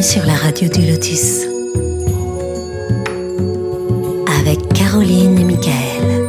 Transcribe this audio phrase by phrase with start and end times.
[0.00, 1.42] Bienvenue sur la radio du Lotus.
[4.40, 6.24] Avec Caroline et Michael.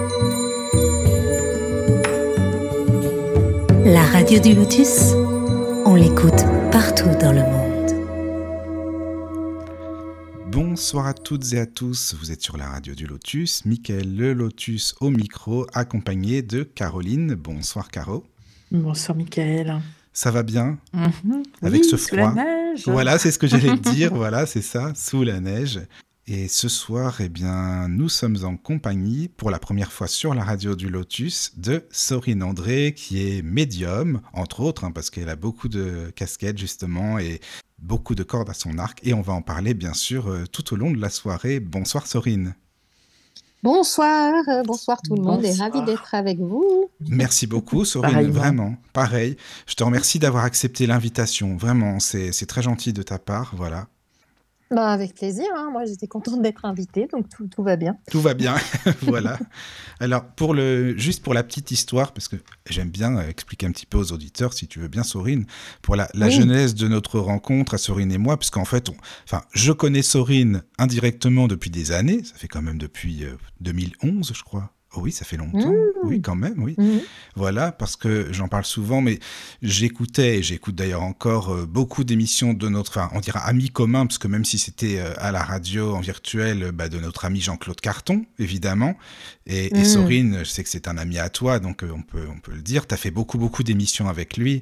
[3.85, 5.13] La radio du Lotus,
[5.85, 7.91] on l'écoute partout dans le monde.
[10.51, 14.33] Bonsoir à toutes et à tous, vous êtes sur la radio du Lotus, Michael le
[14.33, 17.35] Lotus au micro, accompagné de Caroline.
[17.35, 18.25] Bonsoir Caro.
[18.69, 19.81] Bonsoir Michael.
[20.21, 21.41] Ça va bien Mhm.
[21.63, 22.43] Avec Oui, ce sous la froid.
[22.43, 22.83] neige.
[22.85, 25.79] Voilà, c'est ce que j'allais dire, voilà, c'est ça, sous la neige.
[26.27, 30.43] Et ce soir, eh bien, nous sommes en compagnie, pour la première fois sur la
[30.43, 35.35] radio du Lotus, de Sorine André, qui est médium, entre autres, hein, parce qu'elle a
[35.35, 37.41] beaucoup de casquettes, justement, et
[37.79, 38.99] beaucoup de cordes à son arc.
[39.01, 41.59] Et on va en parler, bien sûr, euh, tout au long de la soirée.
[41.59, 42.53] Bonsoir, Sorine.
[43.63, 46.89] Bonsoir, euh, bonsoir tout le monde et ravi d'être avec vous.
[47.07, 48.33] Merci beaucoup, Sorine, Pareillement.
[48.39, 49.37] vraiment, pareil.
[49.67, 53.87] Je te remercie d'avoir accepté l'invitation, vraiment, c'est c'est très gentil de ta part, voilà.
[54.71, 55.69] Bah, avec plaisir, hein.
[55.71, 57.97] moi j'étais contente d'être invitée, donc tout, tout va bien.
[58.09, 58.55] Tout va bien,
[59.01, 59.37] voilà.
[59.99, 62.37] Alors, pour le, juste pour la petite histoire, parce que
[62.69, 65.45] j'aime bien euh, expliquer un petit peu aux auditeurs, si tu veux bien, Sorine,
[65.81, 66.31] pour la, la Oui.
[66.31, 70.63] genèse de notre rencontre à Sorine et moi, puisqu'en fait, on- enfin, je connais Sorine
[70.79, 74.71] indirectement depuis des années, ça fait quand même depuis euh, 2011, je crois.
[74.93, 75.71] Oh oui, ça fait longtemps.
[75.71, 75.85] Mmh.
[76.03, 76.75] Oui, quand même, oui.
[76.77, 76.99] Mhm.
[77.35, 79.19] Voilà, parce que j'en parle souvent, mais
[79.61, 84.05] j'écoutais, et j'écoute d'ailleurs encore euh, beaucoup d'émissions de notre, enfin, on dira ami commun,
[84.05, 87.23] parce que même si c'était euh, à la radio en virtuel, euh, bah, de notre
[87.23, 88.97] ami Jean-Claude Carton, évidemment.
[89.47, 89.85] Et, et Mm.
[89.85, 92.53] Sorine, je sais que c'est un ami à toi, donc euh, on, peut, on peut
[92.53, 92.85] le dire.
[92.85, 94.59] Tu as fait beaucoup, beaucoup d'émissions avec lui.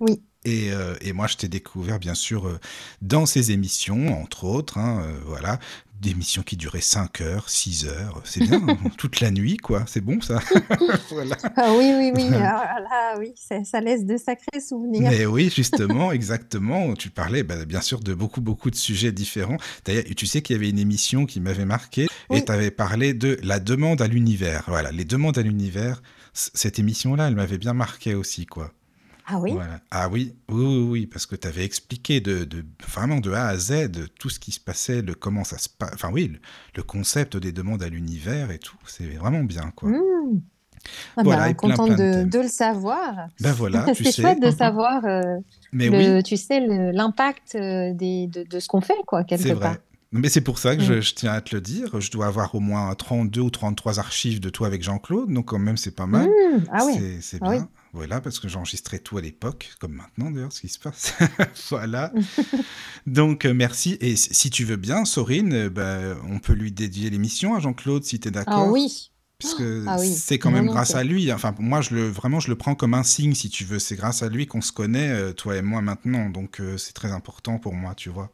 [0.00, 0.22] Oui.
[0.44, 2.58] Et, euh, et moi, je t'ai découvert, bien sûr, euh,
[3.00, 5.60] dans ces émissions, entre autres, hein, euh, voilà,
[6.02, 8.60] des émissions qui duraient 5 heures, 6 heures, c'est bien,
[8.98, 10.40] toute la nuit, quoi, c'est bon ça.
[11.10, 11.36] voilà.
[11.56, 15.10] Ah oui, oui, oui, ah là, oui, ça, ça laisse de sacrés souvenirs.
[15.10, 16.94] Mais oui, justement, exactement.
[16.94, 19.56] Tu parlais bah, bien sûr de beaucoup, beaucoup de sujets différents.
[19.84, 23.14] D'ailleurs, tu sais qu'il y avait une émission qui m'avait marqué et tu avais parlé
[23.14, 24.64] de la demande à l'univers.
[24.66, 26.02] Voilà, les demandes à l'univers.
[26.34, 28.72] Cette émission-là, elle m'avait bien marqué aussi, quoi.
[29.26, 29.80] Ah oui, Voilà.
[29.90, 33.46] Ah oui, oui, oui, oui, parce que tu avais expliqué de, de- vraiment de A
[33.48, 35.90] à Z tout ce qui se passait, le comment ça se passe.
[35.94, 36.38] Enfin oui, le,
[36.76, 38.76] le concept des demandes à l'univers et tout.
[38.86, 39.90] C'est vraiment bien, quoi.
[39.90, 40.40] Mmh.
[41.16, 43.28] Ah Voilà, bah, plein, contente plein de le savoir.
[43.40, 44.56] Ben voilà, C'est chouette de Mhm.
[44.56, 45.22] savoir, euh,
[45.72, 46.22] Mais le- oui.
[46.24, 46.58] tu sais,
[46.92, 49.70] l'impact euh, de, de ce qu'on fait, quoi, quelque C'est part.
[49.74, 49.80] vrai.
[50.10, 50.84] Mais c'est pour ça que Mm.
[50.84, 51.98] je, je tiens à te le dire.
[52.00, 55.58] Je dois avoir au moins 32 ou 33 archives de toi avec Jean-Claude, donc quand
[55.60, 56.26] même c'est pas mal.
[56.28, 56.64] Mmh.
[56.72, 57.60] Ah oui, C'est- C'est Ah bien.
[57.60, 57.66] oui.
[57.94, 61.14] Voilà, parce que j'enregistrais tout à l'époque, comme maintenant d'ailleurs, ce qui se passe.
[61.70, 62.10] voilà.
[63.06, 63.98] donc euh, merci.
[64.00, 68.04] Et si tu veux bien, Sorine, euh, bah, on peut lui dédier l'émission à Jean-Claude
[68.04, 68.54] si tu es d'accord.
[68.54, 70.14] ah oui, Puisque Ah oui.
[70.14, 71.32] c'est quand même Non, non, grâce à lui.
[71.32, 73.80] Enfin, moi, je le, vraiment, je le prends comme un signe, si tu veux.
[73.80, 76.30] C'est grâce à lui qu'on se connaît, euh, toi et moi, maintenant.
[76.30, 78.32] Donc, euh, c'est très important pour moi, tu vois.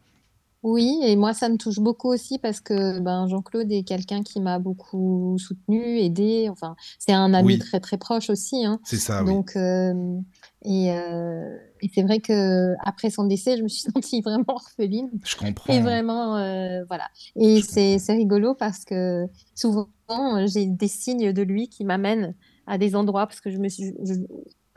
[0.64, 4.40] Oui, et moi, ça me touche beaucoup aussi parce que ben, Jean-Claude est quelqu'un qui
[4.40, 6.48] m'a beaucoup soutenu, aidé.
[6.50, 7.58] Enfin, c'est un ami Oui.
[7.60, 8.80] très très proche aussi, hein.
[8.84, 9.30] C'est ça, oui.
[9.32, 10.18] Donc, euh,
[10.62, 15.10] et, euh, et c'est vrai que après son décès, je me suis sentie vraiment orpheline.
[15.24, 15.72] Je comprends.
[15.72, 17.08] Et vraiment, euh, voilà.
[17.36, 22.34] Et c'est rigolo parce que souvent, euh, j'ai des signes de lui qui m'amènent
[22.66, 24.14] à des endroits parce que je me suis, je-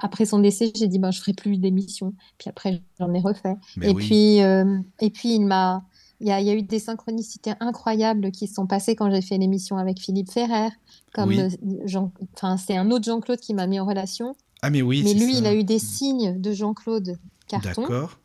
[0.01, 2.13] après son décès, j'ai dit, ben, je ferai plus d'émissions.
[2.37, 3.55] Puis après, j'en ai refait.
[3.77, 4.05] Mais Et oui.
[4.05, 5.83] puis, euh, et puis il m'a,
[6.19, 9.09] il y a, il y a eu des synchronicités incroyables qui se sont passées quand
[9.11, 10.69] j'ai fait l'émission avec Philippe Ferrer.
[11.13, 11.39] Comme Oui.
[11.85, 14.35] Jean, enfin, c'est un autre Jean-Claude qui m'a mis en relation.
[14.61, 15.39] Ah, mais oui, Mais lui, ça.
[15.39, 17.81] il a eu des signes de Jean-Claude Carton.
[17.81, 18.19] D'accord.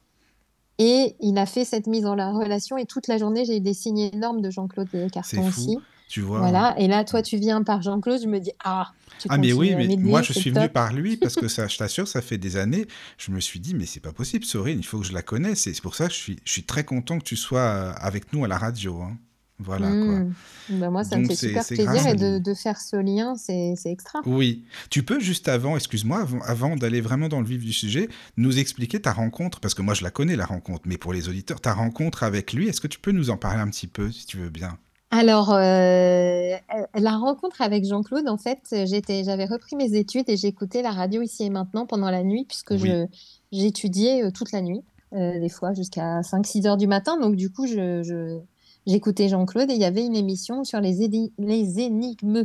[0.79, 2.77] Et il a fait cette mise en la relation.
[2.77, 5.81] Et toute la journée, j'ai eu des signes énormes de Jean-Claude Carton fou.
[6.07, 6.13] Aussi.
[6.15, 6.39] Tu vois.
[6.41, 6.75] Voilà.
[6.79, 8.21] Et là, toi, tu viens par Jean-Claude.
[8.23, 11.17] Je me dis, ah, tu Ah mais oui, mais moi je suis venu par lui
[11.17, 12.87] parce que ça, je t'assure, ça fait des années.
[13.19, 15.67] Je me suis dit mais c'est pas possible, Sorine, il faut que je la connaisse.
[15.67, 17.93] Et c'est pour ça que je suis, je suis très content que tu sois euh,
[17.97, 19.01] avec nous à la radio.
[19.01, 19.17] hein.
[19.59, 19.97] Voilà quoi.
[20.19, 20.35] Mmh.
[20.69, 21.65] Ben, moi, ça me Donc, fait c'est- super
[21.95, 24.21] plaisir et de, faire ce lien, c'est c'est extra.
[24.27, 28.11] Oui, tu peux juste avant, excuse-moi, avant, avant d'aller vraiment dans le vif du sujet,
[28.37, 31.31] nous expliquer ta rencontre, parce que moi je la connais la rencontre, mais pour les
[31.31, 34.13] auditeurs, ta rencontre avec lui, est-ce que tu peux nous en parler un petit peu,
[34.13, 34.77] si tu veux bien?
[35.11, 36.57] Alors, euh,
[36.95, 41.23] la rencontre avec Jean-Claude, en fait, j'étais, j'avais repris mes études et j'écoutais la radio
[41.23, 42.81] ici et maintenant pendant la nuit, puisque Oui.
[42.81, 43.07] je,
[43.53, 44.83] j'étudiais euh, toute la nuit,
[45.13, 47.19] euh, des fois jusqu'à 5-6 heures du matin.
[47.21, 48.41] Donc, du coup, je, je-
[48.87, 52.45] j'écoutais Jean-Claude et il y avait une émission sur les, édi- les énigmes.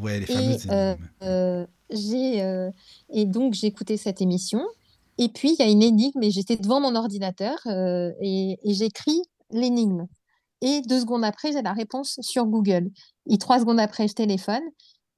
[0.00, 1.08] Ouais, les Et, fameuses euh, énigmes.
[1.22, 2.68] Euh, j'ai,
[3.10, 4.62] et donc, j'écoutais cette émission.
[5.18, 9.22] Et puis, il y a une énigme et j'étais devant mon ordinateur et, et j'écris
[9.50, 10.06] l'énigme.
[10.60, 12.90] Et deux secondes après, j'ai la réponse sur Google.
[13.30, 14.62] Et trois secondes après, je téléphone.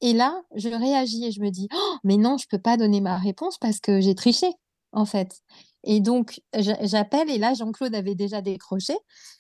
[0.01, 3.01] Et là, je réagis et je me dis, Oh, mais non, je peux pas donner
[3.01, 4.49] ma réponse parce que j'ai triché.
[4.93, 5.41] en fait.
[5.85, 6.41] Et donc,
[6.83, 8.95] j'appelle et là, Jean-Claude avait déjà décroché.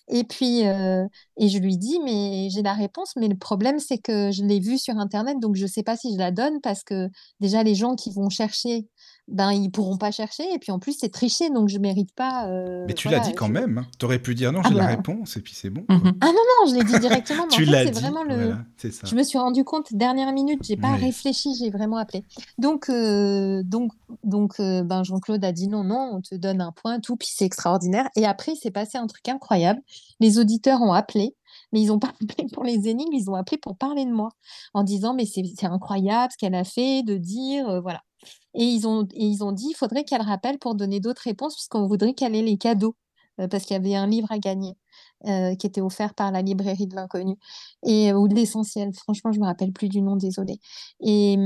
[0.08, 1.06] Et puis, euh,
[1.36, 4.58] et je lui dis, mais j'ai la réponse, mais le problème, c'est que je l'ai
[4.58, 7.08] vue sur Internet, donc je ne sais pas si je la donne parce que
[7.40, 8.88] déjà, les gens qui vont chercher
[9.30, 12.48] ben ils pourront pas chercher et puis en plus c'est tricher donc je mérite pas
[12.48, 13.86] euh, mais tu l'as dit quand même hein.
[13.98, 14.96] tu aurais pu dire non ah j'ai la bah.
[14.96, 16.12] réponse et puis c'est bon mhm.
[16.20, 19.06] ah non non je l'ai dit directement mais tu l'as dit vraiment le ça.
[19.06, 22.24] je me suis rendu compte dernière minute j'ai pas réfléchi j'ai vraiment appelé
[22.58, 23.92] donc euh, donc
[24.24, 27.28] donc euh, ben Jean-Claude a dit non non on te donne un point tout puis
[27.32, 29.80] c'est extraordinaire et après il s'est passé un truc incroyable
[30.18, 31.36] les auditeurs ont appelé
[31.72, 34.30] mais ils n'ont pas appelé pour les énigmes, ils ont appelé pour parler de moi,
[34.74, 38.02] en disant mais c'est incroyable ce qu'elle a fait, de dire, voilà.
[38.54, 42.34] Et ils ont, dit, il faudrait qu'elle rappelle pour donner d'autres réponses, puisqu'on voudrait qu'elle
[42.34, 42.96] ait les cadeaux,
[43.40, 44.76] euh, parce qu'il y avait un livre à gagner
[45.26, 47.36] euh, qui était offert par la librairie de l'inconnu,
[47.86, 48.92] et ou de l'essentiel.
[48.94, 50.58] Franchement, je me rappelle plus du nom, désolé.
[51.00, 51.36] Et,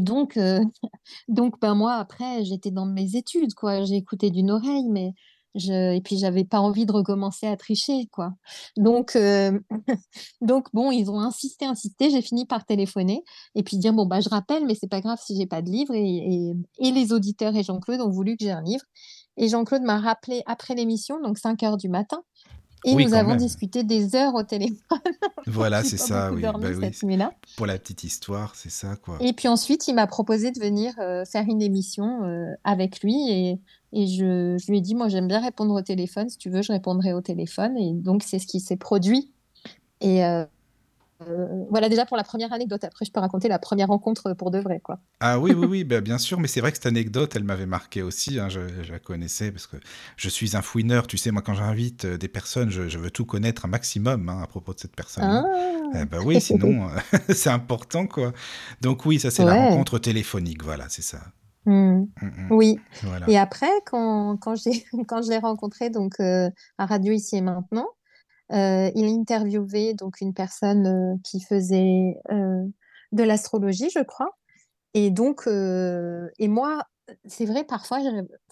[0.00, 0.60] donc, euh,
[1.28, 3.84] donc ben moi, après, j'étais dans mes études, quoi.
[3.84, 5.12] J'ai écouté d'une oreille, mais
[5.54, 8.34] et puis j'avais pas envie de recommencer à tricher, quoi.
[8.76, 9.58] Donc, euh,
[10.40, 12.10] donc bon, ils ont insisté, insisté.
[12.10, 13.22] J'ai fini par téléphoner
[13.54, 15.70] et puis dire bon bah je rappelle, mais c'est pas grave si j'ai pas de
[15.70, 15.94] livre.
[15.94, 18.84] Et, et, les auditeurs et Jean-Claude ont voulu que j'ai un livre.
[19.36, 22.22] Et Jean-Claude m'a rappelé après l'émission, donc 5 heures du matin.
[22.84, 24.78] Et nous avons discuté des heures au téléphone.
[25.46, 26.40] Voilà, c'est ça, oui.
[26.40, 29.18] Bah Pour la petite histoire, c'est ça, quoi.
[29.20, 33.30] Et puis ensuite, il m'a proposé de venir euh, faire une émission euh, avec lui.
[33.30, 33.60] Et,
[33.94, 36.28] et je, je, lui ai dit, moi, j'aime bien répondre au téléphone.
[36.28, 37.76] Si tu veux, je répondrai au téléphone.
[37.78, 39.32] Et donc, c'est ce qui s'est produit.
[40.00, 40.44] Et, euh,
[41.22, 42.82] euh, voilà déjà pour la première anecdote.
[42.82, 44.98] Après, je peux raconter la première rencontre pour de vrai, quoi.
[45.20, 46.40] Ah oui, oui, oui, bah, bien sûr.
[46.40, 48.40] Mais c'est vrai que cette anecdote, elle m'avait marqué aussi.
[48.40, 48.60] Hein, je,
[48.90, 49.76] la connaissais parce que
[50.16, 51.06] je suis un fouineur.
[51.06, 54.40] Tu sais, moi, quand j'invite euh, des personnes, je, veux tout connaître un maximum hein,
[54.42, 55.24] à propos de cette personne.
[55.24, 55.44] Ah.
[56.00, 56.88] Eh ben oui, sinon,
[57.28, 58.32] c'est important, quoi.
[58.80, 60.64] Donc oui, ça, c'est la rencontre téléphonique.
[60.64, 61.20] Voilà, c'est ça.
[61.66, 61.72] Mmh.
[61.72, 62.48] Mmh, mmh.
[62.50, 62.78] Oui.
[63.28, 64.54] Et après, quand, quand,
[65.08, 67.88] quand je l'ai rencontré donc, à Radio Ici et Maintenant,
[68.52, 72.64] euh, il interviewait donc une personne euh, qui faisait euh,
[73.12, 74.36] de l'astrologie, je crois.
[74.92, 76.84] Et donc, et moi,
[77.24, 77.98] c'est vrai, parfois,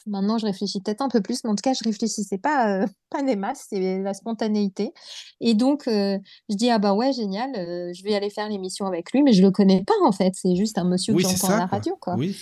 [0.06, 3.22] maintenant je réfléchis peut-être un peu plus, mais en tout cas, je réfléchissais pas, pas
[3.22, 4.92] des masses, c'est la spontanéité.
[5.40, 6.18] Et donc, je
[6.48, 9.52] dis, ah bah ouais, génial, je vais aller faire l'émission avec lui, mais je le
[9.52, 12.16] connais pas en fait, c'est juste un monsieur que j'entends à la radio, quoi.
[12.16, 12.36] Oui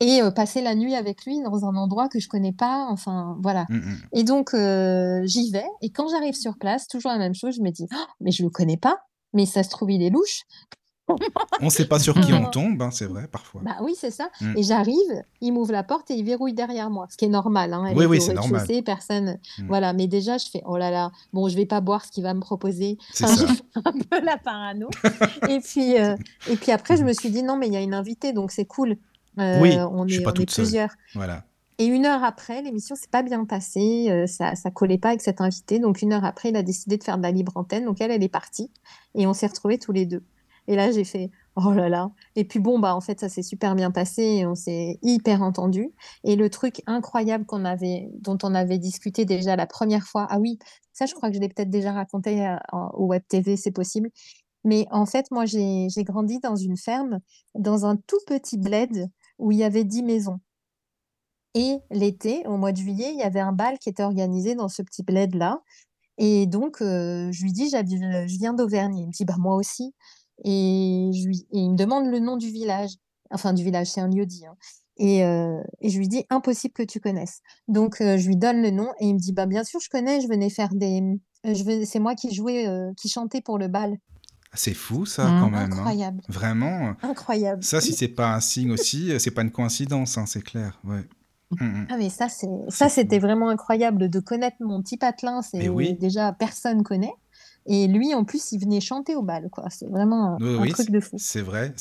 [0.00, 2.86] et euh, passer la nuit avec lui dans un endroit que je connais pas.
[2.88, 3.66] Enfin, voilà.
[3.68, 3.96] Mmh, mmh.
[4.12, 5.66] Et donc, euh, j'y vais.
[5.82, 8.42] Et quand j'arrive sur place, toujours la même chose, je me dis, «Oh, mais je
[8.42, 8.98] le connais pas.
[9.34, 10.44] Mais ça se trouve, il est louche.
[11.60, 13.62] on ne sait pas sur qui on tombe, hein, c'est vrai, parfois.
[13.64, 14.28] Bah oui, c'est ça.
[14.40, 14.58] Mmh.
[14.58, 17.72] Et j'arrive, il m'ouvre la porte et il verrouille derrière moi, ce qui est normal.
[17.72, 17.92] Hein.
[17.96, 18.66] oui, oui, c'est normal.
[18.84, 19.94] Personne, voilà.
[19.94, 22.34] Mais déjà, je fais, oh là là, bon, je vais pas boire ce qu'il va
[22.34, 22.98] me proposer.
[23.12, 23.46] C'est ça.
[23.84, 24.88] un peu la parano.
[25.48, 26.14] et puis, euh,
[26.48, 28.50] et puis après, je me suis dit, non, mais il y a une invitée, donc
[28.50, 28.98] c'est cool.
[29.38, 30.90] Euh, oui, on est, pas plusieurs.
[31.14, 31.44] Voilà.
[31.78, 35.20] Et une heure après, l'émission s'est pas bien passée, euh, ça, ça collait pas avec
[35.20, 35.78] cet invité.
[35.78, 37.84] Donc une heure après, il a décidé de faire de la libre antenne.
[37.84, 38.72] Donc elle, elle est partie
[39.14, 40.24] et on s'est retrouvés tous les deux.
[40.66, 42.10] Et là, j'ai fait oh là là.
[42.36, 45.42] Et puis bon, bah en fait, ça s'est super bien passé et on s'est hyper
[45.42, 45.92] entendu.
[46.24, 50.38] Et le truc incroyable qu'on avait, dont on avait discuté déjà la première fois, ah
[50.38, 50.58] oui,
[50.92, 52.56] ça, je crois que je l'ai peut-être déjà raconté euh,
[52.94, 54.10] au Web TV, c'est possible.
[54.64, 57.20] Mais en fait, moi, j'ai grandi dans une ferme,
[57.54, 59.08] dans un tout petit bled
[59.38, 60.40] où il y avait 10 maisons.
[61.54, 64.68] Et l'été, au mois de juillet, il y avait un bal qui était organisé dans
[64.68, 65.60] ce petit bled-là.
[66.18, 68.96] Et donc, euh, je lui dis, je viens d'Auvergne.
[68.98, 69.94] Il me dit, bah, moi aussi.
[70.44, 72.90] Et, je lui, il me demande le nom du village.
[73.30, 74.46] Enfin, du village, c'est un lieu dit.
[74.46, 74.56] Hein.
[74.98, 77.40] Et, euh, et, je lui dis, impossible que tu connaisses.
[77.68, 79.88] Donc, euh, je lui donne le nom et il me dit, bah, bien sûr, je
[79.88, 81.02] connais, je venais faire des.
[81.84, 82.66] C'est moi qui jouais,
[82.96, 83.96] qui chantais pour le bal.
[84.54, 85.40] C'est fou ça mmh.
[85.40, 85.72] quand même.
[85.72, 85.76] Hein.
[85.76, 86.22] Incroyable.
[86.28, 86.94] Vraiment.
[87.02, 87.62] Incroyable.
[87.62, 90.80] Ça, si c'est pas un signe aussi, euh, c'est pas une coïncidence, hein, c'est clair.
[90.84, 91.04] Ouais.
[91.50, 91.86] Mmh, mmh.
[91.88, 95.66] Ah mais ça c'est ça c'était vraiment incroyable de connaître mon petit patelin c'est
[95.98, 97.14] déjà personne connaît
[97.64, 101.00] et lui en plus il venait chanter au bal quoi c'est vraiment un, truc de
[101.00, 101.72] fou c'est vrai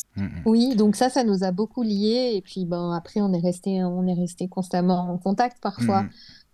[0.46, 3.84] oui donc ça ça nous a beaucoup liés et puis ben après on est resté
[3.84, 6.06] on est resté constamment en contact parfois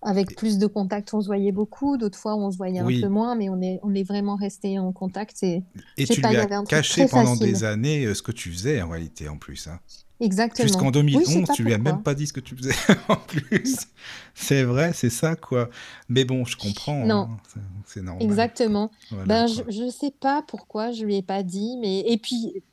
[0.04, 1.98] avec plus de contacts, on se voyait beaucoup.
[1.98, 4.80] D'autres fois, on se voyait un peu moins, mais on est, on est vraiment resté
[4.80, 5.44] en contact.
[5.44, 5.64] Et,
[5.98, 9.30] et tu lui as caché pendant des années euh, ce que tu faisais en réalité,
[9.30, 9.68] en plus.
[9.68, 9.80] Hein.
[10.20, 10.68] Exactement.
[10.68, 12.76] Jusqu'en 2011, tu lui as même pas dit ce que tu faisais
[13.10, 13.78] en plus.
[14.34, 15.70] c'est vrai, c'est ça, quoi.
[16.08, 17.06] Mais bon, je comprends.
[17.06, 17.30] Non.
[17.56, 18.24] Hein, c'est normal.
[18.24, 18.92] exactement.
[19.26, 22.64] ben, je ne sais pas pourquoi je lui ai pas dit, mais et puis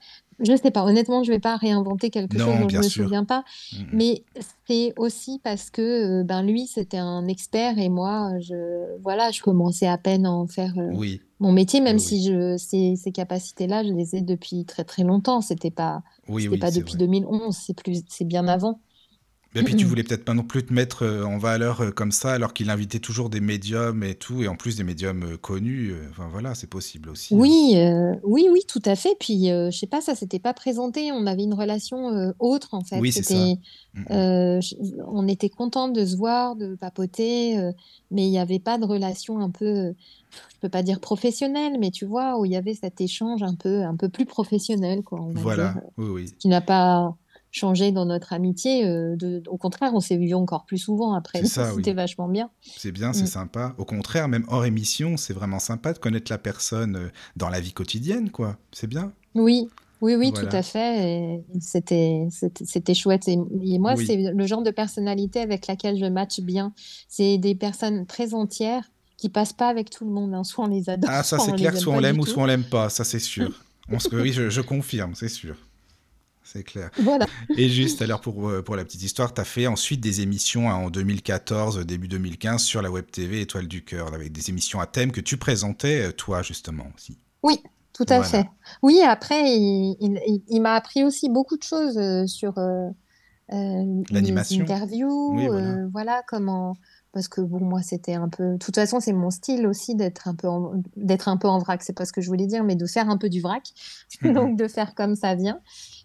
[0.42, 2.82] je ne sais pas, honnêtement, je ne vais pas réinventer quelque chose dont je ne
[2.82, 3.44] me souviens pas.
[3.72, 3.76] Mmh.
[3.92, 4.24] Mais
[4.66, 9.42] c'est aussi parce que euh, ben, lui, c'était un expert et moi, je, voilà, je
[9.42, 10.90] commençais à peine à en faire euh,
[11.40, 15.40] mon métier, même si je, ces, ces capacités-là, je les ai depuis très très longtemps.
[15.40, 17.56] Ce n'était pas, pas depuis 2011,
[18.08, 18.80] c'est bien avant.
[19.56, 22.12] Et puis tu voulais peut-être pas non plus te mettre euh, en valeur euh, comme
[22.12, 25.36] ça, alors qu'il invitait toujours des médiums et tout, et en plus des médiums euh,
[25.36, 25.92] connus.
[26.10, 27.34] Enfin voilà, c'est possible aussi.
[27.34, 27.38] Hein.
[27.38, 27.74] Oui,
[28.22, 29.16] oui, oui, tout à fait.
[29.18, 31.10] Puis je sais pas, ça s'était pas présenté.
[31.10, 33.00] On avait une relation autre en fait.
[33.00, 33.34] Oui, c'est ça.
[34.08, 37.56] on était content de se voir, de papoter,
[38.12, 39.94] mais il n'y avait pas de relation un peu,
[40.30, 43.54] je peux pas dire professionnelle, mais tu vois, où il y avait cet échange un
[43.54, 45.20] peu, un peu plus professionnel, quoi.
[45.34, 46.34] voilà, oui, oui.
[46.38, 47.16] Qui n'a pas
[47.50, 48.86] changé dans notre amitié.
[48.86, 51.44] Euh, de, au contraire, on s'est vu encore plus souvent après.
[51.44, 52.50] C'était vachement bien.
[52.62, 53.28] C'est bien, c'est mm.
[53.28, 53.74] sympa.
[53.78, 57.60] Au contraire, même hors émission, c'est vraiment sympa de connaître la personne euh, dans la
[57.60, 58.56] vie quotidienne, quoi.
[58.72, 59.12] C'est bien.
[59.34, 59.68] Oui,
[60.00, 61.42] oui, oui, tout à fait.
[61.60, 62.26] C'était,
[62.64, 63.28] c'était chouette.
[63.28, 63.36] Et,
[63.78, 66.72] moi, c'est le genre de personnalité avec laquelle je match bien.
[67.08, 70.34] C'est des personnes très entières qui passent pas avec tout le monde.
[70.34, 70.44] Hein.
[70.44, 71.10] Soit on les adore.
[71.12, 71.76] Ah, ça c'est clair.
[71.76, 72.88] Soit on l'aime ou soit on l'aime pas.
[72.88, 73.62] Ça c'est sûr.
[73.90, 74.08] on se...
[74.14, 75.56] Oui, je, je confirme, c'est sûr
[76.52, 76.90] c'est clair.
[76.98, 77.26] Voilà.
[77.56, 80.70] Et juste, alors pour, euh, pour la petite histoire, tu as fait ensuite des émissions
[80.70, 84.80] hein, en 2014, début 2015 sur la Web TV Étoile du Cœur, avec des émissions
[84.80, 87.18] à thème que tu présentais euh, toi justement aussi.
[87.42, 88.46] Oui, tout à fait.
[88.82, 92.54] Oui, après, il, il, m'a appris aussi beaucoup de choses euh, sur
[93.48, 95.36] l'animation, interviews,
[95.92, 96.22] voilà.
[96.26, 96.74] comment
[97.12, 100.28] parce que bon moi c'était un peu de toute façon c'est mon style aussi d'être
[100.28, 100.46] un peu
[100.96, 103.10] d'être un peu en vrac c'est pas ce que je voulais dire mais de faire
[103.10, 103.64] un peu du vrac
[104.22, 104.32] mm-hmm.
[104.34, 105.60] donc de faire comme ça vient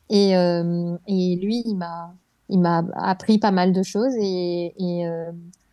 [0.10, 2.14] et, euh, et lui, il m'a,
[2.50, 5.32] il m'a appris pas mal de choses et, et, euh,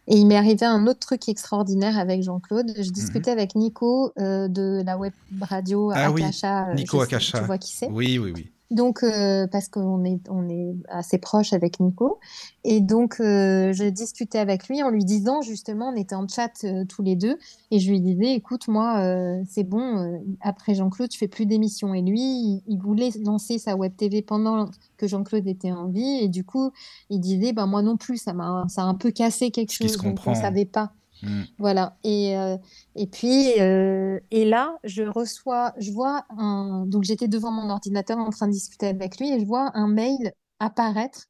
[0.09, 2.73] et il m'est arrivé un autre truc extraordinaire avec Jean-Claude.
[2.77, 2.93] Je mhm.
[2.93, 6.67] discutais avec Nico euh, de la web radio ah Akasha.
[6.71, 6.77] Oui.
[6.77, 7.41] Nico Akasha.
[7.41, 7.89] Tu vois qui c'est?
[7.89, 8.52] Oui, oui, oui.
[8.73, 12.19] Donc, euh, parce qu'on est, on est assez proche avec Nico.
[12.65, 16.65] Et donc, euh, je discutais avec lui en lui disant, justement, on était en chat
[16.65, 17.37] euh, tous les deux,
[17.71, 19.05] et je lui disais, écoute, moi,
[19.49, 21.93] c'est bon, après Jean-Claude, je fais plus d'émissions.
[21.93, 26.29] Et lui, il, voulait lancer sa web TV pendant que Jean-Claude était en vie, et
[26.29, 26.71] du coup,
[27.11, 29.99] il disait, bah, moi non plus, ça m'a, ça a un peu cassé quelque chose,
[29.99, 30.93] donc on ne savait pas.
[31.23, 31.43] Mm.
[31.59, 31.97] Voilà.
[32.05, 32.57] Et, euh,
[32.97, 36.85] et puis, euh, et là, je reçois, je vois un.
[36.87, 39.89] Donc, j'étais devant mon ordinateur en train de discuter avec lui et je vois un
[39.89, 41.27] mail apparaître,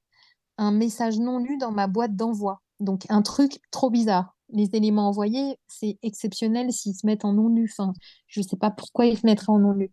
[0.58, 2.62] un message non lu dans ma boîte d'envoi.
[2.80, 4.36] Donc, un truc trop bizarre.
[4.50, 7.68] Les éléments envoyés, c'est exceptionnel s'ils se mettent en non lu.
[7.70, 7.92] Enfin,
[8.28, 9.90] je ne sais pas pourquoi ils se mettraient en non lu.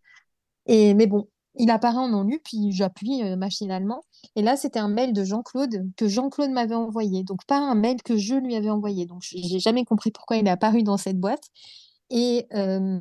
[0.68, 4.02] Et, mais bon, il apparaît en non lu, puis j'appuie euh, machinalement.
[4.36, 7.24] Et là, c'était un mail de Jean-Claude que Jean-Claude m'avait envoyé.
[7.24, 9.06] Donc, pas un mail que je lui avais envoyé.
[9.06, 11.44] Donc, j'ai jamais compris pourquoi il est apparu dans cette boîte.
[12.10, 13.00] Et euh,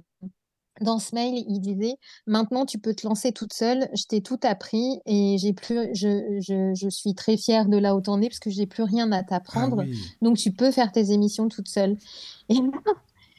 [0.80, 3.88] dans ce mail, il disait Maintenant, tu peux te lancer toute seule.
[3.94, 7.94] Je t'ai tout appris et j'ai plus, je, je, je, suis très fière de là
[7.94, 9.84] où t'en es parce que j'ai plus rien à t'apprendre.
[9.86, 11.96] Ah Donc, tu peux faire tes émissions toute seule.
[12.48, 12.56] Et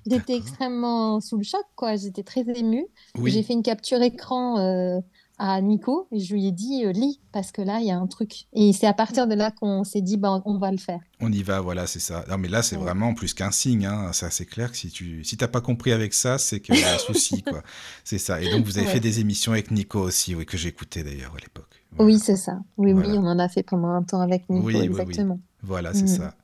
[0.05, 1.95] J'étais extrêmement sous le choc, quoi.
[1.95, 2.85] J'étais très émue.
[3.23, 4.99] J'ai fait une capture écran euh,
[5.39, 7.97] à Nico et je lui ai dit euh, lis parce que là il y a
[7.97, 8.45] un truc.
[8.53, 10.99] Et c'est à partir de là qu'on s'est dit bah, on va le faire.
[11.21, 12.25] On y va, voilà, c'est ça.
[12.29, 13.85] Non mais là c'est vraiment plus qu'un signe.
[13.85, 14.11] Hein.
[14.13, 16.83] C'est assez clair que si tu si t'as pas compris avec ça, c'est qu'il y
[16.83, 17.63] a un souci, quoi.
[18.03, 18.41] C'est ça.
[18.41, 21.39] Et donc vous avez fait des émissions avec Nico aussi, oui, que j'écoutais d'ailleurs à
[21.39, 21.85] l'époque.
[21.97, 22.59] Oui, c'est ça.
[22.77, 25.39] Oui, oui, on en a fait pendant un temps avec Nico, exactement.
[25.63, 26.07] Voilà, c'est mm.
[26.07, 26.35] ça.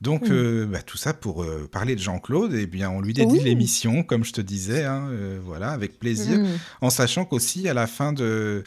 [0.00, 3.40] Donc, euh, bah, tout ça pour euh, parler de Jean-Claude, eh bien, on lui dédie
[3.40, 6.46] l'émission, comme je te disais, hein, euh, voilà, avec plaisir, mm.
[6.82, 8.62] en sachant qu'aussi, à la fin de.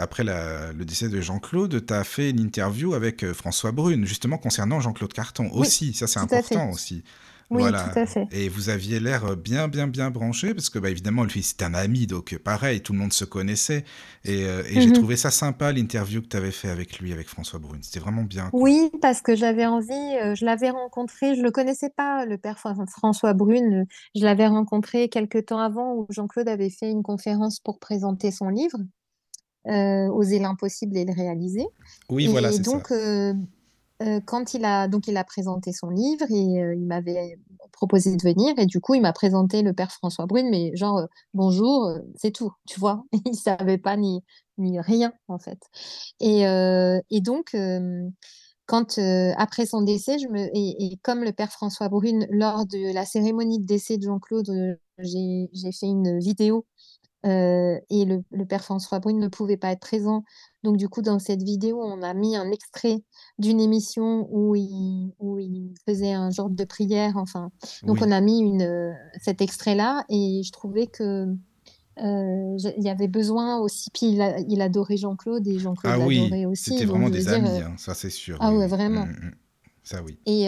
[0.00, 4.80] après le décès de Jean-Claude, tu as fait une interview avec François Brune, justement concernant
[4.80, 5.92] Jean-Claude Carton aussi.
[5.92, 7.04] Ça, c'est important aussi.
[7.50, 7.84] Oui, voilà.
[7.84, 8.26] tout à fait.
[8.32, 11.74] Et vous aviez l'air bien, bien, bien branché, parce que bah, évidemment, lui, c'était un
[11.74, 13.84] ami, donc pareil, tout le monde se connaissait.
[14.24, 14.92] Et, euh, j'ai mhm.
[14.94, 17.82] trouvé ça sympa, l'interview que tu avais fait avec lui, avec François Brune.
[17.82, 18.50] C'était vraiment bien.
[18.52, 22.58] Oui, parce que j'avais envie, euh, je l'avais rencontré, je le connaissais pas, le père
[22.58, 23.86] François Brune.
[24.16, 28.48] Je l'avais rencontré quelques temps avant où Jean-Claude avait fait une conférence pour présenter son
[28.48, 28.78] livre.
[29.68, 31.66] Euh, oser l'impossible et le réaliser.
[32.08, 32.70] Oui, voilà, c'est ça.
[32.70, 32.92] donc,
[34.26, 37.38] quand il a donc il a présenté son livre et il m'avait
[37.72, 41.02] proposé de venir et du coup il m'a présenté le père François Brune mais genre
[41.34, 44.22] bonjour c'est tout tu vois il savait pas ni
[44.58, 45.58] ni rien en fait
[46.20, 47.56] et, et donc
[48.66, 48.98] quand
[49.36, 50.16] après son décès
[50.54, 55.72] et, comme le père François Brune lors de la cérémonie de décès de Jean-Claude j'ai
[55.72, 56.66] fait une vidéo
[57.24, 60.24] et le, père François Brune ne pouvait pas être présent.
[60.66, 63.00] Donc, du coup, dans cette vidéo, on a mis un extrait
[63.38, 67.12] d'une émission où il, où il faisait un genre de prière.
[67.18, 67.52] Enfin,
[67.84, 68.92] donc, on a mis une, euh,
[69.22, 71.28] cet extrait-là et je trouvais que
[72.02, 73.90] euh, il y avait besoin aussi.
[73.94, 74.18] Puis
[74.48, 76.70] il, adorait Jean-Claude et Jean-Claude ah l'adorait aussi.
[76.70, 78.36] C'était vraiment des amis, hein, ça c'est sûr.
[78.40, 79.06] Ah ouais, vraiment.
[79.06, 79.34] Mm, mm.
[79.84, 80.18] Ça, oui.
[80.26, 80.46] Et,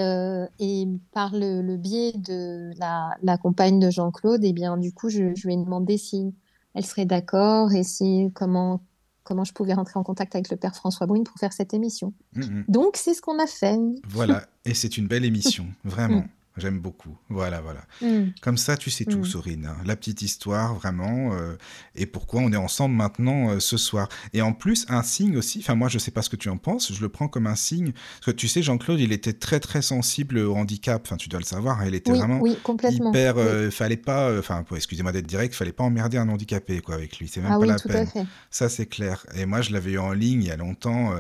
[0.58, 5.10] et par le, biais de la, la compagne de Jean-Claude, et eh bien du coup,
[5.10, 6.34] je, je lui ai demandé si
[6.75, 8.80] elle serait d'accord et si comment
[9.28, 12.14] comment je pouvais rentrer en contact avec le père François Brune pour faire cette émission.
[12.35, 12.64] Mm, mm.
[12.66, 13.78] Donc, c'est ce qu'on a fait.
[14.08, 16.25] Voilà, et c'est une belle émission, vraiment.
[16.61, 17.17] J'aime beaucoup.
[17.29, 17.81] Voilà, voilà.
[18.03, 18.31] Mm.
[18.41, 19.25] Comme ça, tu sais tout, Mm.
[19.25, 19.67] Sorine.
[19.67, 19.77] hein.
[19.85, 21.57] La petite histoire, vraiment, euh,
[21.95, 24.09] et pourquoi on est ensemble maintenant euh, ce soir.
[24.33, 26.57] Et en plus, un signe aussi, enfin moi je sais pas ce que tu en
[26.57, 29.61] penses, je le prends comme un signe, parce que tu sais, Jean-Claude, il était très
[29.61, 32.57] très sensible au handicap, enfin tu dois le savoir, hein, il était Oui, vraiment oui,
[32.62, 33.11] complètement.
[33.11, 33.37] hyper...
[33.37, 33.43] Oui.
[33.43, 37.19] euh, fallait pas, euh, enfin excusez-moi d'être direct, fallait pas emmerder un handicapé quoi avec
[37.19, 38.07] lui, c'est même Ah pas la tout peine.
[38.07, 38.25] à fait.
[38.50, 39.27] Ça, c'est clair.
[39.35, 41.12] Et moi, je l'avais eu en ligne il y a longtemps.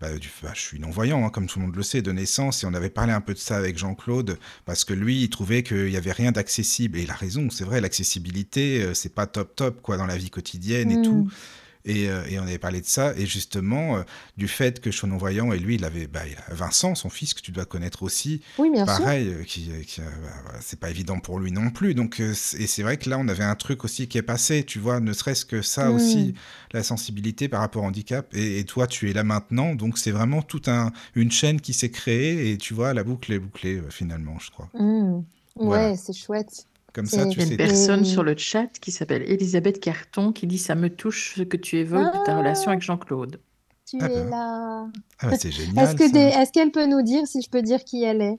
[0.00, 2.62] bah, du- bah, je suis non-voyant, hein, comme tout le monde le sait, de naissance.
[2.64, 5.62] Et on avait parlé un peu de ça avec Jean-Claude, parce que lui, il trouvait
[5.62, 6.98] qu'il n'y avait rien d'accessible.
[6.98, 10.16] Et il a raison, c'est vrai, l'accessibilité, euh, c'est pas top top, quoi, dans la
[10.16, 11.02] vie quotidienne et Mm.
[11.02, 11.30] tout.
[11.84, 13.12] Et, euh, et on avait parlé de ça.
[13.16, 14.02] Et justement, euh,
[14.36, 17.10] du fait que je suis non-voyant, et lui, il avait bah, il a Vincent, son
[17.10, 18.96] fils, que tu dois connaître aussi, Oui, bien sûr.
[18.98, 21.94] pareil, euh, qui, qui, bah, c'est pas évident pour lui non plus.
[21.94, 24.78] Donc, et c'est vrai que là, on avait un truc aussi qui est passé, tu
[24.78, 25.94] vois, ne serait-ce que ça Mm.
[25.94, 26.34] aussi,
[26.72, 28.32] la sensibilité par rapport au handicap.
[28.34, 31.72] Et, et toi, tu es là maintenant, donc c'est vraiment toute un, une chaîne qui
[31.74, 34.70] s'est créée, et tu vois, la boucle est bouclée finalement, je crois.
[34.74, 35.16] Mm.
[35.56, 35.96] Ouais, Voilà.
[35.96, 36.66] c'est chouette.
[36.92, 37.50] Comme ça, C'est- tu Il y a sais.
[37.52, 41.42] une personne sur le chat qui s'appelle Elisabeth Carton qui dit Ça me touche ce
[41.42, 42.38] que tu évoques de ta Ah.
[42.38, 43.40] relation avec Jean-Claude.
[43.86, 44.30] Tu Ah es bah.
[44.30, 44.86] là.
[45.20, 45.96] Ah bah, c'est génial.
[45.96, 48.38] Est-ce qu'elle peut nous dire si je peux dire qui elle est?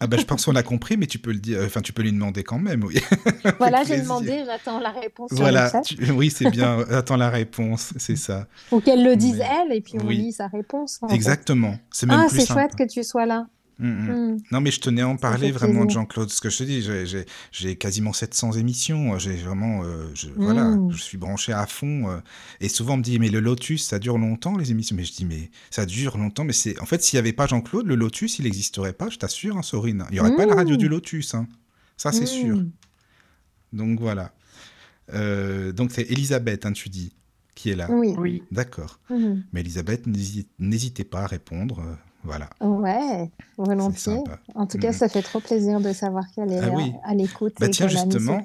[0.00, 2.02] Ah bah, je pense qu'on a compris, mais tu peux le dire, enfin, tu peux
[2.02, 2.96] lui demander quand même, oui.
[3.58, 5.82] Voilà, j'ai demandé, j'attends la réponse sur le Voilà, chat.
[5.82, 6.80] tu- oui, c'est bien.
[6.90, 8.46] Attends la réponse, c'est ça.
[8.72, 10.16] Ou qu'elle le dise Mais- elle et puis on Oui.
[10.16, 10.98] lit sa réponse.
[11.10, 11.76] Exactement.
[11.92, 13.46] C'est même Ah, plus c'est chouette que tu sois là.
[13.78, 14.10] Mm, mm.
[14.34, 14.38] Mm.
[14.52, 15.90] Non, mais je tenais à en parler vraiment de.
[15.90, 16.30] Jean-Claude.
[16.30, 16.86] Ce que je te dis,
[17.52, 19.18] j'ai- quasiment 700 émissions.
[19.18, 22.08] J'ai vraiment, euh, je, voilà, je suis branché à fond.
[22.10, 22.18] euh,
[22.60, 24.94] et souvent, on me dit, mais le Lotus, ça dure longtemps, les émissions?
[24.96, 26.44] Mais je dis, mais ça dure longtemps.
[26.44, 29.18] Mais c'est, en fait, s'il n'y avait pas Jean-Claude, le Lotus, il n'existerait pas, je
[29.18, 30.04] t'assure, hein, Sorine.
[30.10, 31.34] Il n'y aurait pas la radio du Lotus.
[31.34, 31.46] hein.
[31.96, 32.56] Ça, c'est sûr.
[33.72, 34.32] Donc, voilà.
[35.12, 37.12] Euh, donc, c'est Elisabeth, hein, tu dis,
[37.54, 37.88] qui est là.
[37.90, 38.14] Oui.
[38.18, 38.42] Oui.
[38.50, 39.00] D'accord.
[39.10, 39.44] Mhm.
[39.52, 41.82] Mais Elisabeth, n'hési- n'hésitez pas à répondre.
[42.24, 42.48] Voilà.
[42.60, 44.22] Ouais, volontiers.
[44.54, 44.94] En tout cas, Mhm.
[44.94, 46.92] ça fait trop plaisir de savoir qu'elle est Ah là, oui.
[47.04, 48.42] à l'écoute Bah tiens, justement.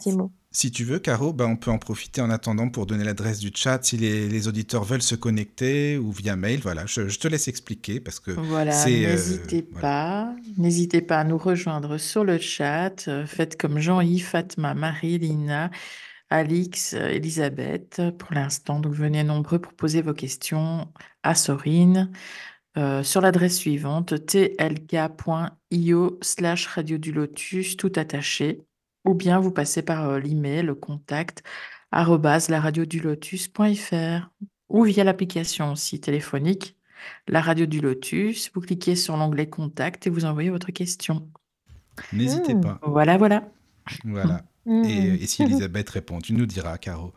[0.52, 3.52] Si tu veux, Caro, bah, on peut en profiter en attendant pour donner l'adresse du
[3.54, 6.60] chat si les, les auditeurs veulent se connecter ou via mail.
[6.64, 9.06] Voilà, je, je te laisse expliquer parce que Voilà, c'est.
[9.06, 9.82] euh, n'hésitez voilà.
[9.82, 13.08] pas, n'hésitez pas à nous rejoindre sur le chat.
[13.08, 15.70] Euh, Faites comme Jean-Yves, Fatma, Marie, Lina,
[16.32, 18.02] Alix, euh, Elisabeth.
[18.18, 20.88] Pour l'instant, donc venez nombreux pour poser vos questions
[21.22, 22.12] à Sorine
[22.80, 28.62] euh, sur l'adresse suivante tlk.io slash radio du lotus tout attaché
[29.06, 31.44] ou bien vous passez par euh, l'email le contact
[31.92, 34.30] laradiodulotus.fr
[34.70, 36.76] ou via l'application aussi téléphonique
[37.28, 41.28] la radio du Lotus, vous cliquez sur l'onglet Contact et vous envoyez votre question.
[42.14, 42.62] N'hésitez Mm.
[42.62, 42.80] pas.
[42.84, 43.50] Voilà, voilà.
[44.04, 44.44] Voilà.
[44.66, 44.86] Mhm.
[44.86, 47.14] Et, et si Elisabeth répond, tu nous diras, Caro.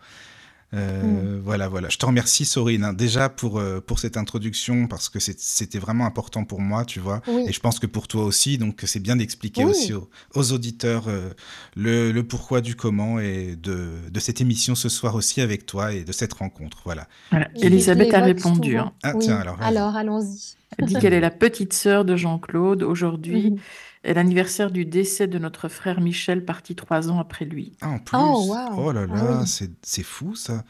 [0.75, 1.89] Euh, Voilà, voilà.
[1.91, 6.07] Je te remercie, Sorine, hein, déjà pour, euh, pour cette introduction, parce que c'était vraiment
[6.07, 7.21] important pour moi, tu vois.
[7.29, 7.45] Oui.
[7.49, 9.71] Et je pense que pour toi aussi, donc c'est bien d'expliquer Oui.
[9.71, 11.31] aussi aux, aux auditeurs euh,
[11.77, 15.93] le, le pourquoi du comment et de, de cette émission ce soir aussi avec toi
[15.93, 16.79] et de cette rencontre.
[16.85, 17.07] Voilà.
[17.31, 17.49] Voilà.
[17.61, 18.79] Elisabeth a répondu.
[18.79, 18.93] hein.
[19.03, 19.25] Ah, Oui.
[19.25, 19.61] tiens, alors.
[19.61, 20.55] Alors, allons-y.
[20.79, 22.83] Elle dit qu'elle est la petite sœur de Jean-Claude.
[22.83, 23.59] Aujourd'hui Mhm.
[24.05, 27.77] Est l'anniversaire du décès de notre frère Michel, parti trois ans après lui.
[27.81, 28.19] Ah, en plus.
[28.21, 28.93] Oh, waouh.
[28.93, 29.47] là Ah là, oui.
[29.47, 30.65] c'est c'est fou ça.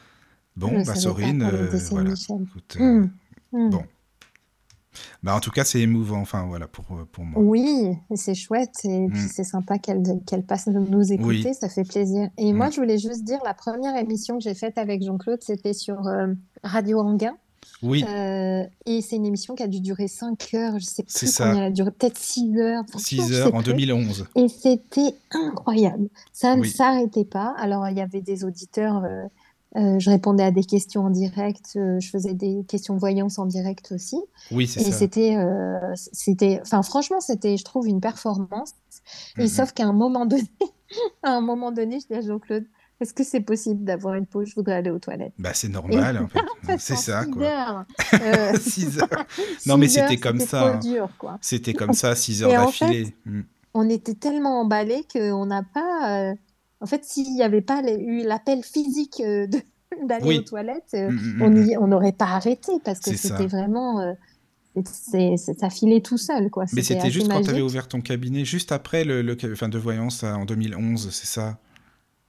[0.57, 2.13] Bon, bah Sorine, euh, voilà.
[2.13, 3.11] Écoute, euh, Mm.
[3.53, 3.71] Mm.
[3.71, 3.83] Bon.
[5.23, 7.41] Bah en tout cas, c'est émouvant, enfin voilà, pour, euh, pour moi.
[7.43, 9.29] Oui, c'est chouette et puis Mm.
[9.33, 11.55] c'est sympa qu'elle qu'elle passe nous- nous écouter, Oui.
[11.59, 12.29] ça fait plaisir.
[12.37, 15.73] Et moi, je voulais juste dire, la première émission que j'ai faite avec Jean-Claude, c'était
[15.73, 17.35] sur euh, Radio Anguin.
[17.83, 21.27] Oui, Euh, et c'est une émission qui a dû durer 5 heures, je sais C'est
[21.27, 21.45] plus ça.
[21.47, 22.85] combien elle a duré, peut-être 6 heures.
[22.89, 23.73] franchement, 6 je sais heures en plus.
[23.73, 24.27] 2011.
[24.37, 26.09] Et c'était incroyable.
[26.33, 26.71] Ça ne Oui.
[26.71, 27.55] s'arrêtait pas.
[27.59, 29.25] Alors, il y avait des auditeurs, euh,
[29.77, 33.47] euh, je répondais à des questions en direct, euh, je faisais des questions voyance en
[33.47, 34.21] direct aussi.
[34.51, 34.93] Oui, c'est Et ça.
[34.93, 38.73] c'était, euh, c'était, enfin, franchement, c'était, je trouve, une performance.
[39.39, 39.49] Et Mhm.
[39.49, 40.49] sauf qu'à un moment donné,
[41.23, 42.65] à un moment donné, je dis à Jean-Claude,
[43.03, 44.49] est-ce que c'est possible d'avoir une pause?
[44.49, 45.33] Je voudrais aller aux toilettes.
[45.39, 46.29] Bah c'est normal, en
[46.67, 46.79] fait.
[46.79, 47.43] C'est ça, six quoi.
[47.45, 47.85] heures,
[48.23, 49.27] euh, 6 heures.
[49.67, 50.81] Non, mais six heures, c'était comme ça, hein.
[51.41, 53.15] C'était comme ça, 6 heures en d'affilée.
[53.27, 53.41] Mm.
[53.75, 56.31] on était tellement emballés qu'on n'a pas.
[56.31, 56.35] euh,
[56.81, 59.47] En fait, s'il n'y avait pas eu l'appel physique euh,
[60.07, 60.39] d'aller Oui.
[60.39, 64.15] aux toilettes, Mm, mm, on n'aurait pas arrêté parce que c'était vraiment.
[64.87, 66.65] c'est- ça filait tout seul, quoi.
[66.73, 69.79] Mais c'était juste quand tu avais ouvert ton cabinet, juste après le, le enfin, de
[69.79, 71.59] voyance en 2011, c'est ça?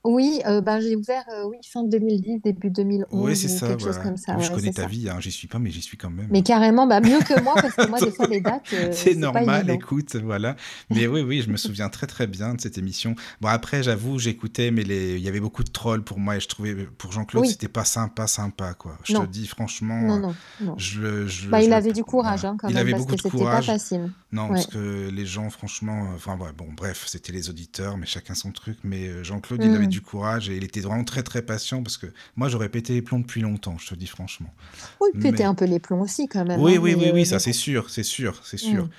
[0.04, 3.68] Oui, euh, ben, j'ai ouvert euh, oui, fin 2010, début Ouais, 2011 c'est ou ça,
[3.68, 4.36] quelque chose comme ça.
[4.38, 4.88] Oui, je connais c'est ta ça.
[4.90, 6.28] vie, hein, j'y suis pas, mais j'y suis quand même.
[6.30, 9.14] Mais carrément, bah, mieux que moi, parce que moi, des fois, les dates, euh, C'est
[9.14, 10.56] c'est pas normal, écoute, voilà.
[10.90, 13.16] Mais oui, oui, je me souviens très très bien de cette émission.
[13.40, 15.16] Bon, après, j'avoue, j'écoutais, mais les...
[15.16, 17.68] il y avait beaucoup de trolls pour moi et je trouvais, pour Jean-Claude, Oui, c'était
[17.70, 18.98] pas sympa, sympa, quoi.
[19.06, 20.76] Je te dis, franchement, non, non, non.
[20.78, 21.02] je
[21.50, 23.22] Bah, je il le, avait du courage hein, quand Il même, avait parce beaucoup que
[23.22, 24.12] c'était pas facile.
[24.34, 24.50] Non, Ouais.
[24.56, 28.52] parce que les gens, franchement, enfin, ouais, bon, bref, c'était les auditeurs, mais chacun son
[28.52, 28.78] truc.
[28.84, 29.93] Mais Jean-Claude, il avait Hmm.
[29.94, 33.02] Du courage et il était vraiment très très patient parce que moi, j'aurais pété les
[33.02, 34.54] plombs depuis longtemps, je te dis franchement.
[35.02, 37.06] Oui, puis t'es Mais un peu les plombs aussi quand même, oui, hein, oui, oui,
[37.06, 38.86] euh, oui, mais ça c'est sûr, c'est sûr, c'est sûr.
[38.86, 38.90] Hmm,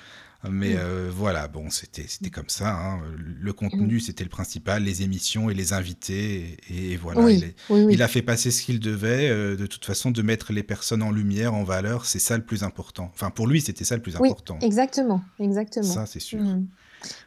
[0.51, 2.69] Mais hmm, euh, voilà, bon, c'était c'était comme ça.
[2.75, 2.99] hein.
[3.17, 6.57] Le contenu, c'était le principal, les émissions et les invités.
[6.69, 9.29] Et, et voilà, il, est- oui, il a fait passer ce qu'il devait.
[9.29, 12.43] euh, de toute façon, de mettre les personnes en lumière, en valeur, c'est ça le
[12.45, 13.09] plus important.
[13.15, 14.59] Enfin, pour lui, c'était ça le plus Oui, important.
[14.61, 15.83] exactement, exactement.
[15.83, 16.39] Ça, c'est sûr.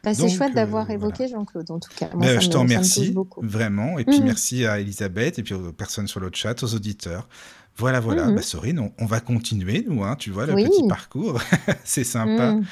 [0.02, 1.00] Bah, c'est chouette euh, d'avoir voilà.
[1.00, 2.10] évoqué Jean-Claude, en tout cas.
[2.14, 3.98] Moi, je t'en remercie, vraiment.
[3.98, 7.28] Et puis Hmm, merci à Elisabeth et puis aux personnes sur le chat, aux auditeurs.
[7.76, 8.30] Voilà, voilà.
[8.30, 11.40] Bah, Sorine, on, on va continuer, nous, hein, tu vois, le petit parcours.
[11.84, 12.52] c'est sympa.
[12.52, 12.64] Hmm.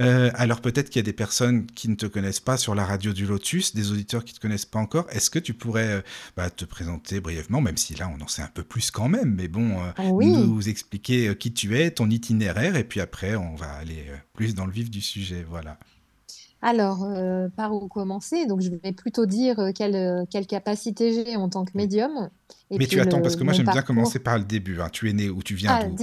[0.00, 2.84] Euh, alors peut-être qu'il y a des personnes qui ne te connaissent pas sur la
[2.84, 5.06] radio du Lotus, des auditeurs qui ne te connaissent pas encore.
[5.10, 6.00] Est-ce que tu pourrais euh,
[6.36, 9.34] bah, te présenter brièvement, même si là on en sait un peu plus quand même,
[9.34, 10.26] mais bon, euh, Oui.
[10.26, 14.66] nous expliquer qui tu es, ton itinéraire, et puis après on va aller plus dans
[14.66, 15.46] le vif du sujet.
[15.48, 15.78] Voilà.
[16.66, 18.46] Alors, euh, par où commencer?
[18.46, 22.30] Donc, je vais plutôt dire euh, quelle, euh, quelle capacité j'ai en tant que médium.
[22.70, 24.80] Et Mais tu attends, parce que moi j'aime bien commencer par le début.
[24.80, 24.90] hein.
[24.90, 25.96] Tu es né où Tu viens Ah, d'où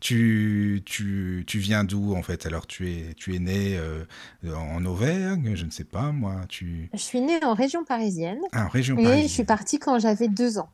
[0.00, 2.44] tu, tu, tu viens d'où en fait?
[2.46, 4.04] Alors tu es, tu es né euh,
[4.44, 6.42] en Auvergne, je ne sais pas moi.
[6.48, 6.92] Tu...
[6.92, 9.44] Je suis née en région parisienne Ah, en région et je suis parisienne.
[9.44, 10.70] partie quand j'avais deux ans.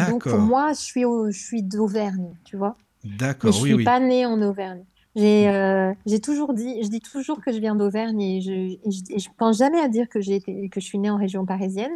[0.00, 2.78] Donc, pour D'accord, moi, je suis, au- je suis d'Auvergne, tu vois?
[3.04, 3.94] D'accord, je oui, suis oui.
[3.94, 4.86] pas née en Auvergne.
[5.16, 8.90] J'ai euh, j'ai toujours dit, je dis toujours que je viens d'Auvergne et je, et
[8.90, 11.16] je, et je pense jamais à dire que j'ai été, que je suis née en
[11.16, 11.92] région parisienne.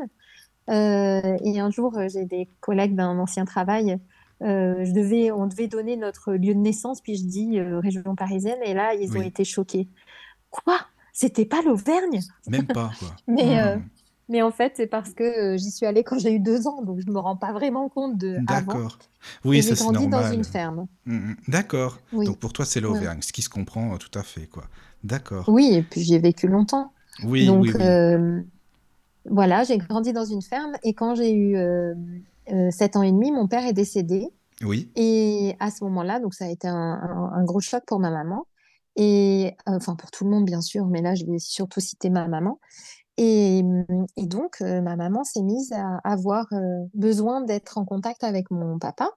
[0.71, 3.99] Euh, et un jour, j'ai des collègues d'un ancien travail.
[4.43, 8.59] euh, je devais, on devait donner notre lieu de naissance, puis je dis région parisienne,
[8.65, 9.89] et là, ils ont été choqués.
[10.51, 10.79] Quoi?
[11.13, 12.21] C'était pas l'Auvergne?
[12.49, 13.09] même pas quoi.
[13.27, 13.81] Mais, Hmm.
[14.29, 16.83] Mais en fait, c'est parce que euh, j'y suis allée quand j'ai eu deux ans,
[16.83, 18.39] donc je me rends pas vraiment compte de.
[18.39, 18.99] D'accord.
[19.45, 20.35] Oui, j'ai ça c'est grandi dans normal.
[20.35, 20.87] une ferme.
[21.07, 21.37] Hmm, hmm.
[21.49, 21.99] D'accord.
[22.13, 23.03] Oui, Donc pour toi c'est ouais.
[23.03, 24.65] l'Auvergne, ce qui se comprend euh, tout à fait quoi.
[25.05, 25.47] D'accord.
[25.47, 26.93] Oui, et puis j'y ai vécu longtemps.
[27.23, 27.81] Oui, Donc oui, oui.
[27.81, 28.43] euh,
[29.27, 31.95] voilà, j'ai grandi dans une ferme et quand j'ai eu euh,
[32.53, 34.29] euh, 7 ans et demi, mon père est décédé.
[34.63, 38.01] Oui, Et à ce moment-là, donc ça a été un, un- un gros choc pour
[38.01, 38.47] ma maman.
[38.97, 42.11] Et euh, enfin pour tout le monde bien sûr, mais là je vais surtout citer
[42.11, 42.61] ma maman.
[43.19, 43.65] Et,
[44.17, 48.49] et donc euh, ma maman s'est mise à avoir euh, besoin d'être en contact avec
[48.53, 49.11] mon papa.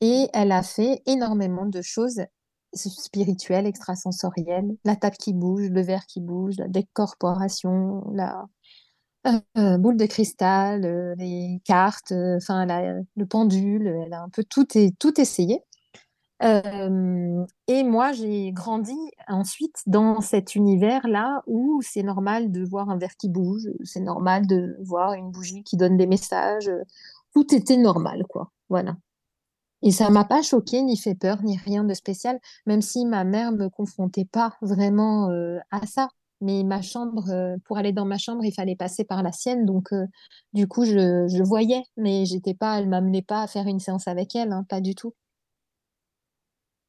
[0.00, 2.22] Et elle a fait énormément de choses
[2.74, 8.46] spirituelles, extrasensorielles, la table qui bouge, le verre qui bouge, la décorporation, la
[9.58, 12.66] euh, boule de cristal, les cartes, enfin
[13.16, 14.66] le pendule, elle a un peu tout,
[14.98, 15.62] tout essayé.
[16.40, 18.94] Et moi, j'ai grandi
[19.26, 24.46] ensuite dans cet univers-là où c'est normal de voir un verre qui bouge, c'est normal
[24.46, 26.70] de voir une bougie qui donne des messages.
[27.34, 28.52] Tout était normal, quoi.
[28.68, 28.96] Voilà.
[29.82, 33.24] Et ça m'a pas choquée, ni fait peur, ni rien de spécial, même si ma
[33.24, 35.30] mère me confrontait pas vraiment
[35.70, 36.08] à ça.
[36.40, 39.90] Mais ma chambre, pour aller dans ma chambre, il fallait passer par la sienne, donc
[40.52, 44.06] du coup, je, je voyais, mais j'étais pas, elle m'amenait pas à faire une séance
[44.08, 45.14] avec elle, hein, pas du tout.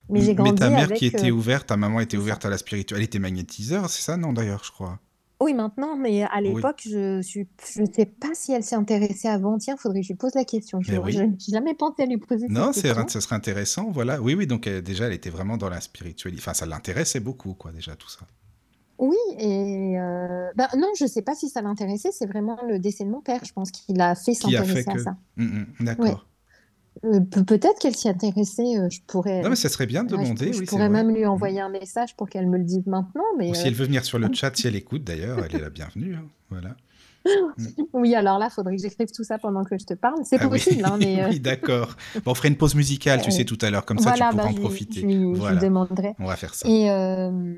[0.10, 2.58] Mais j'ai Mais ta mère qui était euh, ouverte, ta maman était ouverte à la
[2.58, 2.96] spiritualité.
[2.96, 4.18] Elle était magnétiseur, c'est ça?
[4.18, 5.00] Non, d'ailleurs, je crois?
[5.42, 6.54] Oui, maintenant, mais à Oui.
[6.56, 9.58] l'époque, je suis, je sais pas si elle s'est intéressée avant.
[9.58, 10.82] Tiens, faudrait que je lui pose la question.
[10.82, 11.16] Je oui.
[11.18, 13.08] n'ai jamais pensé à lui poser cette Non, c'est, question.
[13.08, 14.22] ça serait intéressant, voilà.
[14.22, 16.42] Oui, oui, donc euh, déjà, elle était vraiment dans la spiritualité.
[16.42, 18.28] Enfin, ça l'intéressait beaucoup, quoi, déjà, tout ça.
[18.98, 23.06] Oui, et euh, ben non, je sais pas si ça l'intéressait, c'est vraiment le décès
[23.06, 25.00] de mon père, je pense qu'il a fait Qui a fait s'intéresser à que...
[25.00, 25.16] ça.
[25.38, 26.22] Mm, mm, Ouais.
[27.06, 30.10] Euh, pe- peut-être qu'elle s'y intéressait, euh, je pourrais, Non, mais ça serait bien de
[30.16, 31.04] ouais, je, demander, je oui, pourrais vrai.
[31.04, 31.30] même lui Mm.
[31.30, 33.86] envoyer un message pour qu'elle me le dise maintenant, mais Ou si euh, elle veut
[33.86, 36.76] venir sur le chat, si elle écoute, d'ailleurs, elle est la bienvenue, hein, Voilà.
[37.58, 37.68] Mm.
[37.94, 40.20] oui, alors là, faudrait que j'écrive tout ça pendant que je te parle.
[40.24, 41.96] C'est Ah oui, possible, hein, mais euh, oui, d'accord.
[42.26, 44.20] Bon, on ferait une pause musicale, tu euh, sais, tout à l'heure, comme ça, tu
[44.20, 45.02] pourras bah, en je lui, je profiter.
[45.02, 46.16] lui, je lui Voilà, demanderai.
[46.20, 46.68] on va faire ça.
[46.68, 47.54] Et, euh,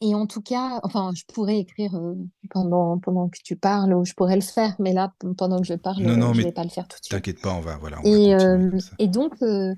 [0.00, 2.14] et en tout cas, enfin, je pourrais écrire euh,
[2.50, 5.74] pendant, pendant que tu parles, ou je pourrais le faire, mais là, pendant que je
[5.74, 7.10] parle, Non, euh, non, je mais vais pas le faire tout de suite.
[7.10, 9.74] t'inquiète pas, on va, voilà, on Et, euh, et donc, euh,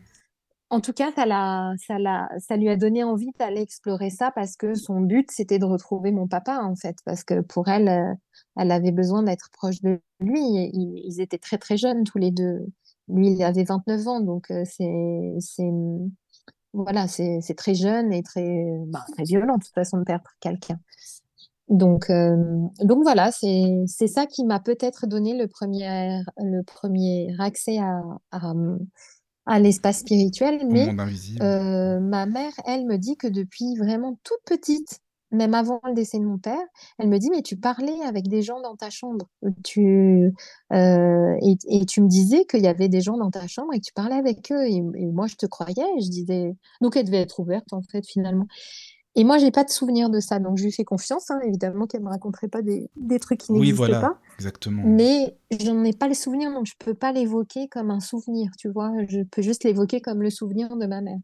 [0.71, 4.31] en tout cas, ça l'a, ça l'a, ça lui a donné envie d'aller explorer ça
[4.31, 8.17] parce que son but, c'était de retrouver mon papa, en fait, parce que pour elle,
[8.57, 10.41] elle avait besoin d'être proche de lui.
[10.41, 12.65] Ils, ils étaient très, très jeunes, tous les deux.
[13.09, 15.71] Lui, il avait 29 ans, donc c'est, c'est,
[16.73, 20.79] voilà, c'est, très jeune et très, bah, très violent, de toute façon, de perdre quelqu'un.
[21.69, 22.37] Donc, euh,
[22.81, 28.53] donc voilà, c'est ça qui m'a peut-être donné le premier, le premier accès à, à,
[29.47, 30.67] à l'espace spirituel.
[30.69, 30.89] Mais
[31.41, 35.01] euh, ma mère, elle me dit que depuis vraiment toute petite,
[35.33, 36.61] même avant le décès de mon père,
[36.99, 39.29] elle me dit, mais tu parlais avec des gens dans ta chambre.
[39.65, 40.33] Tu,
[40.73, 43.81] euh, et, et tu me disais qu'il y avait des gens dans ta chambre et
[43.81, 44.65] que tu parlais avec eux.
[44.67, 45.85] Et, et moi, je te croyais.
[45.99, 48.47] Et je disais, donc elle devait être ouverte, en fait, finalement.
[49.15, 51.87] Et moi, j'ai pas de souvenir de ça, donc je lui fais confiance, hein, évidemment
[51.87, 54.83] qu'elle me raconterait pas des, des trucs qui Oui, n'existaient voilà, pas, exactement.
[54.87, 58.71] mais j'en ai pas le souvenir, donc je peux pas l'évoquer comme un souvenir, tu
[58.71, 61.19] vois, je peux juste l'évoquer comme le souvenir de ma mère.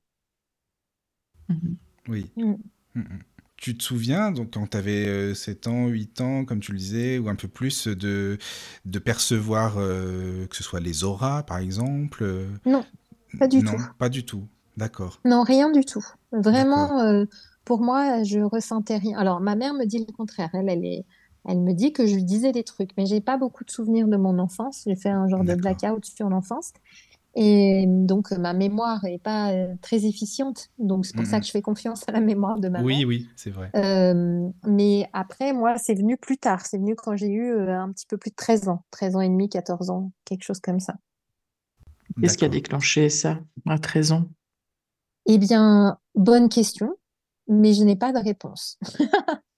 [1.48, 1.76] Mhm.
[2.08, 2.30] Oui.
[2.36, 2.54] Mm.
[2.94, 3.24] Mm, mm.
[3.58, 7.18] Tu te souviens, donc quand tu avais 7 ans, 8 ans, comme tu le disais,
[7.18, 8.38] ou un peu plus, de,
[8.84, 12.84] de percevoir euh, que ce soit les auras, par exemple euh, Non,
[13.36, 13.82] pas du Non, tout.
[13.98, 14.46] pas du tout.
[14.76, 15.20] D'accord.
[15.24, 16.04] Non, rien du tout.
[16.30, 17.24] Vraiment, euh,
[17.64, 19.18] pour moi, je ressentais rien.
[19.18, 20.50] Alors, ma mère me dit le contraire.
[20.52, 21.04] Elle, elle est,
[21.44, 24.06] elle me dit que je lui disais des trucs, mais j'ai pas beaucoup de souvenirs
[24.06, 24.82] de mon enfance.
[24.86, 26.72] J'ai fait un genre de blackout sur l'enfance.
[27.40, 30.68] Et donc, ma mémoire est pas euh, très efficiente.
[30.79, 31.40] Donc, c'est pour ça Mhm.
[31.40, 33.05] que je fais confiance à la mémoire de ma Oui, mère.
[33.05, 33.74] oui, c'est vrai.
[33.77, 36.66] Euh, mais après, moi, c'est venu plus tard.
[36.66, 38.85] C'est venu quand j'ai eu euh, un petit peu plus de 13 ans.
[38.90, 40.96] 13 ans et demi, 14 ans, quelque chose comme ça.
[42.20, 44.29] Qu'est-ce qui a déclenché ça à 13 ans?
[45.27, 46.96] Eh bien, bonne question,
[47.48, 48.79] mais je n'ai pas de réponse.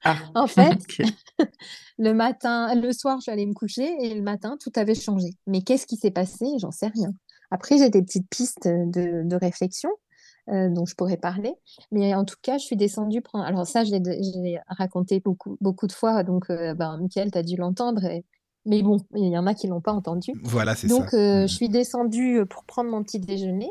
[0.05, 0.79] Ah, En fait,
[1.99, 5.31] le matin, le soir, je suis allée me coucher et le matin, tout avait changé.
[5.47, 6.47] Mais qu'est-ce qui s'est passé?
[6.61, 7.11] J'en sais rien.
[7.51, 9.91] Après, j'ai des petites pistes de, de réflexion
[10.49, 11.55] euh, dont je pourrais parler.
[11.93, 13.45] Mais en tout cas, je suis descendue prendre.
[13.45, 16.23] Alors, ça, je l'ai raconté beaucoup, beaucoup de fois.
[16.23, 18.05] Donc, euh, ben, Mickaël, tu as dû l'entendre.
[18.05, 18.25] et-
[18.67, 20.33] Mais bon, il y en a qui l'ont pas entendu.
[20.43, 21.17] Voilà, c'est Donc, ça.
[21.17, 21.49] euh, Mhm.
[21.49, 23.71] je suis descendue pour prendre mon petit déjeuner.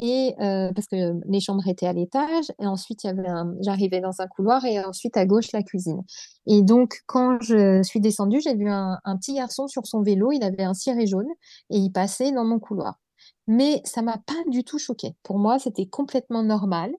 [0.00, 3.52] Et euh, parce que les chambres étaient à l'étage, et ensuite il y avait un...
[3.62, 6.02] j'arrivais dans un couloir, et ensuite à gauche la cuisine.
[6.46, 10.30] Et donc, quand je suis descendue, j'ai vu un, un petit garçon sur son vélo,
[10.30, 11.26] il avait un ciré jaune,
[11.70, 13.00] et il passait dans mon couloir.
[13.48, 15.14] Mais ça m'a pas du tout choquée.
[15.22, 16.92] Pour moi, c'était complètement normal.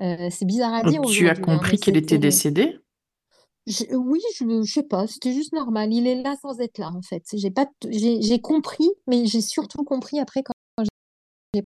[0.00, 2.78] Euh, c'est bizarre à dire tu as hein, compris qu'il était décédé?
[3.66, 5.92] Je- oui, je, je sais pas, c'était juste normal.
[5.92, 7.22] Il est là sans être là, en fait.
[7.32, 10.52] J'ai pas, j'ai compris, mais j'ai surtout compris après quand
[11.54, 11.62] j'ai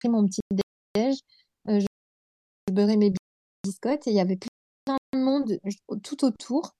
[0.00, 0.40] pris mon petit
[0.94, 1.16] déj,
[1.68, 1.86] euh, je,
[2.68, 3.12] je beurrais mes
[3.64, 4.36] biscottes et il y avait
[4.84, 6.72] plein de monde euh, tout autour,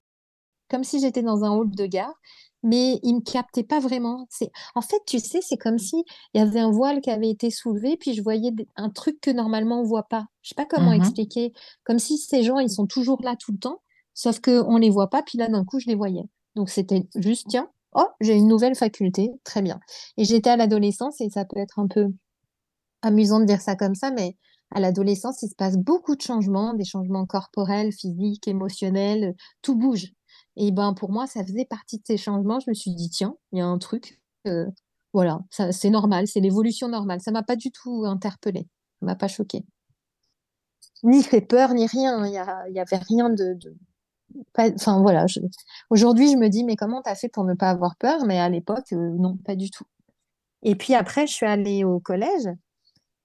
[0.69, 2.15] comme si j'étais dans un hall de gare,
[2.63, 4.27] mais il me captait pas vraiment.
[4.31, 7.31] C'est, en fait, tu sais, c'est comme si il y avait un voile qui avait
[7.31, 10.27] été soulevé, puis je voyais un truc que normalement on voit pas.
[10.43, 10.97] Je sais pas comment Mhm.
[10.99, 11.53] expliquer.
[11.85, 13.81] Comme si ces gens, ils sont toujours là tout le temps,
[14.15, 16.25] sauf que on les voit pas, puis là d'un coup, je les voyais.
[16.57, 19.79] Donc c'était juste, tiens, oh, j'ai une nouvelle faculté, très bien.
[20.17, 22.09] Et j'étais à l'adolescence et ça peut être un peu
[23.03, 24.37] amusant de dire ça comme ça, mais
[24.75, 30.07] à l'adolescence, il se passe beaucoup de changements, des changements corporels, physiques, émotionnels, tout bouge.
[30.57, 32.61] Et ben pour moi, ça faisait partie de ces changements.
[32.61, 34.67] Je me suis dit, tiens, il y a un truc, euh,
[35.13, 37.21] voilà, c'est normal, c'est l'évolution normale.
[37.21, 38.69] Ça m'a pas du tout interpellée,
[39.01, 39.65] ça m'a pas choquée.
[41.03, 42.23] Ni fait peur, ni rien.
[42.23, 43.59] A, il y avait rien de,
[44.75, 45.27] enfin voilà.
[45.91, 48.25] Aujourd'hui, je me dis, mais comment t'as fait pour ne pas avoir peur?
[48.27, 49.85] Mais à l'époque, euh, non, pas du tout.
[50.63, 52.49] Et puis après, je suis allée au collège.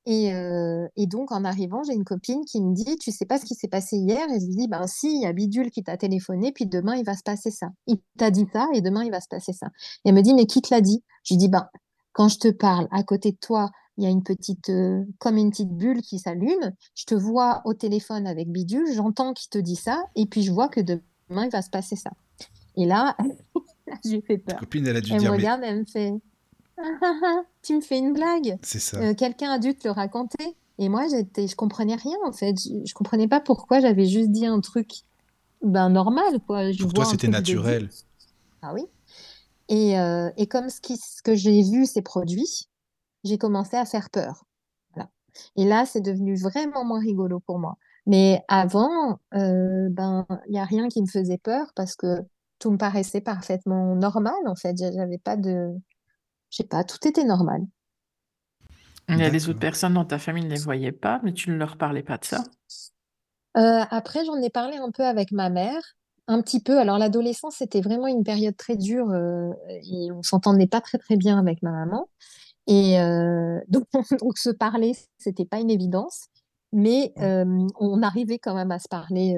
[0.06, 3.38] Et, euh, et donc, en arrivant, j'ai une copine qui me dit, tu sais pas
[3.38, 4.28] ce qui s'est passé hier?
[4.32, 6.96] Et je lui dis, ben si, il y a Bidule qui t'a téléphoné, puis demain,
[6.96, 7.68] il va se passer ça.
[7.88, 9.68] Il t'a dit ça, et demain, il va se passer ça.
[10.04, 11.04] Et elle me dit, mais qui te l'a dit?
[11.24, 11.68] Je lui dis, ben,
[12.14, 15.38] quand je te parle, à côté de toi, il y a une petite, euh, comme
[15.38, 16.72] une petite bulle qui s'allume.
[16.96, 20.52] Je te vois au téléphone avec Bidule, j'entends qu'il te dit ça, et puis je
[20.52, 22.12] vois que demain, il va se passer ça.
[22.76, 23.16] Et là,
[24.06, 24.60] j'ai fait Ta peur.
[24.62, 26.14] copine, elle a dû Elle me dire, mais regarde, elle me fait,
[26.84, 28.58] ah, ah, ah, tu me fais une blague?
[28.62, 28.98] c'est ça.
[28.98, 30.56] Euh, quelqu'un a dû te le raconter.
[30.78, 32.56] Et moi, j'étais, je comprenais rien en fait.
[32.60, 35.04] Je, je comprenais pas pourquoi j'avais juste dit un truc
[35.62, 36.72] ben, normal, quoi.
[36.72, 37.90] Je Pour toi, vois c'était de naturel.
[38.62, 38.86] Ah oui.
[39.70, 42.68] Et, euh, et comme ce, qui, ce que j'ai vu s'est produit,
[43.24, 44.44] j'ai commencé à faire peur.
[44.94, 45.10] Voilà.
[45.56, 47.78] Et là, c'est devenu vraiment moins rigolo pour moi.
[48.08, 52.22] Mais avant, euh, ben, il n'y a rien qui me faisait peur parce que
[52.60, 54.76] tout me paraissait parfaitement normal en fait.
[54.78, 55.72] J'avais pas de,
[56.52, 57.62] je sais pas, tout était normal.
[59.10, 61.50] Il y a les autres personnes dans ta famille ne les voyaient pas, mais tu
[61.50, 62.44] ne leur parlais pas de ça?
[63.58, 65.82] Euh, après, j'en ai parlé un peu avec ma mère,
[66.28, 66.80] un petit peu.
[66.80, 71.18] Alors, l'adolescence, c'était vraiment une période très dure euh, et on s'entendait pas très très
[71.18, 72.08] bien avec ma maman.
[72.68, 73.86] Et euh, donc,
[74.22, 76.28] donc, se parler, c'était pas une évidence,
[76.72, 79.36] mais euh, on arrivait quand même à se parler.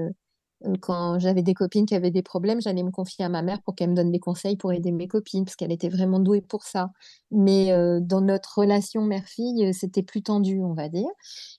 [0.81, 3.75] Quand j'avais des copines qui avaient des problèmes, j'allais me confier à ma mère pour
[3.75, 6.63] qu'elle me donne des conseils pour aider mes copines, parce qu'elle était vraiment douée pour
[6.63, 6.91] ça.
[7.31, 11.09] Mais euh, dans notre relation mère-fille, euh, c'était plus tendu, on va dire.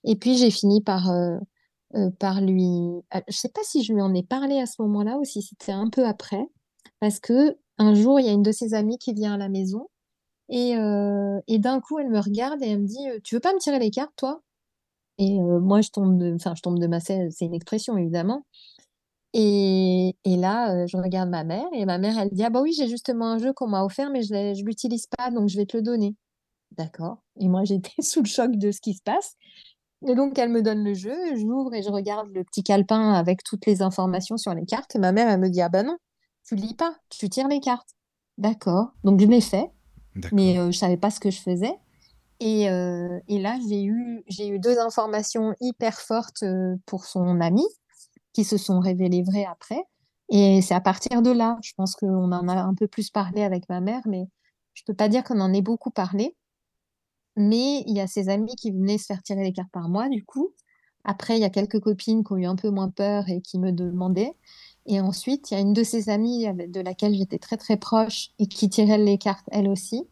[0.05, 1.38] Et puis, j'ai fini par euh,
[2.19, 2.81] par lui.
[3.29, 5.73] Je sais pas si je lui en ai parlé à ce moment-là ou si c'était
[5.73, 6.45] un peu après,
[7.01, 9.49] parce que un jour, il y a une de ses amies qui vient à la
[9.49, 9.88] maison
[10.49, 10.73] et,
[11.49, 13.79] et d'un coup, elle me regarde et elle me dit, Tu veux pas me tirer
[13.79, 14.43] les cartes, toi?
[15.19, 18.45] Et moi, je tombe de, je tombe de ma selle, c'est une expression évidemment.
[19.37, 22.61] Et, et là, euh, je regarde ma mère et ma mère, elle dit, Ah bah
[22.62, 25.57] oui, j'ai justement un jeu qu'on m'a offert, mais je je l'utilise pas, donc je
[25.57, 26.14] vais te le donner.
[26.70, 27.18] D'accord.
[27.40, 29.35] Et moi, j'étais sous le choc de ce qui se passe.
[30.07, 33.42] Et donc, elle me donne le jeu, j'ouvre et je regarde le petit calepin avec
[33.42, 34.94] toutes les informations sur les cartes.
[34.94, 35.97] Et ma mère, elle me dit, ah bah non,
[36.47, 37.88] tu lis pas, tu tires les cartes.
[38.38, 38.92] D'accord.
[39.03, 39.70] Donc, je l'ai fait,
[40.33, 41.75] mais euh, je savais pas ce que je faisais.
[42.38, 47.64] Et, euh, et là, j'ai eu, eu deux informations hyper fortes euh, pour son ami
[48.35, 49.83] qui se sont révélées vraies après.
[50.29, 53.42] Et c'est à partir de là, je pense qu'on en a un peu plus parlé
[53.42, 54.27] avec ma mère, mais
[54.75, 56.37] je peux pas dire qu'on en ait beaucoup parlé.
[57.37, 60.09] Mais il y a ses amis qui venaient se faire tirer les cartes par moi,
[60.09, 60.53] du coup.
[61.05, 63.59] Après, il y a quelques copines qui ont eu un peu moins peur et qui
[63.59, 64.35] me demandaient.
[64.87, 68.31] Et ensuite, il y a une de ses amies de laquelle j'étais très très proche
[68.38, 70.07] et qui tirait les cartes elle aussi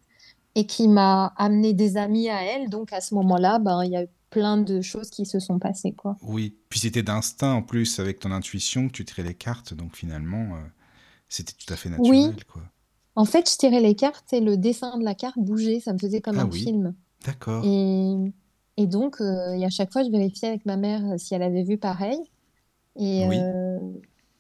[0.55, 2.69] et qui m'a amené des amis à elle.
[2.69, 5.61] Donc à ce moment-là, ben, il y a eu plein de choses qui se sont
[5.61, 6.19] passées, quoi.
[6.23, 9.95] Oui, puis c'était d'instinct en plus avec ton intuition que tu tirais les cartes, donc
[9.95, 10.61] finalement, euh,
[11.29, 12.63] c'était tout à fait Oui, naturel, quoi.
[13.17, 15.99] en fait, je tirais les cartes et le dessin de la carte bougeait, ça me
[15.99, 16.95] faisait comme Ah un oui, film.
[17.23, 17.65] d'accord.
[17.65, 18.15] Et,
[18.79, 21.43] et donc, euh, et à chaque fois, je vérifiais avec ma mère euh, si elle
[21.45, 22.19] avait vu pareil.
[22.97, 23.79] Et Oui, euh,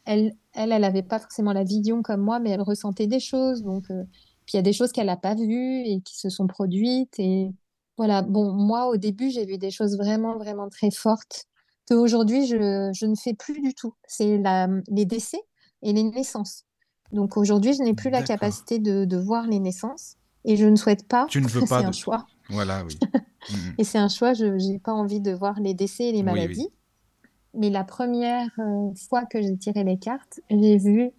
[0.06, 3.62] elle, elle, elle n'avait pas forcément la vision comme moi, mais elle ressentait des choses.
[3.62, 6.46] Donc, puis il y a des choses qu'elle n'a pas vues et qui se sont
[6.48, 7.18] produites.
[7.20, 7.50] Et
[7.96, 11.44] voilà, bon, moi, au début, j'ai vu des choses vraiment, vraiment très fortes
[11.88, 13.94] qu'aujourd'hui, je, je ne fais plus du tout.
[14.06, 14.40] C'est
[14.88, 15.40] les décès
[15.82, 16.64] et les naissances.
[17.12, 20.76] Donc aujourd'hui, je n'ai plus la capacité de, de voir les naissances et je ne
[20.76, 21.26] souhaite pas.
[21.28, 21.94] Tu ne veux C'est pas un de...
[21.94, 22.26] choix.
[22.48, 22.98] Voilà, oui.
[23.78, 26.24] Et c'est un choix, je n'ai pas envie de voir les décès et les Oui,
[26.32, 26.40] oui.
[26.40, 26.68] maladies.
[27.54, 31.10] Mais la première euh, fois que j'ai tiré les cartes, j'ai vu,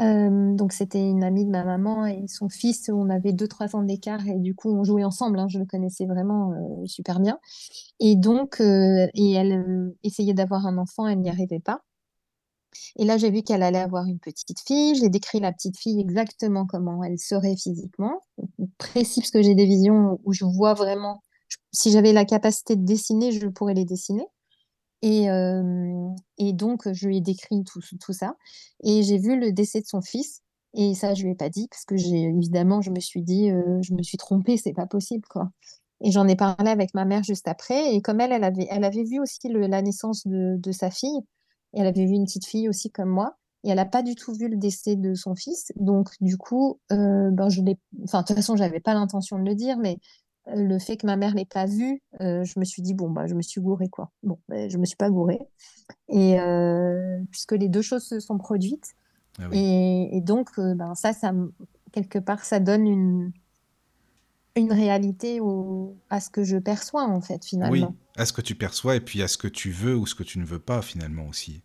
[0.00, 3.82] euh, donc c'était une amie de ma maman et son fils, on avait 2-3 ans
[3.82, 7.38] d'écart et du coup on jouait ensemble, hein, je le connaissais vraiment euh, super bien.
[8.00, 11.82] Et donc, euh, et elle essayait d'avoir un enfant, elle n'y arrivait pas.
[12.96, 14.94] Et là, j'ai vu qu'elle allait avoir une petite fille.
[14.94, 18.20] J'ai décrit la petite fille exactement comment elle serait physiquement.
[18.78, 21.22] Précis, parce que j'ai des visions où je vois vraiment.
[21.72, 24.26] Si j'avais la capacité de dessiner, je pourrais les dessiner.
[25.02, 28.34] Et, donc, je lui ai décrit tout, ça.
[28.82, 30.42] Et j'ai vu le décès de son fils.
[30.74, 33.94] Et ça, je lui ai pas dit, parce que évidemment, je me suis dit, je
[33.94, 35.50] me suis trompée, c'est pas possible, quoi.
[36.00, 37.94] Et j'en ai parlé avec ma mère juste après.
[37.94, 41.20] Et comme elle, elle avait, elle avait vu aussi la naissance de, sa fille.
[41.74, 43.36] Et elle avait vu une petite fille aussi comme moi.
[43.64, 45.72] Et elle n'a pas du tout vu le décès de son fils.
[45.76, 47.78] Donc, du coup, ben, je l'ai...
[48.04, 49.98] Enfin, de toute façon, j'avais pas l'intention de le dire, mais
[50.54, 53.26] le fait que ma mère l'ait pas vu, euh, je me suis dit, bon, bah,
[53.26, 54.10] je me suis gourée, quoi.
[54.22, 55.40] Bon, ben, je me suis pas gourée.
[56.08, 58.94] Et euh, puisque les deux choses se sont produites.
[59.38, 59.58] Ah oui.
[59.58, 61.32] Et, et donc, euh, ben, ça, ça,
[61.92, 63.32] quelque part, ça donne une,
[64.56, 67.94] une réalité au- à ce que je perçois, en fait, Oui, finalement.
[68.16, 70.22] à ce que tu perçois et puis à ce que tu veux ou ce que
[70.24, 71.62] tu ne veux pas finalement aussi.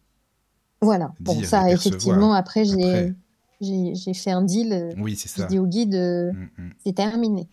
[0.81, 1.13] Voilà.
[1.19, 3.13] Bon, Dire ça, effectivement, après, j'ai,
[3.61, 4.73] j'ai, fait un deal.
[4.73, 5.47] euh, oui, c'est Je ça.
[5.47, 7.47] dis au guide, euh, Mm, mm, c'est terminé.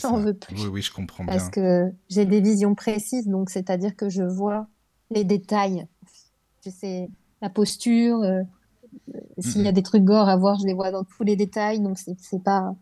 [0.00, 0.56] J'en veux plus.
[0.56, 1.50] Oui, oui, je comprends Parce bien.
[1.50, 4.68] que j'ai des visions précises, donc c'est-à-dire que je vois
[5.10, 5.86] les détails.
[6.64, 7.08] Je sais
[7.42, 8.42] la posture, euh,
[9.38, 11.80] s'il y a des trucs gore à voir, je les vois dans tous les détails.
[11.80, 12.74] Donc c'est pas,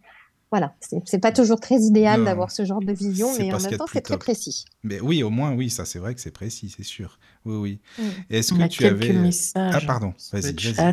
[0.50, 3.86] voilà, c'est pas toujours très idéal d'avoir ce genre de vision, mais en même temps
[3.92, 4.64] c'est très précis.
[4.82, 7.18] Mais oui, au moins, oui, ça c'est vrai que c'est précis, c'est sûr.
[7.44, 7.80] Oui, oui.
[7.98, 8.02] Mm.
[8.30, 9.10] Est-ce que a tu avais...
[9.10, 10.74] Ah, messages pardon, sur le vas-y.
[10.74, 10.92] Caro.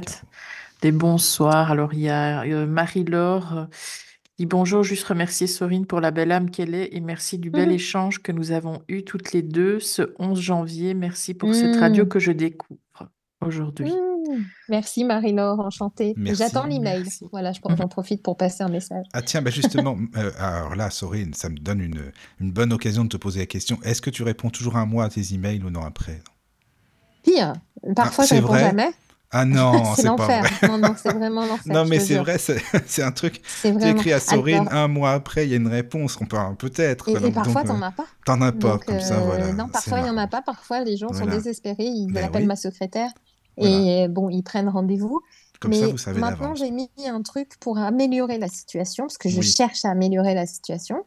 [0.81, 1.71] Des bonsoirs.
[1.71, 3.65] Alors, il y a euh, Marie-Laure euh,
[4.23, 7.49] qui dit bonjour, juste remercier Sorine pour la belle âme qu'elle est et merci du
[7.49, 7.75] bel Mhm.
[7.75, 10.93] échange que nous avons eu toutes les deux ce 11 janvier.
[10.93, 12.07] Merci pour cette radio Mm.
[12.09, 12.79] que je découvre
[13.41, 13.89] aujourd'hui.
[13.91, 14.43] Mm.
[14.69, 16.13] Merci Marie-Laure, enchantée.
[16.17, 16.39] Merci.
[16.43, 17.03] J'attends l'email.
[17.03, 17.25] Merci.
[17.31, 19.05] Voilà, je- j'en profite pour passer un message.
[19.13, 22.11] Ah tiens, bah justement, euh, alors là, Sorine, ça me donne une,
[22.41, 23.79] une bonne occasion de te poser la question.
[23.83, 26.21] Est-ce que tu réponds toujours un mois à tes emails ou non après?
[27.23, 27.53] Pire,
[27.88, 28.89] Ah, parfois je c'est réponds vrai jamais.
[29.38, 30.41] Ah non, C'est pas vrai.
[30.65, 32.38] Non, non, c'est vraiment l'enfer, Non, mais c'est vrai,
[32.88, 33.41] c'est un truc.
[33.62, 36.17] Tu écris à Sorine, un mois après, il y a une réponse.
[36.21, 37.10] On peut peut-être.
[37.10, 37.19] et, quoi.
[37.19, 38.06] et Donc, parfois, donc, t'en euh, as pas.
[38.26, 39.52] t'en as pas, Donc, comme ça, euh, voilà.
[39.52, 40.41] non, parfois, il n'y en a pas.
[40.41, 41.84] Parfois, les gens sont désespérés.
[41.84, 43.10] Ils Ben appellent oui, ma secrétaire
[43.58, 43.76] voilà.
[44.04, 45.19] et bon, ils prennent rendez-vous.
[45.60, 49.17] Comme ça, Mais vous savez maintenant, j'ai mis un truc pour améliorer la situation, parce
[49.17, 50.98] que je Oui, cherche à améliorer la situation.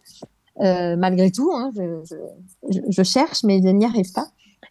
[0.60, 4.26] Euh, malgré tout, hein, je, je- je- je cherche, mais je n'y arrive pas.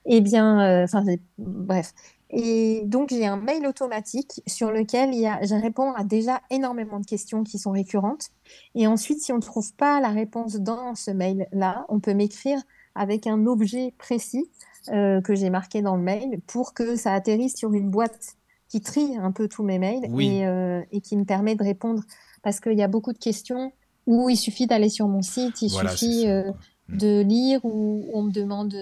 [0.06, 1.04] Eh bien, enfin,
[1.38, 1.94] bref.
[2.30, 6.42] Et donc, j'ai un mail automatique sur lequel il y a, je réponds à déjà
[6.50, 8.30] énormément de questions qui sont récurrentes.
[8.76, 12.60] Et ensuite, si on ne trouve pas la réponse dans ce mail-là, on peut m'écrire
[12.96, 14.50] avec un objet précis
[14.90, 18.36] euh, que j'ai marquées dans le mail pour que ça atterrisse sur une boîte
[18.68, 20.28] qui trie un peu tous mes mails Oui.
[20.40, 22.04] et, euh, et qui me permet de répondre
[22.44, 23.72] parce qu'il y a beaucoup de questions
[24.06, 26.52] où il suffit d'aller sur mon site, il Voilà, suffit euh.
[26.90, 26.98] Mm.
[26.98, 28.74] de lire ou on me demande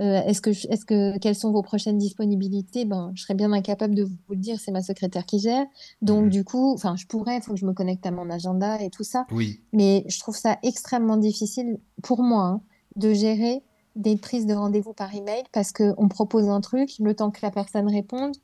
[0.00, 2.84] euh, est-ce que, je- est-ce que quelles sont vos prochaines disponibilités?
[2.86, 5.66] Ben, je serais bien incapable de vous le dire, c'est ma secrétaire qui gère.
[6.02, 6.30] Donc Mhm.
[6.30, 8.90] du coup, enfin, je pourrais, il faut que je me connecte à mon agenda et
[8.90, 9.26] tout ça.
[9.30, 12.62] Oui, Mais je trouve ça extrêmement difficile pour moi hein,
[12.96, 13.62] de gérer
[13.96, 17.50] des prises de rendez-vous par email parce qu'on propose un truc, le temps que la
[17.50, 18.34] personne réponde,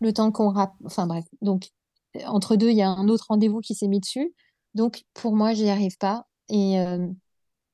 [0.00, 0.74] le temps qu'on rap...
[0.84, 1.70] Enfin bref, donc
[2.26, 4.34] entre deux, il y a un autre rendez-vous qui s'est mis dessus.
[4.74, 6.26] Donc pour moi, j'y arrive pas.
[6.50, 7.06] Et, euh,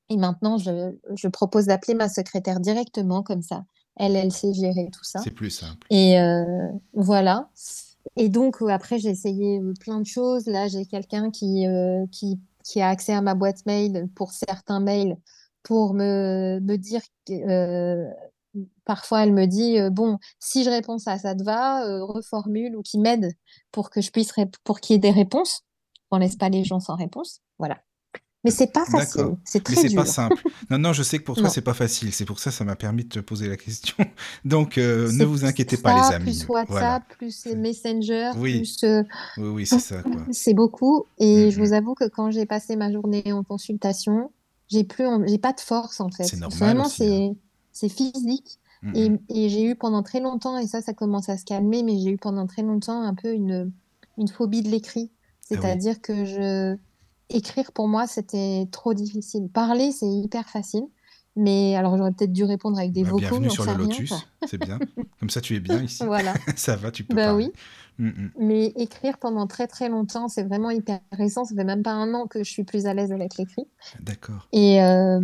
[0.09, 3.65] et maintenant, je, je propose d'appeler ma secrétaire directement comme ça.
[3.97, 5.19] Elle, elle sait gérer tout ça.
[5.23, 5.87] c'est plus simple.
[5.89, 7.49] Et euh, voilà.
[8.17, 10.45] Et donc, euh, après, j'ai essayé euh, plein de choses.
[10.47, 14.79] Là, j'ai quelqu'un qui, euh, qui, qui a accès à ma boîte mail pour certains
[14.79, 15.17] mails
[15.63, 18.11] pour me, me dire que, euh,
[18.83, 22.99] parfois, elle me dit, bon, si je réponds ça, ça te va, reformule ou qui
[22.99, 23.33] m'aide
[23.71, 24.31] pour que je puisse,
[24.63, 25.61] pour qu'il y ait des réponses.
[26.11, 27.41] On laisse pas les gens sans réponse.
[27.57, 27.79] Voilà.
[28.45, 29.35] Mais c'est pas facile.
[29.43, 30.01] C'est Mais très c'est dur.
[30.01, 30.41] pas simple.
[30.69, 32.13] Non, non, je sais que pour toi, c'est pas facile.
[32.13, 33.95] C'est pour ça que ça m'a permis de te poser la question.
[34.45, 36.23] Donc, euh, ne C'est vous inquiétez pas, ça, les amis.
[36.25, 36.99] plus Voilà.
[36.99, 38.59] WhatsApp, plus Messenger, Oui.
[38.59, 39.03] plus euh,
[39.37, 40.03] Oui, oui, c'est ça.
[40.31, 41.05] C'est beaucoup.
[41.17, 41.65] Et je Mhm.
[41.65, 44.31] vous avoue que quand j'ai passé ma journée en consultation,
[44.69, 46.23] j'ai plus, en- j'ai pas de force en fait.
[46.23, 46.89] C'est normal Vraiment, hein.
[46.89, 47.31] c'est,
[47.71, 48.59] c'est physique.
[48.83, 49.11] Mm, Et,
[49.45, 52.11] et j'ai eu pendant très longtemps, et ça, ça commence à se calmer, mais j'ai
[52.11, 53.71] eu pendant très longtemps un peu une,
[54.17, 55.11] une phobie de l'écrit.
[55.53, 55.59] Ah oui.
[55.61, 56.75] C'est-à-dire que je,
[57.29, 59.49] écrire pour moi, c'était trop difficile.
[59.49, 60.83] Parler, c'est hyper facile.
[61.37, 64.13] Mais alors, j'aurais peut-être dû répondre avec des Bah, vocaux, bienvenue sur le Lotus.
[64.47, 64.79] C'est bien.
[65.19, 66.03] Comme ça, tu es bien ici.
[66.05, 66.33] Voilà.
[66.55, 67.47] Ça va, tu peux Bah parler.
[67.47, 67.51] oui.
[67.97, 68.31] Mm, mm.
[68.39, 71.43] Mais écrire pendant très très longtemps, c'est vraiment hyper récent.
[71.43, 73.65] Ça fait même pas un an que je suis plus à l'aise avec l'écrit.
[73.99, 74.47] D'accord.
[74.53, 75.19] Et, euh,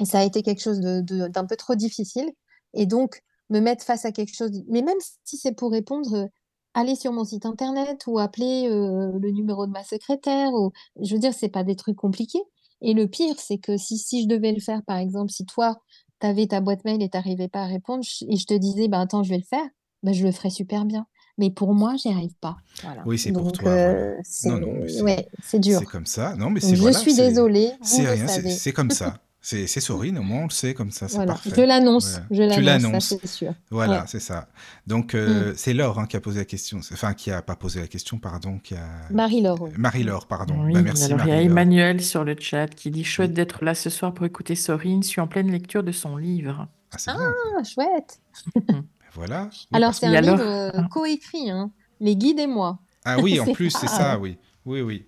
[0.00, 2.28] et ça a été quelque chose de, de- d'un peu trop difficile.
[2.74, 6.28] Et donc, me mettre face à quelque chose, mais même si c'est pour répondre,
[6.74, 11.14] aller sur mon site internet ou appeler euh, le numéro de ma secrétaire, ou, je
[11.14, 12.42] veux dire, c'est pas des trucs compliqués.
[12.82, 15.80] Et le pire, c'est que si, si je devais le faire, par exemple, si toi,
[16.20, 19.00] tu avais ta boîte mail et t'arrivais pas à répondre, et je te disais, bah,
[19.00, 19.66] attends, je vais le faire,
[20.02, 21.06] bah, je le ferais super bien.
[21.38, 22.56] Mais pour moi, j'y arrive pas.
[22.82, 23.02] Voilà.
[23.06, 24.20] Oui, c'est pour toi, euh, voilà.
[24.22, 25.78] c'est, Non, non, mais c'est- ouais, c'est dur.
[25.78, 26.36] C'est comme ça.
[26.36, 29.22] Non, mais c'est je voilà, suis désolée, C'est rien, c'est comme ça.
[29.42, 31.50] C'est Sorine, au moins on le sait comme ça, c'est Voilà, parfait.
[31.56, 32.52] je l'annonce, Voilà.
[32.52, 33.54] je Tu l'annonce, c'est sûr.
[33.70, 34.04] Voilà, Ouais.
[34.06, 34.48] c'est ça.
[34.86, 36.78] Donc, euh, c'est Laure hein, qui a posé la question.
[36.92, 38.86] Enfin, qui a pas posé la question, pardon, qui a...
[39.10, 39.70] Marie-Laure, oui.
[39.78, 40.62] Marie-Laure, pardon.
[40.64, 41.40] Oui, Bah, merci alors il y a.
[41.40, 45.02] Emmanuel sur le chat qui dit chouette d'être là ce soir pour écouter Sorine.
[45.02, 46.68] Je suis en pleine lecture de son livre.
[46.92, 47.32] Ah, bien.
[47.58, 48.20] Ah, chouette.
[49.14, 49.48] Voilà.
[49.50, 50.88] Oui, Alors, c'est un alors livre euh, Ah.
[50.90, 51.70] coécrit, hein,
[52.00, 52.78] Les guides et moi.
[53.04, 54.36] Ah oui, en plus, c'est ça, oui.
[54.64, 55.06] Oui, oui.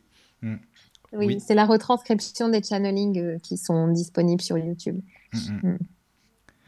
[1.15, 1.41] Oui, Oui.
[1.41, 5.01] c'est la retranscription des channelings euh, qui sont disponibles sur YouTube.
[5.35, 5.79] Mm, mm.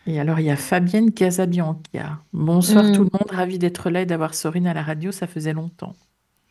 [0.07, 2.19] Et alors il y a Fabienne Casabianca.
[2.33, 2.93] Bonsoir Mm.
[2.93, 5.95] tout le monde, ravi d'être là et d'avoir Sorine à la radio, ça faisait longtemps.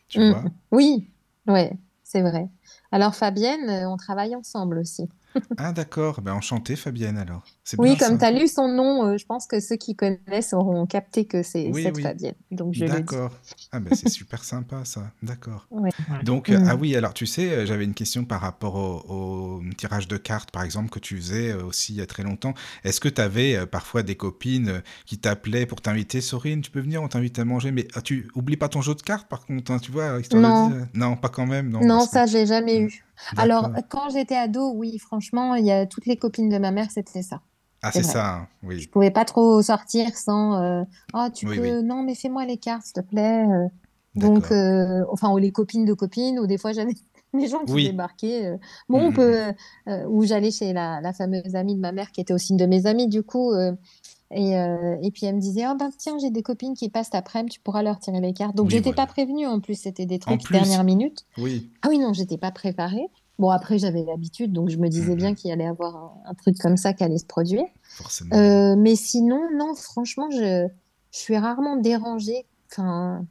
[0.08, 0.30] Tu Mm.
[0.30, 0.44] vois?
[0.72, 1.08] Oui,
[1.46, 1.72] ouais,
[2.02, 2.48] c'est vrai.
[2.92, 5.08] Alors, Fabienne, euh, on travaille ensemble aussi.
[5.58, 7.44] Ah d'accord, ben enchanté Fabienne alors.
[7.64, 8.30] C'est Oui, bien comme ça.
[8.30, 11.42] tu as lu son nom, euh, je pense que ceux qui connaissent auront capté que
[11.42, 12.02] c'est Oui, cette oui.
[12.02, 12.34] Fabienne.
[12.50, 12.84] Donc, je.
[12.86, 13.32] D'accord.
[13.72, 15.10] Ah ben c'est super sympa ça.
[15.22, 15.66] D'accord.
[15.70, 15.90] Ouais.
[16.24, 16.52] Donc Mm.
[16.54, 20.08] euh, ah oui, alors tu sais, euh, j'avais une question par rapport au, au tirage
[20.08, 22.54] de cartes par exemple que tu faisais aussi il y a très longtemps.
[22.84, 26.20] Est-ce que tu avais parfois des copines qui t'appelaient pour t'inviter?
[26.20, 28.94] Sorine, tu peux venir, on t'invite à manger mais ah, tu oublies pas ton jeu
[28.94, 30.68] de cartes par contre, hein, tu vois, histoire Non.
[30.68, 31.80] de non, pas quand même, non.
[31.80, 33.03] Non, parce que- ça, j'ai jamais eu.
[33.36, 36.90] Alors, quand j'étais ado, oui, franchement, il y a toutes les copines de ma mère,
[36.90, 37.40] c'était ça.
[37.82, 38.86] Ah c'est ça, hein, Je oui.
[38.88, 41.84] pouvais pas trop sortir sans euh, Ah, tu Oui, peux, oui.
[41.84, 43.44] non, mais fais-moi les cartes, s'il te plaît.
[43.46, 43.68] euh.
[44.14, 46.94] Donc, euh, enfin, ou les copines de copines, ou des fois j'avais
[47.34, 47.84] des gens qui Oui.
[47.88, 48.46] débarquaient.
[48.46, 48.56] euh,
[48.88, 49.12] bon, on Mhm.
[49.12, 49.52] peut,
[49.88, 52.58] euh, ou j'allais chez la, la fameuse amie de ma mère qui était aussi une
[52.58, 53.52] de mes amies, du coup.
[54.30, 57.10] Et, euh, et puis elle me disait, oh ben tiens, j'ai des copines qui passent
[57.14, 58.56] après-midi, tu pourras leur tirer les cartes.
[58.56, 59.06] Donc Oui, j'étais voilà.
[59.06, 60.52] pas prévenue en plus, c'était des trucs plus.
[60.52, 61.24] dernière minute.
[61.38, 61.70] Oui.
[61.82, 63.06] Ah oui, non, j'étais pas préparée.
[63.38, 65.16] Bon, après, j'avais l'habitude, donc je me disais Mhm.
[65.16, 67.64] bien qu'il allait avoir un, un truc comme ça qui allait se produire.
[67.82, 68.34] Forcément.
[68.36, 70.68] Euh, mais sinon, non, franchement, je,
[71.10, 72.46] je suis rarement dérangée.
[72.70, 73.26] Enfin,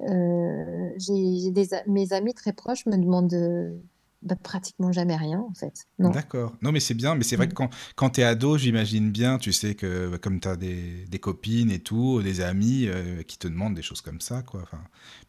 [0.00, 3.78] euh, j'ai, des, mes amis très proches me demandent
[4.22, 5.74] bah, pratiquement jamais rien, en fait.
[5.98, 6.56] D'accord.
[6.62, 7.14] Non, mais c'est bien.
[7.14, 7.50] Mais c'est vrai Mm.
[7.50, 10.56] que quand, quand tu es ado, j'imagine bien, tu sais que bah, comme tu as
[10.56, 14.42] des, des copines et tout, des amis euh, qui te demandent des choses comme ça,
[14.42, 14.60] quoi.
[14.62, 14.80] Enfin,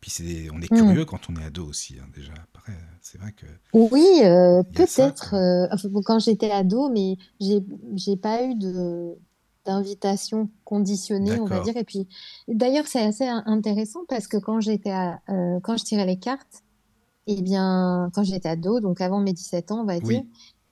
[0.01, 0.75] puis c'est, on est Mm.
[0.75, 2.33] curieux quand on est ado aussi, hein, déjà.
[2.53, 3.45] Après, c'est vrai que.
[3.73, 5.33] Oui, euh, peut-être.
[5.35, 7.61] euh, enfin, bon, quand j'étais ado, mais j'ai,
[8.17, 9.15] pas eu de
[9.65, 11.77] d'invitation conditionnée, on va dire.
[11.77, 12.07] Et puis,
[12.47, 14.91] d'ailleurs, c'est assez in- intéressant parce que quand j'étais
[15.27, 16.63] quand je tirais les cartes,
[17.37, 20.21] eh bien, quand j'étais ado, donc avant mes 17 ans, on va Oui.
[20.21, 20.23] dire,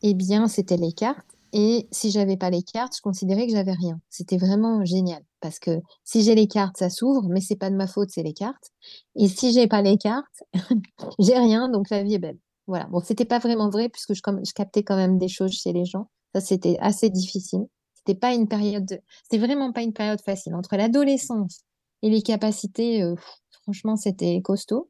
[0.02, 1.26] eh bien, c'était les cartes.
[1.54, 4.00] Et si j'avais pas les cartes, je considérais que j'avais rien.
[4.10, 7.76] C'était vraiment génial parce que si j'ai les cartes, ça s'ouvre, mais c'est pas de
[7.76, 8.72] ma faute, c'est les cartes.
[9.16, 10.44] Et si j'ai pas les cartes,
[11.20, 12.40] j'ai rien, donc la vie est belle.
[12.68, 12.86] Voilà.
[12.88, 15.86] Bon, c'était pas vraiment vrai puisque je, je captais quand même des choses chez les
[15.86, 16.10] gens.
[16.36, 17.68] Ça, c'était assez difficile.
[17.96, 19.00] C'était pas une période, de...
[19.24, 21.62] c'était vraiment pas une période facile entre l'adolescence
[22.02, 23.04] et les capacités.
[23.04, 23.16] euh,
[23.64, 24.90] franchement, c'était costaud.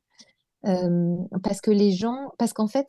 [0.68, 2.88] Euh, parce que les gens, parce qu'en fait,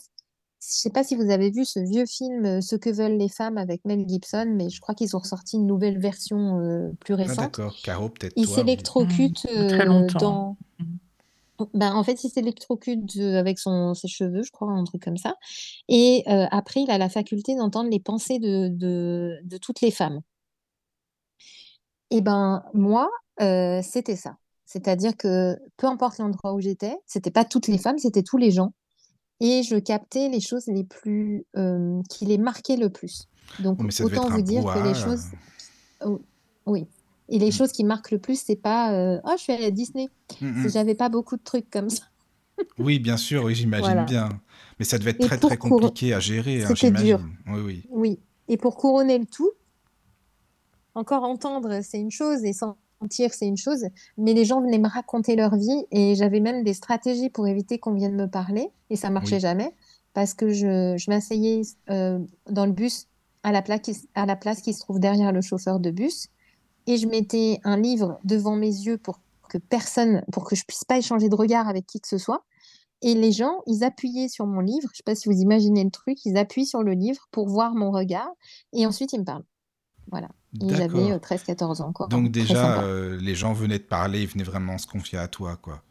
[0.61, 3.29] je sais pas si vous avez vu ce vieux film euh, Ce que veulent les
[3.29, 7.15] femmes avec Mel Gibson, mais je crois qu'ils ont ressorti une nouvelle version euh, plus
[7.15, 7.37] Ah, récente.
[7.39, 7.77] d'accord.
[7.85, 10.57] Caro, peut-être Il s'électrocute très euh, longtemps.
[11.59, 11.67] dans.
[11.75, 15.35] Ben, en fait, il s'électrocute avec son, ses cheveux, je crois, un truc comme ça.
[15.89, 19.91] Et euh, après, il a la faculté d'entendre les pensées de, de, de toutes les
[19.91, 20.21] femmes.
[22.11, 23.11] Et ben, moi,
[23.41, 24.37] euh, c'était ça.
[24.73, 28.51] C'est-à-dire que peu importe l'endroit où j'étais, c'était pas toutes les femmes, c'était tous les
[28.51, 28.75] gens.
[29.41, 33.29] Et je captais les choses les plus, euh, qui les marquaient le plus.
[33.61, 35.25] Donc, Oh, autant vous dire que les choses,
[36.05, 36.21] Oh,
[36.67, 36.87] oui.
[37.31, 37.53] Et les Mm.
[37.53, 40.09] choses qui marquent le plus, c'est pas euh, oh, je suis allée à Disney.
[40.41, 40.71] Mm, C'est- mm.
[40.71, 42.05] J'avais pas beaucoup de trucs comme ça.
[42.79, 44.05] Oui, bien sûr, oui, j'imagine Voilà.
[44.05, 44.29] bien.
[44.79, 47.21] Mais ça devait être Et très, très compliqué à gérer, hein, C'était dur.
[47.47, 47.87] Oui, oui.
[47.89, 48.21] Oui.
[48.49, 49.51] Et pour couronner le tout,
[50.95, 52.81] encore entendre, c'est une chose, et sentir,
[53.11, 53.87] c'est une chose,
[54.17, 57.79] mais les gens venaient me raconter leur vie, et j'avais même des stratégies pour éviter
[57.79, 59.41] qu'on vienne me parler, et ça marchait Oui.
[59.41, 59.75] jamais,
[60.15, 62.19] parce que je, je m'asseyais euh,
[62.51, 63.07] dans le bus
[63.43, 66.29] à la, place qui, à la place qui se trouve derrière le chauffeur de bus,
[66.87, 70.85] et je mettais un livre devant mes yeux pour que personne, pour que je puisse
[70.85, 72.45] pas échanger de regard avec qui que ce soit.
[73.03, 74.89] Et les gens, ils appuyaient sur mon livre.
[74.93, 76.25] Je sais pas si vous imaginez le truc.
[76.25, 78.29] Ils appuient sur le livre pour voir mon regard.
[78.73, 79.45] Et ensuite, ils me parlent.
[80.11, 80.29] Voilà.
[80.55, 81.01] D'accord.
[81.11, 82.07] euh, 13-14 ans, quoi.
[82.09, 85.57] Donc déjà, euh, les gens venaient te parler, ils venaient vraiment se confier à toi,
[85.61, 85.83] quoi.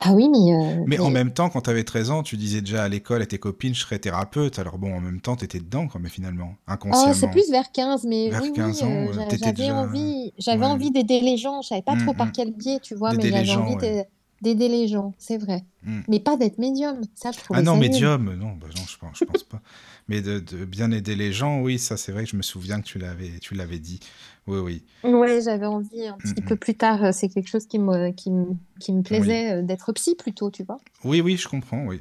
[0.00, 0.54] Ah oui, mais...
[0.54, 3.22] euh, Mais en même temps, quand tu avais 13 ans, tu disais déjà à l'école
[3.22, 4.58] à tes copines, je serais thérapeute.
[4.58, 7.14] Alors bon, en même temps, tu étais dedans, quoi, mais finalement, Oh, inconsciemment.
[7.14, 10.60] c'est plus vers 15, mais Vers oui, 15 oui, ans, euh, j'avais déjà- envie, j'avais
[10.66, 10.66] Ouais.
[10.66, 11.62] envie d'aider les gens.
[11.62, 12.32] Je savais pas Mm, trop par mm.
[12.32, 14.08] quel biais, tu vois, mais j'avais envie ouais.
[14.54, 15.64] De- d'aider les gens, c'est vrai.
[15.82, 16.00] Mm.
[16.08, 19.18] Mais pas d'être médium, ça, je trouvais Ah non, médium, non, bah non, je pense,
[19.18, 19.60] je pense pas.
[20.08, 22.80] Mais de, de bien aider les gens, oui, ça c'est vrai que je me souviens
[22.80, 24.00] que tu l'avais, tu l'avais dit.
[24.46, 24.84] Oui, oui.
[25.02, 26.58] Ouais, j'avais envie un petit Mm, peu mm.
[26.58, 28.46] plus tard, euh, c'est quelque chose qui me, qui me,
[28.80, 30.78] qui me plaisait euh, d'être psy plutôt, tu vois.
[31.04, 32.00] Oui, oui, je comprends, oui.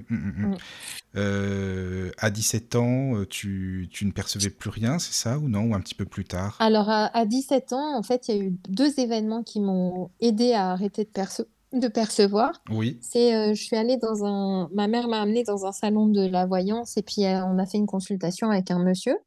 [1.16, 5.72] Euh, à 17 ans, euh, tu, tu ne percevais plus rien, c'est ça ou non
[5.72, 6.58] Ou un petit peu plus tard?
[6.60, 10.10] Alors, à, à 17 ans, en fait, il y a eu deux événements qui m'ont
[10.20, 11.46] aidé à arrêter de, perce-
[11.80, 12.62] de percevoir.
[12.70, 16.08] Oui, C'est, euh, je suis allée dans un, ma mère m'a amenée dans un salon
[16.08, 19.18] de la voyance et puis euh, on a fait une consultation avec un monsieur.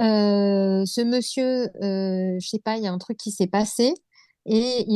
[0.00, 3.94] Euh, ce monsieur, euh, je sais pas, il y a un truc qui s'est passé
[4.46, 4.86] et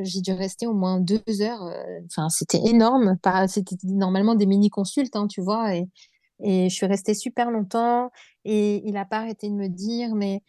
[0.00, 1.72] j'ai dû rester au moins deux heures.
[2.06, 3.16] Enfin, c'était énorme.
[3.22, 5.76] Pas- C'était normalement des mini-consultes, hein, tu vois.
[5.76, 5.88] Et,
[6.42, 8.10] et je suis restée super longtemps
[8.44, 10.42] et il a pas arrêté de me dire, mais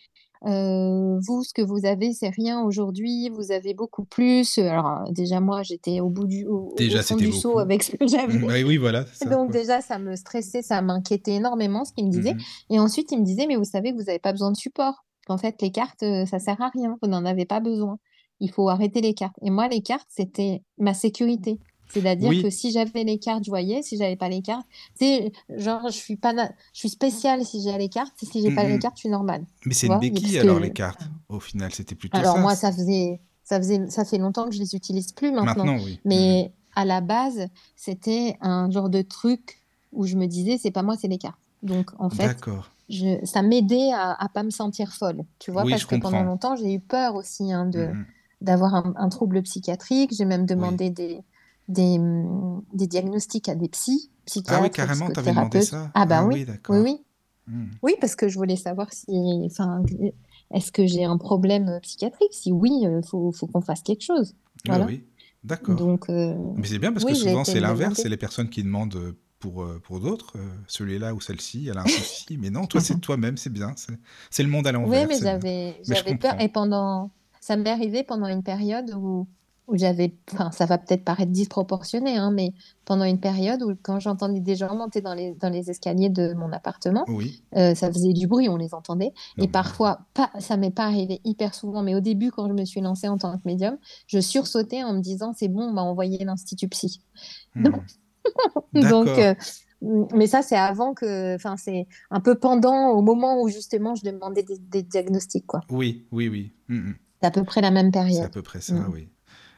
[0.46, 3.30] euh, vous, ce que vous avez, c'est rien aujourd'hui.
[3.30, 4.58] Vous avez beaucoup plus.
[4.58, 8.38] Alors déjà moi, j'étais au bout du, au, fond du seau avec ce que j'avais.
[8.38, 9.06] Mm, oui, oui, voilà.
[9.14, 12.36] ça, Donc déjà, ça me stressait, ça m'inquiétait énormément ce qu'il me disait.
[12.36, 12.40] Mm,
[12.72, 15.06] Et ensuite, il me disait, mais vous savez que vous n'avez pas besoin de support.
[15.28, 16.98] Qu'en fait, les cartes, euh, ça sert à rien.
[17.02, 18.00] Vous n'en avez pas besoin.
[18.40, 19.36] Il faut arrêter les cartes.
[19.42, 21.60] Et moi, les cartes, c'était ma sécurité.
[21.90, 22.42] C'est-à-dire Oui.
[22.42, 23.82] que si j'avais les cartes, je voyais.
[23.82, 27.62] Si j'avais pas les cartes, c'est genre, je suis pas, na- je suis spéciale si
[27.62, 28.14] j'ai les cartes.
[28.22, 28.80] Si j'ai pas Mm, les mm.
[28.80, 29.44] cartes, je suis normale.
[29.66, 31.02] Mais c'est une béquille alors les cartes.
[31.30, 32.42] Au final, c'était plutôt Alors ça.
[32.42, 35.66] moi, ça faisait, ça faisait, ça fait longtemps que je les utilise plus maintenant.
[35.66, 36.00] Maintenant, oui.
[36.06, 39.58] Mais à la base, c'était un genre de truc
[39.92, 41.40] où je me disais, c'est pas moi, c'est les cartes.
[41.64, 42.38] Donc, en Mm, fait,
[42.90, 46.12] je, ça m'aidait à, à pas me sentir folle, tu vois, Oui, parce que pendant
[46.12, 46.24] comprends.
[46.32, 48.06] longtemps, j'ai eu peur aussi hein, de, Mm, mm.
[48.42, 50.14] d'avoir un, un trouble psychiatrique.
[50.16, 51.22] J'ai même demandé des,
[51.70, 56.06] des, hum, des diagnostics à des psys, psychiatres, Ah oui, carrément, t'avais demandé ça Ah
[56.06, 56.76] bah Ah oui, oui, d'accord.
[56.76, 57.06] oui, oui.
[57.48, 57.66] Mm.
[57.82, 59.08] Oui, parce que je voulais savoir si,
[59.46, 59.82] enfin,
[60.54, 62.34] est-ce que j'ai un problème psychiatrique?
[62.34, 64.36] Si oui, il faut, faut qu'on fasse quelque chose.
[64.68, 64.86] Ah Voilà.
[64.86, 65.06] oui,
[65.44, 65.76] d'accord.
[65.76, 68.62] Donc, euh, Mais c'est bien parce oui, que souvent c'est l'inverse, c'est les personnes qui
[68.64, 72.50] demandent euh, pour, euh, pour d'autres, euh, celui-là ou celle-ci, elle a un souci, mais
[72.50, 73.74] non, toi c'est toi-même, c'est bien,
[74.30, 75.08] c'est le monde à Oui, l'envers.
[75.20, 76.40] j'avais Mais j'avais peur.
[76.42, 77.10] Et pendant,
[77.40, 79.28] ça m'est arrivé pendant une période où,
[79.70, 82.54] où j'avais, enfin, ça va peut-être paraître disproportionné, hein, mais
[82.86, 86.34] pendant une période où quand j'entendais des gens monter dans les, dans les escaliers de
[86.34, 89.14] mon appartement, Oui, euh, ça faisait du bruit, on les entendait.
[89.38, 92.48] non, Et mais- parfois, pas, ça m'est pas arrivé hyper souvent, mais au début, quand
[92.48, 95.64] je me suis lancée en tant que médium, je sursautais en me disant, c'est bon,
[95.64, 97.02] on m'a envoyé l'Institut Psy.
[97.56, 97.64] Hmm.
[98.74, 99.34] Donc, euh,
[100.14, 104.04] mais ça, c'est avant que, enfin, c'est un peu pendant, au moment où justement je
[104.04, 105.62] demandais des, des diagnostics, quoi.
[105.70, 106.52] Oui, oui, oui.
[106.68, 106.96] Hmm, hmm.
[107.22, 108.32] C'est à peu près la même C'est à période.
[108.32, 108.90] peu près ça, Mm.
[108.94, 109.10] oui.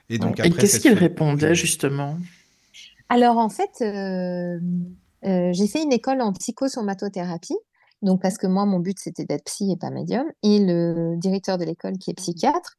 [0.09, 2.17] Et donc qu'est-ce qu'il répondait justement?
[3.11, 4.57] Alors, en fait, euh,
[5.25, 7.57] euh, j'ai fait une école en psychosomatothérapie
[8.01, 10.25] Donc, parce que moi, mon but, c'était d'être psy et pas médium.
[10.43, 12.77] Et le directeur de l'école, qui est psychiatre,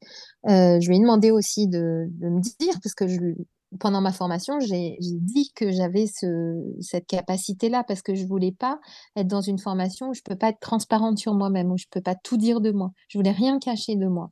[0.49, 3.35] euh, je lui ai demandé aussi de, de me dire, parce que je,
[3.79, 8.81] pendant ma formation, j'ai dit que j'avais ce, cette capacité-là, parce que je voulais pas
[9.17, 12.01] être dans une formation où je peux pas être transparente sur moi-même, où je peux
[12.01, 12.93] pas tout dire de moi.
[13.09, 14.31] Je voulais rien cacher de moi.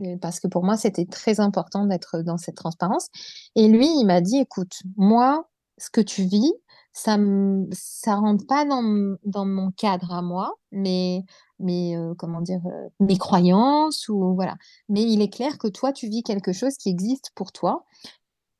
[0.00, 3.08] Euh, parce que pour moi, c'était très important d'être dans cette transparence.
[3.56, 6.52] Et lui, il m'a dit, écoute, moi, ce que tu vis,
[6.92, 7.66] ça ne
[8.06, 11.22] rentre pas dans, mon cadre à moi, mais,
[11.60, 14.56] mais euh, comment dire, euh, mes croyances ou voilà.
[14.88, 17.84] Mais il est clair que toi, tu vis quelque chose qui existe pour toi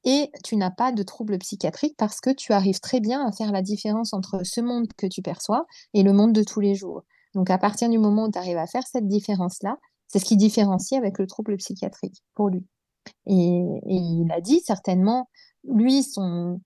[0.04, 3.50] et tu n'as pas de trouble psychiatrique parce que tu arrives très bien à faire
[3.50, 7.02] la différence entre ce monde que tu perçois et le monde de tous les jours.
[7.34, 9.76] Donc à partir du moment où tu arrives à faire cette différence-là,
[10.08, 12.64] c'est ce qui différencie avec le trouble psychiatrique pour lui.
[13.26, 15.28] Et, il a dit certainement,
[15.64, 16.60] lui, son,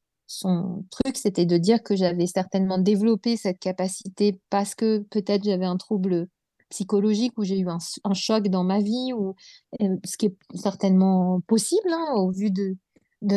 [0.91, 5.77] truc, c'était de dire que j'avais certainement développé cette capacité parce que peut-être j'avais un
[5.77, 6.29] trouble
[6.71, 9.35] psychologique ou j'ai eu un, choc dans ma vie, ou
[9.83, 12.77] euh, ce qui est certainement possible hein, au vu de,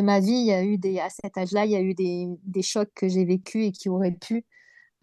[0.01, 0.31] ma vie.
[0.31, 3.09] Il y a eu des, à cet âge-là, il y a eu des chocs que
[3.09, 4.45] j'ai vécus et qui auraient pu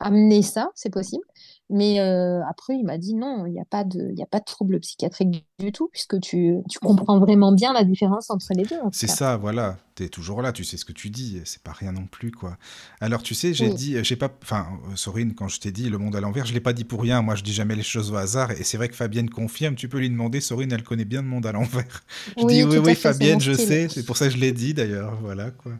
[0.03, 1.25] amener ça, c'est possible.
[1.73, 4.45] Mais euh, après, il m'a dit non, il n'y a, pas de, a pas de
[4.45, 8.77] trouble psychiatrique du tout, puisque tu, tu comprends vraiment bien la différence entre les deux.
[8.93, 9.79] C'est ça, voilà.
[9.95, 12.31] Tu es toujours là, tu sais ce que tu dis, c'est pas rien non plus,
[12.31, 12.59] quoi.
[13.01, 14.31] Alors, tu sais, j'ai dit, j'ai pas.
[14.43, 16.85] Enfin, euh, Sorine, quand je t'ai dit le monde à l'envers, je l'ai pas dit
[16.85, 17.23] pour rien.
[17.23, 18.51] Moi, je dis jamais les choses au hasard.
[18.51, 21.29] Et c'est vrai que Fabienne confirme, tu peux lui demander, Sorine, elle connaît bien le
[21.29, 22.05] monde à l'envers.
[22.39, 25.19] Je dis oui, oui, Fabienne, je sais, c'est pour ça que je l'ai dit d'ailleurs,
[25.23, 25.73] voilà, quoi.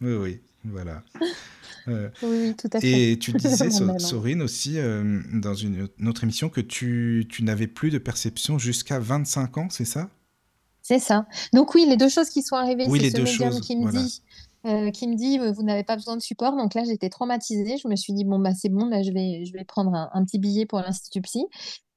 [0.00, 1.02] Oui, oui, voilà.
[1.86, 3.12] oui, tout à fait.
[3.12, 7.90] Et tu disais, Sorine, aussi, euh, dans une, autre émission, que tu, tu n'avais plus
[7.90, 10.10] de perception jusqu'à 25 ans, c'est ça?
[10.82, 11.26] C'est ça.
[11.52, 14.22] Donc oui, les deux choses qui sont arrivées, c'est ce médium qui me dit...
[14.66, 17.86] Euh, qui me dit vous n'avez pas besoin de support donc là j'étais traumatisée je
[17.86, 20.24] me suis dit bon bah c'est bon là je vais je vais prendre un, un
[20.24, 21.46] petit billet pour l'institut psy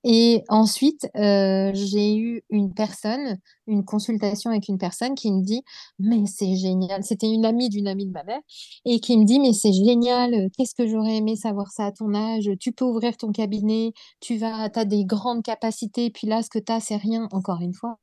[0.04, 3.38] et ensuite, euh, j'ai eu une personne,
[3.68, 5.64] une consultation avec une personne qui me dit,
[6.00, 7.04] mais c'est génial.
[7.04, 8.42] C'était une amie d'une amie de ma mère
[8.86, 10.50] et qui me dit, mais c'est génial.
[10.58, 12.50] Qu'est-ce que j'aurais aimé savoir ça à ton âge?
[12.60, 16.10] Tu peux ouvrir ton cabinet, tu vas, as des grandes capacités.
[16.10, 17.28] Puis là, ce que tu as, c'est rien.
[17.32, 17.98] Encore une fois,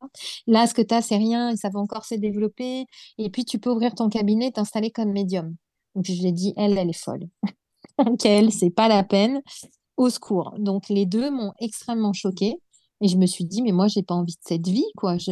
[0.46, 2.86] là, ce que tu as, c'est rien et ça va encore se développer.
[3.18, 5.56] Et puis, tu peux ouvrir ton cabinet, t'installer comme médium.
[5.96, 7.28] Donc, je lui ai dit, elle, elle est folle.
[7.98, 9.42] Donc, elle, c'est pas la peine
[9.98, 10.54] au secours.
[10.58, 12.56] Donc les deux m'ont extrêmement choquée.
[13.00, 15.18] Et je me suis dit, mais moi, j'ai pas envie de cette vie, quoi.
[15.18, 15.30] Je,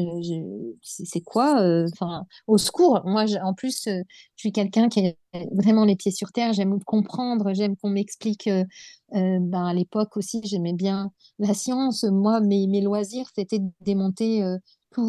[0.82, 3.00] c'est quoi euh, Enfin, au secours?
[3.04, 4.02] Moi, en plus, euh,
[4.36, 5.12] je suis quelqu'un qui a
[5.52, 6.52] vraiment les pieds sur terre.
[6.52, 8.46] J'aime comprendre, j'aime qu'on m'explique.
[8.46, 8.64] Euh,
[9.10, 11.10] ben, à l'époque aussi, j'aimais bien
[11.40, 12.04] la science.
[12.04, 14.44] Moi, mes, mes loisirs, c'était de démonter.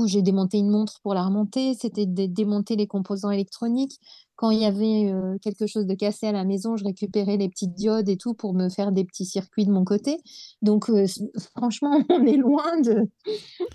[0.06, 1.74] J'ai démonté une montre pour la remonter.
[1.74, 4.00] C'était de démonter les composants électroniques.
[4.36, 7.50] Quand il y avait euh, quelque chose de cassé à la maison, je récupérais les
[7.50, 10.18] petites diodes et tout pour me faire des petits circuits de mon côté.
[10.62, 11.08] Donc, euh,
[11.56, 13.10] franchement, on est loin de.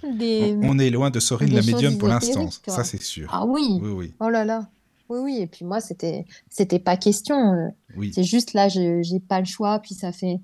[0.18, 3.28] Des, on, est loin de Sorine la médium pour l'instant, ça c'est sûr.
[3.32, 3.80] Ah oui.
[3.80, 4.14] oui, oui.
[4.20, 4.68] Oh là là.
[5.09, 5.38] Oui, oui.
[5.40, 7.36] Et puis moi, c'était, c'était pas question.
[7.36, 7.68] Euh.
[7.96, 8.12] Oui.
[8.14, 9.78] C'est juste là, je j'ai pas le choix.
[9.80, 10.40] Puis ça fait.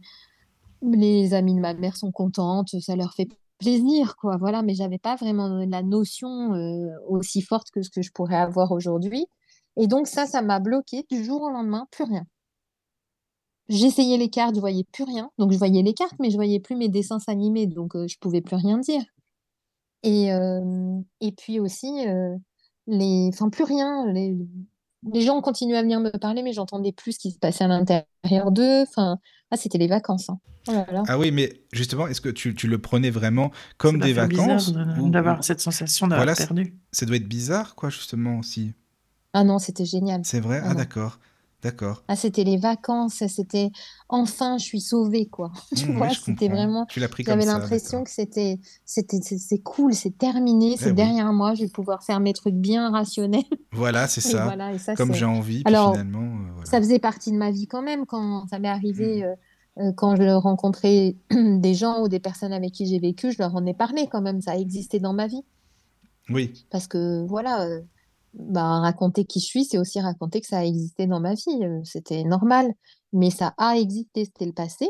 [0.82, 3.28] Les amis de ma mère sont contentes, ça leur fait
[3.58, 4.36] plaisir, quoi.
[4.36, 6.52] Voilà, mais j'avais pas vraiment la notion
[7.08, 9.26] aussi forte que ce que je pourrais avoir aujourd'hui.
[9.76, 12.24] Et donc ça, ça m'a bloqué du jour au lendemain, plus rien.
[13.68, 15.30] J'essayais les cartes, je voyais plus rien.
[15.38, 18.18] Donc je voyais les cartes, mais je voyais plus mes dessins s'animer, donc je je
[18.18, 19.02] pouvais plus rien dire.
[20.02, 20.30] Et,
[21.20, 22.06] et puis aussi,
[22.86, 23.30] les...
[23.32, 24.10] enfin plus rien.
[24.12, 24.36] Les...
[25.12, 27.68] les gens continuaient à venir me parler, mais j'entendais plus ce qui se passait à
[27.68, 28.82] l'intérieur d'eux.
[28.82, 29.18] Enfin,
[29.50, 30.30] ah, c'était les vacances.
[30.30, 30.38] Hein.
[30.68, 34.72] Oh ah oui, mais justement, est-ce que tu, tu, le prenais vraiment comme des vacances
[34.72, 36.74] D'avoir cette sensation d'avoir perdu.
[36.92, 38.74] Ça doit être bizarre, quoi, justement, aussi.
[39.32, 40.22] Ah non, c'était génial.
[40.24, 40.60] C'est vrai?
[40.62, 41.18] Ah, d'accord.
[41.60, 42.04] D'accord.
[42.06, 43.70] Ah, c'était les vacances, c'était
[44.08, 45.50] enfin, je suis sauvée, quoi.
[45.76, 46.86] Tu mmh, vois, c'était vraiment.
[46.86, 50.92] Tu l'as pris comme J'avais l'impression que c'était, c'était, c'est cool, c'est terminé, c'est eh
[50.92, 53.42] derrière moi, je vais pouvoir faire mes trucs bien rationnels.
[53.72, 54.56] Voilà, c'est ça.
[54.96, 56.20] Comme j'ai envie, Alors, finalement.
[56.20, 59.22] Euh, ça faisait partie de ma vie quand même quand ça m'est arrivé.
[59.22, 59.24] Mmh.
[59.24, 59.34] Euh,
[59.78, 63.54] euh, quand je rencontrais des gens ou des personnes avec qui j'ai vécu, je leur
[63.54, 64.40] en ai parlé quand même.
[64.40, 65.42] Ça a existé dans ma vie.
[66.30, 66.66] Oui.
[66.70, 67.68] Parce que voilà,
[68.38, 71.60] bah, raconter qui je suis, c'est aussi raconter que ça a existé dans ma vie.
[71.62, 72.72] Euh, c'était normal,
[73.12, 74.88] mais ça a existé, c'était le passé.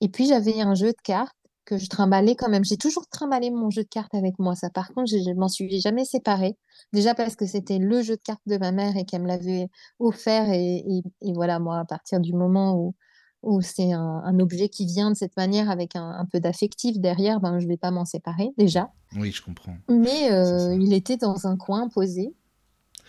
[0.00, 2.64] Et puis j'avais un jeu de cartes que je trimballais quand même.
[2.64, 4.54] J'ai toujours trimballé mon jeu de cartes avec moi.
[4.54, 6.56] Ça, par contre, je, ne m'en suis jamais séparée.
[6.92, 9.68] Déjà parce que c'était le jeu de cartes de ma mère et qu'elle me l'avait
[9.98, 10.50] offert.
[10.50, 11.02] Et,
[11.34, 12.94] voilà, moi, à partir du moment où,
[13.42, 17.58] où c'est un, objet qui vient de cette manière avec un, peu d'affectif derrière, ben,
[17.60, 18.90] je vais pas m'en séparer déjà.
[19.16, 19.76] Oui, je comprends.
[19.88, 22.34] Mais euh, il était dans un coin posé.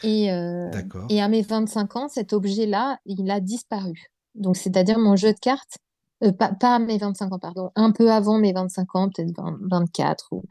[0.04, 0.70] Et, euh,
[1.10, 4.12] et à mes 25 ans, cet objet-là, il a disparu.
[4.36, 5.78] Donc, c'est-à-dire mon jeu de cartes,
[6.24, 7.72] Euh, pas, pas à mes 25 ans, pardon.
[7.76, 10.30] Un peu avant mes 25 ans, peut-être 20 24.
[10.32, 10.43] Ou...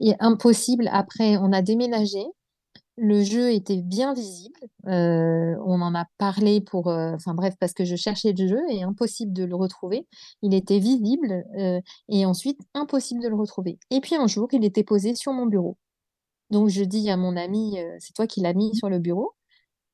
[0.00, 0.88] Et impossible.
[0.92, 2.24] Après, on a déménagé.
[2.96, 4.60] Le jeu était bien visible.
[4.88, 8.60] Euh, on en a parlé pour, euh, enfin bref, parce que je cherchais le jeu
[8.70, 10.06] et impossible de le retrouver.
[10.42, 11.44] Il était visible
[12.08, 13.78] et ensuite impossible de le retrouver.
[13.90, 15.76] Et puis un jour, il était posé sur mon bureau.
[16.50, 19.32] Donc je dis à mon ami, euh, c'est toi qui l'as mis sur le bureau?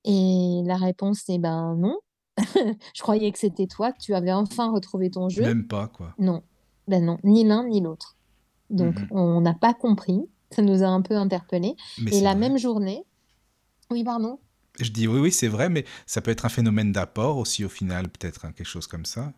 [0.04, 1.98] Et la réponse est ben non.
[2.94, 5.42] Je croyais que c'était toi, que tu avais enfin retrouvé ton jeu.
[5.42, 6.14] Même pas, quoi.
[6.18, 6.42] Non,
[6.86, 8.16] ben non, ni l'un ni l'autre.
[8.70, 9.08] Donc Mhm.
[9.10, 10.20] on n'a pas compris.
[10.50, 11.74] Ça nous a un peu interpellés.
[12.00, 12.40] Mais Et la vrai.
[12.40, 13.04] même journée,
[13.90, 14.38] oui, pardon.
[14.78, 17.68] Je dis oui, oui, c'est vrai, mais ça peut être un phénomène d'apport aussi au
[17.68, 19.32] final, peut-être hein, quelque chose comme ça.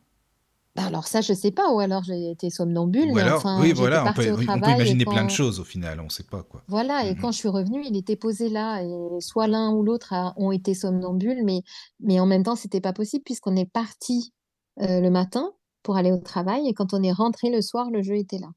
[0.79, 1.72] Bah alors ça, je sais pas.
[1.72, 5.24] Ou alors j'ai été somnambule, Ou alors, enfin, oui, voilà, on peut, on imaginer plein
[5.24, 6.62] de choses au final, on sait pas quoi.
[6.68, 7.16] voilà, et Mhm.
[7.16, 10.74] quand je suis revenue, il était posé là, et soit l'un ou l'autre ont été
[10.74, 11.62] somnambules, mais
[12.01, 14.35] mais en même temps, c'était pas possible puisqu'on est parti
[14.83, 15.53] euh, le matin
[15.83, 18.49] pour aller au travail, et quand on est rentré le soir, le jeu était là.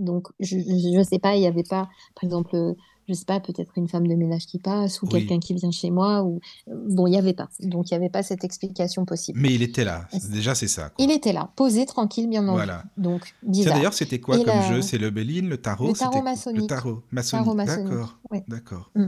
[0.00, 2.74] Donc je je sais pas, il y avait pas, par exemple, euh,
[3.08, 5.70] je sais pas, peut-être une femme de ménage qui passe ou Oui, quelqu'un qui vient
[5.72, 7.48] chez moi ou bon, il y avait pas.
[7.60, 9.40] Donc il y avait pas cette explication possible.
[9.40, 10.06] mais il était là.
[10.30, 11.04] Déjà, c'est ça, quoi.
[11.04, 12.56] Il était là, posé, tranquille, bien en vie.
[12.58, 12.84] Voilà.
[12.96, 13.74] Donc Tiens, bizarre.
[13.76, 14.80] d'ailleurs, c'était quoi Et comme jeu?
[14.82, 15.88] C'est le Béline, le tarot?
[15.88, 16.20] le tarot quoi?
[16.20, 17.54] Le maçonnique, tarot tarot maçonnique.
[17.54, 18.90] maçonnique, D'accord, d'accord.
[18.94, 19.06] Mm.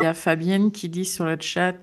[0.00, 1.74] Il y a Fabienne qui dit sur le chat,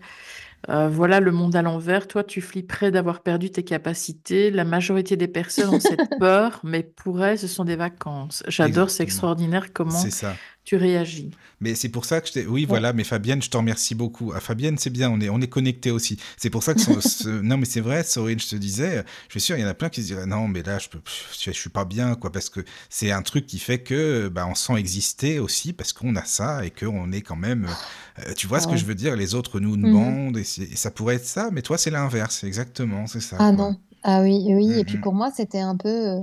[0.70, 2.08] euh, voilà le monde à l'envers.
[2.08, 4.52] Toi, tu flipperais d'avoir perdu tes capacités.
[4.52, 8.44] La majorité des personnes ont cette peur, mais pour elles, ce sont des vacances.
[8.48, 10.36] J'adore, c'est extraordinaire comment C'est ça.
[10.66, 11.32] Tu réagis.
[11.62, 12.46] Mais c'est pour ça que je t'ai...
[12.48, 12.68] Oui, Ouais.
[12.68, 14.34] voilà, mais Fabienne, je te remercie beaucoup.
[14.36, 16.18] Ah, Fabienne, c'est bien, on est, on est connectés aussi.
[16.38, 16.82] C'est pour ça que...
[16.82, 19.66] son- ce- Non, mais c'est vrai, Sorine, je te disais, je suis sûr, il y
[19.66, 21.00] en a plein qui se diraient, non, mais là, je peux...
[21.40, 24.48] je, je suis pas bien, quoi, parce que c'est un truc qui fait que bah,
[24.50, 27.78] on sent exister aussi, parce qu'on a ça, et qu'on est quand même...
[28.20, 29.16] euh, tu vois Ah ce que je veux dire?
[29.16, 29.82] Les autres nous Mhm.
[29.84, 33.38] demandent, et, c'est- et ça pourrait être ça, mais toi, c'est l'inverse, exactement, c'est ça,
[33.38, 33.54] Ah quoi.
[33.54, 34.80] non, ah oui, oui.
[34.80, 35.02] Et puis Mhm.
[35.02, 36.20] pour moi, c'était un peu,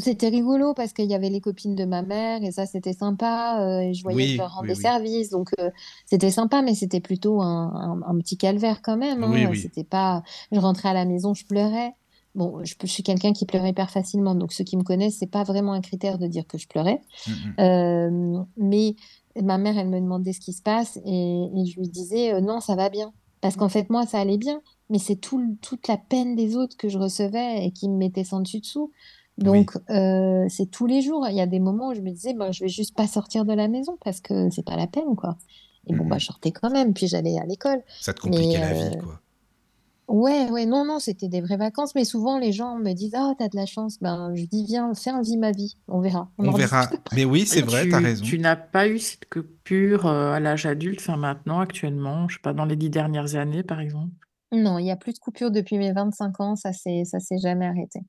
[0.00, 3.60] c'était rigolo parce qu'il y avait les copines de ma mère et ça, c'était sympa.
[3.62, 4.80] euh, et je voyais que je leur rendais oui.
[4.80, 5.70] service, donc euh,
[6.06, 9.22] c'était sympa, mais c'était plutôt un, un- un petit calvaire quand même.
[9.22, 9.30] Hein.
[9.50, 9.58] oui.
[9.60, 11.92] C'était pas, je rentrais à la maison, je pleurais.
[12.34, 15.26] Bon, je, je suis quelqu'un qui pleure hyper facilement, donc ceux qui me connaissent, c'est
[15.30, 17.00] pas vraiment un critère de dire que je pleurais.
[17.26, 17.54] Mhm.
[17.60, 18.96] Euh, mais
[19.42, 21.10] ma mère, elle me demandait ce qui se passe et,
[21.54, 23.12] et je lui disais non, ça va bien.
[23.42, 26.76] Parce qu'en fait, moi, ça allait bien, mais c'est tout, toute la peine des autres
[26.76, 28.92] que je recevais et qui me mettaient sans dessus dessous.
[29.38, 29.44] Oui.
[29.44, 31.26] Donc, euh, c'est tous les jours.
[31.28, 33.44] Il y a des moments où je me disais, bah, je vais juste pas sortir
[33.44, 35.36] de la maison parce que c'est pas la peine, quoi.
[35.86, 36.20] Et bon, bah, Mhm.
[36.20, 37.82] je sortais quand même, puis j'allais à l'école.
[38.00, 39.20] Ça te compliquait Mais la vie, euh, quoi.
[40.08, 41.94] ouais, ouais, non, non, c'était des vraies vacances.
[41.94, 43.98] Mais souvent, les gens me disent, ah, t'as de la chance.
[44.00, 45.76] Ben, je dis, viens, fais un vie ma vie.
[45.88, 46.30] On verra.
[46.38, 46.88] On verra.
[47.14, 48.24] Mais oui, c'est vrai, t'as raison.
[48.24, 52.42] tu n'as pas eu cette coupure euh, à l'âge adulte, enfin maintenant, actuellement, je sais
[52.42, 54.12] pas, dans les dix dernières années, par exemple?
[54.52, 57.38] Non, il n'y a plus de coupure depuis mes 25 ans, ça s'est, ça s'est
[57.38, 58.00] jamais arrêté.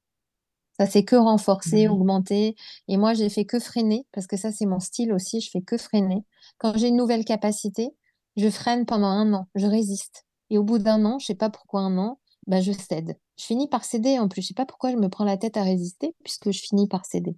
[0.80, 1.94] Ça s'est que renforcé, Mhm.
[1.94, 2.56] augmenté.
[2.88, 5.62] Et moi, j'ai fait que freiner, parce que ça, c'est mon style aussi, je fais
[5.62, 6.24] que freiner.
[6.58, 7.90] Quand j'ai une nouvelle capacité,
[8.38, 10.26] je freine pendant un an, je résiste.
[10.50, 13.16] Et au bout d'un an, je sais pas pourquoi un an, bah, je cède.
[13.38, 14.42] Je finis par céder en plus.
[14.42, 17.06] Je sais pas pourquoi je me prends la tête à résister, puisque je finis par
[17.06, 17.36] céder.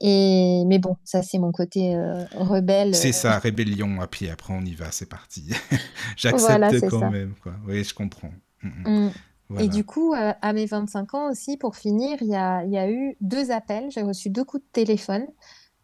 [0.00, 2.94] Et mais bon, ça, c'est mon côté euh, rebelle.
[2.94, 5.48] C'est euh, ça, rébellion, et puis après on y va, c'est parti.
[6.16, 7.10] J'accepte quand ça.
[7.10, 7.54] même, quoi.
[7.66, 8.30] Oui, je comprends.
[8.62, 9.06] Mm, mm.
[9.06, 9.12] Mm.
[9.58, 12.72] Et du coup, euh, à mes 25 ans aussi, pour finir, il y a, il
[12.72, 13.90] y a eu deux appels.
[13.90, 15.26] J'ai reçu deux coups de téléphone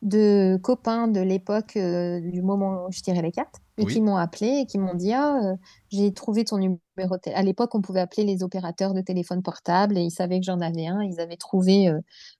[0.02, 4.16] de copains de l'époque, euh, du moment où je tirais les cartes, et qui m'ont
[4.16, 5.56] appelé et qui m'ont dit, ah, euh,
[5.90, 7.16] j'ai trouvé ton numéro.
[7.34, 10.60] À l'époque, on pouvait appeler les opérateurs de téléphone portable et ils savaient que j'en
[10.60, 11.02] avais un.
[11.02, 11.90] Ils avaient trouvé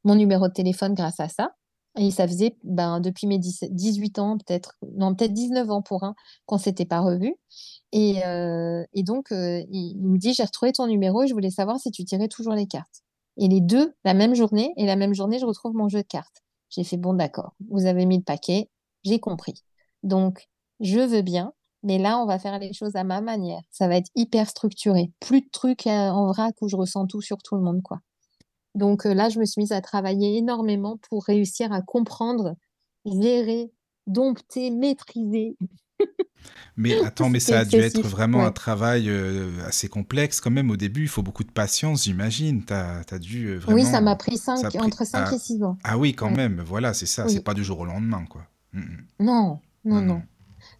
[0.05, 1.51] mon numéro de téléphone grâce à ça.
[1.97, 6.05] Et ça faisait ben, depuis mes 10 18 ans, peut-être, non, peut-être 19 ans pour
[6.05, 6.14] un,
[6.47, 7.34] qu'on s'était pas revus.
[7.93, 11.34] Et, euh, et donc, euh, il, il me dit, j'ai retrouvé ton numéro et je
[11.34, 13.03] voulais savoir si tu tirais toujours les cartes.
[13.36, 16.07] Et les deux, la même journée, et la même journée, je retrouve mon jeu de
[16.07, 16.43] cartes.
[16.68, 18.70] J'ai fait, bon, d'accord, vous avez mis le paquet,
[19.03, 19.55] j'ai compris.
[20.03, 23.62] Donc, je veux bien, mais là, on va faire les choses à ma manière.
[23.70, 25.12] Ça va être hyper structuré.
[25.20, 28.01] Plus de trucs euh, en vrac où je ressens tout sur tout le monde, quoi.
[28.75, 32.57] Donc euh, là, je me suis mise à travailler énormément pour réussir à comprendre,
[33.05, 33.73] gérer,
[34.07, 35.57] dompter, maîtriser.
[36.77, 40.71] mais attends, mais ça a dû être vraiment un travail euh, assez complexe quand même
[40.71, 41.03] au début.
[41.03, 42.64] Il faut beaucoup de patience, j'imagine.
[42.64, 44.03] T'as, dû euh, Oui, ça vraiment.
[44.11, 44.79] m'a pris cinq, pris.
[44.79, 45.77] entre 5 Ah, et 6 ans.
[45.85, 46.37] ah oui, quand Ouais.
[46.37, 46.61] même.
[46.64, 47.29] Voilà, c'est ça.
[47.29, 47.41] C'est Oui.
[47.43, 48.47] pas du jour au lendemain, quoi.
[48.73, 49.07] Mm, mm.
[49.21, 50.23] Non, non, Non, non.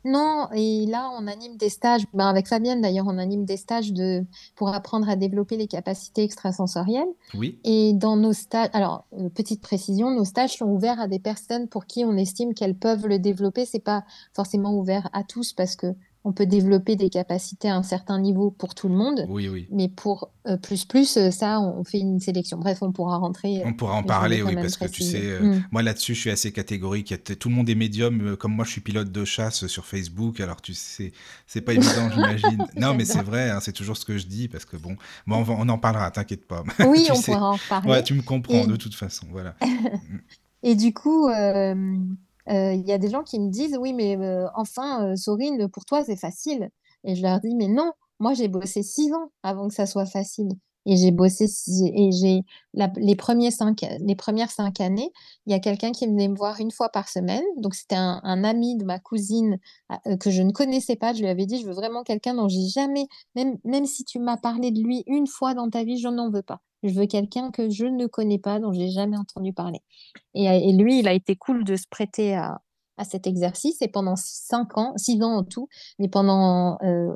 [0.05, 0.48] Non.
[0.55, 4.24] Et là, on anime des stages, ben, avec Fabienne d'ailleurs, on anime des stages de,
[4.57, 7.09] pour apprendre à développer les capacités extrasensorielles.
[7.34, 11.18] Oui, Et dans nos stages, alors, euh, petite précision, nos stages sont ouverts à des
[11.18, 13.64] personnes pour qui on estime qu'elles peuvent le développer.
[13.64, 15.94] C'est pas forcément ouvert à tous parce que
[16.24, 19.24] on peut développer des capacités à un certain niveau pour tout le monde.
[19.28, 19.66] Oui, oui.
[19.70, 22.58] Mais pour euh, plus, plus, euh, ça, on fait une sélection.
[22.58, 23.62] Bref, on pourra rentrer.
[23.64, 25.64] On pourra en mais je parler, oui, parce que tu sais, euh, Mm.
[25.72, 27.14] moi là-dessus, je suis assez catégorique.
[27.38, 30.40] Tout le monde est médium, euh, comme moi, je suis pilote de chasse sur Facebook.
[30.40, 31.12] Alors, tu sais,
[31.46, 32.66] c'est pas évident, j'imagine.
[32.76, 34.96] Non, mais c'est vrai, hein, c'est toujours ce que je dis, parce que bon,
[35.26, 36.64] bon on, va- on en parlera, t'inquiète pas.
[36.86, 37.32] Oui, on sais.
[37.32, 37.90] pourra en reparler.
[37.90, 39.54] Ouais, tu me comprends Et- de toute façon, voilà.
[40.62, 41.96] Et du coup, euh, euh,
[42.51, 45.84] il y a des gens qui me disent, oui, mais euh, enfin, euh, Sorine, pour
[45.84, 46.70] toi, c'est facile.
[47.05, 50.07] Et je leur dis, mais non, moi, j'ai bossé six ans avant que ça soit
[50.07, 50.51] facile.
[50.86, 51.44] Et j'ai bossé,
[51.94, 52.40] et j'ai
[52.72, 53.53] les les premières
[54.51, 55.12] cinq années,
[55.46, 57.44] il y a quelqu'un qui venait me voir une fois par semaine.
[57.59, 59.59] Donc, c'était un, ami de ma cousine
[60.07, 61.12] euh, que je ne connaissais pas.
[61.12, 64.18] Je lui avais dit, je veux vraiment quelqu'un dont j'ai jamais, même, même si tu
[64.18, 66.61] m'as parlé de lui une fois dans ta vie, je n'en veux pas.
[66.82, 69.80] Je veux quelqu'un que je ne connais pas, dont j'ai jamais entendu parler.
[70.34, 72.60] Et, euh, et lui, il a été cool de se prêter à,
[72.96, 73.82] à cet exercice.
[73.82, 75.68] Et pendant cinq ans, six ans en tout,
[75.98, 77.12] mais pendant euh,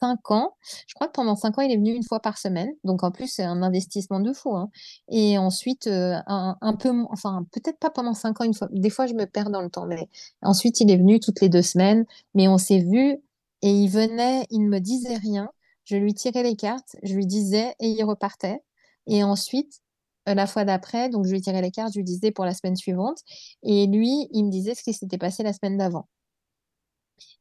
[0.00, 0.56] cinq ans,
[0.88, 2.70] je crois que pendant cinq ans, il est venu une fois par semaine.
[2.82, 4.56] Donc en plus, c'est un investissement de fou.
[4.56, 4.68] hein.
[5.08, 8.68] Et ensuite, euh, un, peu, enfin, peut-être pas pendant cinq ans, une fois.
[8.72, 9.86] Des fois, je me perds dans le temps.
[9.86, 10.08] Mais
[10.42, 12.04] ensuite, il est venu toutes les deux semaines.
[12.34, 13.18] Mais on s'est vu
[13.62, 15.48] et il venait, il ne me disait rien.
[15.84, 18.62] Je lui tirais les cartes, je lui disais et il repartait.
[19.06, 19.80] Et ensuite,
[20.28, 22.54] euh, la fois d'après, donc je lui tirais les cartes, je lui disais pour la
[22.54, 23.18] semaine suivante.
[23.62, 26.08] Et lui, il me disait ce qui s'était passé la semaine d'avant.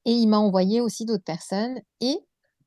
[0.05, 1.79] Et il m'a envoyé aussi d'autres personnes.
[1.99, 2.17] Et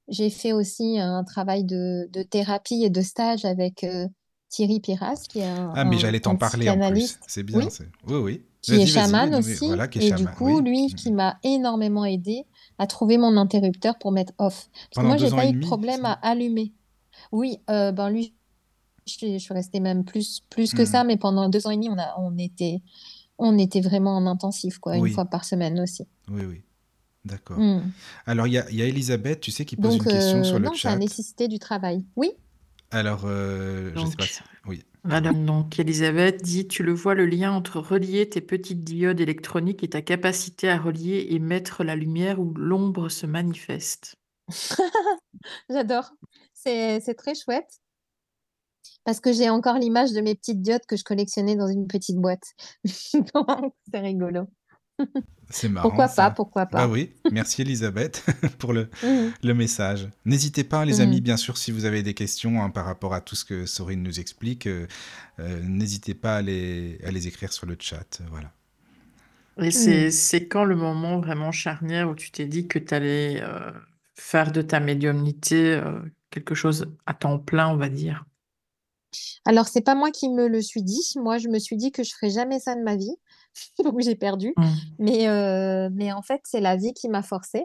[0.08, 4.06] j'ai fait aussi un travail de, de thérapie et de stage avec euh,
[4.48, 7.18] Thierry Piras, qui est un, Ah, mais j'allais t'en parler en plus.
[7.26, 7.68] C'est bien, Oui.
[8.06, 8.46] Oui, oui.
[8.62, 9.66] qui est chaman aussi.
[9.66, 10.62] Voilà, qui est et du coup, oui.
[10.62, 12.44] lui, qui m'a énormément aidé
[12.78, 14.68] à trouver mon interrupteur pour mettre off.
[14.92, 16.72] Parce que moi, j'ai pas eu de problème à allumer.
[17.32, 18.34] Oui, euh, ben lui,
[19.06, 20.86] je suis, je suis restée même plus, plus que Mm.
[20.86, 22.80] ça, mais pendant deux ans et demi, on a, on était,
[23.38, 26.06] on était vraiment en intensif, quoi, une fois par semaine aussi.
[26.28, 26.62] Oui, oui.
[27.24, 27.58] D'accord.
[27.58, 27.90] Mm.
[28.26, 30.38] Alors, il y a, il y a Elisabeth, tu sais, qui pose Donc, une question
[30.40, 30.98] euh, sur le non, ça a chat.
[30.98, 32.04] nécessité du travail.
[32.16, 32.32] Oui,
[32.90, 34.40] Alors, euh, je sais Donc, pas si...
[34.66, 34.82] Oui.
[35.06, 39.84] Voilà, donc Elisabeth dit, tu le vois le lien entre relier tes petites diodes électroniques
[39.84, 44.16] et ta capacité à relier et mettre la lumière où l'ombre se manifeste.
[45.68, 46.10] j'adore.
[46.54, 47.80] C'est, c'est très chouette.
[49.04, 52.16] Parce que j'ai encore l'image de mes petites diodes que je collectionnais dans une petite
[52.16, 52.54] boîte.
[52.84, 54.48] C'est rigolo.
[55.50, 56.24] C'est marrant, Pourquoi ça.
[56.24, 56.88] pas, pourquoi Bah pas.
[56.88, 58.24] oui, merci Elisabeth
[58.58, 59.32] pour le, Mhm.
[59.42, 60.08] le message.
[60.24, 61.00] N'hésitez pas, les Mhm.
[61.02, 63.66] amis, bien sûr, si vous avez des questions hein, par rapport à tout ce que
[63.66, 64.86] Sorine nous explique, euh,
[65.38, 68.20] euh, n'hésitez pas à les, à les écrire sur le chat.
[68.20, 68.50] euh, Voilà.
[69.60, 73.40] Et c'est, c'est quand le moment vraiment charnière où tu t'es dit que tu allais
[74.14, 76.00] faire de ta médiumnité euh,
[76.30, 78.24] quelque chose à temps plein, on va dire?
[79.44, 81.14] Alors, c'est pas moi qui me le suis dit.
[81.16, 83.16] Moi, je me suis dit que je ferais jamais ça de ma vie.
[83.84, 84.52] Donc, j'ai perdu.
[84.56, 84.64] Mm.
[84.98, 87.64] Mais, euh, mais en fait, c'est la vie qui m'a forcée.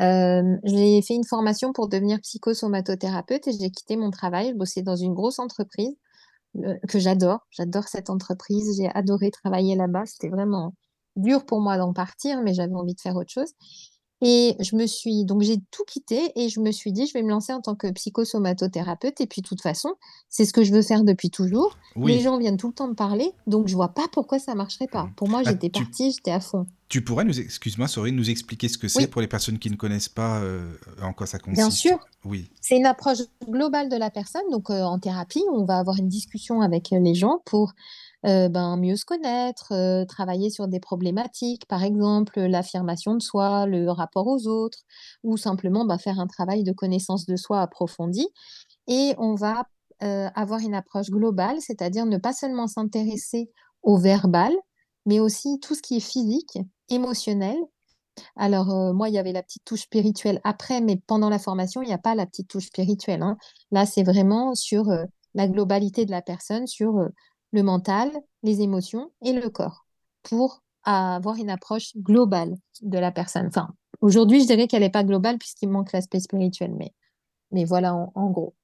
[0.00, 4.50] Euh, j'ai fait une formation pour devenir psychosomatothérapeute et j'ai quitté mon travail.
[4.50, 5.94] Je bossais dans une grosse entreprise
[6.56, 7.40] euh, que j'adore.
[7.50, 8.76] J'adore cette entreprise.
[8.78, 10.04] J'ai adoré travailler là-bas.
[10.06, 10.74] C'était vraiment
[11.16, 13.52] dur pour moi d'en partir, mais j'avais envie de faire autre chose.
[14.24, 17.22] Et je me suis donc j'ai tout quitté et je me suis dit je vais
[17.24, 19.94] me lancer en tant que psychosomatothérapeute et puis de toute façon
[20.28, 21.76] c'est ce que je veux faire depuis toujours.
[21.96, 24.86] Les gens viennent tout le temps me parler donc je vois pas pourquoi ça marcherait
[24.86, 25.10] pas.
[25.16, 26.66] Pour moi Ah, j'étais tu- partie, j'étais à fond.
[26.88, 29.06] tu pourrais nous, excuse-moi, Sorine, nous expliquer ce que c'est Oui.
[29.08, 31.56] pour les personnes qui ne connaissent pas euh, en quoi ça consiste?
[31.60, 31.98] Bien sûr.
[32.24, 32.48] Oui.
[32.60, 33.18] C'est une approche
[33.48, 34.42] globale de la personne.
[34.52, 37.72] Donc, euh, en thérapie, on va avoir une discussion avec euh, les gens pour
[38.24, 44.26] ben, mieux se connaître, travailler sur des problématiques, par exemple l'affirmation de soi, le rapport
[44.26, 44.78] aux autres,
[45.22, 48.26] ou simplement ben, faire un travail de connaissance de soi approfondi.
[48.88, 49.64] Et on va
[50.00, 53.50] avoir une approche globale, c'est-à-dire ne pas seulement s'intéresser
[53.82, 54.52] au verbal,
[55.06, 56.58] mais aussi tout ce qui est physique,
[56.88, 57.56] émotionnel,
[58.36, 61.86] alors, moi, il y avait la petite touche spirituelle après, mais pendant la formation, il
[61.86, 63.22] n'y a pas la petite touche spirituelle.
[63.22, 63.36] hein.
[63.70, 64.84] Là, c'est vraiment sur
[65.34, 67.08] la globalité de la personne, sur
[67.52, 68.10] le mental,
[68.42, 69.86] les émotions et le corps,
[70.22, 73.46] pour avoir une approche globale de la personne.
[73.46, 73.68] Enfin,
[74.00, 76.92] aujourd'hui, je dirais qu'elle n'est pas globale puisqu'il manque l'aspect spirituel, mais,
[77.52, 78.54] mais voilà, en, en gros.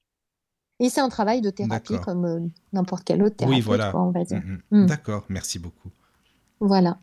[0.81, 2.41] Et c'est un travail de thérapie comme euh,
[2.73, 3.91] n'importe quel autre Oui, thérapeute, voilà.
[3.91, 4.43] quoi, on va dire.
[4.71, 4.87] Mm.
[4.87, 5.91] D'accord, merci beaucoup.
[6.61, 6.99] Voilà.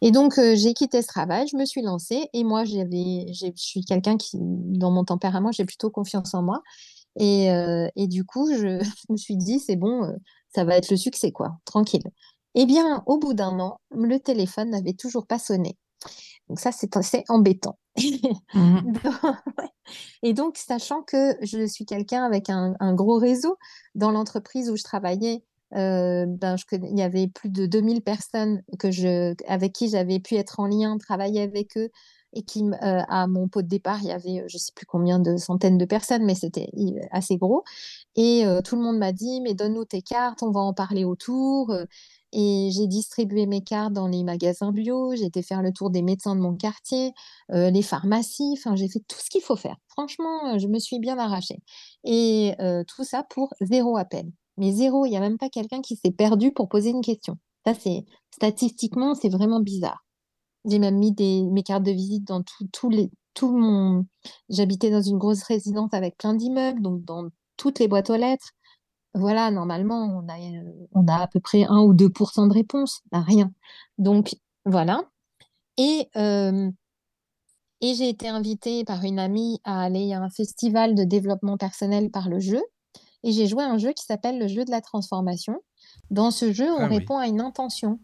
[0.00, 3.46] Et donc, euh, j'ai quitté ce travail, je me suis lancée et moi, j'avais, je
[3.56, 6.62] suis quelqu'un qui, dans mon tempérament, j'ai plutôt confiance en moi.
[7.18, 10.12] Et, euh, et du coup, je, je me suis dit, c'est bon,
[10.54, 12.04] ça va être le succès, quoi, tranquille.
[12.54, 15.76] Eh bien, au bout d'un an, le téléphone n'avait toujours pas sonné.
[16.48, 17.78] Donc ça, c'est embêtant.
[18.54, 19.68] Ouais.
[20.22, 23.56] Et donc, sachant que je suis quelqu'un avec un, un gros réseau
[23.94, 25.42] dans l'entreprise où je travaillais,
[25.74, 30.20] euh, ben, je il y avait plus de 2000 personnes que je, avec qui j'avais
[30.20, 31.90] pu être en lien, travailler avec eux.
[32.34, 35.18] Et qui, à mon pot de départ, il y avait je ne sais plus combien
[35.18, 36.70] de centaines de personnes, mais c'était
[37.10, 37.62] assez gros.
[38.16, 41.74] Et tout le monde m'a dit, mais donne-nous tes cartes, on va en parler autour.
[42.32, 46.00] Et j'ai distribué mes cartes dans les magasins bio, j'ai été faire le tour des
[46.00, 47.12] médecins de mon quartier,
[47.50, 49.76] euh, les pharmacies, enfin j'ai fait tout ce qu'il faut faire.
[49.88, 51.58] Franchement, je me suis bien arrachée.
[52.04, 54.32] Et euh, tout ça pour zéro appel.
[54.56, 57.36] Mais zéro, il n'y a même pas quelqu'un qui s'est perdu pour poser une question.
[57.66, 60.02] Ça, c'est statistiquement, c'est vraiment bizarre.
[60.64, 62.42] J'ai même mis des, mes cartes de visite dans
[62.72, 64.06] tout, les, tout mon.
[64.48, 68.50] J'habitais dans une grosse résidence avec plein d'immeubles, donc dans toutes les boîtes aux lettres.
[69.14, 73.02] Voilà, normalement, on a, euh, on a à peu près 1 ou 2% de réponse,
[73.10, 73.52] bah, rien.
[73.98, 74.34] Donc,
[74.64, 75.02] voilà.
[75.76, 76.70] Et, euh,
[77.80, 82.10] et j'ai été invitée par une amie à aller à un festival de développement personnel
[82.10, 82.62] par le jeu.
[83.24, 85.60] Et j'ai joué un jeu qui s'appelle le jeu de la transformation.
[86.10, 86.98] Dans ce jeu, on Ah oui.
[86.98, 87.98] répond à une intention.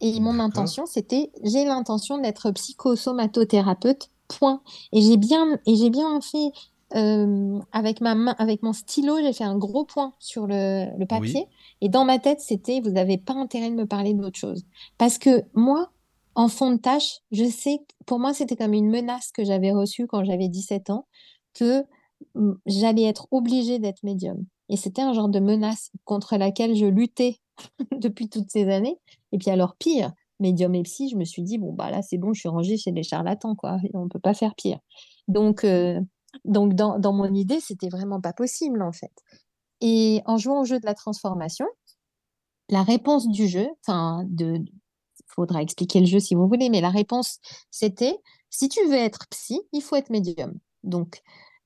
[0.00, 4.62] Et mon intention, c'était j'ai l'intention d'être psychosomatothérapeute, point.
[4.92, 6.52] Et j'ai bien, et j'ai bien fait
[6.94, 11.06] euh, avec ma main, avec mon stylo, j'ai fait un gros point sur le, le
[11.06, 11.46] papier.
[11.48, 11.56] Oui.
[11.80, 14.64] Et dans ma tête, c'était vous n'avez pas intérêt de me parler d'autre chose.
[14.98, 15.90] Parce que moi,
[16.34, 20.06] en fond de tâche, je sais, pour moi, c'était comme une menace que j'avais reçue
[20.06, 21.06] quand j'avais 17 ans,
[21.54, 21.84] que
[22.34, 24.44] mm, j'allais être obligée d'être médium.
[24.68, 27.40] Et c'était un genre de menace contre laquelle je luttais
[27.92, 28.98] depuis toutes ces années.
[29.32, 32.18] Et puis alors, pire, médium et psy, je me suis dit, bon, bah là, c'est
[32.18, 33.78] bon, je suis rangée chez les charlatans, quoi.
[33.94, 34.78] On ne peut pas faire pire.
[35.28, 36.00] Donc, euh,
[36.44, 39.12] donc dans, dans mon idée, c'était vraiment pas possible, en fait.
[39.80, 41.66] Et en jouant au jeu de la transformation,
[42.68, 44.64] la réponse du jeu, enfin, de,
[45.26, 47.38] faudra expliquer le jeu si vous voulez, mais la réponse,
[47.70, 48.16] c'était,
[48.50, 50.58] si tu veux être psy, il faut être médium.
[50.82, 51.20] Donc,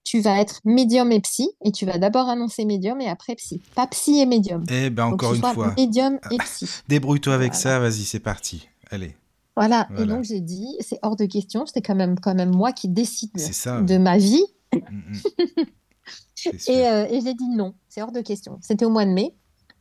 [0.05, 3.61] tu vas être médium et psy, et tu vas d'abord annoncer médium et après psy.
[3.75, 4.65] Pas psy et médium.
[4.71, 6.67] Eh ben encore une fois, médium et psy.
[6.89, 7.63] débrouille-toi avec Voilà.
[7.63, 8.69] ça, vas-y, c'est parti.
[8.91, 9.15] Allez,
[9.57, 9.89] Voilà.
[9.99, 12.89] Et donc, j'ai dit, c'est hors de question, c'est quand même, quand même moi qui
[12.89, 13.81] décide c'est ça.
[13.83, 14.43] de ma vie.
[14.73, 15.65] Mm, mm.
[16.35, 16.73] C'est sûr.
[16.75, 18.59] Et, euh, et j'ai dit non, c'est hors de question.
[18.63, 19.35] C'était au mois de mai.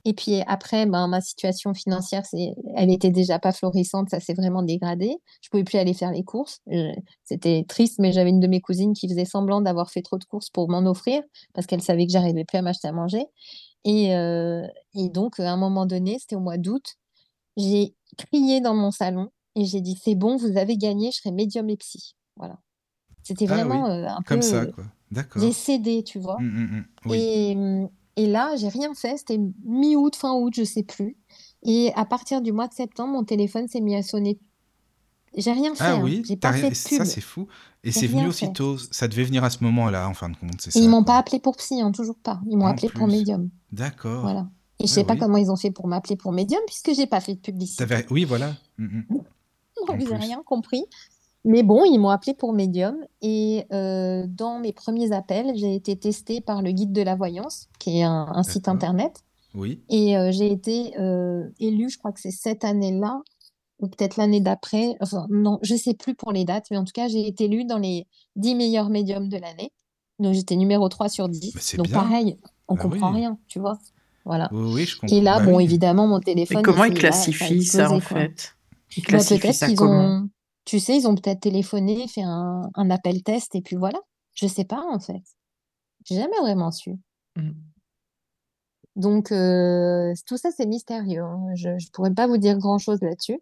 [0.10, 2.24] Et puis après, ben, ma situation financière,
[2.76, 5.18] elle était déjà pas florissante, ça s'est vraiment dégradé.
[5.44, 6.62] Je pouvais plus aller faire les courses.
[6.66, 6.96] Je-
[7.26, 10.26] C'était triste, mais j'avais une de mes cousines qui faisait semblant d'avoir fait trop de
[10.26, 11.22] courses pour m'en offrir
[11.54, 13.24] parce qu'elle savait que j'arrivais plus à m'acheter à manger.
[13.86, 16.96] Et, euh, et donc, à un moment donné, c'était au mois d'août,
[17.56, 21.32] j'ai crié dans mon salon et j'ai dit c'est bon, vous avez gagné, je serai
[21.32, 22.16] médium et psy.
[22.36, 22.58] Voilà.
[23.22, 24.46] C'était Ah oui, vraiment euh, un Comme peu.
[24.46, 24.86] ça, euh, quoi.
[25.12, 25.42] D'accord.
[25.44, 26.40] j'ai cédé, tu vois.
[26.40, 26.86] Mm, mm, mm.
[27.06, 27.18] Oui.
[27.20, 27.56] Et,
[28.24, 29.18] et là, j'ai rien fait.
[29.18, 31.18] C'était mi-août, fin août, je sais plus.
[31.64, 34.40] Et à partir du mois de septembre, mon téléphone s'est mis à sonner.
[35.36, 35.84] J'ai rien fait.
[35.84, 36.02] Ah hein.
[36.04, 37.48] oui, J'ai pas rien- fait de ça c'est fou.
[37.84, 38.28] Et c'est venu fait.
[38.28, 38.78] aussitôt.
[38.78, 40.90] Ça devait venir à ce moment-là, en fin de compte, Et ils ça.
[40.90, 42.42] m'ont pas appelé pour psy, hein, toujours pas.
[42.50, 43.50] Ils m'ont appelé pour médium.
[43.72, 44.22] D'accord.
[44.22, 44.48] Voilà.
[44.80, 45.20] Et je sais pas oui.
[45.20, 47.86] comment ils ont fait pour m'appeler pour médium puisque j'ai pas fait de publicité.
[48.10, 48.56] Oui, voilà.
[48.78, 49.04] Mm, mm.
[49.10, 50.14] Donc, En j'ai plus.
[50.16, 50.84] rien compris.
[51.46, 52.98] Mais bon, ils m'ont appelé pour médium.
[53.22, 57.68] Et euh, dans mes premiers appels, j'ai été testée par le Guide de la Voyance,
[57.80, 59.24] qui est un, un site internet.
[59.56, 59.82] Oui.
[59.90, 63.22] Et euh, j'ai été euh, élue, je crois que c'est cette année-là,
[63.80, 64.96] ou peut-être l'année d'après.
[65.00, 67.66] Enfin, non, je sais plus pour les dates, mais en tout cas, j'ai été élue
[67.66, 69.72] dans les 10 meilleurs médiums de l'année.
[70.20, 71.56] Donc, j'étais numéro 3 sur 10.
[71.56, 72.00] Mais c'est Donc, bien.
[72.00, 72.38] pareil,
[72.68, 73.20] on Bah comprend oui.
[73.22, 73.80] rien, tu vois.
[74.26, 74.50] Voilà.
[74.52, 75.16] Oui, oui, je comprends.
[75.16, 75.64] Et là, Bah bon, oui.
[75.64, 78.56] évidemment, mon Et téléphone, comment il ils classifient ça, en fait?
[78.98, 80.28] Ils Bah, classifient peut-être ça qu'ils comment?
[80.70, 84.00] Tu sais, ils ont peut-être téléphoné, fait un, un appel test, et puis voilà.
[84.36, 85.24] Je sais pas, en fait.
[86.06, 86.92] J'ai jamais vraiment su.
[87.36, 87.52] Mm.
[88.96, 91.24] Donc, euh, tout ça, c'est mystérieux.
[91.24, 91.48] hein.
[91.56, 93.40] Je ne pourrais pas vous dire grand-chose là-dessus.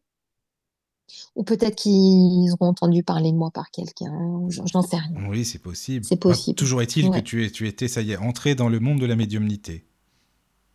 [1.36, 4.13] Ou peut-être qu'ils auront entendu parler de moi par quelqu'un.
[4.49, 5.30] j'en sais rien.
[5.30, 6.05] Oui, c'est possible.
[6.05, 6.55] C'est Bah, possible.
[6.55, 9.05] toujours est-il que tu, es, tu étais, ça y est, entré dans le monde de
[9.05, 9.86] la médiumnité.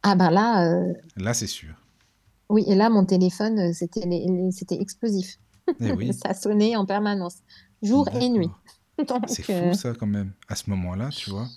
[0.02, 1.74] Ah ben là, euh, Là, c'est sûr.
[2.50, 5.38] oui, et là, mon téléphone, euh, c'était explosif.
[5.80, 6.12] Eh oui.
[6.26, 7.36] Ça sonnait en permanence,
[7.82, 8.50] jour et nuit.
[9.26, 11.48] C'est euh, fou ça quand même, à ce moment-là, tu vois.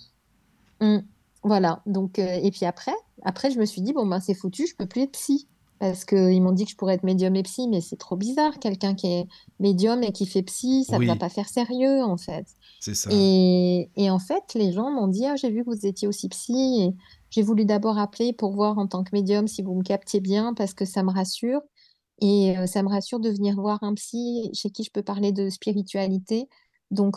[0.80, 0.98] Mm.
[1.42, 4.66] Voilà, donc, euh, et puis après, après, je me suis dit, bon, ben, c'est foutu,
[4.66, 5.46] je peux plus être psy.
[5.78, 8.58] Parce qu'ils m'ont dit que je pourrais être médium et psy, mais c'est trop bizarre,
[8.58, 9.28] quelqu'un qui est
[9.60, 11.06] médium et qui fait psy, ça ne Oui.
[11.06, 12.46] va pas faire sérieux, en fait.
[12.80, 13.10] C'est ça.
[13.12, 16.30] Et, et en fait, les gens m'ont dit, ah, j'ai vu que vous étiez aussi
[16.30, 16.94] psy, et
[17.28, 20.54] j'ai voulu d'abord appeler pour voir en tant que médium si vous me captiez bien,
[20.54, 21.60] parce que ça me rassure.
[22.20, 25.50] Et ça me rassure de venir voir un psy chez qui je peux parler de
[25.50, 26.48] spiritualité.
[26.90, 27.16] Donc,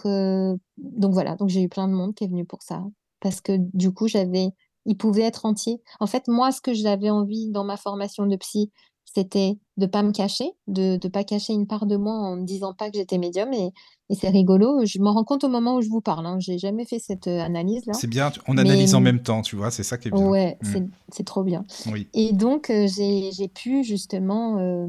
[0.77, 2.83] donc voilà, donc j'ai eu plein de monde qui est venu pour ça.
[3.19, 4.49] Parce que du coup, j'avais,
[4.85, 5.81] il pouvait être entier.
[5.99, 8.71] En fait, moi, ce que j'avais envie dans ma formation de psy,
[9.13, 12.45] c'était de pas me cacher, de ne pas cacher une part de moi en ne
[12.45, 13.51] disant pas que j'étais médium.
[13.53, 13.71] Et,
[14.09, 16.25] et c'est rigolo, je m'en rends compte au moment où je vous parle.
[16.25, 16.37] Hein.
[16.39, 17.93] J'ai jamais fait cette euh, analyse-là.
[17.93, 20.27] C'est bien, on Mais analyse en même temps, tu vois, c'est ça qui est bien.
[20.27, 20.87] ouais, Mm.
[21.11, 21.65] c'est trop bien.
[21.91, 22.07] Oui.
[22.13, 24.87] Et donc, euh, j'ai j'ai pu justement, euh,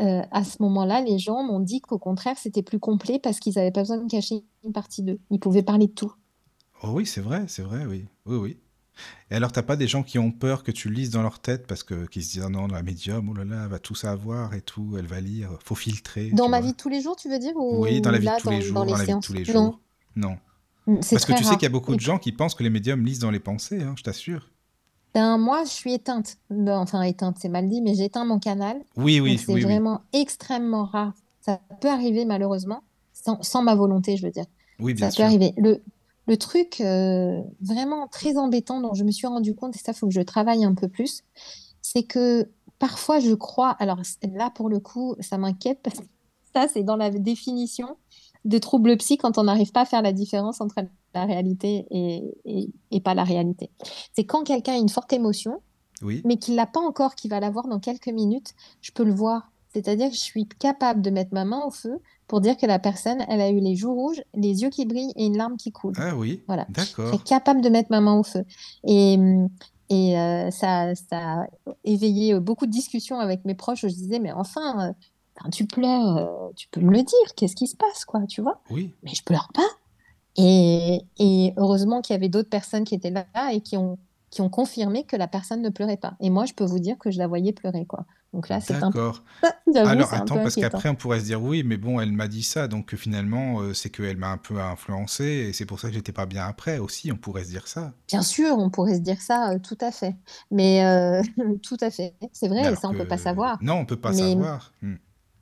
[0.00, 3.54] euh, à ce moment-là, les gens m'ont dit qu'au contraire, c'était plus complet parce qu'ils
[3.56, 5.18] n'avaient pas besoin de cacher une partie d'eux.
[5.30, 6.12] Ils pouvaient parler de tout.
[6.82, 8.04] Oh oui, c'est vrai, c'est vrai, oui.
[8.26, 8.56] Oui, oui.
[9.30, 11.66] Et alors, t'as pas des gens qui ont peur que tu lises dans leur tête
[11.66, 13.94] parce que qui se disent ah non, la médium, oh là là, elle va tout
[13.94, 16.60] savoir et tout, elle va lire, faut filtrer, Dans ma vois.
[16.60, 18.44] vie de tous les jours, tu veux dire, Oui, dans ou la vie de tous
[18.44, 19.80] dans, les dans jours, les dans la vie de tous les Non, jours.
[20.16, 20.38] Non.
[21.02, 22.70] c'est Parce que tu sais qu'il y a beaucoup de gens qui pensent que les
[22.70, 24.50] médiums lisent dans les pensées, hein, je t'assure.
[25.14, 26.36] ben, moi, je suis éteinte.
[26.68, 28.78] Enfin, éteinte, c'est mal dit, mais j'éteins mon canal.
[28.96, 29.62] Oui, oui, c'est oui, oui.
[29.62, 31.12] vraiment extrêmement rare.
[31.40, 32.82] Ça peut arriver, malheureusement,
[33.12, 34.46] sans, sans ma volonté, je veux dire.
[34.78, 35.54] Oui, bien Ça peut arriver.
[35.56, 35.82] Le,
[36.28, 39.94] le truc euh, vraiment très embêtant dont je me suis rendu compte, et ça, il
[39.96, 41.24] faut que je travaille un peu plus,
[41.82, 42.48] c'est que
[42.78, 44.00] parfois je crois, alors
[44.34, 46.04] là pour le coup, ça m'inquiète parce que
[46.54, 47.96] ça, c'est dans la définition
[48.44, 50.76] de trouble psy quand on n'arrive pas à faire la différence entre
[51.14, 53.70] la réalité et, et, et pas la réalité.
[54.14, 55.60] C'est quand quelqu'un a une forte émotion,
[56.02, 56.22] Oui.
[56.24, 59.50] mais qu'il l'a pas encore, qu'il va l'avoir dans quelques minutes, je peux le voir.
[59.74, 61.98] C'est-à-dire que je suis capable de mettre ma main au feu
[62.28, 65.12] pour dire que la personne, elle a eu les joues rouges, les yeux qui brillent
[65.16, 65.94] et une larme qui coule.
[65.96, 66.66] Ah oui, Voilà.
[66.68, 67.24] D'accord.
[67.24, 68.44] capable de mettre ma main au feu.
[68.84, 69.18] Et,
[69.88, 71.46] et euh, ça, ça a
[71.84, 76.16] éveillé beaucoup de discussions avec mes proches où je disais, mais enfin, euh, tu pleures,
[76.18, 78.60] euh, tu peux me le dire, qu'est-ce qui se passe, quoi, tu vois?
[78.70, 79.68] Oui, Mais je pleure pas.
[80.36, 83.98] Et, et heureusement qu'il y avait d'autres personnes qui étaient là et qui ont,
[84.30, 86.14] qui ont confirmé que la personne ne pleurait pas.
[86.20, 88.04] Et moi, je peux vous dire que je la voyais pleurer, quoi.
[88.34, 89.22] Donc là, c'est un d'accord.
[89.74, 92.68] Alors attends, parce qu'après on pourrait se dire oui, mais bon, elle m'a dit ça,
[92.68, 95.94] donc euh, finalement euh, c'est qu'elle m'a un peu influencé et c'est pour ça que
[95.94, 97.92] j'étais pas bien après aussi, on pourrait se dire ça.
[98.06, 100.14] Bien sûr, on pourrait se dire ça, euh, tout à fait.
[100.50, 101.22] Mais euh,
[101.62, 103.58] tout à fait, c'est vrai, et ça, on peut pas savoir.
[103.62, 104.72] non, on peut pas Mais, savoir.
[104.82, 104.96] Hmm.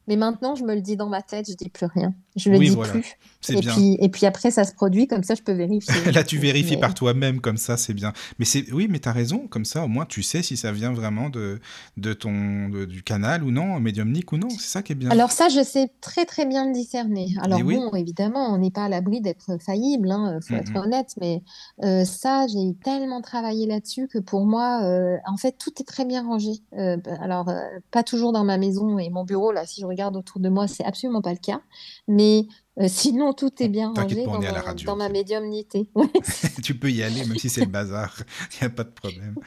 [0.08, 2.14] Mais maintenant, je me le dis dans ma tête, je dis plus rien.
[2.36, 3.14] Je le Oui, dis voilà, plus.
[3.48, 3.72] Et bien.
[3.74, 6.00] puis, et puis après, ça se produit, comme ça, je peux vérifier.
[6.12, 8.12] Là, tu vérifies Mais par toi-même, comme ça, c'est bien.
[8.38, 10.92] Mais c'est, oui, mais t'as raison, comme ça, au moins, tu sais si ça vient
[10.92, 11.60] vraiment de,
[11.96, 14.48] de ton, de- du canal ou non, médiumnique ou non.
[14.50, 15.10] C'est ça qui est bien.
[15.10, 17.28] alors ça, je sais très très bien le discerner.
[17.42, 17.74] Alors oui.
[17.76, 21.42] bon, évidemment, on n'est pas à l'abri d'être faillible, hein, faut Mm, être honnête, mais
[21.84, 26.04] euh, ça, j'ai tellement travaillé là-dessus que pour moi, euh, en fait, tout est très
[26.04, 26.50] bien rangé.
[26.78, 30.16] Euh, alors, euh, pas toujours dans ma maison et mon bureau, là, si je regarde
[30.16, 31.62] autour de moi, c'est absolument pas le cas,
[32.06, 32.46] mais
[32.78, 34.96] euh, sinon, tout est bien rangé pas, on dans est à la ma, radio, dans
[34.96, 35.12] ma c'est bon.
[35.12, 35.90] médiumnité.
[35.94, 36.08] Ouais,
[36.62, 38.16] Tu peux y aller, même si c'est le bazar,
[38.54, 39.38] il n'y a pas de problème.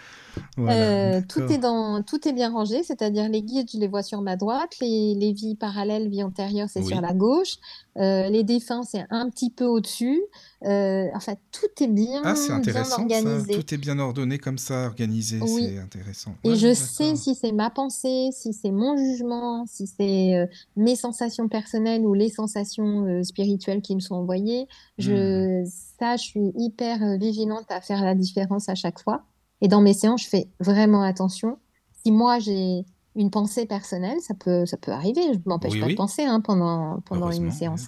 [0.57, 4.03] Voilà, Euh, tout est dans, tout est bien rangé, c'est-à-dire les guides, je les vois
[4.03, 7.57] sur ma droite, les, les vies parallèles, vie antérieure, c'est sur la gauche,
[7.97, 10.21] euh, les défunts, c'est un petit peu au-dessus.
[10.61, 13.01] Enfin, tout est Ah, bien, bien intéressant ça.
[13.01, 13.53] organisé.
[13.53, 16.35] Tout est bien ordonné comme ça, organisé, Oui, c'est intéressant.
[16.43, 20.95] et Ouais, je sais si c'est ma pensée, si c'est mon jugement, si c'est mes
[20.95, 24.67] sensations personnelles ou les sensations euh, spirituelles qui me sont envoyées.
[24.97, 25.03] Hmm.
[25.03, 25.63] Je,
[25.99, 29.25] ça, je suis hyper euh, vigilante à faire la différence à chaque fois.
[29.61, 31.59] Et dans mes séances, je fais vraiment attention.
[32.03, 35.21] Si moi j'ai une pensée personnelle, ça peut, ça peut arriver.
[35.33, 37.87] Je ne m'empêche Oui, pas de penser hein, pendant, pendant une séance.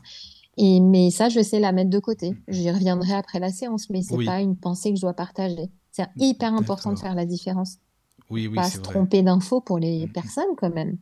[0.57, 2.32] Et, mais ça, je sais la mettre de côté.
[2.32, 2.41] Hmm.
[2.49, 5.71] J'y reviendrai après la séance, mais c'est Oui, pas une pensée que je dois partager.
[5.91, 7.77] C'est hyper important de faire la différence
[8.29, 8.84] Oui, oui, pas se vrai.
[8.93, 10.11] tromper d'infos pour les Hmm.
[10.11, 10.97] personnes quand même.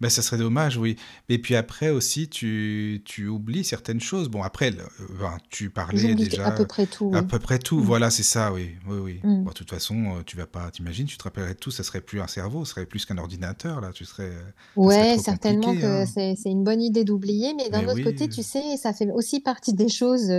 [0.00, 0.96] Ben, ça serait dommage, oui.
[1.28, 4.28] Et puis après aussi, tu, tu oublies certaines choses.
[4.28, 4.84] Bon, après, le-
[5.20, 7.22] ben, tu parlais J'oublie à déjà peu près tout, à oui.
[7.22, 7.78] peu près tout.
[7.78, 7.82] Mm.
[7.82, 8.72] Voilà, c'est ça, oui.
[8.88, 9.22] Oui, oui.
[9.24, 9.44] Mm.
[9.44, 11.82] Bon, de toute façon, euh, tu vas pas, t'imagines, tu te rappellerais de tout, ça
[11.84, 13.92] serait plus un cerveau, ça serait plus qu'un ordinateur, là.
[13.92, 14.42] Tu serais, euh,
[14.88, 16.06] serait Ouais, certainement que hein.
[16.06, 19.40] c'est une bonne idée d'oublier, mais d'un Mais autre côté, tu sais, ça fait aussi
[19.40, 20.30] partie des choses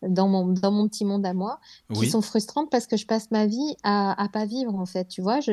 [0.00, 1.60] dans mon, dans mon petit monde à moi
[1.92, 4.86] qui oui, sont frustrantes parce que je passe ma vie à, à pas vivre en
[4.86, 5.06] fait.
[5.08, 5.52] Tu vois, je,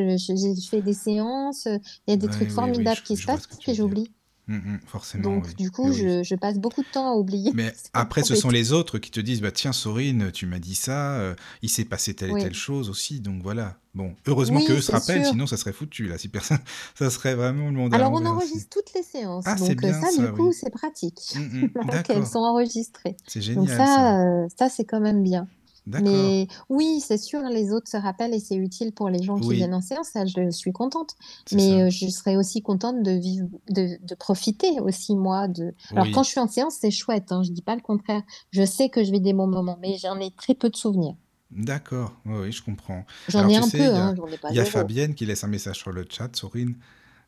[0.70, 3.66] fait des séances, il y a des Ouais, trucs formidables je, qui se ce que
[3.66, 3.76] dire.
[3.76, 4.12] j'oublie.
[4.48, 5.54] Mm, mm, forcément, Donc, oui.
[5.56, 5.96] du coup, oui.
[5.96, 7.52] je, je passe beaucoup de temps à oublier.
[7.54, 10.74] Mais après, ce sont les autres qui te disent, bah tiens, Sorine, tu m'as dit
[10.76, 13.78] ça, euh, il s'est passé telle et telle chose aussi, donc voilà.
[13.94, 15.34] Bon, heureusement qu'eux se rappellent, sûr.
[15.34, 16.58] sinon ça serait foutu, là, si personne...
[16.96, 20.02] ça serait vraiment le monde Alors, on enregistre toutes les séances, Ah, donc euh, bien
[20.02, 21.20] ça, du coup, c'est pratique.
[21.36, 23.16] Mm, mm, Donc, elles sont enregistrées.
[23.28, 23.86] c'est Donc génial ça.
[23.86, 25.48] ça, euh, ça c'est quand même bien.
[25.86, 29.40] D'accord, Mais oui, c'est sûr, les autres se rappellent et c'est utile pour les gens
[29.40, 30.10] qui oui, viennent en séance.
[30.10, 31.16] Ça, je suis contente.
[31.52, 31.84] Mais ça.
[31.84, 35.74] euh, je serais aussi contente de vivre, de, de profiter aussi moi de.
[35.96, 37.32] Alors quand je suis en séance, c'est chouette.
[37.32, 38.24] Hein, je dis pas le contraire.
[38.52, 41.16] Je sais que je vis des bons moments, mais j'en ai très peu de souvenirs.
[41.52, 43.06] d'accord, oui, oui, je comprends.
[43.28, 44.60] J'en Alors ai un sais, peu, il y a, hein, j'en ai pas il y
[44.60, 44.66] a.
[44.66, 46.76] Fabienne qui laisse un message sur le chat, Sorine.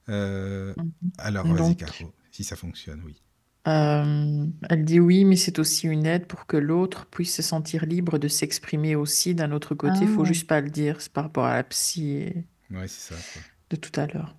[0.09, 0.75] Euh,
[1.19, 3.21] alors, vas-y, Donc, Caro, si ça fonctionne, oui.
[3.67, 7.85] Euh, elle dit oui, mais c'est aussi une aide pour que l'autre puisse se sentir
[7.85, 9.35] libre de s'exprimer aussi.
[9.35, 11.01] D'un autre côté, il faut Ah, juste pas le dire.
[11.01, 13.41] C'est par rapport à la psy et Ouais, c'est ça, quoi.
[13.69, 14.37] de tout à l'heure.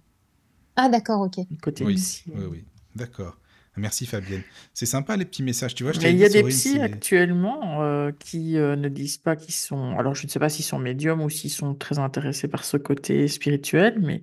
[0.76, 1.36] Ah, d'accord, ok.
[1.62, 2.24] Côté Oui, psy.
[2.26, 2.64] oui, oui.
[2.94, 3.38] D'accord.
[3.76, 4.44] Merci Fabienne.
[4.72, 5.74] C'est sympa les petits messages.
[5.74, 6.80] Tu vois, je Mais il y a des Sorine, psys c'est...
[6.80, 9.96] actuellement euh, qui euh, ne disent pas qu'ils sont.
[9.98, 12.76] Alors, je ne sais pas s'ils sont médiums ou s'ils sont très intéressés par ce
[12.76, 14.22] côté spirituel, mais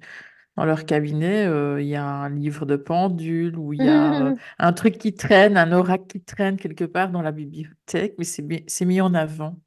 [0.58, 4.20] dans leur cabinet, euh, il y a un livre de pendule ou il y a
[4.22, 8.26] euh, un truc qui traîne, un oracle qui traîne quelque part dans la bibliothèque, mais
[8.26, 9.60] c'est mi- c'est mis en avant.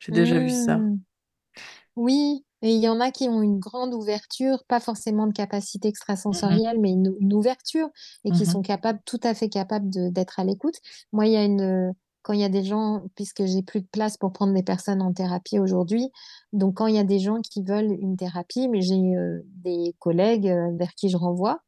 [0.00, 0.84] J'ai déjà vu ça.
[0.84, 0.96] Hmm.
[1.96, 5.88] Oui, et il y en a qui ont une grande ouverture, pas forcément de capacité
[6.30, 7.88] Mhm, extrasensorielle, mais une, une ouverture
[8.24, 10.76] et qui sont capables, tout à fait capables d'être à l'écoute.
[11.12, 11.94] Moi, il y a une,
[12.26, 15.00] quand il y a des gens, puisque j'ai plus de place pour prendre des personnes
[15.00, 16.10] en thérapie aujourd'hui,
[16.52, 19.94] donc quand il y a des gens qui veulent une thérapie, mais j'ai euh, des
[20.00, 21.60] collègues euh, vers qui je renvoie.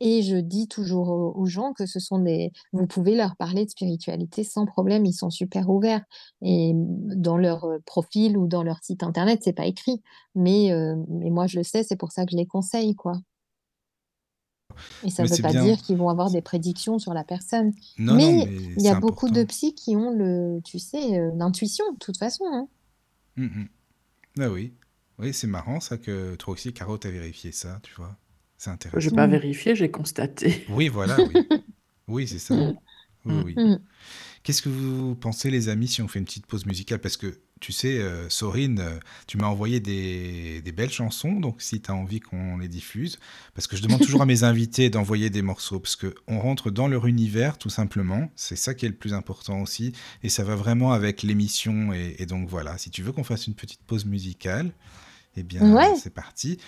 [0.00, 3.70] Et je dis toujours aux, gens que ce sont des, vous pouvez leur parler de
[3.70, 6.02] spiritualité sans problème, ils sont super ouverts.
[6.40, 10.02] Et dans leur euh, profil ou dans leur site internet, c'est pas écrit.
[10.34, 10.70] Mais,
[11.08, 13.14] mais moi, je le sais, c'est pour ça que je les conseille, quoi.
[15.04, 15.64] Et ça Mais veut pas bien.
[15.64, 17.72] dire qu'ils vont avoir des prédictions sur la personne.
[17.98, 21.84] Non, Mais il y a beaucoup de psys qui ont le, tu sais, euh, l'intuition,
[21.92, 22.44] de toute façon.
[22.52, 22.68] hein.
[23.36, 23.64] Mm.
[24.40, 24.74] Ah oui.
[25.18, 28.16] Oui, c'est marrant ça que toi aussi, Caro, t'as vérifié ça, tu vois.
[28.58, 29.16] C'est Je n'ai intéressant.
[29.16, 29.30] pas Mm.
[29.30, 30.64] vérifié, j'ai constaté.
[30.70, 31.34] Oui, voilà, oui.
[32.08, 32.54] Oui, c'est ça.
[33.24, 33.42] Oui, Mm.
[33.44, 33.54] oui.
[34.42, 37.00] Qu'est-ce que vous pensez, les amis, si on fait une petite pause musicale?
[37.00, 41.62] Parce que, tu sais, euh, Sorine, euh, tu m'as envoyé des, des belles chansons, donc
[41.62, 43.18] si tu as envie qu'on les diffuse,
[43.54, 46.86] parce que je demande toujours à mes invités d'envoyer des morceaux, parce qu'on rentre dans
[46.88, 48.30] leur univers, tout simplement.
[48.36, 49.92] C'est ça qui est le plus important aussi,
[50.22, 51.92] et ça va vraiment avec l'émission.
[51.94, 54.70] Et, et donc voilà, si tu veux qu'on fasse une petite pause musicale,
[55.36, 55.94] eh bien, Ouais.
[56.02, 56.58] c'est parti.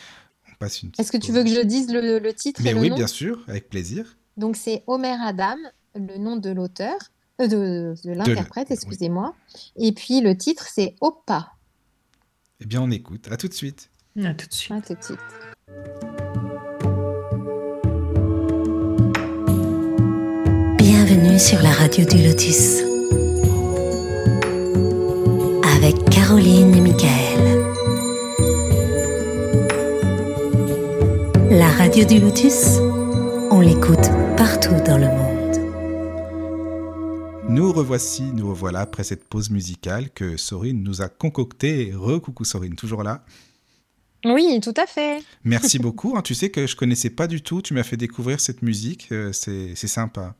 [0.51, 2.75] On passe une Est-ce que tu veux que je dise le, le titre Mais et
[2.75, 2.97] le oui, nom?
[2.97, 4.17] bien sûr, avec plaisir.
[4.39, 5.57] Donc, c'est Omer Adam,
[5.95, 6.97] le nom de l'auteur,
[7.41, 8.75] euh, de, l'interprète, oui.
[8.75, 9.35] excusez-moi.
[9.77, 11.53] Et puis, le titre, c'est Opa.
[12.61, 13.29] Eh bien, on écoute.
[13.31, 13.91] À tout de suite.
[14.25, 14.73] À tout de suite.
[14.73, 15.19] À tout de suite.
[20.79, 22.83] Bienvenue sur la radio du Lotus.
[25.77, 27.39] Avec Caroline et Michael.
[31.51, 32.79] La radio du Lotus,
[33.51, 35.38] on l'écoute partout dans le monde.
[37.49, 41.93] Nous revoici, nous revoilà après cette pause musicale que Sorine nous a concoctée.
[41.95, 43.25] Recoucou Sorine, toujours là?
[44.25, 45.23] Oui, tout à fait.
[45.45, 46.15] Merci beaucoup.
[46.17, 46.23] hein.
[46.23, 47.63] Tu sais que je connaissais pas du tout.
[47.63, 49.09] Tu m'as fait découvrir cette musique.
[49.13, 50.35] euh, c'est c'est sympa.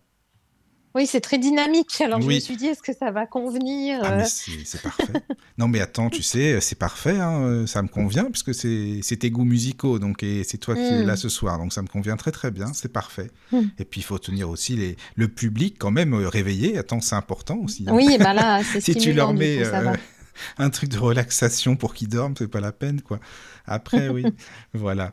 [0.99, 2.01] Oui, c'est très dynamique.
[2.01, 2.41] Alors, je me Oui.
[2.41, 4.01] suis dit, est-ce que ça va convenir?
[4.03, 5.13] Ah, euh, c'est parfait.
[5.57, 7.19] Non, mais attends, tu sais, c'est parfait.
[7.19, 9.99] hein, euh, Ça me convient puisque c'est c'est tes goûts musicaux.
[10.01, 11.07] Donc, et c'est toi qui es Mm.
[11.07, 11.57] là ce soir.
[11.59, 12.73] Donc, ça me convient très, très bien.
[12.75, 13.31] C'est parfait.
[13.53, 13.61] Mm.
[13.79, 16.77] Et puis, il faut tenir aussi les, le public quand même euh, réveillé.
[16.79, 17.85] Attends, c'est important aussi.
[17.89, 17.93] hein.
[17.95, 19.95] Oui, bah là, c'est si tu leur mets coup, euh,
[20.59, 23.21] un truc de relaxation pour qu'ils dorment, c'est pas la peine, quoi.
[23.67, 24.25] Après, oui,
[24.75, 25.13] voilà.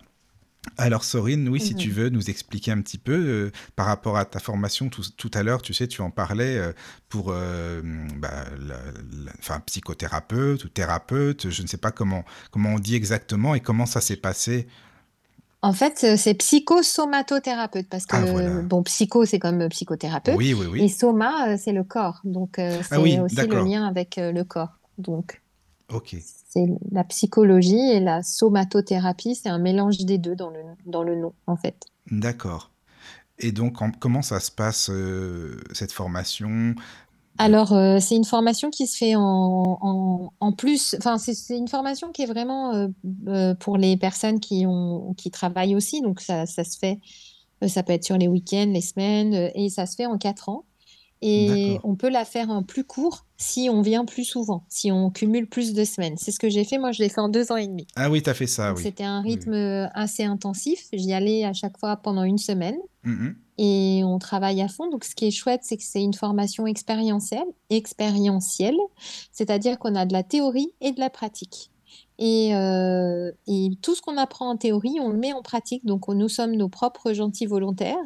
[0.78, 1.78] Alors, Sorine, oui, si Mhm.
[1.80, 5.32] tu veux nous expliquer un petit peu euh, par rapport à ta formation tout, tout
[5.34, 6.74] à l'heure, tu sais, tu en parlais euh,
[7.10, 7.82] pour euh,
[8.18, 8.76] bah, la-
[9.26, 13.60] la- enfin, psychothérapeute ou thérapeute, je ne sais pas comment, comment on dit exactement et
[13.62, 14.68] comment ça s'est passé.
[15.62, 18.62] En fait, c'est psychosomatothérapeute parce que, Ah, voilà.
[18.62, 20.36] bon, psycho, c'est comme psychothérapeute.
[20.36, 20.90] Oui, oui, Et oui.
[20.90, 22.20] soma, euh, c'est le corps.
[22.24, 24.78] Donc, c'est Ah oui, aussi le lien avec le corps.
[24.98, 25.42] Donc,
[26.48, 31.16] C'est la psychologie et la somatothérapie, c'est un mélange des deux dans le, dans le
[31.16, 31.78] nom, en fait.
[32.12, 32.72] D'accord.
[33.40, 36.76] Et donc, en- comment ça se passe, euh, cette formation?
[37.38, 41.68] Alors, euh, c'est une formation qui se fait en, en, en plus, enfin, c'est une
[41.68, 42.74] formation qui est vraiment
[43.28, 46.02] euh, pour les personnes qui ont, qui travaillent aussi.
[46.02, 47.02] Donc, ça, ça se fait,
[47.68, 50.66] ça peut être sur les week-ends, les semaines, et ça se fait en quatre ans.
[51.28, 55.10] Et on peut la faire en plus court si on vient plus souvent, si on
[55.10, 56.16] cumule plus de semaines.
[56.18, 56.78] C'est ce que j'ai fait.
[56.78, 57.88] Moi, je l'ai fait en deux ans et demi.
[57.96, 58.84] Ah oui, tu as fait ça, Donc, oui.
[58.84, 59.32] c'était un oui.
[59.32, 60.88] rythme euh, assez intensif.
[60.94, 63.36] J'y allais à chaque fois pendant une semaine Mhm.
[63.58, 64.90] et on travaille à fond.
[64.90, 68.78] Donc, ce qui est chouette, c'est que c'est une formation expérientielle, expérientielle,
[69.32, 71.72] c'est-à-dire qu'on a de la théorie et de la pratique.
[72.18, 75.86] Et, euh, et tout ce qu'on apprend en théorie, on le met en pratique.
[75.86, 77.98] Donc, on- nous sommes nos propres gentils volontaires,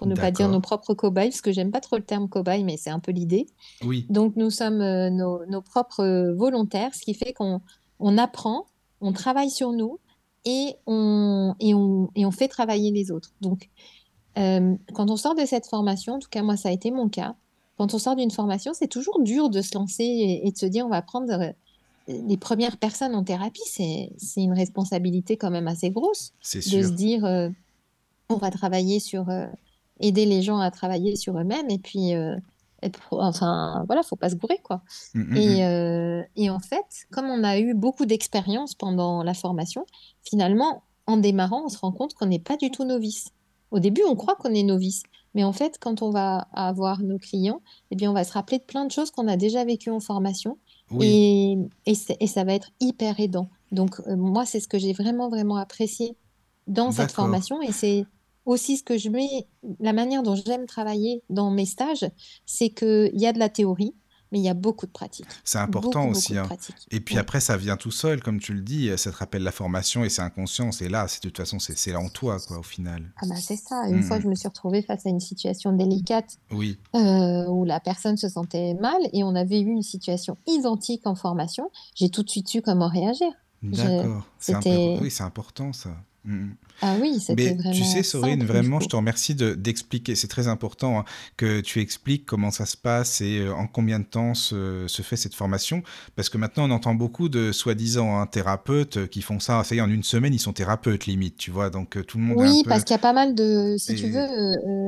[0.00, 2.64] pour ne pas dire nos propres cobayes, parce que j'aime pas trop le terme cobaye,
[2.64, 3.46] mais c'est un peu l'idée.
[3.84, 4.06] Oui.
[4.08, 7.60] Donc, nous sommes euh, nos, nos propres euh, volontaires, ce qui fait qu'on
[7.98, 8.64] on apprend,
[9.02, 9.98] on travaille sur nous
[10.46, 13.34] et on, et on, et on fait travailler les autres.
[13.42, 13.68] Donc,
[14.38, 17.10] euh, quand on sort de cette formation, en tout cas moi ça a été mon
[17.10, 17.34] cas,
[17.76, 20.64] quand on sort d'une formation, c'est toujours dur de se lancer et, et de se
[20.64, 21.52] dire on va prendre
[22.08, 23.60] les premières personnes en thérapie.
[23.66, 26.84] C'est, une responsabilité quand même assez grosse de sûr.
[26.84, 27.50] se dire euh,
[28.30, 29.46] on va travailler sur euh,
[30.00, 32.36] aider les gens à travailler sur eux-mêmes et puis euh,
[32.82, 34.82] et pour- enfin voilà, faut pas se gourer quoi.
[35.14, 35.60] Mm, mm, Et, mm.
[35.62, 39.84] euh, et en fait, comme on a eu beaucoup d'expérience pendant la formation,
[40.22, 43.28] finalement, en démarrant, on se rend compte qu'on n'est pas du tout novice.
[43.70, 45.02] Au début, on croit qu'on est novice.
[45.34, 47.60] Mais en fait, quand on va avoir nos clients,
[47.92, 50.00] eh bien, on va se rappeler de plein de choses qu'on a déjà vécues en
[50.00, 50.58] formation.
[51.00, 51.56] Et,
[51.86, 53.48] et, ça va être hyper aidant.
[53.70, 56.16] Donc, euh, moi, c'est ce que j'ai vraiment, vraiment apprécié
[56.66, 57.62] dans cette formation.
[57.62, 58.06] Et c'est
[58.46, 59.46] aussi ce que je mets,
[59.80, 62.06] la manière dont j'aime travailler dans mes stages,
[62.46, 63.94] c'est qu'il y a de la théorie,
[64.32, 65.26] mais il y a beaucoup de pratiques.
[65.44, 66.36] C'est important aussi.
[66.36, 66.48] Hein.
[66.90, 69.52] Et puis après, ça vient tout seul, comme tu le dis, ça te rappelle la
[69.52, 72.62] formation et c'est inconscient, c'est là, de toute façon, c'est là en toi, quoi, au
[72.62, 73.12] final.
[73.20, 73.88] Ah bah c'est ça.
[73.88, 74.22] Une fois, mmh.
[74.22, 76.78] je me suis retrouvée face à une situation délicate oui.
[76.94, 81.14] Euh, où la personne se sentait mal et on avait eu une situation identique en
[81.14, 81.70] formation.
[81.94, 83.28] J'ai tout de suite su comment réagir.
[83.62, 84.26] D'accord.
[85.02, 85.90] Oui, c'est important ça.
[86.24, 86.50] Mm.
[86.82, 87.72] Ah oui, c'était vraiment.
[87.72, 90.14] Tu sais, Sorine, vraiment, je te remercie d'expliquer.
[90.14, 91.04] c'est très important hein,
[91.36, 95.16] que tu expliques comment ça se passe et euh, en combien de temps se, fait
[95.16, 95.82] cette formation.
[96.16, 99.62] Parce que maintenant, on entend beaucoup de soi-disant hein, thérapeutes euh, qui font ça.
[99.64, 101.70] Ça y est, en une semaine, ils sont thérapeutes limite, tu vois.
[101.70, 102.38] Donc euh, tout le monde.
[102.38, 103.76] Oui, parce qu'il y a pas mal de.
[103.78, 104.28] Si tu veux,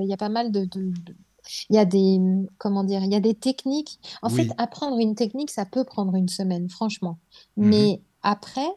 [0.03, 0.69] il y a pas mal de,
[1.71, 2.19] il y a des
[2.59, 6.15] comment dire il y a des techniques en fait apprendre une technique ça peut prendre
[6.15, 7.19] une semaine franchement
[7.57, 8.69] mmh mais après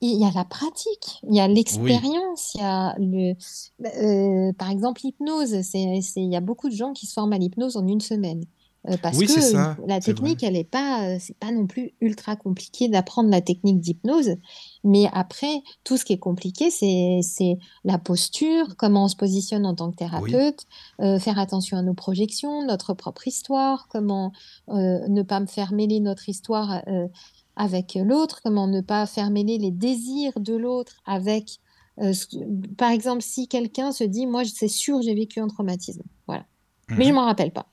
[0.00, 3.34] il y a la pratique, il y a l'expérience, il y a le,
[3.84, 5.60] euh, par exemple l'hypnose.
[5.62, 8.44] C'est, il y a beaucoup de gens qui se forment à l'hypnose en une semaine.
[8.88, 12.88] Euh, parce que la technique, elle est pas, euh, c'est pas non plus ultra compliqué
[12.88, 14.36] d'apprendre la technique d'hypnose.
[14.84, 19.66] Mais après, tout ce qui est compliqué, c'est, c'est la posture, comment on se positionne
[19.66, 20.64] en tant que thérapeute,
[21.00, 24.32] faire attention à nos projections, notre propre histoire, comment
[24.68, 26.80] ne pas me faire mêler notre histoire
[27.58, 31.58] avec l'autre, comment ne pas faire mêler les désirs de l'autre avec,
[32.00, 32.12] euh,
[32.78, 36.46] par exemple, si quelqu'un se dit, moi, c'est sûr, j'ai vécu un traumatisme, voilà,
[36.88, 37.16] mais je mhm.
[37.16, 37.66] m'en rappelle pas.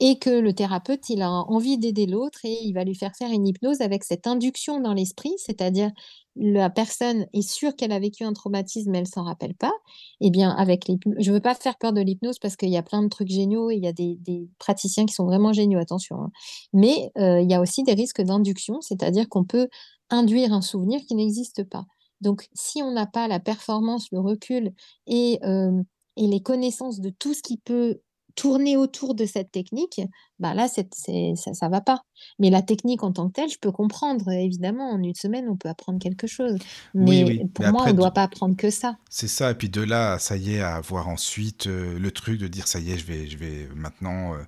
[0.00, 3.30] Et que le thérapeute, il a envie d'aider l'autre et il va lui faire faire
[3.30, 5.90] une hypnose avec cette induction dans l'esprit, c'est-à-dire
[6.36, 9.72] la personne est sûre qu'elle a vécu un traumatisme, mais elle s'en rappelle pas,
[10.20, 12.82] eh bien, avec l'hypnose, je veux pas faire peur de l'hypnose parce qu'il y a
[12.82, 14.18] plein de trucs géniaux et il y a des,
[14.58, 16.16] praticiens qui sont vraiment géniaux, attention.
[16.16, 16.30] Hein.
[16.72, 19.68] Mais euh, il y a aussi des risques d'induction, c'est-à-dire qu'on peut
[20.10, 21.86] induire un souvenir qui n'existe pas.
[22.20, 24.72] Donc, si on n'a pas la performance, le recul
[25.06, 25.82] et, euh,
[26.16, 28.00] et les connaissances de tout ce qui peut
[28.36, 30.00] tourner autour de cette technique,
[30.38, 32.02] bah là, ça ne va pas.
[32.38, 34.30] Mais la technique en tant que telle, je peux comprendre.
[34.30, 36.58] Évidemment, en une semaine, on peut apprendre quelque chose.
[36.94, 38.98] Mais pour moi, on ne doit pas apprendre que ça.
[39.08, 39.50] C'est ça.
[39.50, 42.68] Et puis de là, ça y est, à avoir ensuite euh, le truc de dire,
[42.68, 44.38] ça y est, je vais, je vais maintenant euh,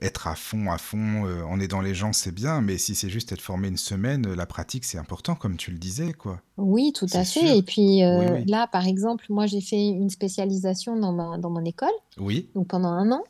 [0.00, 3.10] être à fond, à fond, euh, est dans les gens, c'est bien, mais si c'est
[3.10, 6.40] juste être formé une semaine, euh, la pratique, c'est important, comme tu le disais, quoi.
[6.56, 7.58] Oui, tout à fait.
[7.58, 11.64] Et puis euh, là, par exemple, moi, j'ai fait une spécialisation dans, ma, dans mon
[11.64, 13.22] école, Oui, donc pendant un an.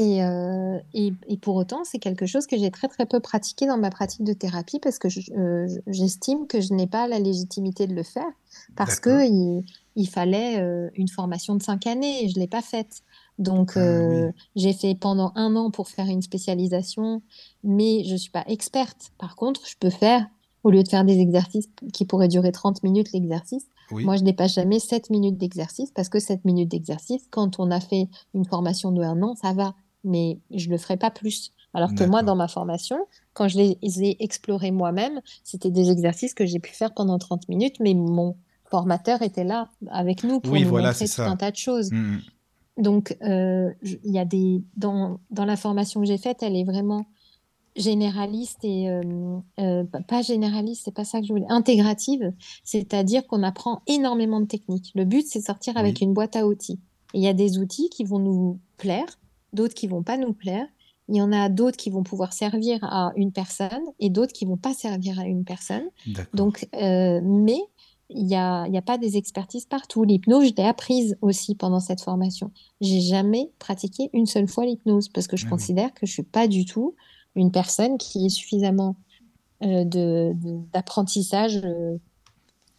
[0.00, 0.20] Et,
[0.94, 4.22] et, pour autant, c'est quelque chose que j'ai très très peu pratiqué dans ma pratique
[4.22, 5.08] de thérapie parce que
[5.88, 8.30] j'estime que je n'ai pas la légitimité de le faire
[8.76, 9.64] parce qu'il
[9.96, 10.64] il fallait
[10.94, 13.02] une formation de cinq années et je ne l'ai pas faite.
[13.38, 17.22] Donc, ah euh, j'ai fait pendant un an pour faire une spécialisation,
[17.62, 19.12] mais je ne suis pas experte.
[19.18, 20.26] Par contre, je peux faire,
[20.64, 24.32] au lieu de faire des exercices qui pourraient durer 30 minutes l'exercice, moi, je n'ai
[24.32, 28.44] pas jamais 7 minutes d'exercice parce que 7 minutes d'exercice, quand on a fait une
[28.44, 29.74] formation de un an, ça va,
[30.04, 31.52] mais je ne le ferai pas plus.
[31.74, 32.98] Alors que moi, dans ma formation,
[33.34, 37.48] quand je les ai explorés moi-même, c'était des exercices que j'ai pu faire pendant 30
[37.48, 38.36] minutes, mais mon
[38.70, 41.90] formateur était là avec nous pour nous montrer tout un tas de choses.
[41.90, 42.20] Mmh, mmh.
[42.78, 46.64] Donc, euh, il y a des dans, dans la formation que j'ai faite, elle est
[46.64, 47.06] vraiment
[47.74, 49.02] généraliste et euh,
[49.60, 52.32] euh, pas généraliste, c'est pas ça que je voulais, intégrative,
[52.64, 54.92] c'est-à-dire qu'on apprend énormément de techniques.
[54.94, 56.80] Le but, c'est de sortir avec une boîte à outils.
[57.14, 59.18] Il y a des outils qui vont nous plaire,
[59.52, 60.66] d'autres qui vont pas nous plaire.
[61.08, 64.44] Il y en a d'autres qui vont pouvoir servir à une personne et d'autres qui
[64.44, 65.88] vont pas servir à une personne.
[66.34, 67.60] Donc, mais
[68.10, 70.04] il n'y a, y a pas des expertises partout.
[70.04, 72.50] L'hypnose, je l'ai apprise aussi pendant cette formation.
[72.80, 76.22] J'ai jamais pratiqué une seule fois l'hypnose parce que je ah considère que je suis
[76.22, 76.94] pas du tout
[77.34, 78.96] une personne qui est suffisamment
[79.62, 79.84] euh,
[80.72, 81.98] d'apprentissage euh,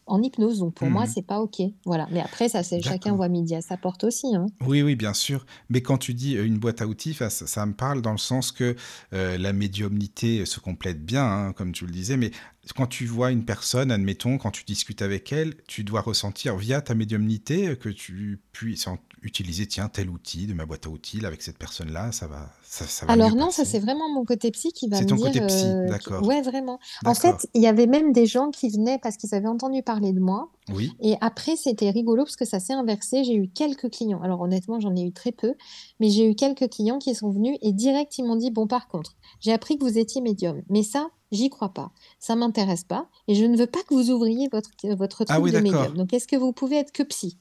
[0.09, 0.59] en hypnose.
[0.59, 1.11] Donc pour moi, mhm.
[1.13, 1.61] c'est pas OK.
[1.85, 2.07] Voilà.
[2.11, 4.35] Mais après, ça, c'est chacun voit midi à sa porte aussi.
[4.35, 4.47] Hein.
[4.65, 5.45] Oui, oui, bien sûr.
[5.69, 8.17] Mais quand tu dis euh, une boîte à outils, ça, ça me parle dans le
[8.17, 8.75] sens que
[9.13, 12.17] euh, la médiumnité se complète bien, hein, comme tu le disais.
[12.17, 12.31] Mais
[12.75, 16.81] quand tu vois une personne, admettons, quand tu discutes avec elle, tu dois ressentir via
[16.81, 18.87] ta médiumnité que tu puisses
[19.21, 22.53] utiliser tiens tel outil de ma boîte à outils avec cette personne là ça va
[22.71, 25.17] ça, ça va alors non ça c'est vraiment mon côté psy qui va me ton
[25.17, 26.21] côté psy euh, d'accord.
[26.21, 26.77] Ouais vraiment.
[27.03, 30.13] En fait il y avait même des gens qui venaient parce qu'ils avaient entendu parler
[30.13, 30.51] de moi.
[30.71, 30.91] Oui.
[31.01, 33.23] Et après c'était rigolo parce que ça s'est inversé.
[33.23, 34.21] J'ai eu quelques clients.
[34.21, 35.55] Alors honnêtement j'en ai eu très peu
[35.99, 38.87] mais j'ai eu quelques clients qui sont venus et direct ils m'ont dit bon par
[38.87, 41.91] contre j'ai appris que vous étiez médium mais ça J'y crois pas.
[42.17, 43.07] Ça m'intéresse pas.
[43.27, 45.93] Et je ne veux pas que vous ouvriez votre, votre ah truc de médium.
[45.93, 47.37] Donc, est-ce que vous pouvez être que psy?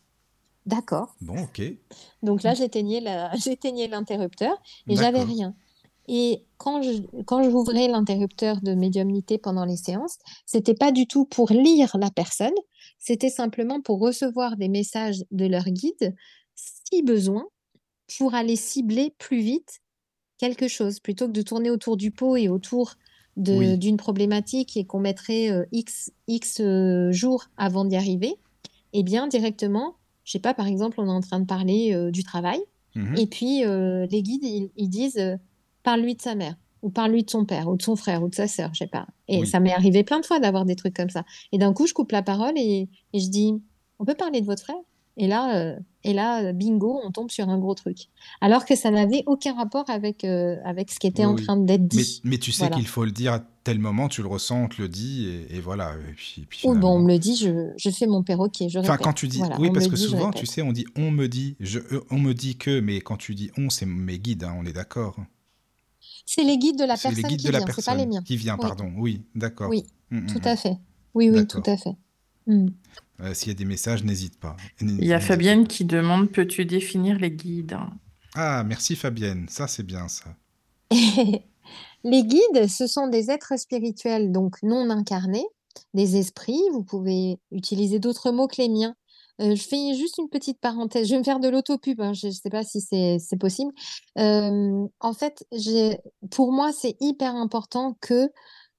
[0.68, 1.14] D'accord.
[1.22, 1.62] Bon, ok.
[2.22, 3.00] Donc là, j'éteignais
[3.88, 5.54] l'interrupteur et j'avais rien.
[6.08, 11.26] Et quand je, quand j'ouvrais l'interrupteur de médiumnité pendant les séances, c'était pas du tout
[11.26, 12.54] pour lire la personne,
[12.98, 16.14] c'était simplement pour recevoir des messages de leur guide,
[16.54, 17.44] si besoin,
[18.18, 19.80] pour aller cibler plus vite
[20.38, 22.94] quelque chose, plutôt que de tourner autour du pot et autour
[23.36, 23.78] Oui.
[23.78, 28.36] d'une problématique et qu'on mettrait euh, X, X euh, jours avant d'y arriver.
[28.94, 29.97] Eh bien, directement,
[30.28, 32.60] je sais pas, par exemple, on est en train de parler euh, du travail.
[32.94, 33.16] Mhm.
[33.16, 35.36] Et puis, euh, les guides, ils, ils disent euh,
[35.82, 38.34] parle-lui de sa mère, ou parle-lui de son père, ou de son frère, ou de
[38.34, 39.06] sa sœur, je sais pas.
[39.26, 39.46] Et Oui.
[39.46, 41.24] ça m'est arrivé plein de fois d'avoir des trucs comme ça.
[41.50, 43.54] Et d'un coup, je coupe la parole et, et je dis
[43.98, 44.76] on peut parler de votre frère?
[45.20, 48.08] Et là, euh, et là, bingo, on tombe sur un gros truc.
[48.40, 51.56] Alors que ça n'avait aucun rapport avec, euh, avec ce qui était Oui, en train
[51.56, 52.20] d'être dit.
[52.24, 52.76] mais tu sais Voilà.
[52.76, 55.56] qu'il faut le dire à tel moment, tu le ressens, on te le dit, et,
[55.56, 55.94] et voilà.
[55.96, 59.12] Et puis, bon, on me le dit, je, je fais mon perroquet, je Enfin, quand
[59.12, 61.56] tu dis, Voilà, oui, parce que dit, souvent, tu sais, on dit on me dit,
[61.58, 61.80] je,
[62.10, 64.72] on me dit que, mais quand tu dis on, c'est mes guides, hein, on est
[64.72, 65.16] d'accord.
[66.26, 67.96] C'est les guides de la les personne guides qui de la vient, c'est pas les
[67.98, 68.22] personne miens.
[68.22, 68.60] qui vient, Oui.
[68.60, 68.92] pardon.
[68.96, 69.68] Oui, d'accord.
[69.68, 70.46] Oui, Mm, mm, tout mm.
[70.48, 70.78] à fait.
[71.14, 71.96] Oui, oui, tout à fait.
[72.46, 72.68] Mm.
[73.20, 74.56] Euh, S'il y a des messages, n'hésite pas.
[74.80, 75.68] Il y a Fabienne pas.
[75.74, 77.76] qui demande, peux-tu définir les guides?
[78.34, 80.36] Ah, merci Fabienne, ça c'est bien ça.
[82.04, 85.44] Les guides, ce sont des êtres spirituels, donc non incarnés,
[85.94, 86.60] des esprits.
[86.72, 88.94] Vous pouvez utiliser d'autres mots que les miens.
[89.40, 91.08] Euh, je fais juste une petite parenthèse.
[91.08, 92.00] Je vais me faire de l'autopub.
[92.00, 93.72] hein, Je ne sais pas si c'est possible.
[94.18, 95.98] Euh, en fait, j'ai,
[96.30, 98.30] pour moi, c'est hyper important que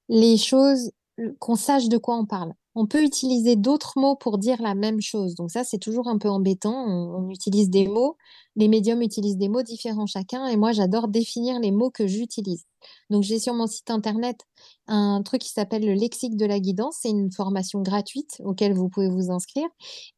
[0.08, 0.92] les choses,
[1.40, 2.54] qu'on sache de quoi on parle.
[2.82, 5.36] On peut utiliser d'autres mots pour dire la même chose.
[5.36, 6.86] Donc ça, c'est toujours un peu embêtant.
[6.88, 8.16] On, utilise des mots.
[8.56, 10.46] Les médiums utilisent des mots différents chacun.
[10.46, 12.64] Et moi, j'adore définir les mots que j'utilise.
[13.10, 14.46] Donc j'ai sur mon site internet
[14.88, 17.00] un truc qui s'appelle le lexique de la guidance.
[17.02, 19.68] C'est une formation gratuite auquel vous pouvez vous inscrire.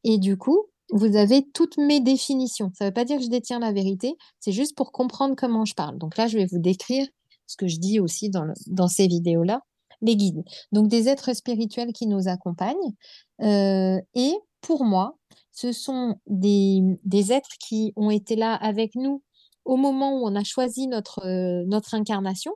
[0.04, 2.70] Et du coup, vous avez toutes mes définitions.
[2.78, 4.16] Ça ne veut pas dire que je détiens la vérité.
[4.38, 5.98] C'est juste pour comprendre comment je parle.
[5.98, 7.08] Donc là, je vais vous décrire
[7.48, 9.62] ce que je dis aussi dans ces vidéos-là
[10.02, 10.44] les guides.
[10.72, 12.94] Donc des êtres spirituels qui nous accompagnent.
[13.40, 15.16] Euh, et pour moi,
[15.52, 19.22] ce sont des, êtres qui ont été là avec nous
[19.64, 22.52] au moment où on a choisi notre, euh, notre incarnation,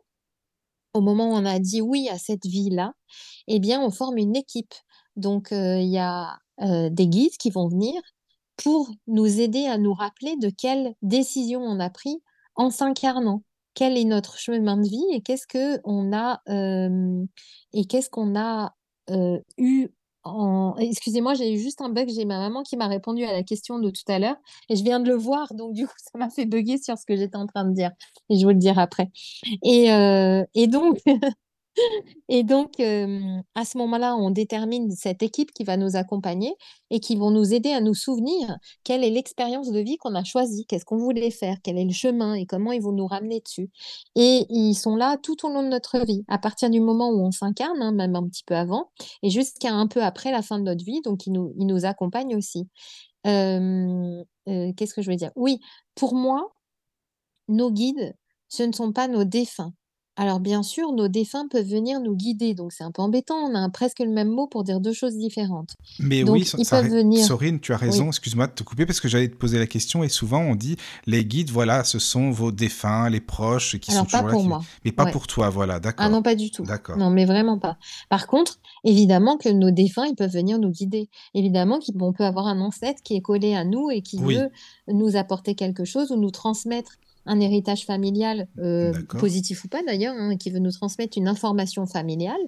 [0.93, 2.93] au moment où on a dit oui à cette vie-là,
[3.48, 4.74] eh bien, on forme une équipe.
[5.14, 8.01] Donc, euh, il y a des guides qui vont venir
[8.56, 12.23] pour nous aider à nous rappeler de quelles décisions on a pris
[12.55, 13.43] en s'incarnant.
[13.77, 16.40] Quel est notre chemin de vie et qu'est-ce que on a
[17.73, 18.74] et qu'est-ce qu'on a
[19.59, 19.89] eu
[20.24, 20.74] en...
[20.78, 22.09] Excusez-moi, j'ai eu juste un bug.
[22.09, 24.36] J'ai ma maman qui m'a répondu à la question de tout à l'heure
[24.69, 27.07] et je viens de le voir, donc du coup, ça m'a fait bugger sur ce
[27.07, 27.93] que j'étais en train de dire.
[28.31, 29.11] Et je vous le dirai après.
[29.62, 30.98] Et donc,
[32.28, 36.55] et donc à ce moment-là, on détermine cette équipe qui va nous accompagner
[36.90, 40.24] et qui vont nous aider à nous souvenir quelle est l'expérience de vie qu'on a
[40.24, 43.40] choisie, qu'est-ce qu'on voulait faire, quel est le chemin et comment ils vont nous ramener
[43.40, 43.70] dessus.
[44.15, 47.20] Et ils sont là tout au long de notre vie, à partir du moment où
[47.24, 48.90] on s'incarne, hein, même un petit peu avant,
[49.23, 51.01] et jusqu'à un peu après la fin de notre vie.
[51.03, 52.69] Donc, ils nous, ils accompagnent aussi.
[53.24, 55.32] Qu'est-ce que je veux dire?
[55.35, 55.59] Oui,
[55.97, 56.53] pour moi,
[57.48, 58.15] nos guides,
[58.48, 59.73] ce ne sont pas nos défunts.
[60.18, 63.55] Alors bien sûr, nos défunts peuvent venir nous guider, donc c'est un peu embêtant, on
[63.55, 65.74] a un- presque le même mot pour dire deux choses différentes.
[65.98, 67.22] Mais Donc, oui, ils ça peuvent venir.
[67.24, 70.02] Sorine, tu as raison, excuse-moi de te couper parce que j'allais te poser la question
[70.02, 70.76] et souvent on dit
[71.06, 74.32] les guides, voilà, ce sont vos défunts, les proches qui Alors sont pas toujours là.
[74.32, 74.62] pour qui- moi.
[74.86, 75.10] Mais pas Ouais.
[75.12, 76.09] pour toi, voilà, Ah d'accord.
[76.09, 76.62] non, pas du tout.
[76.64, 76.97] D'accord.
[76.97, 77.76] Non, mais vraiment pas.
[78.09, 81.10] Par contre, évidemment que nos défunts, ils peuvent venir nous guider.
[81.34, 84.36] Évidemment qu'on peut avoir un ancêtre qui est collé à nous et qui Oui.
[84.36, 84.48] veut
[84.88, 86.93] nous apporter quelque chose ou nous transmettre
[87.27, 91.86] un héritage familial, euh, positif ou pas d'ailleurs, hein, qui veut nous transmettre une information
[91.86, 92.40] familiale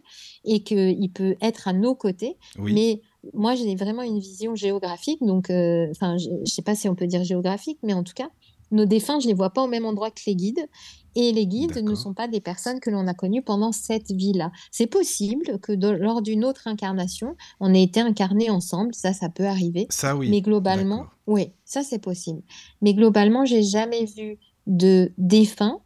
[0.44, 2.36] et qu'il peut être à nos côtés.
[2.58, 2.72] Oui.
[2.74, 3.00] Mais
[3.34, 6.94] moi, j'ai vraiment une vision géographique, donc, euh, enfin, je ne sais pas si on
[6.94, 8.30] peut dire géographique, mais en tout cas,
[8.70, 10.66] nos défunts, je ne les vois pas au même endroit que les guides.
[11.16, 14.52] Et les guides ne sont pas des personnes que l'on a connues pendant cette vie-là.
[14.70, 19.28] C'est possible que de- lors d'une autre incarnation, on ait été incarnés ensemble, ça, ça
[19.28, 19.86] peut arriver.
[19.90, 20.28] Ça, oui.
[20.30, 22.42] Mais globalement, oui, ça c'est possible.
[22.82, 24.38] Mais globalement, j'ai jamais vu
[24.68, 25.80] de défunts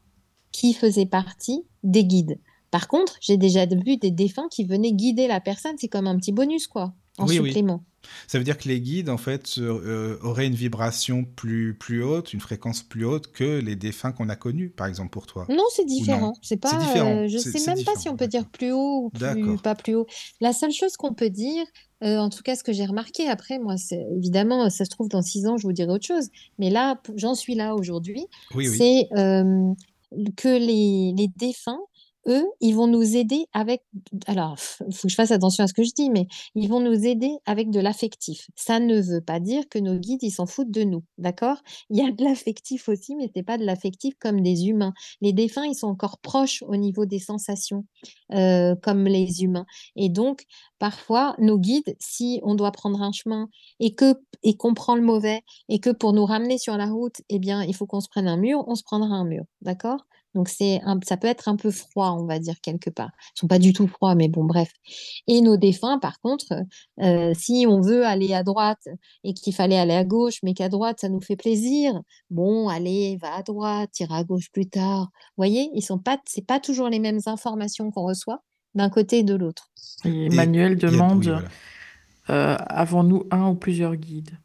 [0.52, 2.38] qui faisaient partie des guides.
[2.70, 5.76] Par contre, j'ai déjà vu des défunts qui venaient guider la personne.
[5.78, 7.48] C'est comme un petit bonus, quoi, en Oui, oui.
[7.48, 7.84] supplément.
[8.26, 12.32] Ça veut dire que les guides, en fait, euh, auraient une vibration plus, plus haute,
[12.32, 15.46] une fréquence plus haute que les défunts qu'on a connus, par exemple, pour toi.
[15.48, 16.32] Non, c'est différent.
[16.42, 17.10] C'est pas, différent.
[17.10, 19.94] euh, je sais même pas si on peut dire plus haut ou plus pas plus
[19.94, 20.06] haut.
[20.40, 21.64] La seule chose qu'on peut dire,
[22.02, 25.08] euh, en tout cas ce que j'ai remarqué après, moi, c'est évidemment, ça se trouve
[25.08, 26.28] dans six ans, je vous dirai autre chose.
[26.58, 28.26] Mais là, j'en suis là aujourd'hui.
[28.54, 28.76] Oui, oui.
[28.76, 29.72] C'est euh,
[30.36, 31.80] que les, les défunts
[32.26, 33.82] eux, ils vont nous aider avec,
[34.26, 34.56] alors,
[34.88, 37.06] il faut que je fasse attention à ce que je dis, mais ils vont nous
[37.06, 38.48] aider avec de l'affectif.
[38.56, 41.58] Ça ne veut pas dire que nos guides, ils s'en foutent de nous, d'accord?
[41.90, 44.92] Il y a de l'affectif aussi, mais c'est pas de l'affectif comme des humains.
[45.20, 47.84] Les défunts, ils sont encore proches au niveau des sensations,
[48.32, 49.66] euh, comme les humains.
[49.96, 50.44] Et donc,
[50.78, 53.48] parfois, nos guides, si on doit prendre un chemin
[53.80, 57.16] et que et qu'on prend le mauvais et que pour nous ramener sur la route,
[57.28, 60.04] eh bien, il faut qu'on se prenne un mur, on se prendra un mur, d'accord?
[60.34, 63.10] Donc c'est ça peut être un peu froid, on va dire quelque part.
[63.36, 64.70] Ils sont pas du tout froids, mais bon, bref.
[65.26, 66.54] Et nos défunts, par contre,
[67.00, 68.88] euh, si on veut aller à droite
[69.24, 72.00] et qu'il fallait aller à gauche, mais qu'à droite ça nous fait plaisir,
[72.30, 75.10] bon, allez, va à droite, tire à gauche plus tard.
[75.36, 78.42] Vous voyez, ils sont pas, c'est pas toujours les mêmes informations qu'on reçoit
[78.74, 79.70] d'un côté et de l'autre.
[80.04, 81.44] Et Emmanuel demande,
[82.30, 84.38] euh, avons-nous un ou plusieurs guides?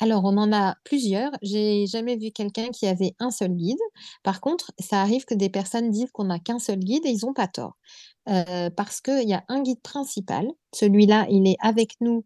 [0.00, 1.30] Alors, on en a plusieurs.
[1.42, 3.78] J'ai jamais vu quelqu'un qui avait un seul guide.
[4.22, 7.24] Par contre, ça arrive que des personnes disent qu'on n'a qu'un seul guide et ils
[7.24, 7.76] n'ont pas tort.
[8.28, 10.46] Euh, parce qu'il y a un guide principal.
[10.74, 12.24] Celui-là, il est avec nous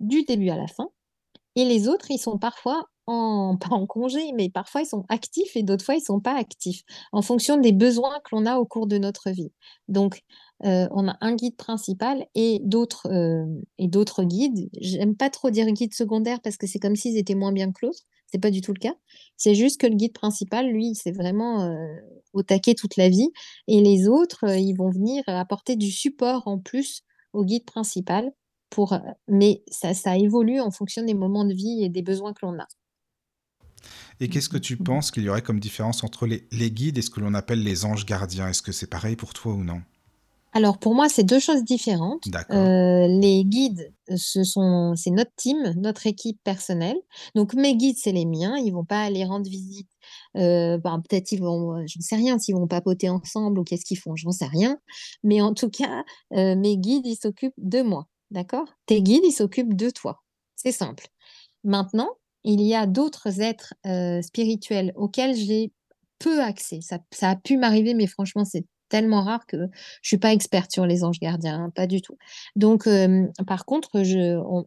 [0.00, 0.88] du début à la fin.
[1.56, 5.56] Et les autres, ils sont parfois en, pas en congé, mais parfois ils sont actifs
[5.56, 6.82] et d'autres fois ils sont pas actifs,
[7.12, 9.52] en fonction des besoins que l'on a au cours de notre vie.
[9.88, 10.22] Donc,
[10.64, 13.44] euh, on a un guide principal et d'autres euh,
[13.78, 14.70] et d'autres guides.
[14.80, 17.84] J'aime pas trop dire guide secondaire parce que c'est comme s'ils étaient moins bien que
[17.84, 18.00] l'autre.
[18.26, 18.94] C'est pas du tout le cas.
[19.36, 21.94] C'est juste que le guide principal, lui, c'est vraiment euh,
[22.32, 23.30] au taquet toute la vie.
[23.68, 27.02] Et les autres, ils vont venir apporter du support en plus
[27.32, 28.32] au guide principal.
[28.68, 32.58] Pour, mais ça, évolue en fonction des moments de vie et des besoins que l'on
[32.58, 32.66] a.
[34.18, 37.10] Et qu'est-ce que tu penses qu'il y aurait comme différence entre les guides et ce
[37.10, 38.48] que l'on appelle les anges gardiens?
[38.48, 39.82] Est-ce que c'est pareil pour toi ou non?
[40.56, 42.24] Alors pour moi, c'est deux choses différentes.
[42.50, 46.96] Euh, les guides, ce sont, c'est notre team, notre équipe personnelle.
[47.34, 48.56] Donc mes guides, c'est les miens.
[48.56, 49.90] Ils vont pas aller rendre visite.
[50.38, 53.98] Euh, ben, peut-être ils vont, j'en sais rien, s'ils vont papoter ensemble ou qu'est-ce qu'ils
[53.98, 54.78] font, j'en sais rien.
[55.22, 58.06] Mais en tout cas, euh, mes guides, ils s'occupent de moi.
[58.30, 58.66] D'accord?
[58.86, 60.22] Tes guides, ils s'occupent de toi.
[60.54, 61.08] C'est simple.
[61.64, 62.12] Maintenant,
[62.44, 63.74] il y a d'autres êtres
[64.22, 65.70] spirituels auxquels j'ai
[66.18, 66.80] peu accès.
[66.80, 69.56] Ça, ça a pu m'arriver, mais franchement, c'est tellement rare que
[70.02, 72.16] je suis pas experte sur les anges gardiens, hein, pas du tout.
[72.56, 72.88] Donc,
[73.46, 74.64] par contre, je, on,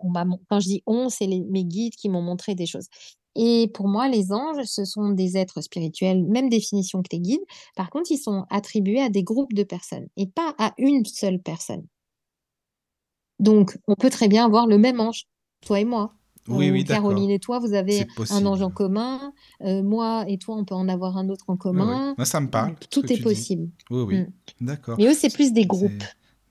[0.49, 2.87] quand je dis on, c'est mes guides qui m'ont montré des choses.
[3.35, 7.45] Et pour moi, les anges, ce sont des êtres spirituels, même définition que les guides.
[7.75, 11.39] Par contre, ils sont attribués à des groupes de personnes et pas à une seule
[11.39, 11.85] personne.
[13.39, 15.25] Donc, on peut très bien avoir le même ange,
[15.61, 16.15] toi et moi.
[16.47, 19.33] Oui, oui, Caroline et toi, vous avez un ange en commun.
[19.61, 22.15] Euh, moi et toi, on peut en avoir un autre en commun.
[22.23, 22.75] ça me parle.
[22.89, 23.69] Tout est possible.
[23.89, 24.17] Oui, oui.
[24.19, 24.31] Mm.
[24.61, 24.95] D'accord.
[24.97, 26.03] Mais eux, c'est plus des groupes.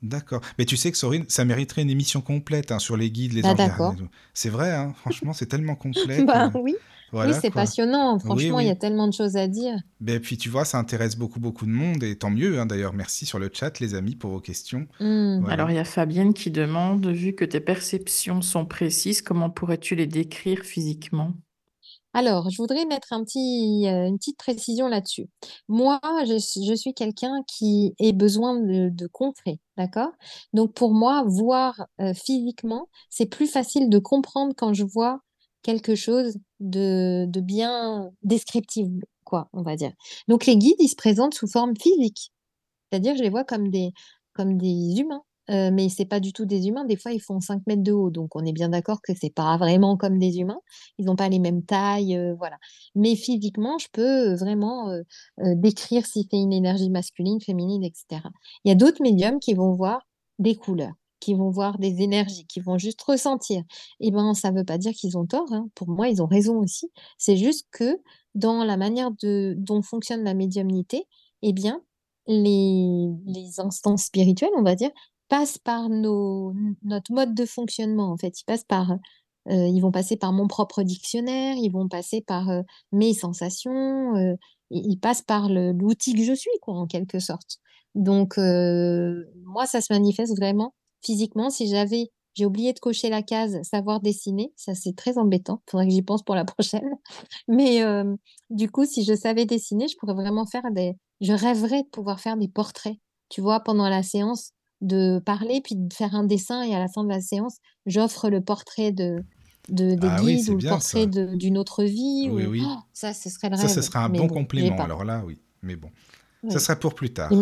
[0.02, 0.40] D'accord.
[0.58, 3.44] Mais tu sais que Sorine, ça mériterait une émission complète hein, sur les guides, les
[3.44, 3.96] ah, d'accord.
[4.32, 6.22] C'est vrai, hein, franchement, c'est tellement complet.
[6.22, 6.76] bah oui
[7.12, 8.18] oui, c'est passionnant.
[8.18, 9.76] Franchement, il y a tellement de choses à dire.
[10.00, 12.02] Ben, puis tu vois, ça intéresse beaucoup, beaucoup de monde.
[12.02, 12.92] Et tant mieux, hein, d'ailleurs.
[12.92, 14.86] Merci sur le chat, les amis, pour vos questions.
[15.00, 15.46] Mmh.
[15.48, 19.94] Alors, il y a Fabienne qui demande, vu que tes perceptions sont précises, comment pourrais-tu
[19.94, 21.32] les décrire physiquement?
[22.14, 25.28] Alors, je voudrais mettre un petit, euh, une petite précision là-dessus.
[25.68, 30.10] Moi, je, suis quelqu'un qui a besoin de, de concret, d'accord?
[30.54, 35.20] Donc, pour moi, voir euh, physiquement, c'est plus facile de comprendre quand je vois
[35.62, 39.92] quelque chose de, bien descriptible, quoi, on va dire.
[40.28, 42.32] Donc les guides, ils se présentent sous forme physique.
[42.90, 43.92] C'est-à-dire, je les vois comme des,
[44.34, 45.22] comme des humains.
[45.50, 46.84] Euh, mais c'est pas du tout des humains.
[46.84, 49.32] Des fois, ils font 5 mètres de haut, donc on est bien d'accord que c'est
[49.32, 50.60] pas vraiment comme des humains.
[50.98, 52.58] Ils n'ont pas les mêmes tailles, euh, voilà.
[52.94, 55.02] Mais physiquement, je peux vraiment euh,
[55.38, 58.20] décrire si c'est une énergie masculine, féminine, etc.
[58.64, 60.06] Il y a d'autres médiums qui vont voir
[60.38, 63.62] des couleurs qui vont voir des énergies, qui vont juste ressentir.
[64.00, 65.52] Eh ben, ça ne veut pas dire qu'ils ont tort.
[65.52, 65.68] Hein.
[65.74, 66.90] Pour moi, ils ont raison aussi.
[67.18, 68.00] C'est juste que
[68.34, 71.04] dans la manière de, dont fonctionne la médiumnité,
[71.42, 71.82] eh bien,
[72.28, 74.90] les, instances spirituelles, on va dire,
[75.28, 78.12] passent par nos, notre mode de fonctionnement.
[78.12, 78.96] En fait, ils passent par, euh,
[79.46, 82.62] ils vont passer par mon propre dictionnaire, ils vont passer par euh,
[82.92, 84.34] mes sensations, euh,
[84.70, 87.58] ils passent par l'outil que je suis, en quelque sorte.
[87.94, 93.58] Donc, moi, ça se manifeste vraiment physiquement, si j'avais, j'ai oublié de cocher la case
[93.62, 96.88] savoir dessiner, ça c'est très embêtant, il faudrait que j'y pense pour la prochaine.
[97.48, 98.14] Mais euh,
[98.50, 102.20] du coup, si je savais dessiner, je pourrais vraiment faire des, je rêverais de pouvoir
[102.20, 102.96] faire des portraits,
[103.28, 106.88] tu vois, pendant la séance, de parler, puis de faire un dessin, et à la
[106.88, 107.56] fin de la séance,
[107.86, 109.24] j'offre le portrait de,
[109.68, 112.28] de, des ah guides ou le portrait d'une autre vie.
[112.30, 112.62] Oui, oui.
[112.64, 113.66] Oh, ça, ce serait le rêve.
[113.66, 114.76] Ça, ce serait un bon complément.
[114.78, 115.40] Alors là, oui.
[115.62, 115.90] Mais bon,
[116.48, 117.32] ça serait pour plus tard.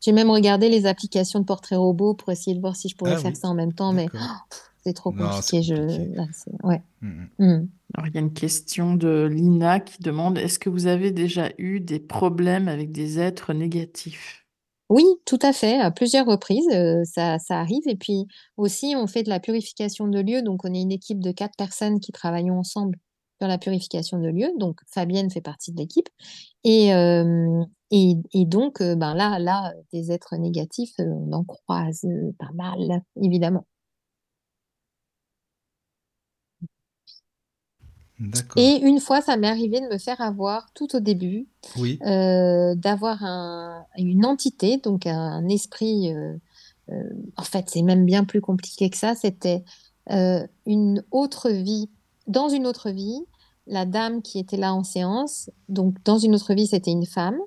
[0.00, 3.14] J'ai même regardé les applications de portrait robot pour essayer de voir si je pourrais
[3.14, 4.06] ah faire ça en même temps, mais
[4.84, 5.62] c'est trop compliqué.
[5.62, 5.74] Je...
[6.62, 6.82] ouais.
[7.02, 7.08] Mmh,
[7.38, 7.46] mmh.
[7.46, 7.68] Mmh.
[7.94, 11.50] Alors, il y a une question de Lina qui demande Est-ce que vous avez déjà
[11.58, 14.46] eu des problèmes avec des êtres négatifs?
[14.88, 17.86] Oui, tout à fait, à plusieurs reprises, euh, ça, ça arrive.
[17.86, 20.42] Et puis aussi, on fait de la purification de lieux.
[20.42, 22.96] Donc, on est une équipe de quatre personnes qui travaillons ensemble
[23.40, 24.52] sur la purification de lieux.
[24.58, 26.08] Donc, Fabienne fait partie de l'équipe.
[26.62, 31.44] Et, euh, et, et donc, euh, ben là, là, des êtres négatifs, euh, on en
[31.44, 32.06] croise
[32.38, 33.66] pas mal, évidemment.
[38.56, 41.48] Et une fois, ça m'est arrivé de me faire avoir tout au début,
[41.78, 41.98] Oui.
[42.04, 46.12] euh, d'avoir un- une entité, donc un esprit.
[46.14, 46.36] euh,
[46.90, 47.02] euh,
[47.38, 49.14] en fait, c'est même bien plus compliqué que ça.
[49.14, 49.64] C'était
[50.66, 51.88] une autre vie.
[52.26, 53.24] Dans une autre vie,
[53.70, 57.38] la dame qui était là en séance, donc dans une autre vie, c'était une femme.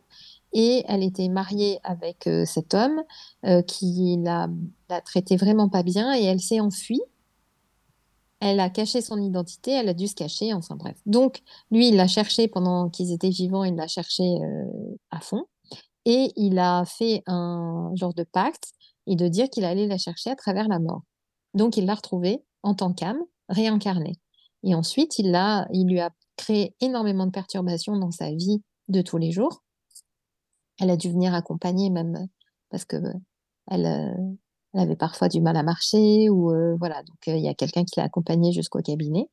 [0.53, 3.01] Et elle était mariée avec euh, cet homme
[3.45, 4.47] euh, qui la,
[4.87, 7.01] la traitait vraiment pas bien et elle s'est enfuie.
[8.39, 10.97] Elle a caché son identité, elle a dû se cacher, enfin bref.
[11.05, 11.41] Donc,
[11.71, 14.65] lui, il l'a cherché pendant qu'ils étaient vivants, il l'a cherché euh,
[15.11, 15.45] à fond.
[16.05, 18.73] Et il a fait un genre de pacte
[19.07, 21.01] et de dire qu'il allait la chercher à travers la mort.
[21.53, 24.13] Donc, il l'a retrouvée en tant qu'âme, réincarnée.
[24.63, 25.31] Et ensuite, il
[25.87, 29.63] lui a créé énormément de perturbations dans sa vie de tous les jours.
[30.79, 32.27] Elle a dû venir accompagner même
[32.69, 32.97] parce que
[33.69, 34.33] elle, euh,
[34.73, 37.03] elle avait parfois du mal à marcher ou euh, voilà.
[37.03, 39.27] Donc, euh, il y a quelqu'un qui l'a accompagnée jusqu'au cabinet.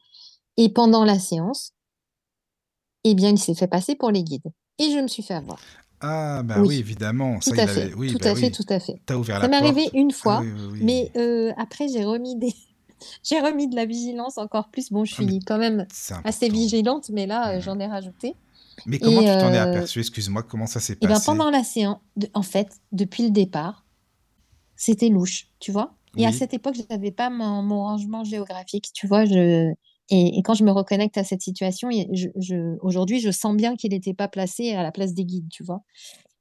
[0.57, 1.73] Et pendant la séance,
[3.05, 4.53] eh bien, il s'est fait passer pour les guides.
[4.79, 5.59] Et je me suis fait avoir.
[6.01, 7.37] Ah, bah oui, Oui, évidemment.
[7.37, 7.89] tout Ça, il à avait.
[7.89, 9.01] fait, Oui, tout bah à fait, tout à fait.
[9.07, 10.43] T'as ouvert Ça m'est arrivé une fois,
[10.81, 12.55] mais euh, après, j'ai remis des...
[13.23, 14.91] j'ai remis de la vigilance encore plus.
[14.91, 15.87] Bon, je Ah, suis quand même
[16.25, 17.63] assez vigilante, mais là, Mhm.
[17.63, 18.35] j'en ai rajouté.
[18.87, 20.01] Mais comment Et, tu t'en es euh, aperçu?
[20.01, 21.27] Excuse-moi, comment ça s'est et ben passé?
[21.27, 21.99] pendant la séance,
[22.35, 23.85] en fait, depuis le départ,
[24.77, 25.95] c'était louche, tu vois?
[26.17, 29.25] Et à cette époque, je n'avais pas mon, mon rangement géographique, tu vois.
[29.25, 29.73] Je...
[30.13, 33.77] Et, et quand je me reconnecte à cette situation, je, je- aujourd'hui, je sens bien
[33.77, 35.83] qu'il n'était pas placé à la place des guides, tu vois?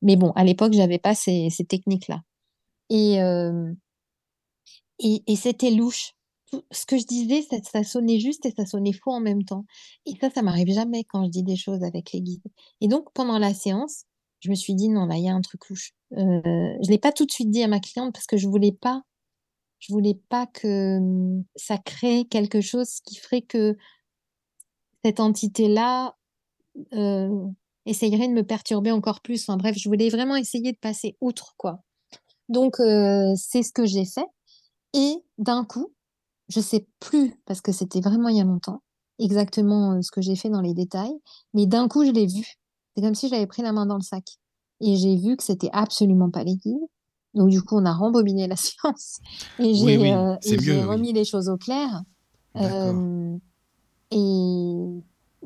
[0.02, 2.22] Mais bon, à l'époque, j'avais pas ces, ces techniques-là.
[2.90, 3.72] Et, euh,
[5.00, 6.14] et, et c'était louche.
[6.72, 9.66] Ce que je disais, ça, sonnait juste et ça sonnait faux en même temps.
[10.06, 12.48] Et ça, ça m'arrive jamais quand je dis des choses avec les guides.
[12.82, 14.06] Et donc, pendant la séance,
[14.40, 15.94] je me suis dit, non, là, il y a un truc louche.
[16.14, 16.42] Euh,
[16.82, 18.76] je l'ai pas tout de suite dit à ma cliente parce que je voulais
[19.90, 23.78] voulais pas que hum, ça crée quelque chose qui ferait que
[25.04, 26.16] cette entité-là
[26.94, 27.46] euh,
[27.86, 29.44] essayerait de me perturber encore plus.
[29.44, 31.84] Enfin bref, je voulais vraiment essayer de passer outre, quoi.
[32.50, 34.26] Donc, euh, c'est ce que j'ai fait.
[34.94, 35.94] Et d'un coup,
[36.50, 38.82] je sais plus, parce que c'était vraiment il y a longtemps,
[39.20, 41.16] exactement euh, ce que j'ai fait dans les détails,
[41.54, 42.46] mais d'un coup, je l'ai vu.
[42.96, 44.26] C'est comme si j'avais pris la main dans le sac.
[44.82, 46.78] Et j'ai vu que c'était absolument pas les guides.
[47.34, 49.20] Donc, du coup, on a rembobiné la séance.
[49.60, 50.82] Et j'ai oui, euh, oui.
[50.84, 52.02] remis les choses au clair.
[52.58, 53.38] Euh,
[54.12, 54.74] et...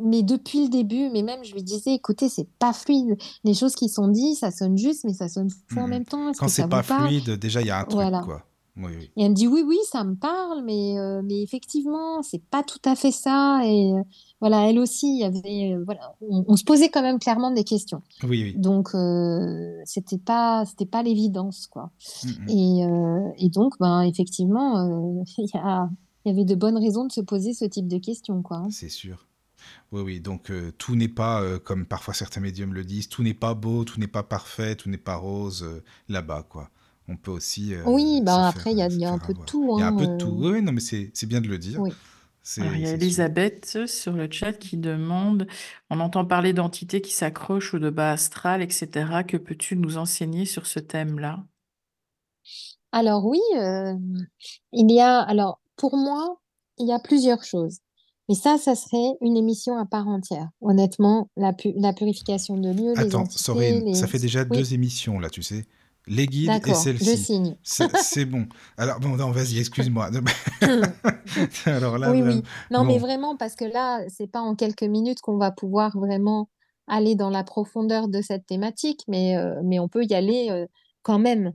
[0.02, 3.16] Mais depuis le début, mais même je lui disais, écoutez, c'est pas fluide.
[3.44, 5.90] Les choses qui sont dites, ça sonne juste, mais ça sonne faux en Mhm.
[5.90, 6.32] même temps.
[6.40, 7.08] Quand c'est pas parle?
[7.10, 8.22] fluide, déjà, il y a un truc, Voilà.
[8.22, 8.44] quoi.
[8.76, 9.12] Oui, oui.
[9.16, 12.64] Et elle me dit, oui, oui, ça me parle, mais, euh, mais effectivement, c'est pas
[12.64, 13.62] tout à fait ça.
[13.66, 14.02] Et euh,
[14.42, 17.52] voilà, elle aussi, il y avait, euh, voilà, on, on se posait quand même clairement
[17.52, 18.02] des questions.
[18.24, 18.54] Oui, oui.
[18.58, 21.92] Donc, euh, c'était pas, c'était pas l'évidence, quoi.
[22.24, 22.50] Mhm.
[22.50, 27.22] Et, euh, et donc, ben, effectivement, il y y avait de bonnes raisons de se
[27.22, 28.58] poser ce type de questions, quoi.
[28.58, 28.70] hein.
[28.72, 29.28] C'est sûr.
[29.92, 30.20] Oui, oui.
[30.20, 33.54] Donc, euh, tout n'est pas, euh, comme parfois certains médiums le disent, tout n'est pas
[33.54, 36.70] beau, tout n'est pas parfait, tout n'est pas rose euh, là-bas, quoi.
[37.08, 39.20] On peut aussi euh, Oui, ben faire, après, il y a, euh, y a un
[39.20, 40.30] peu de tout, Il y a un hein, peu de tout.
[40.32, 41.82] euh, Oui, non, mais c'est c'est bien de le dire.
[41.82, 41.92] oui.
[42.60, 42.98] Alors, il y a sûr.
[42.98, 45.48] Elisabeth sur le chat qui demande,
[45.90, 49.24] on entend parler d'entités qui s'accrochent ou de bas astral, etc.
[49.26, 51.46] Que peux-tu nous enseigner sur ce thème-là?
[52.92, 53.96] Alors oui, euh,
[54.72, 56.40] il y a, alors pour moi,
[56.78, 57.80] il y a plusieurs choses.
[58.30, 60.50] Mais ça, ça serait une émission à part entière.
[60.62, 63.94] Honnêtement, la, pu- la purification de lieux, les Attends, entités, Sorine, les...
[63.94, 65.66] ça fait déjà Oui, deux émissions, là, tu sais.
[66.08, 67.18] Les guides et celle-ci.
[67.18, 67.56] signe.
[67.64, 68.46] C'est bon.
[68.78, 70.10] Alors, bon, non, vas-y, excuse-moi.
[71.66, 72.44] Alors là, Oui, vraiment, oui.
[72.72, 76.50] Non, mais vraiment, parce que là, c'est pas en quelques minutes qu'on va pouvoir vraiment
[76.88, 80.68] aller dans la profondeur de cette thématique, mais, euh, mais on peut y aller euh,
[81.02, 81.54] quand même.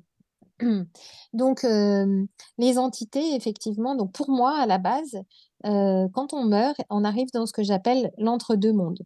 [1.33, 2.25] Donc, euh,
[2.57, 5.23] les entités, effectivement, donc pour moi, à la base,
[5.63, 9.01] quand on meurt, on arrive dans ce que j'appelle l'entre-deux-mondes.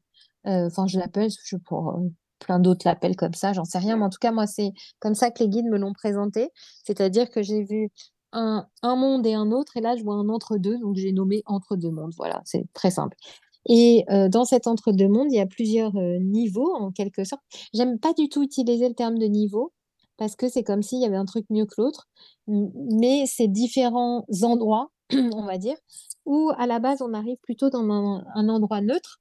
[0.45, 1.99] Enfin, je l'appelle, je, pour,
[2.45, 5.15] plein d'autres l'appellent comme ça, j'en sais rien, mais en tout cas, moi, c'est comme
[5.15, 6.51] ça que les guides me l'ont présenté.
[6.85, 7.91] C'est-à-dire que j'ai vu
[8.33, 11.43] un, un monde et un autre, et là, je vois un entre-deux, donc j'ai nommé
[11.47, 12.15] entre-deux-mondes.
[12.17, 13.17] Voilà, c'est très simple.
[13.69, 17.43] Et euh, dans cet entre-deux-mondes, il y a plusieurs euh, niveaux, en quelque sorte.
[17.73, 19.73] J'aime pas du tout utiliser le terme de niveau,
[20.17, 22.09] parce que c'est comme s'il y avait un truc mieux que l'autre,
[22.47, 25.77] mais c'est différents endroits, on va dire,
[26.27, 29.21] où à la base, on arrive plutôt dans un, un endroit neutre,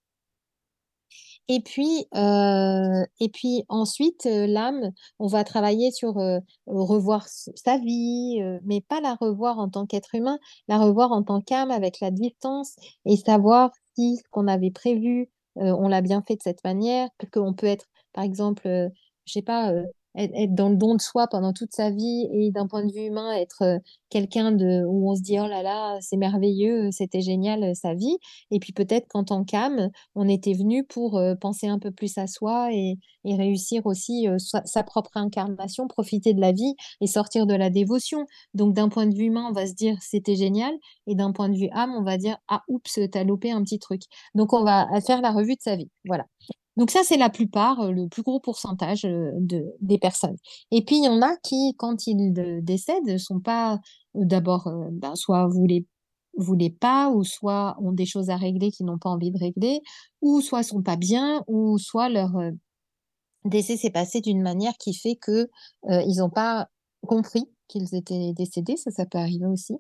[1.54, 7.78] Et puis, euh, et puis ensuite, euh, l'âme, on va travailler sur euh, revoir sa
[7.78, 12.00] vie, mais pas la revoir en tant qu'être humain, la revoir en tant qu'âme avec
[12.00, 16.64] la distance et savoir si ce qu'on avait prévu, on l'a bien fait de cette
[16.64, 18.64] manière, qu'on peut être, par exemple,
[19.26, 19.74] je sais pas,
[20.16, 23.06] être, dans le don de soi pendant toute sa vie et d'un point de vue
[23.06, 23.80] humain, être euh,
[24.10, 27.94] quelqu'un de où on se dit oh là là, c'est merveilleux, c'était génial euh, sa
[27.94, 28.18] vie.
[28.52, 32.18] Et puis peut-être qu'en tant qu'âme, on était venu pour euh, penser un peu plus
[32.18, 37.46] à soi et, et réussir aussi sa, propre incarnation, profiter de la vie et sortir
[37.46, 38.26] de la dévotion.
[38.54, 40.74] Donc d'un point de vue humain, on va se dire c'était génial
[41.08, 43.80] et d'un point de vue âme, on va dire ah oups, t'as loupé un petit
[43.80, 44.02] truc.
[44.36, 45.90] Donc on va faire la revue de sa vie.
[46.06, 46.26] Voilà.
[46.78, 50.38] Donc ça, c'est la plupart, euh, le plus gros pourcentage euh, de, des personnes.
[50.72, 52.34] Et puis, il y en a qui, quand ils
[52.64, 53.76] décèdent, sont pas
[54.16, 55.86] euh, d'abord, ben, soit voulaient,
[56.38, 59.82] voulaient pas, ou soit ont des choses à régler qu'ils n'ont pas envie de régler,
[60.22, 62.32] ou soit sont pas bien, ou soit leur
[63.46, 65.50] décès s'est passé d'une manière qui fait que
[65.90, 66.70] ils n'ont pas
[67.08, 68.78] compris qu'ils étaient décédés.
[68.78, 69.76] Ça, ça peut arriver aussi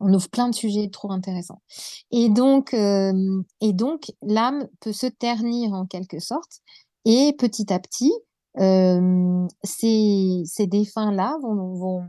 [0.00, 1.62] on ouvre plein de sujets trop intéressants.
[2.10, 6.60] Et donc, euh, donc l'âme peut se ternir en quelque sorte,
[7.04, 8.12] et petit à petit,
[8.58, 12.04] euh, ces, ces défunts-là vont, vont,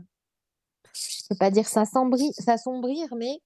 [0.94, 3.40] je peux pas dire s'assombrir, mais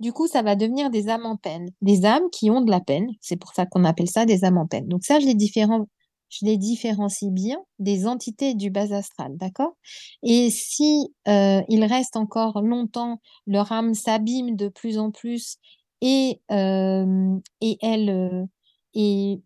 [0.00, 2.80] du coup, ça va devenir des âmes en peine, des âmes qui ont de la
[2.80, 3.06] peine.
[3.20, 4.88] C'est pour ça qu'on appelle ça des âmes en peine.
[4.88, 5.86] Donc ça, je les différencie
[6.32, 9.76] je les différencie bien des entités du bas astral, d'accord?
[10.22, 15.58] Et si euh, il encore longtemps, leur âme s'abîme de plus en plus
[16.00, 17.38] et, euh,
[17.82, 18.46] elle euh,
[18.94, 19.42] et,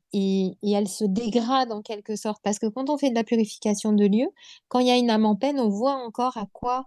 [0.62, 2.40] elle se dégrade en quelque sorte.
[2.44, 4.28] Parce que quand on fait de la purification de lieu,
[4.68, 6.86] quand il y a une âme en peine, on voit encore à quoi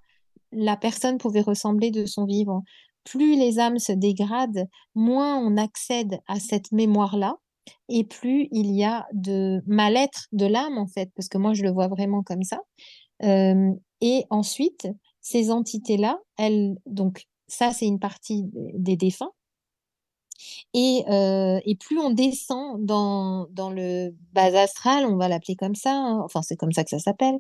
[0.54, 2.64] la personne pouvait ressembler de son vivant.
[3.04, 7.38] Plus les âmes se dégradent, moins on accède à cette mémoire-là
[7.90, 11.64] et plus il y a de mal-être de l'âme, en fait, parce que moi, je
[11.64, 12.60] le vois vraiment comme ça.
[14.02, 14.88] Et ensuite,
[15.22, 19.32] ces entités-là, elles, donc ça, c'est une partie des défunts.
[20.74, 21.04] Et,
[21.66, 26.22] et, plus on descend dans, dans le bas astral, on va l'appeler comme ça, hein,
[26.24, 27.36] enfin c'est comme ça que ça s'appelle,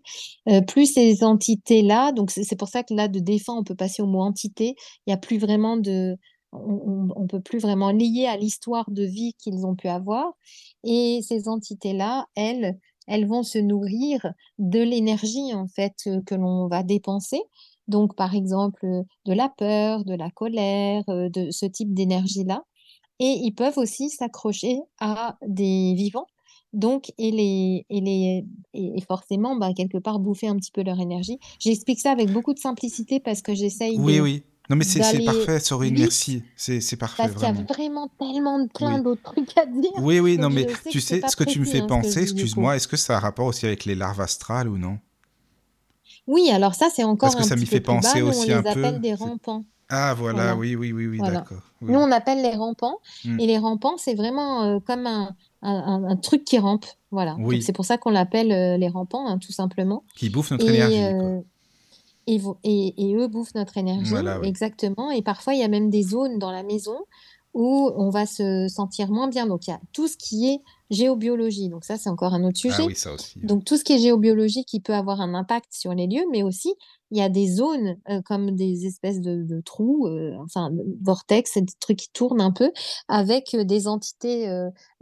[0.49, 4.01] euh, plus ces entités-là, donc c'est pour ça que là de défunt, on peut passer
[4.01, 4.75] au mot entité,
[5.05, 6.17] il n'y a plus vraiment de,
[6.51, 10.33] on ne peut plus vraiment lier à l'histoire de vie qu'ils ont pu avoir.
[10.83, 12.77] Et ces entités-là, elles,
[13.07, 17.41] elles vont se nourrir de l'énergie en fait euh, que l'on va dépenser.
[17.87, 18.85] Donc, par exemple,
[19.25, 22.63] de la peur, de la colère, euh, de ce type d'énergie-là.
[23.19, 26.27] Et ils peuvent aussi s'accrocher à des vivants.
[26.71, 28.45] Donc, et, les, et, les,
[28.75, 31.39] et forcément, bah, quelque part, bouffer un petit peu leur énergie.
[31.59, 35.59] J'explique ça avec beaucoup de simplicité parce que j'essaye oui, Oui, non, mais c'est parfait,
[35.59, 36.43] Sorine, merci.
[36.55, 37.23] C'est parfait.
[37.23, 39.91] Parce qu'il y a vraiment tellement plein d'autres trucs à dire.
[39.97, 42.87] Oui, oui, non, mais tu sais, ce que tu me fais hein, penser, excuse-moi, est-ce
[42.87, 44.99] que ça a un rapport aussi avec les larves astrales ou non?
[46.27, 48.69] Oui, alors ça, c'est encore Parce que ça m'y fait penser aussi un peu.
[48.69, 49.63] On les appelle des rampants.
[49.89, 51.63] Ah, voilà, oui, oui, oui, oui, d'accord.
[51.81, 52.99] Nous, on appelle les rampants.
[53.25, 53.39] Hmm.
[53.39, 56.85] Et les rampants, c'est vraiment euh, comme un, un, truc qui rampe.
[57.09, 57.35] Voilà.
[57.61, 60.03] C'est pour ça qu'on l'appelle euh, les rampants, hein, tout simplement.
[60.15, 61.03] Qui bouffent notre énergie.
[61.03, 61.39] Euh,
[62.63, 64.13] et, eux bouffent notre énergie.
[64.43, 65.11] Exactement.
[65.11, 66.97] Et parfois, il y a même des zones dans la maison
[67.53, 69.47] où on va se sentir moins bien.
[69.47, 70.61] Donc, il y a tout ce qui est
[70.91, 71.69] géobiologie.
[71.69, 73.11] Donc, ça, c'est encore un autre ah sujet.
[73.37, 76.43] Donc, tout ce qui est géobiologie qui peut avoir un impact sur les lieux, mais
[76.43, 76.73] aussi,
[77.11, 81.65] il y a des zones euh, comme des espèces de, trous, euh, enfin, vortex, des
[81.79, 82.71] trucs qui tournent un peu
[83.07, 84.47] avec euh, des entités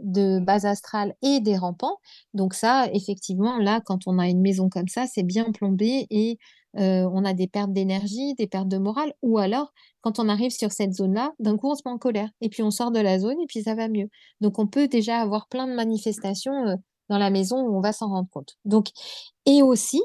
[0.00, 1.98] de base astrale et des rampants.
[2.32, 6.38] Donc, ça, effectivement, là, quand on a une maison comme ça, c'est bien plombé et
[6.78, 10.72] on a des pertes d'énergie, des pertes de morale, ou alors quand on arrive sur
[10.72, 13.18] cette zone-là, d'un coup on se met en colère, et puis on sort de la
[13.18, 14.08] zone, et puis ça va mieux.
[14.40, 16.78] Donc on peut déjà avoir plein de manifestations
[17.08, 18.56] dans la maison où on va s'en rendre compte.
[18.64, 18.88] Donc,
[19.46, 20.02] et aussi,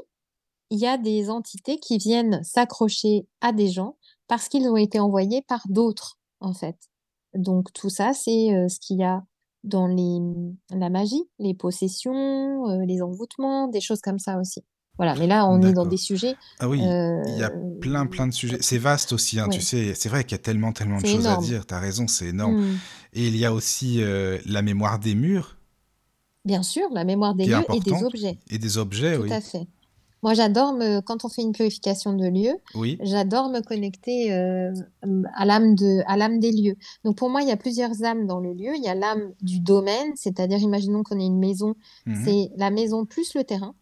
[0.70, 3.98] il y a des entités qui viennent s'accrocher à des gens
[4.28, 6.78] parce qu'ils ont été envoyés par d'autres, en fait.
[7.36, 9.24] Donc tout ça, c'est ce qu'il y a
[9.64, 9.88] dans
[10.72, 14.64] la magie, les possessions, les envoûtements, des choses comme ça aussi.
[14.98, 16.36] Voilà, mais là, on est dans des sujets.
[16.60, 16.84] Ah oui, il
[17.40, 18.60] y a euh, plein, plein de sujets.
[18.62, 19.96] C'est vaste aussi, hein, tu sais.
[19.96, 21.66] C'est vrai qu'il y a tellement, tellement de choses à dire.
[21.66, 22.62] Tu as raison, c'est énorme.
[22.62, 22.80] Mmh.
[23.14, 25.58] Et il y a aussi euh, la mémoire des murs.
[26.46, 28.38] Bien sûr, la mémoire des lieux et des objets.
[28.52, 29.30] Et des objets, Tout oui.
[29.30, 29.68] Tout à fait.
[30.22, 31.02] Moi, j'adore, me...
[31.02, 32.98] quand on fait une purification de lieux, oui.
[33.02, 34.72] j'adore me connecter euh,
[35.36, 36.02] à l'âme de...
[36.06, 36.76] à l'âme des lieux.
[37.04, 38.76] Donc, pour moi, il y a plusieurs âmes dans le lieu.
[38.76, 41.76] Il y a l'âme du domaine, c'est-à-dire, imaginons qu'on ait une maison,
[42.06, 43.74] mmh c'est la maison plus le terrain.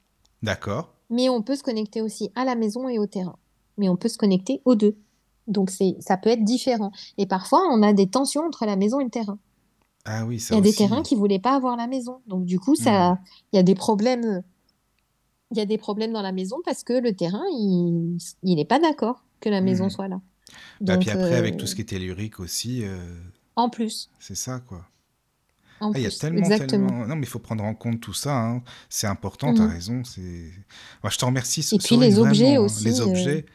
[0.41, 3.37] D'accord mais on peut se connecter aussi à la maison et au terrain.
[3.77, 4.97] Mais on peut se connecter aux deux.
[5.47, 6.91] Donc c'est, ça peut être différent.
[7.19, 9.39] Et parfois, on a des tensions entre la maison et le terrain.
[10.05, 12.21] Ah oui, Il ça y a des terrains qui voulaient pas avoir la maison.
[12.27, 13.19] Donc, du coup, ça,
[13.51, 14.43] il y a des problèmes.
[15.51, 18.65] Il y a des problèmes dans la maison parce que le terrain, il, il n'est
[18.65, 19.89] pas d'accord que la maison Hmm.
[19.89, 20.21] soit là.
[20.85, 22.99] Bah, Donc, puis après, avec tout euh, ce qui est tellurique aussi, euh,
[23.55, 24.89] en plus, c'est ça, quoi.
[25.81, 27.07] En Ah, il y a tellement, tellement...
[27.07, 28.35] Non, mais il faut prendre en compte tout ça.
[28.37, 28.63] hein.
[28.89, 29.71] C'est important, t'as Mhm.
[29.71, 30.03] raison.
[30.03, 30.51] C'est...
[31.03, 33.45] Moi, je te remercie, Et puis les objets vraiment, aussi, Les euh, objets.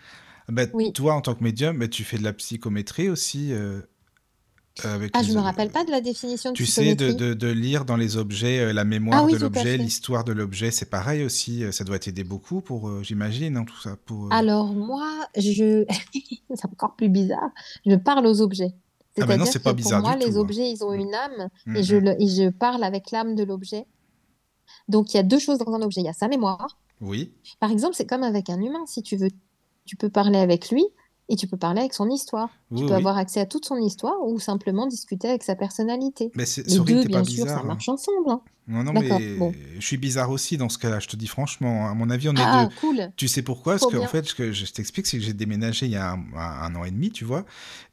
[0.48, 0.93] Bah, oui.
[0.93, 3.81] Toi, en tant que médium, bah, tu fais de la psychométrie aussi euh,
[4.85, 7.28] avec Ah, je me ob- rappelle pas de la définition de Tu sais, de, psychométrie.
[7.28, 10.32] de, de lire dans les objets euh, la Ah mémoire oui, de l'objet, l'histoire de
[10.32, 11.65] l'objet, c'est pareil aussi.
[11.65, 13.97] euh, Ça doit t'aider beaucoup pour, euh, j'imagine, hein, tout ça.
[14.05, 15.85] Pour, euh, Alors moi, je,
[16.55, 17.51] c'est encore plus bizarre.
[17.86, 18.74] Je parle aux objets.
[19.22, 20.36] Ah, non, c'est que pas pour bizarre moi, du les tout.
[20.38, 20.40] hein.
[20.40, 22.01] objets, ils ont une âme Mm, et je mm.
[22.01, 23.86] le, et je parle avec l'âme de l'objet.
[24.88, 26.01] Donc il y a deux choses dans un objet.
[26.01, 26.78] Il y a sa mémoire.
[27.01, 28.84] Oui, Par exemple, c'est comme avec un humain.
[28.86, 29.28] Si tu veux,
[29.84, 30.84] tu peux parler avec lui
[31.28, 32.48] et tu peux parler avec son histoire.
[32.70, 32.93] Tu oui, peux oui.
[32.94, 36.30] avoir accès à toute son histoire ou simplement discuter avec sa personnalité.
[36.34, 37.60] Mais c'est- Les deux, t'es pas bien sûr, ça bizarre.
[37.60, 37.64] hein.
[37.64, 38.30] marche ensemble.
[38.30, 38.40] hein.
[38.68, 39.52] Non, non, mais bon.
[39.78, 41.88] je suis bizarre aussi dans ce cas-là, je te dis franchement.
[41.88, 42.74] À mon avis, on est Ah, deux.
[42.80, 43.12] cool.
[43.16, 43.74] Tu sais pourquoi?
[43.74, 44.09] Parce qu'en bien.
[44.09, 46.90] fait, ce que je t'explique, c'est que j'ai déménagé il y a un, an et
[46.90, 47.44] demi, tu vois.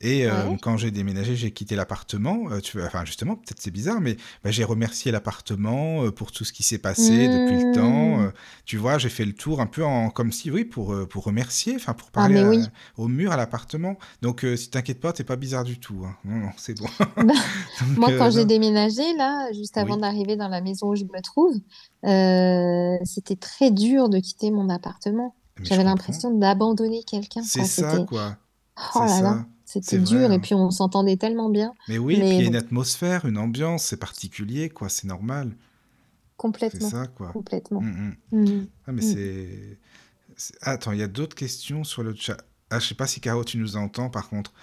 [0.01, 2.49] Et euh, quand j'ai déménagé, j'ai quitté l'appartement.
[2.51, 6.43] euh, tu enfin, justement, peut-être c'est bizarre, mais bah, j'ai remercié l'appartement euh, pour tout
[6.43, 8.17] ce qui s'est passé depuis le temps.
[8.17, 8.25] Mmh.
[8.25, 8.31] euh,
[8.65, 11.75] tu vois, j'ai fait le tour un peu en, comme si, oui, pour, pour remercier,
[11.75, 12.59] enfin, pour Ah, parler mais à- oui.
[12.97, 13.97] au mur, à l'appartement.
[14.23, 16.03] Donc, si t'inquiètes pas, t'es pas bizarre du tout.
[16.03, 16.15] hein.
[16.25, 16.87] Non, non, c'est bon.
[17.17, 17.33] Bah,
[17.97, 20.01] Moi, quand j'ai déménagé, là, juste avant Oui.
[20.01, 21.55] d'arriver dans la maison où je me trouve,
[22.05, 25.35] euh, c'était très dur de quitter mon appartement.
[25.59, 27.43] Mais je J'avais l'impression d'abandonner quelqu'un.
[27.43, 28.37] C'est ça, quoi.
[28.95, 30.29] oh C'est là là, c'était C'est dur.
[30.29, 30.35] vrai.
[30.35, 30.39] Et hein.
[30.39, 31.73] puis, on s'entendait tellement bien.
[31.87, 35.07] Mais oui, puis il Mais y a une atmosphère, une ambiance, c'est particulier, quoi, c'est
[35.07, 35.55] normal.
[36.31, 37.33] C'est complètement, ça, quoi.
[37.33, 37.81] complètement.
[37.81, 38.37] Mm, mm.
[38.39, 38.67] Mm.
[38.87, 39.79] Ah, mais c'est...
[40.37, 42.37] c'est- Attends, il y a d'autres questions sur le chat?
[42.69, 44.53] Ah, je sais pas si Caro, tu nous entends, par contre.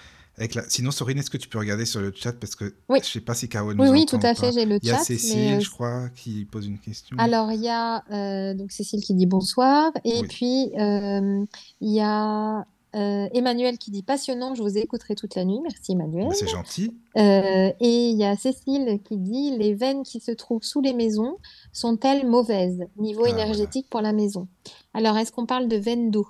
[0.41, 0.63] Avec la...
[0.69, 3.21] Sinon, Sorine, est-ce que tu peux regarder sur le chat Parce que Oui, je sais
[3.21, 5.05] pas si Caro nous oui, oui, tout à fait, j'ai le Il y a chat.
[5.05, 7.17] Cécile, Mais euh, je crois, qui pose une question.
[7.19, 9.93] alors, il y a euh, donc Cécile qui dit bonsoir.
[10.05, 10.27] Et Oui.
[10.29, 11.45] puis, euh,
[11.83, 15.61] il y a euh, Emmanuel qui dit passionnant, je vous écouterai toute la nuit.
[15.63, 16.29] Merci, Emmanuel.
[16.29, 16.97] Bah, c'est gentil.
[17.19, 20.95] Euh, et il y a Cécile qui dit les veines qui se trouvent sous les
[20.95, 21.37] maisons
[21.73, 22.81] sont-elles mauvaises?
[22.97, 23.45] Niveau Ah, voilà.
[23.45, 24.49] énergétique pour la maison?
[24.95, 26.27] Alors, est-ce qu'on parle de veines d'eau?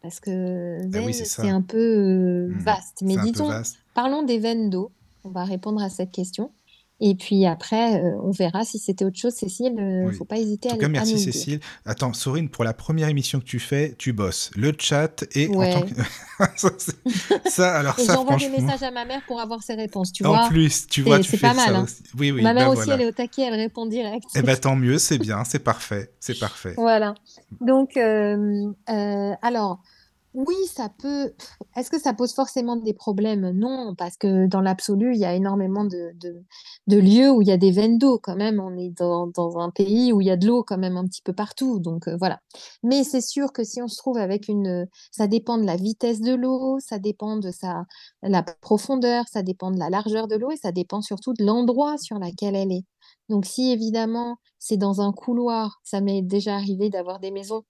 [0.00, 2.58] Parce que Ah oui, veine, c'est un peu euh, Mm.
[2.60, 2.98] vaste.
[3.02, 3.78] Mais peu disons, vaste.
[3.94, 4.90] parlons des veines d'eau.
[5.24, 6.50] On va répondre à cette question.
[7.00, 9.32] Et puis après, euh, on verra si c'était autre chose.
[9.34, 10.14] Cécile, il Oui.
[10.16, 11.32] faut pas hésiter En à, tout cas, à merci nous le dire.
[11.32, 11.60] Cécile.
[11.86, 14.50] Attends, Sorine, pour la première émission que tu fais, tu bosses.
[14.56, 15.84] Le chat et en tant Ouais.
[15.86, 15.94] que...
[17.50, 20.12] ça, alors Et ça, j'envoie des messages à ma mère pour avoir ses réponses.
[20.12, 21.66] Tu En vois, plus, tu vois, tu fais pas mal.
[21.68, 21.84] ça hein.
[21.84, 22.02] aussi.
[22.18, 22.94] Oui, oui, Ma mère ben aussi, voilà.
[22.94, 24.24] elle est au taquet, elle répond direct.
[24.34, 26.74] Eh ben tant mieux, c'est bien, c'est parfait, c'est parfait.
[26.76, 27.14] Voilà.
[27.60, 29.82] Donc, euh, euh, alors,
[30.34, 31.32] oui, ça peut.
[31.74, 33.50] Est-ce que ça pose forcément des problèmes?
[33.50, 36.12] Non, parce que dans l'absolu, il y a énormément de,
[36.86, 38.60] lieux où il y a des veines d'eau quand même.
[38.60, 41.06] On est dans, dans un pays où il y a de l'eau quand même un
[41.06, 41.80] petit peu partout.
[41.80, 42.40] Donc, euh, voilà.
[42.82, 44.86] Mais c'est sûr que si on se trouve avec une.
[45.10, 47.84] Ça dépend de la vitesse de l'eau, ça dépend de sa,
[48.22, 51.96] la profondeur, ça dépend de la largeur de l'eau et ça dépend surtout de l'endroit
[51.98, 52.84] sur lequel elle est.
[53.28, 57.62] Donc, si évidemment c'est dans un couloir, ça m'est déjà arrivé d'avoir des maisons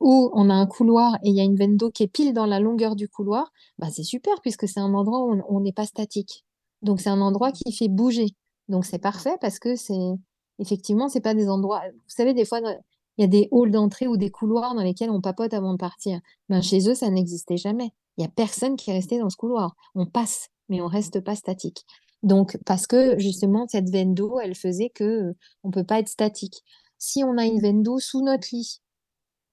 [0.00, 2.32] où on a un couloir et il y a une veine d'eau qui est pile
[2.32, 5.72] dans la longueur du couloir, bah c'est super puisque c'est un endroit où on n'est
[5.72, 6.44] pas statique.
[6.82, 8.28] Donc, c'est un endroit qui fait bouger.
[8.68, 10.14] Donc, c'est parfait parce que c'est
[10.58, 11.82] effectivement, c'est pas des endroits.
[11.92, 15.10] Vous savez, des fois, il y a des halls d'entrée ou des couloirs dans lesquels
[15.10, 16.20] on papote avant de partir.
[16.48, 17.92] Ben, chez eux, ça n'existait jamais.
[18.16, 19.74] Il n'y a personne qui est resté dans ce couloir.
[19.94, 21.84] On passe, mais on reste pas statique.
[22.26, 26.08] Donc, parce que justement, cette veine d'eau, elle faisait que euh, on peut pas être
[26.08, 26.62] statique.
[26.98, 28.82] Si on a une veine d'eau sous notre lit,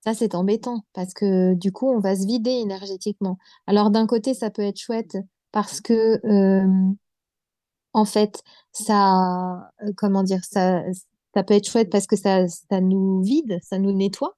[0.03, 3.37] ça c'est embêtant parce que du coup, on va se vider énergétiquement.
[3.67, 5.17] Alors, d'un côté, ça peut être chouette
[5.51, 6.19] parce que
[7.93, 10.83] en fait, ça, euh, comment dire, ça,
[11.33, 14.35] ça peut être chouette parce que ça, ça nous vide, ça nous nettoie,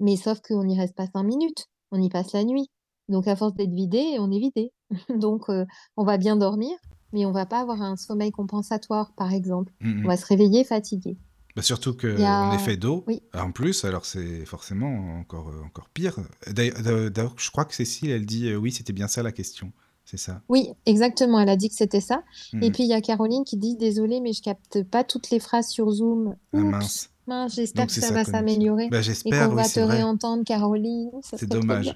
[0.00, 2.70] mais sauf qu'on n'y reste pas cinq minutes, on y passe la nuit.
[3.08, 4.72] Donc, à force d'être vidé, on est vidé.
[5.08, 5.64] Donc, euh,
[5.96, 6.76] on va bien dormir,
[7.12, 9.72] mais on va pas avoir un sommeil compensatoire, par exemple.
[9.80, 10.06] Mm, On mm.
[10.06, 11.16] va se réveiller fatigué.
[11.56, 13.04] Bah, surtout qu'on a- est fait d'eau.
[13.08, 13.22] Oui.
[13.34, 16.16] En plus, alors c'est forcément encore, euh, encore pire.
[16.46, 19.32] D'ailleurs, euh, d'ailleurs, je crois que Cécile, elle dit euh, oui, c'était bien ça la
[19.32, 19.72] question.
[20.04, 20.40] C'est ça.
[20.48, 22.22] Oui, exactement, elle a dit que c'était ça.
[22.54, 22.62] Mm.
[22.62, 25.38] Et puis, il y a Caroline qui dit, désolée, mais je capte pas toutes les
[25.38, 26.34] phrases sur Zoom.
[26.54, 27.10] Ah, mince.
[27.26, 29.96] mince, j'espère que ça va s'améliorer Bah, et j'espère, qu'on oui, va te vrai.
[29.96, 31.10] réentendre, Caroline.
[31.22, 31.94] C'est dommage.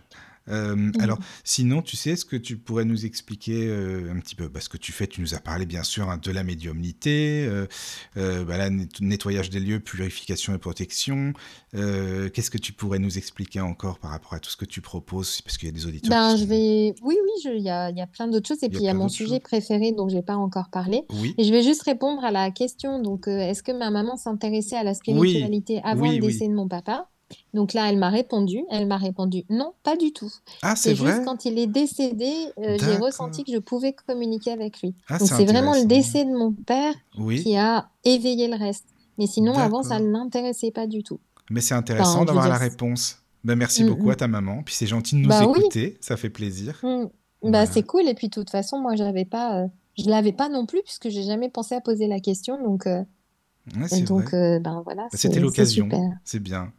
[0.49, 0.93] Euh, Mhm.
[1.01, 4.61] alors, sinon, tu sais, est-ce que tu pourrais nous expliquer euh, un petit peu bah,
[4.61, 5.07] ce que tu fais?
[5.07, 7.47] Tu nous as parlé, bien sûr, hein, de la médiumnité,
[8.17, 8.71] euh, bah, là,
[9.01, 11.33] nettoyage des lieux, purification et protection.
[11.73, 15.41] Qu'est-ce que tu pourrais nous expliquer encore par rapport à tout ce que tu proposes?
[15.43, 16.95] Parce qu'il y a des auditeurs Ben, je sont- vais.
[17.03, 18.63] Oui, oui, il y a, il y a plein d'autres choses.
[18.63, 19.41] Et y puis, il y a mon sujet choses.
[19.41, 21.03] préféré dont je n'ai pas encore parlé.
[21.21, 23.01] Oui, Et je vais juste répondre à la question.
[23.01, 26.69] Donc, est-ce que ma maman s'intéressait à la spiritualité avant oui, le décès de mon
[26.69, 27.09] papa?
[27.55, 28.65] Donc là, elle m'a répondu.
[28.71, 30.31] Elle m'a répondu non, pas du tout.
[30.63, 33.93] Ah, c'est C'est juste vrai quand il est décédé, euh, j'ai ressenti que je pouvais
[33.93, 34.95] communiquer avec lui.
[35.09, 38.87] Ah, Donc, c'est vraiment le décès de mon père Oui, qui a éveillé le reste.
[39.19, 41.21] Mais sinon, avant, ça ne l'intéressait pas du tout.
[41.51, 43.19] mais c'est intéressant je d'avoir la réponse.
[43.45, 44.17] Ben, merci Mm, beaucoup à mm.
[44.17, 44.63] ta maman.
[44.63, 45.59] Puis c'est gentil de nous Bah oui.
[45.61, 46.79] écouter, ça fait plaisir.
[46.83, 47.05] Mm.
[47.07, 47.11] Bah,
[47.43, 47.67] Voilà.
[47.67, 48.09] c'est cool.
[48.09, 49.67] Et puis, de toute façon, moi, j'avais pas, euh,
[49.99, 52.63] je l'avais pas non plus, puisque j'ai jamais pensé à poser la question.
[52.63, 53.03] Donc, euh,
[53.77, 55.89] Ouais, donc euh, ben voilà, Bah, C'était l'occasion,
[56.25, 56.73] c'est bien.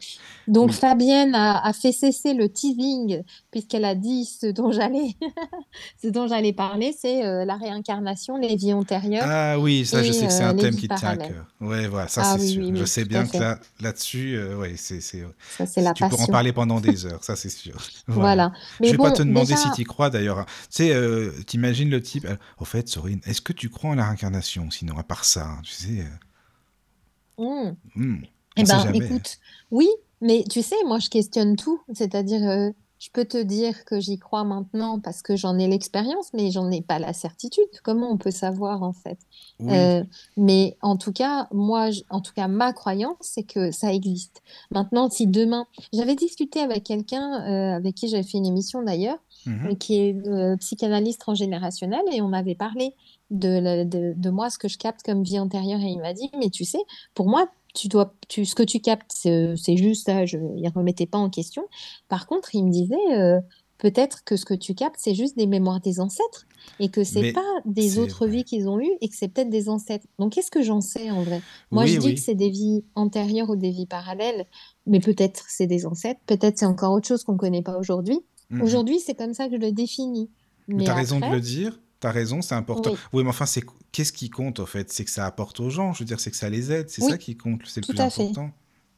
[0.50, 0.76] Donc, Oui.
[0.76, 5.16] Fabienne a, a fait cesser le teasing, puisqu'elle a dit ce dont j'allais,
[6.04, 10.12] ce dont j'allais parler, c'est euh, la réincarnation, les vies antérieures Ah oui, ça, je
[10.12, 11.34] sais que c'est euh, un thème qui te tient à parallèles.
[11.36, 11.48] cœur.
[11.62, 12.66] Ouais, voilà, ça Ah c'est oui, sûr.
[12.66, 15.24] oui, Je sais bien que là, là-dessus, ouais, c'est, c'est,
[15.58, 16.32] Ça, c'est la tu pourras en passion.
[16.34, 17.78] parler pendant des heures, ça c'est sûr.
[18.08, 18.50] Voilà.
[18.50, 18.52] Voilà.
[18.82, 20.46] Je Mais vais pas te demander si tu y crois d'ailleurs.
[20.70, 20.94] Tu sais,
[21.48, 22.28] t'imagines le type.
[22.60, 25.62] Au fait, Sorine, est-ce que tu crois en la réincarnation Sinon, à part ça, hein,
[25.64, 26.04] tu sais,
[27.38, 28.16] hmm, hmm,
[28.58, 28.98] Eh ben, jamais.
[29.00, 29.38] écoute,
[29.72, 29.90] oui,
[30.22, 31.82] mais tu sais, moi, je questionne tout.
[31.94, 32.70] C'est-à-dire, euh,
[33.00, 36.72] je peux te dire que j'y crois maintenant parce que j'en ai l'expérience, mais j'en
[36.72, 37.66] ai pas la certitude.
[37.84, 39.18] Comment on peut savoir, en fait?
[39.60, 40.04] Oui, Euh,
[40.38, 44.42] mais en tout cas, moi, je- en tout cas, ma croyance, c'est que ça existe.
[44.72, 49.18] Maintenant, si demain, j'avais discuté avec quelqu'un euh, avec qui j'avais fait une émission d'ailleurs,
[49.46, 52.94] mhm, euh, qui est psychanalyste transgénérationnel, et on avait parlé
[53.30, 56.14] de, la- de, de moi, ce que je capte comme vie antérieure, et il m'a
[56.14, 56.80] dit, mais tu sais,
[57.14, 61.08] pour moi, tu dois, tu, ce que tu captes, c'est juste ça, je ne remettais
[61.08, 61.64] pas en question.
[62.08, 63.40] Par contre, il me disait, euh,
[63.78, 66.46] peut-être que ce que tu captes, c'est juste des mémoires des ancêtres,
[66.80, 69.70] et que c'est pas des autres vies qu'ils ont eues, et que c'est peut-être des
[69.70, 70.06] ancêtres.
[70.20, 71.44] Donc, qu'est-ce que j'en sais en vrai?
[71.72, 74.46] Moi, je Oui, dis que c'est des vies antérieures ou des vies parallèles,
[74.86, 78.20] mais peut-être c'est des ancêtres, peut-être c'est encore autre chose qu'on ne connaît pas aujourd'hui.
[78.50, 78.60] mhm.
[78.60, 80.32] Aujourd'hui, c'est comme ça que je le définis.
[80.76, 81.80] Mais Mais t'as raison de le dire.
[82.04, 82.92] T'as raison, c'est important.
[82.92, 83.64] oui, Oui, mais enfin, c'est
[83.94, 84.92] qu'est-ce qui compte en fait?
[84.92, 85.94] C'est que ça apporte aux gens.
[85.94, 86.90] Je veux dire, c'est que ça les aide.
[86.90, 87.62] C'est ça qui compte.
[87.66, 88.52] C'est le tout plus à fait, important.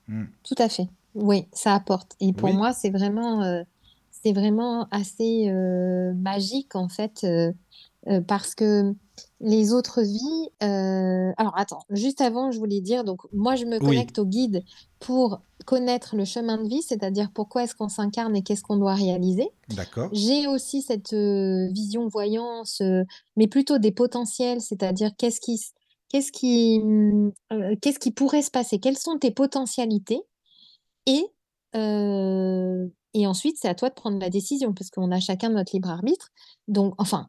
[0.07, 0.23] Hmm.
[0.43, 0.87] tout à fait.
[1.13, 2.15] Oui, ça apporte.
[2.19, 3.61] Et pour Oui, moi, c'est vraiment, euh,
[4.09, 8.95] c'est vraiment assez euh, magique en fait, euh, parce que
[9.39, 10.49] les autres vies.
[10.59, 14.63] Alors, attends, juste avant, je voulais dire, donc moi, je me connecte au guide
[14.99, 18.93] pour connaître le chemin de vie, c'est-à-dire pourquoi est-ce qu'on s'incarne et qu'est-ce qu'on doit
[18.93, 19.49] réaliser.
[19.69, 20.09] d'accord.
[20.13, 23.03] J'ai aussi cette euh, vision voyance, euh,
[23.35, 25.59] mais plutôt des potentiels, c'est-à-dire qu'est-ce qui,
[26.09, 26.81] qu'est-ce qui,
[27.51, 30.21] euh, qu'est-ce qui pourrait se passer, quelles sont tes potentialités,
[31.07, 31.25] et,
[31.73, 35.89] et ensuite c'est à toi de prendre la décision, parce qu'on a chacun notre libre
[35.89, 36.29] arbitre.
[36.67, 37.27] Donc, enfin,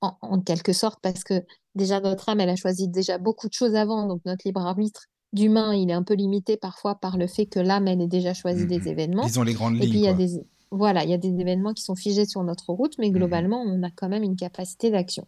[0.00, 1.44] en, en quelque sorte, parce que
[1.74, 5.08] déjà notre âme, elle a choisi déjà beaucoup de choses avant, donc notre libre arbitre
[5.32, 8.34] d'humain, il est un peu limité parfois par le fait que l'âme, elle ait déjà
[8.34, 8.88] choisi Hmm, des hmm.
[8.88, 9.26] événements.
[9.26, 11.40] Disons les grandes Et puis, lignes, il y a des, voilà, il y a des
[11.40, 13.12] événements qui sont figés sur notre route, mais Mhm.
[13.12, 15.26] globalement, on a quand même une capacité d'action.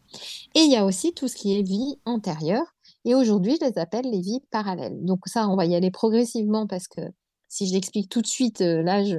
[0.54, 2.66] Et il y a aussi tout ce qui est vie antérieure.
[3.04, 5.04] Et aujourd'hui, je les appelle les vies parallèles.
[5.04, 7.02] Donc ça, on va y aller progressivement parce que
[7.48, 9.16] si je l'explique tout de suite, euh, là, je,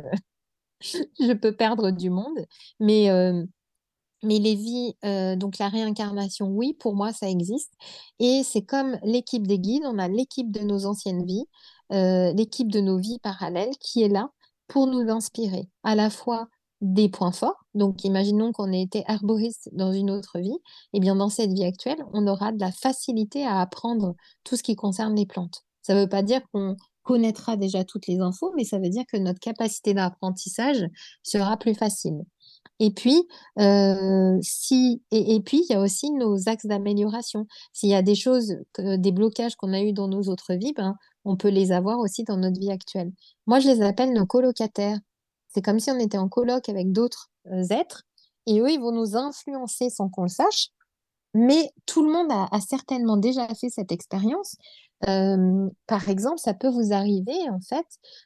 [1.19, 2.37] je peux perdre du monde.
[2.79, 3.43] Mais, euh,
[4.25, 7.73] mais les vies, euh, donc la réincarnation, oui, pour moi, ça existe.
[8.19, 11.45] Et c'est comme l'équipe des guides, on a l'équipe de nos anciennes vies,
[11.91, 14.29] euh, l'équipe de nos vies parallèles qui est là
[14.67, 16.47] pour nous inspirer à la fois
[16.81, 17.65] des points forts.
[17.73, 20.57] Donc, imaginons qu'on ait été herboriste dans une autre vie.
[20.93, 24.63] Et bien, dans cette vie actuelle, on aura de la facilité à apprendre tout ce
[24.63, 25.63] qui concerne les plantes.
[25.81, 29.03] Ça ne veut pas dire qu'on connaîtra déjà toutes les infos, mais ça veut dire
[29.07, 30.85] que notre capacité d'apprentissage
[31.23, 32.25] sera plus facile.
[32.79, 33.27] Et puis,
[33.59, 37.47] euh, si, et, et puis, il y a aussi nos axes d'amélioration.
[37.73, 40.95] S'il y a des choses, des blocages qu'on a eus dans nos autres vies, ben,
[41.23, 43.11] on peut les avoir aussi dans notre vie actuelle.
[43.47, 44.99] Moi, je les appelle nos colocataires.
[45.47, 48.03] C'est comme si on était en coloc avec d'autres euh, êtres,
[48.45, 50.69] et eux, ils vont nous influencer sans qu'on le sache.
[51.33, 54.55] Mais tout le monde a, certainement déjà fait cette expérience.
[55.09, 57.85] Euh, par exemple, ça peut vous arriver, en fait,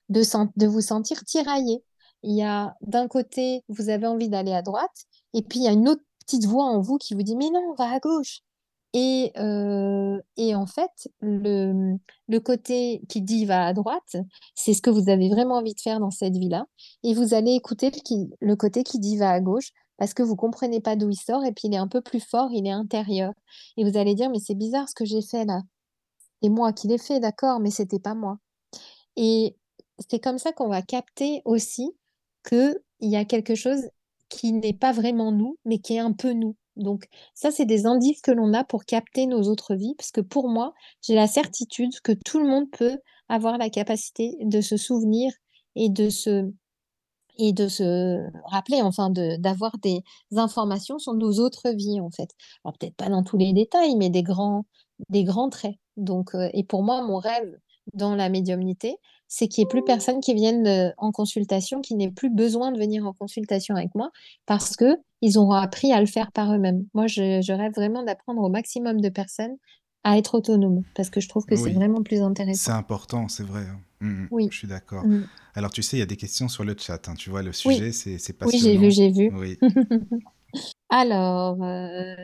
[0.10, 0.22] de,
[0.58, 1.84] de vous sentir tiraillé.
[2.24, 5.68] Il y a d'un côté, vous avez envie d'aller à droite, et puis il y
[5.68, 8.00] a une autre petite voix en vous qui vous dit, mais non, on va à
[8.00, 8.42] gauche.
[8.94, 11.96] Et, euh, et en fait, le,
[12.28, 14.18] le côté qui dit va à droite,
[14.56, 16.66] c'est ce que vous avez vraiment envie de faire dans cette vie-là.
[17.04, 20.24] Et vous allez écouter le, qui- le côté qui dit va à gauche parce que
[20.24, 22.66] vous comprenez pas d'où il sort et puis il est un peu plus fort, il
[22.66, 23.34] est intérieur.
[23.78, 25.62] Et vous allez dire, mais c'est bizarre ce que j'ai fait là.
[26.42, 28.40] C'est moi qui l'ai fait, d'accord, mais c'était pas moi.
[29.18, 29.56] Et
[30.10, 31.92] c'est comme ça qu'on va capter aussi
[32.50, 33.82] qu'il y a quelque chose
[34.30, 36.56] qui n'est pas vraiment nous, mais qui est un peu nous.
[36.76, 40.22] Donc ça, c'est des indices que l'on a pour capter nos autres vies, parce que
[40.22, 42.98] pour moi, j'ai la certitude que tout le monde peut
[43.28, 45.32] avoir la capacité de se souvenir
[45.76, 46.52] et de se
[47.42, 50.04] et de se rappeler, enfin, d'avoir des
[50.36, 52.30] informations sur nos autres vies, en fait.
[52.66, 54.66] Alors peut-être pas dans tous les détails, mais des grands
[55.10, 55.76] des grands traits.
[55.98, 57.58] Donc, euh, et pour moi, mon rêve
[57.94, 58.98] dans la médiumnité,
[59.30, 62.74] c'est qu'il n'y ait plus personne qui vienne euh, en consultation, qui n'ait plus besoin
[62.74, 64.12] de venir en consultation avec moi,
[64.46, 66.86] parce que ils auront appris à le faire par eux-mêmes.
[66.94, 69.56] Moi, je, je rêve vraiment d'apprendre au maximum de personnes
[70.04, 72.74] à être autonomes, parce que je trouve que c'est vraiment plus c'est intéressant.
[72.74, 73.62] important, c'est vrai.
[73.62, 73.80] hein.
[74.02, 74.48] Mm, mm, Oui.
[74.50, 75.06] je suis d'accord.
[75.06, 75.24] Mm.
[75.56, 77.08] Alors, tu sais, il y a des questions sur le chat.
[77.10, 77.16] hein.
[77.16, 78.90] Tu vois, le Oui, sujet, c'est c'est oui, j'ai vu, passionnant.
[78.92, 79.32] j'ai vu.
[79.36, 79.58] Oui.
[80.90, 82.16] Alors, euh,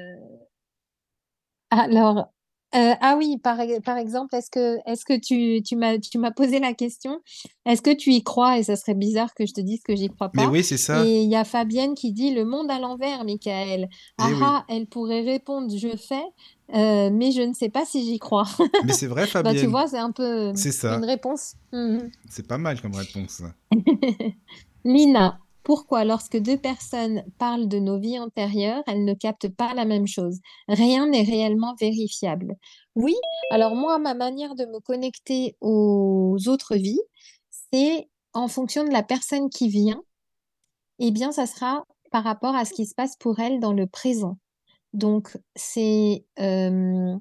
[1.70, 2.32] alors,
[2.76, 6.60] euh, ah oui, par, e- par exemple, est-ce que, est-ce que tu, tu m'as, posé
[6.60, 7.20] la question,
[7.66, 8.58] est-ce que tu y crois?
[8.60, 10.50] Et ça serait bizarre que je te dise que j'y crois Mais pas.
[10.50, 11.04] oui, c'est ça.
[11.06, 13.88] Et il y a Fabienne qui dit le monde à l'envers, Michael.
[14.20, 14.40] Eh oui.
[14.42, 16.24] Ah ah, elle pourrait répondre je fais,
[16.74, 18.46] euh, mais je ne sais pas si j'y crois.
[18.86, 19.70] Mais c'est vrai, Bah, tu Fabienne.
[19.70, 20.96] vois, c'est un peu C'est ça.
[20.96, 21.56] une réponse.
[21.72, 22.10] Mhm.
[22.30, 23.42] C'est pas mal comme réponse.
[24.86, 29.84] Lina, pourquoi lorsque deux personnes parlent de nos vies antérieures, elles ne captent pas la
[29.84, 30.40] même chose?
[30.68, 32.56] Rien n'est réellement vérifiable.
[32.96, 33.16] Oui,
[33.50, 37.02] alors moi, ma manière de me connecter aux autres vies,
[37.74, 40.02] c'est en fonction de la personne qui vient,
[41.00, 43.88] eh bien, ça sera par rapport à ce qui se passe pour elle dans le
[43.88, 44.38] présent.
[44.94, 47.16] Donc, c'est euh,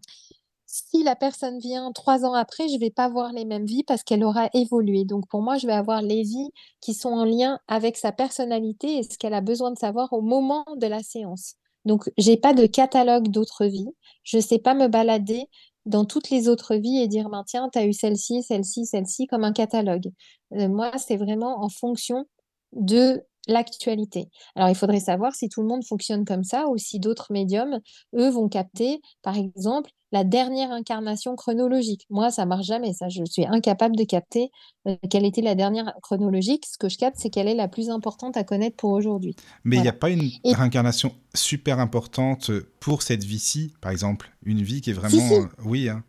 [0.74, 4.02] si la personne vient trois ans après, je vais pas voir les mêmes vies parce
[4.02, 5.04] qu'elle aura évolué.
[5.04, 8.98] Donc, pour moi, je vais avoir les vies qui sont en lien avec sa personnalité
[8.98, 11.54] et ce qu'elle a besoin de savoir au moment de la séance.
[11.84, 13.94] Donc, j'ai pas de catalogue d'autres vies.
[14.24, 15.46] Je sais pas me balader
[15.86, 19.28] dans toutes les autres vies et dire, ben, tiens, tu as eu celle-ci, celle-ci, celle-ci,
[19.28, 20.10] comme un catalogue.
[20.54, 22.24] Euh, moi, c'est vraiment en fonction
[22.72, 24.28] de l'actualité.
[24.56, 27.80] Alors, il faudrait savoir si tout le monde fonctionne comme ça ou si d'autres médiums,
[28.14, 32.06] eux, vont capter, par exemple, la dernière incarnation chronologique.
[32.08, 33.08] Moi, ça marche jamais, ça.
[33.08, 34.50] Je suis incapable de capter
[34.86, 36.66] euh, quelle était la dernière chronologique.
[36.66, 39.34] Ce que je capte, c'est quelle est la plus importante à connaître pour aujourd'hui.
[39.64, 42.50] Mais il n'y a pas une Et réincarnation super importante
[42.80, 44.30] pour cette vie-ci, par exemple?
[44.44, 45.10] Une vie qui est vraiment.
[45.10, 46.04] si, euh, Oui, hein.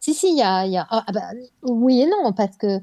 [0.00, 1.30] si, si, il y a, il y a- ah, ah bah,
[1.62, 2.80] oui et non, parce que euh,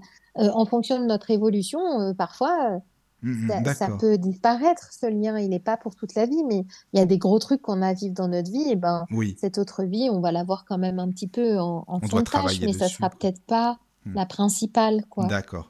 [0.53, 2.80] en fonction de notre évolution, euh, parfois,
[3.23, 5.38] euh, Mm, mm, ça, ça peut disparaître, ce lien.
[5.39, 7.81] Il n'est pas pour toute la vie, mais il y a des gros trucs qu'on
[7.81, 8.69] a à vivre dans notre vie.
[8.69, 11.60] Et ben, Oui, cette autre vie, on va la voir quand même un petit peu
[11.60, 12.95] en, en fond de tâche, mais ça dessus.
[12.98, 13.19] sera quoi.
[13.19, 14.15] peut-être pas Mm.
[14.15, 15.27] la principale, quoi.
[15.27, 15.69] D'accord.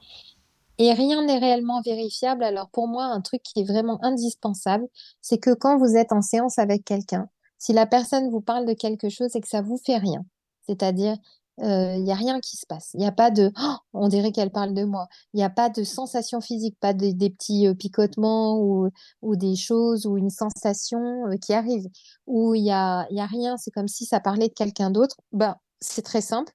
[0.77, 2.43] Et rien n'est réellement vérifiable.
[2.45, 4.87] Alors pour moi, un truc qui est vraiment indispensable,
[5.21, 8.73] c'est que quand vous êtes en séance avec quelqu'un, si la personne vous parle de
[8.73, 10.23] quelque chose et que ça vous fait rien,
[10.65, 11.17] c'est-à-dire
[11.57, 14.31] il n'y a rien qui se passe, il n'y a pas de Oh, on dirait
[14.31, 17.67] qu'elle parle de moi, il n'y a pas de sensation physique, pas de- des petits
[17.75, 18.89] picotements ou,
[19.35, 21.87] des choses ou une sensation qui arrive,
[22.27, 25.17] ou il y a, y a rien, c'est comme si ça parlait de quelqu'un d'autre,
[25.31, 26.51] ben, c'est très simple,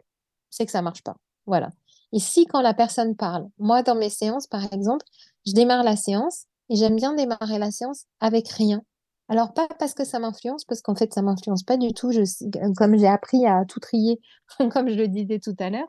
[0.51, 1.16] c'est que ça marche pas.
[1.47, 1.70] Voilà.
[2.12, 5.05] Et si quand la personne parle, moi dans mes séances par exemple,
[5.47, 8.82] je démarre la séance et j'aime bien démarrer la séance avec rien.
[9.28, 12.12] Alors pas parce que ça m'influence, parce qu'en fait ça m'influence pas du tout.
[12.12, 14.20] Sais- comme j'ai appris à tout trier,
[14.73, 15.89] comme je le disais tout à l'heure,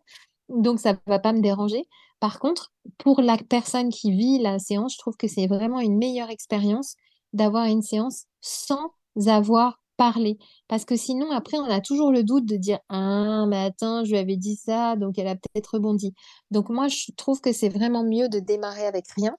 [0.49, 1.85] donc ça va pas me déranger.
[2.19, 5.97] Par contre, pour la personne qui vit la séance, je trouve que c'est vraiment une
[5.97, 6.95] meilleure expérience
[7.33, 8.91] d'avoir une séance sans
[9.27, 10.37] avoir parlé.
[10.67, 14.11] Parce que sinon, après, on a toujours le doute de dire Ah, mais attends, je
[14.11, 16.13] lui avais dit ça, donc elle a peut-être rebondi.
[16.51, 19.35] Donc, moi, je trouve que c'est vraiment mieux de démarrer avec rien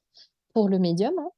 [0.55, 1.31] pour le médium hein,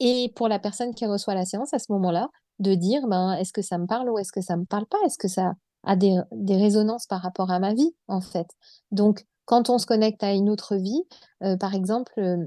[0.00, 3.52] et pour la personne qui reçoit la séance à ce moment-là, de dire ben, Est-ce
[3.52, 4.98] que ça me parle ou est-ce que ça me parle pas?
[5.06, 5.54] Est-ce que ça
[5.84, 8.48] a des, résonances par rapport à ma vie, en fait?
[8.92, 11.02] Donc, quand on se connecte à une autre vie,
[11.42, 12.46] euh, par exemple, euh,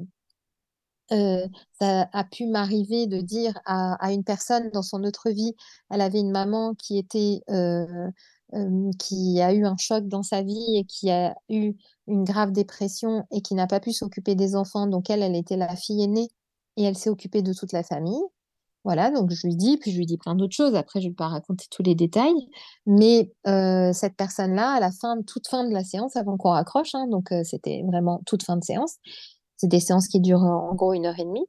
[1.12, 1.48] euh,
[1.80, 5.54] ça a pu m'arriver de dire à, une personne dans son autre vie,
[5.90, 7.42] elle avait une maman qui était,
[9.00, 11.74] qui a eu un choc dans sa vie et qui a eu
[12.08, 14.88] une grave dépression et qui n'a pas pu s'occuper des enfants.
[14.88, 16.30] Donc elle, elle était la fille aînée
[16.78, 18.22] et elle s'est occupée de toute la famille.
[18.84, 20.76] Voilà, donc je lui dis, puis je lui dis plein d'autres choses.
[20.76, 22.50] Après, je ne vais pas raconter tous les détails.
[22.86, 26.94] Mais euh, cette personne-là, à la fin, toute fin de la séance, avant qu'on raccroche,
[26.94, 28.96] hein, donc euh, c'était vraiment toute fin de séance,
[29.56, 31.46] c'est des séances qui durent en gros une heure et demie.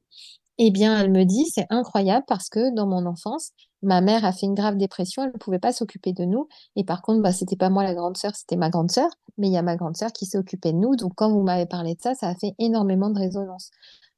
[0.57, 4.31] Eh bien, elle me dit, c'est incroyable parce que dans mon enfance, ma mère a
[4.31, 6.47] fait une grave dépression, elle ne pouvait pas s'occuper de nous.
[6.77, 9.09] Et par contre, bah, c'était pas moi la grande sœur, c'était ma grande sœur.
[9.37, 10.95] Mais il y a ma grande sœur qui s'est occupée de nous.
[10.95, 13.71] Donc, quand vous m'avez parlé de ça, ça a fait énormément de résonance.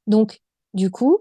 [0.06, 0.40] Donc,
[0.74, 1.18] du coup,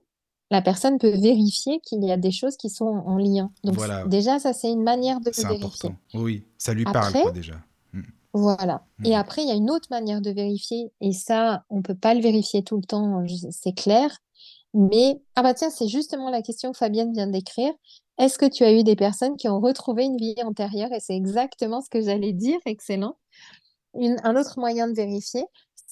[0.50, 3.52] la personne peut vérifier qu'il y a des choses qui sont en lien.
[3.64, 5.58] Donc, Voilà, déjà, ça, c'est une manière de vérifier.
[5.58, 5.96] important.
[6.14, 7.56] Oui, ça lui parle, quoi, déjà.
[7.94, 8.02] Mm,
[8.34, 8.86] voilà.
[9.04, 9.14] Et mm.
[9.14, 12.22] après, il y a une autre manière de vérifier, et ça, on peut pas le
[12.22, 14.18] vérifier tout le temps, c'est clair,
[14.74, 17.74] Mais, ah bah tiens, c'est justement la question que Fabienne vient d'écrire.
[18.20, 20.92] Est-ce que tu as eu des personnes qui ont retrouvé une vie antérieure?
[20.92, 22.60] Et c'est exactement ce que j'allais dire.
[22.66, 23.16] Excellent.
[23.96, 25.44] Une- un autre moyen de vérifier,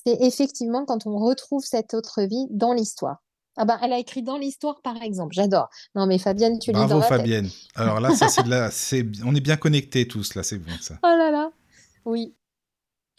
[0.06, 3.24] c'est effectivement quand on retrouve cette autre vie dans l'histoire.
[3.58, 5.34] Ah bah, elle a écrit dans l'histoire, par exemple.
[5.34, 5.70] J'adore.
[5.96, 7.18] Non, mais Fabienne, tu lis dans Bravo la tête.
[7.18, 7.50] Fabienne.
[7.76, 8.70] Alors là, ça c'est de la,
[9.26, 10.96] on est bien connectés tous là, c'est bon ça.
[11.04, 11.52] Oh là là.
[12.06, 12.36] Oui.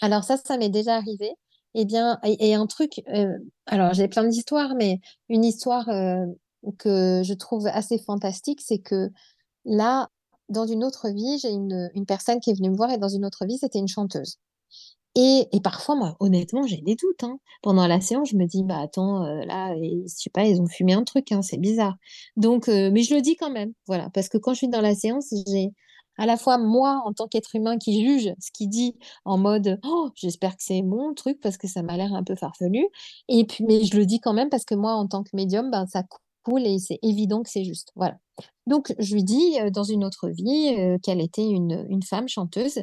[0.00, 1.30] Alors ça, ça m'est déjà arrivé.
[1.78, 3.36] Eh bien, et, et un truc, euh,
[3.66, 4.98] alors j'ai plein d'histoires, mais
[5.28, 6.24] une histoire euh,
[6.78, 9.10] que je trouve assez fantastique, c'est que
[9.66, 10.08] là,
[10.48, 13.10] dans une autre vie, j'ai une, une personne qui est venue me voir et dans
[13.10, 14.38] une autre vie, c'était une chanteuse.
[15.16, 17.24] Et, parfois, moi, honnêtement, j'ai des doutes.
[17.24, 17.38] hein.
[17.62, 20.66] Pendant la séance, je me dis, bah attends, euh, là, je sais pas, ils ont
[20.66, 21.96] fumé un truc, hein, c'est bizarre.
[22.36, 24.82] Donc, euh, mais je le dis quand même, voilà, parce que quand je suis dans
[24.82, 25.70] la séance, j'ai
[26.18, 29.78] à la fois moi, en tant qu'être humain, qui juge ce qu'il dit en mode,
[29.84, 32.86] oh, j'espère que c'est le truc parce que ça m'a l'air un peu farfelu.
[33.28, 35.70] Et puis, mais je le dis quand même parce que moi, en tant que médium,
[35.70, 36.02] ben, ça
[36.46, 37.90] coule et c'est évident que c'est juste.
[37.96, 38.16] Voilà.
[38.66, 42.28] Donc, je lui dis euh, dans une autre vie euh, qu'elle était une, une femme
[42.28, 42.78] chanteuse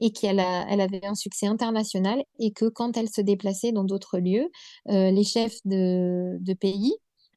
[0.00, 4.18] et qu'elle elle avait un succès international et que quand elle se déplaçait dans d'autres
[4.18, 4.50] lieux,
[4.88, 6.94] euh, les chefs de, de pays,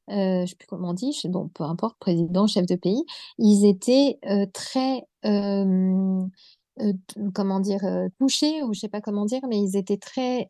[0.08, 3.04] je ne sais plus comment on dit, bon, peu importe, président, chef de pays,
[3.38, 4.18] ils étaient
[4.54, 5.04] très,
[7.34, 7.80] comment dire,
[8.18, 10.48] touchés, ou je sais pas comment dire, mais ils étaient très,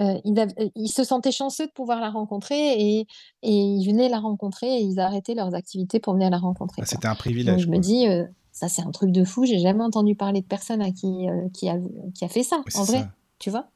[0.00, 3.00] euh, ils, euh, ils se sentaient chanceux de pouvoir la rencontrer et,
[3.42, 6.86] et ils venaient la rencontrer et ils arrêtaient leurs activités pour venir la rencontrer, Ah,
[6.86, 9.58] c'était un Donc privilège je me dis, euh, ça c'est un truc de fou, j'ai
[9.58, 11.76] jamais entendu parler de personne à qui, euh, qui a,
[12.14, 13.14] qui a fait ça, Oui, en vrai, ça.
[13.38, 13.70] tu vois.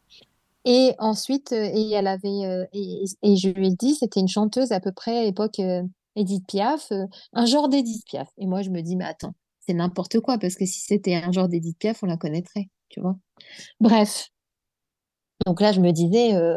[0.64, 4.80] Et ensuite, et elle avait, et, et je lui ai dit, c'était une chanteuse à
[4.80, 5.60] peu près à époque
[6.16, 6.90] Edith Piaf,
[7.34, 8.28] un genre d'Edith Piaf.
[8.38, 9.34] Et moi, je me dis, mais attends,
[9.66, 13.00] c'est n'importe quoi, parce que si c'était un genre d'Edith Piaf, on la connaîtrait, tu
[13.02, 13.16] vois.
[13.80, 14.30] Bref,
[15.46, 16.56] donc là, je me disais, euh,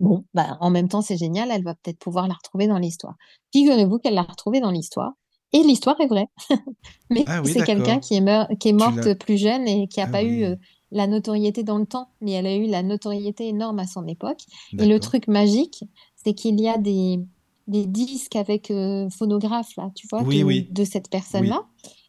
[0.00, 3.14] bon, bah, en même temps, c'est génial, elle va peut-être pouvoir la retrouver dans l'histoire.
[3.52, 5.12] Figurez-vous qu'elle l'a retrouvée dans l'histoire.
[5.52, 6.28] Et l'histoire est vraie.
[7.10, 10.12] Mais Ah oui, c'est quelqu'un qui est, qui morte plus jeune et qui n'a Ah
[10.12, 10.56] pas eu euh,
[10.92, 14.42] la notoriété dans le temps, mais elle a eu la notoriété énorme à son époque.
[14.78, 15.84] Et le truc magique,
[16.22, 17.18] c'est qu'il y a des,
[17.66, 21.64] des disques avec euh, phonographe, là, tu vois, Oui, de, cette personne-là.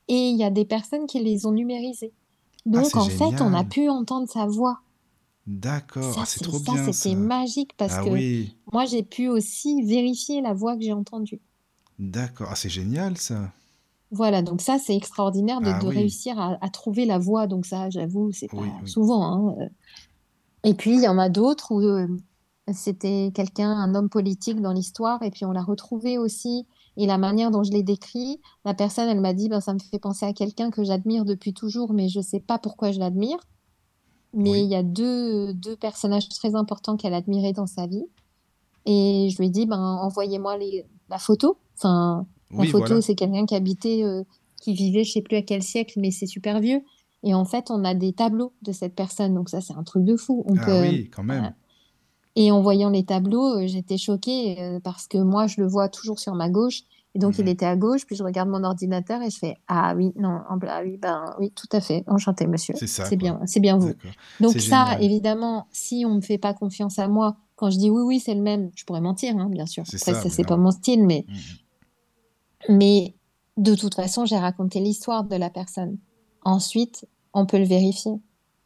[0.10, 2.11] Et il y a des personnes qui les ont numérisés.
[2.65, 4.80] Ah, Donc, en fait, on a pu entendre sa voix.
[5.48, 6.20] D'accord.
[6.20, 7.15] Ah, c'est trop ça, bien c'était ça.
[7.15, 11.41] magique parce Ah que oui, moi, j'ai pu aussi vérifier la voix que j'ai entendue.
[11.98, 12.49] d'accord.
[12.52, 13.52] Ah, c'est génial ça.
[14.11, 17.48] Voilà, donc ça, c'est extraordinaire de, de oui, réussir à, à trouver la voix.
[17.48, 18.86] Donc ça, j'avoue, c'est pas oui.
[18.86, 19.24] souvent.
[19.24, 19.70] hein, euh.
[20.64, 22.07] Et puis, il y en a d'autres où euh,
[22.74, 26.68] c'était quelqu'un, un homme politique dans l'histoire, et puis on l'a retrouvé aussi.
[26.98, 29.80] Et la manière dont je l'ai décrit, la personne, elle m'a dit, ben, ça me
[29.80, 33.40] fait penser à quelqu'un que j'admire depuis toujours, mais je sais pas pourquoi je l'admire.
[34.34, 38.05] Mais il y a deux, deux personnages très importants qu'elle admirait dans sa vie.
[38.85, 41.57] Et je lui ai dit, ben, envoyez-moi les, la photo.
[41.77, 43.01] Enfin, la photo, voilà.
[43.01, 44.23] c'est quelqu'un qui habitait, euh,
[44.61, 46.81] qui vivait, je sais plus à quel siècle, mais c'est super vieux.
[47.23, 49.34] Et en fait, on a des tableaux de cette personne.
[49.34, 50.43] Donc ça, c'est un truc de fou.
[50.47, 51.41] On Ah peut, oui, quand voilà.
[51.41, 51.53] même.
[52.35, 55.88] Et en voyant les tableaux, euh, j'étais choquée euh, parce que moi, je le vois
[55.89, 56.81] toujours sur ma gauche.
[57.15, 57.49] Et donc, il Mhm.
[57.49, 58.06] était à gauche.
[58.06, 61.35] Puis je regarde mon ordinateur et je fais, ah oui, non, en ah oui, ben
[61.40, 62.03] oui, tout à fait.
[62.07, 62.73] Enchanté, monsieur.
[62.76, 63.30] C'est ça C'est quoi.
[63.30, 63.91] bien, c'est bien vous.
[64.40, 65.03] Donc ça, génial.
[65.03, 68.34] évidemment, si on me fait pas confiance à moi, quand je dis oui, oui, c'est
[68.34, 69.84] le même, je pourrais mentir, hein, bien sûr.
[69.85, 72.77] C'est Après, ça, ça, c'est pas mon style, mais, Mhm.
[72.80, 73.15] mais
[73.57, 75.98] de toute façon, j'ai raconté l'histoire de la personne.
[76.41, 78.14] Ensuite, on peut le vérifier.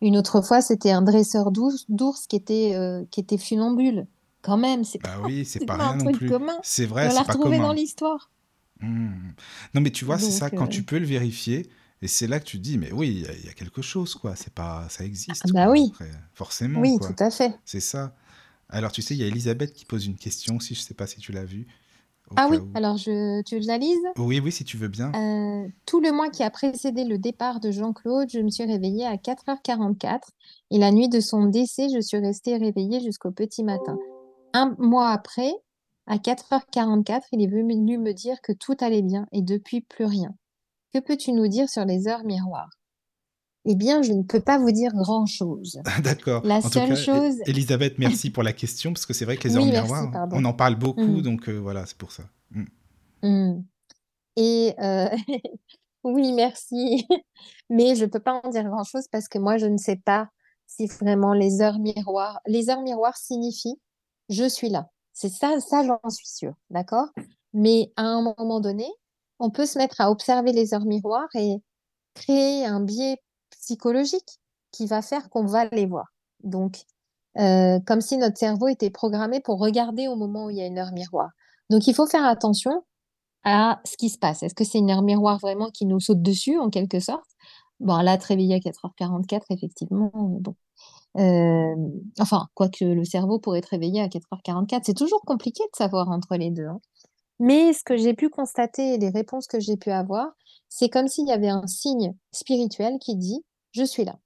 [0.01, 4.07] Une autre fois, c'était un dresseur d'ours qui était, euh, qui était funambule.
[4.41, 6.29] Quand même, c'est Bah pas, oui, c'est pas pas un truc plus.
[6.29, 6.57] commun.
[6.63, 8.31] C'est vrai, on l'a pas retrouvé dans l'histoire.
[8.81, 9.33] Mhm.
[9.73, 11.69] Non, mais tu vois, c'est ça, quand euh, tu peux le vérifier,
[12.01, 13.53] et c'est là que tu te dis, mais oui, il y, a- il y a
[13.53, 14.35] quelque chose, quoi.
[14.35, 15.71] C'est pas, ça ah existe, bah quoi.
[15.73, 17.09] oui, Après, forcément, oui, quoi.
[17.09, 17.57] tout à fait.
[17.65, 18.15] C'est ça.
[18.69, 21.07] Alors, tu sais, il y a Elisabeth qui pose une question aussi, je sais pas
[21.07, 21.67] si tu l'as vue,
[22.35, 22.67] Ah oui, où.
[22.75, 23.97] alors je, tu veux que je la lise?
[24.17, 25.11] Oui, oui, si tu veux bien.
[25.15, 29.05] Euh, tout le mois qui a précédé le départ de Jean-Claude, je me suis réveillée
[29.05, 30.31] à 4h44
[30.71, 33.97] et la nuit de son décès, je suis restée réveillée jusqu'au petit matin.
[34.53, 35.51] Un mois après,
[36.07, 40.33] à 4h44, il est venu me dire que tout allait bien et depuis plus rien.
[40.93, 42.69] Que peux-tu nous dire sur les heures miroirs?
[43.65, 45.81] Eh bien, je ne peux pas vous dire grand-chose.
[46.03, 46.41] D'accord.
[46.45, 47.35] La En tout seule cas, chose...
[47.45, 50.29] Elisabeth, merci pour la question, parce que c'est vrai que les heures Oui, merci, miroirs,
[50.31, 52.23] on en parle beaucoup, Hmm, donc euh, voilà, c'est pour ça.
[52.51, 52.63] Mm.
[53.23, 53.63] hmm.
[54.37, 55.09] Et euh,
[56.05, 57.05] oui, merci.
[57.69, 60.29] Mais je ne peux pas en dire grand-chose parce que moi, je ne sais pas
[60.65, 62.39] si vraiment les heures miroirs.
[62.47, 63.79] Les heures miroirs signifient
[64.29, 64.89] je suis là.
[65.19, 66.53] C'est ça, ça, j'en suis sûre.
[66.69, 67.07] D'accord?
[67.51, 68.85] Mais à un moment donné,
[69.39, 71.55] on peut se mettre à observer les heures miroirs et
[72.13, 73.17] créer un biais
[73.49, 74.39] psychologique
[74.71, 76.13] qui va faire qu'on va les voir.
[76.43, 76.83] Donc,
[77.39, 80.67] euh, comme si notre cerveau était programmé pour regarder au moment où il y a
[80.67, 81.31] une heure miroir.
[81.71, 82.83] Donc, il faut faire attention
[83.43, 84.43] à ce qui se passe.
[84.43, 87.25] Est-ce que c'est une heure miroir vraiment qui nous saute dessus, en quelque sorte?
[87.79, 90.55] Bon, là, réveiller à 4h44, effectivement, bon.
[91.17, 91.75] Euh,
[92.19, 96.35] enfin, quoique le cerveau pourrait être réveillé à 4h44, c'est toujours compliqué de savoir entre
[96.35, 96.65] les deux.
[96.67, 96.79] hein.
[97.39, 100.27] Mais ce que j'ai pu constater les réponses que j'ai pu avoir,
[100.69, 104.17] c'est comme s'il y avait un signe spirituel qui dit je suis là.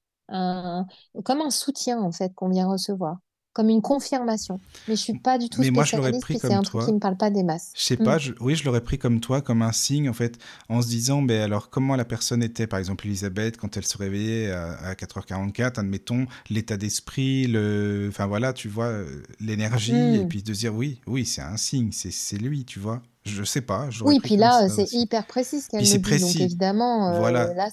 [1.25, 3.17] Comme un soutien en fait qu'on vient recevoir,
[3.53, 4.59] comme une confirmation.
[4.87, 6.85] Mais je suis pas du tout Mais moi, je pris et c'est comme un truc
[6.85, 7.71] qui me parle pas des masses.
[7.75, 8.03] Je sais Mm.
[8.03, 10.37] pas, je- oui, je l'aurais pris comme toi, comme un signe, en fait,
[10.69, 13.97] en se disant, ben alors, comment la personne était, par exemple, Elisabeth, quand elle se
[13.97, 18.07] réveillait à, à 4h44, admettons, l'état d'esprit, le...
[18.09, 20.27] Enfin, voilà, tu vois, euh, l'énergie, et Mm.
[20.27, 23.01] puis de dire, oui, oui, c'est un signe, c'est lui, tu vois.
[23.25, 25.99] Je sais pas, Oui, puis comme là, c'est hyper précis ce qu'elle dit.
[25.99, 27.69] Donc précis, évidemment, euh, voilà, là,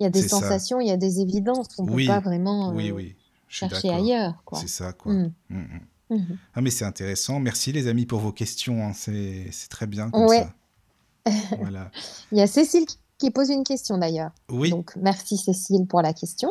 [0.00, 1.68] il y a des sensations, il y a des évidences.
[1.78, 3.16] On peut Oui, pas vraiment oui, euh, oui, suis
[3.48, 4.34] chercher ailleurs.
[4.54, 5.12] C'est ça, quoi.
[5.12, 5.32] Mm.
[5.50, 5.80] Mm, mm.
[6.10, 6.38] Mhm.
[6.54, 7.38] Ah, mais c'est intéressant.
[7.38, 8.82] Merci, les amis, pour vos questions.
[8.86, 8.92] hein.
[8.94, 10.46] C'est c'est très bien comme Ouais.
[11.26, 11.32] ça.
[11.60, 11.90] Voilà.
[12.32, 12.86] Il y a Cécile
[13.18, 14.30] qui pose une question d'ailleurs.
[14.48, 14.70] Oui.
[14.70, 16.50] Donc, merci Cécile pour la question.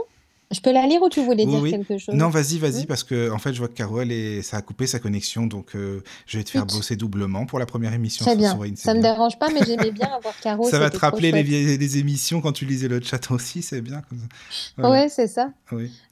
[0.50, 1.72] Je peux la lire ou tu voulais Oui, dire oui.
[1.72, 2.16] quelque chose?
[2.16, 4.42] Non, vas-y, vas-y, Hmm parce que en fait, je vois que Caro, elle est...
[4.42, 7.66] ça a coupé sa connexion, donc euh, je vais te faire bosser doublement pour la
[7.66, 8.58] première émission Très bien.
[8.76, 9.12] C'est Ça me bien.
[9.14, 11.46] dérange pas, mais j'aimais bien avoir Caro, Ça va te rappeler les, chouette.
[11.48, 14.90] vieilles- les émissions quand tu lisais le chat aussi, c'est bien comme ça.
[14.90, 15.52] Ouais, c'est ça.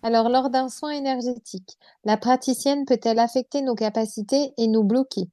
[0.04, 5.30] Alors, lors d'un soin énergétique, la praticienne peut-elle affecter nos capacités et nous bloquer?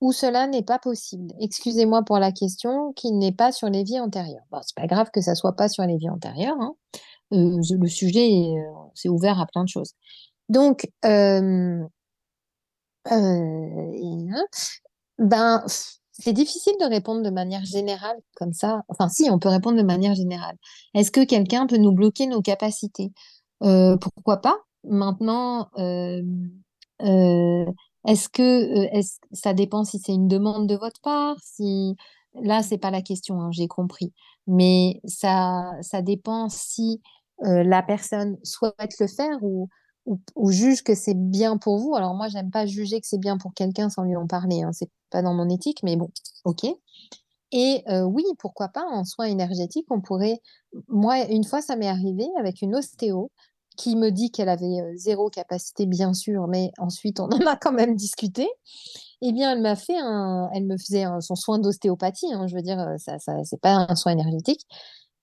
[0.00, 1.32] Ou cela n'est pas possible?
[1.40, 4.44] Excusez-moi pour la question qui n'est pas sur les vies antérieures.
[4.50, 6.74] Bon, c'est pas grave que ça soit pas sur les vies antérieures, hein.
[7.32, 8.62] Euh, le sujet euh,
[8.94, 9.94] c'est ouvert à plein de choses.
[10.48, 11.78] Donc, euh,
[15.18, 15.64] ben,
[16.12, 18.82] c'est difficile de répondre de manière générale comme ça.
[18.88, 20.56] Enfin, si, on peut répondre de manière générale.
[20.94, 23.12] Est-ce que quelqu'un peut nous bloquer nos capacités?
[23.60, 24.56] Pourquoi pas?
[24.84, 25.70] Maintenant,
[28.04, 28.86] est-ce que
[29.32, 31.96] ça dépend si c'est une demande de votre part, si
[32.42, 34.12] là c'est pas la question, hein, j'ai compris,
[34.46, 37.00] mais ça ça dépend si
[37.44, 39.68] euh, la personne souhaite le faire ou,
[40.48, 41.94] juge que c'est bien pour vous.
[41.94, 44.70] Alors moi j'aime pas juger que c'est bien pour quelqu'un sans lui en parler, hein,
[44.72, 46.10] c'est pas dans mon éthique, mais bon,
[46.44, 46.66] ok.
[47.52, 50.40] Et euh, oui, pourquoi pas, en soins énergétiques, on pourrait...
[50.88, 53.30] Moi, une fois, ça m'est arrivé avec une ostéo
[53.76, 57.56] qui me dit qu'elle avait euh, zéro capacité, bien sûr, mais ensuite, on en a
[57.56, 58.48] quand même discuté.
[59.20, 60.48] Eh bien, elle m'a fait un...
[60.54, 63.96] Elle me faisait son soin d'ostéopathie, hein, je veux dire, ça, ça, c'est pas un
[63.96, 64.66] soin énergétique.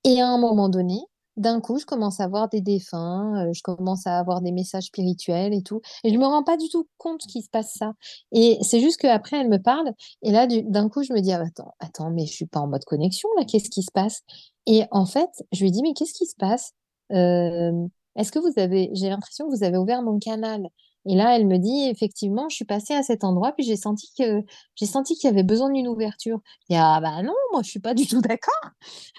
[0.03, 0.99] Et à un moment donné,
[1.37, 5.53] d'un coup, je commence à avoir des défunts, je commence à avoir des messages spirituels
[5.53, 5.81] et tout.
[6.03, 7.93] Et je me rends pas du tout compte qu'il se passe ça.
[8.31, 9.91] Et c'est juste qu'après, elle me parle.
[10.21, 12.59] Et là, du- d'un coup, je me dis, ah, attends, attends, mais je suis pas
[12.59, 14.21] en mode connexion, là, qu'est-ce qui se passe?
[14.65, 16.73] Et en fait, je lui dis, mais qu'est-ce qui se passe?
[18.15, 20.67] Est-ce que vous avez, j'ai l'impression que vous avez ouvert mon canal.
[21.05, 24.11] Et là, elle me dit, effectivement, je suis passée à cet endroit, puis j'ai senti
[24.17, 24.43] que,
[24.75, 26.39] j'ai senti qu'il y avait besoin d'une ouverture.
[26.69, 28.53] Et ah, bah non, moi, je suis pas du tout d'accord.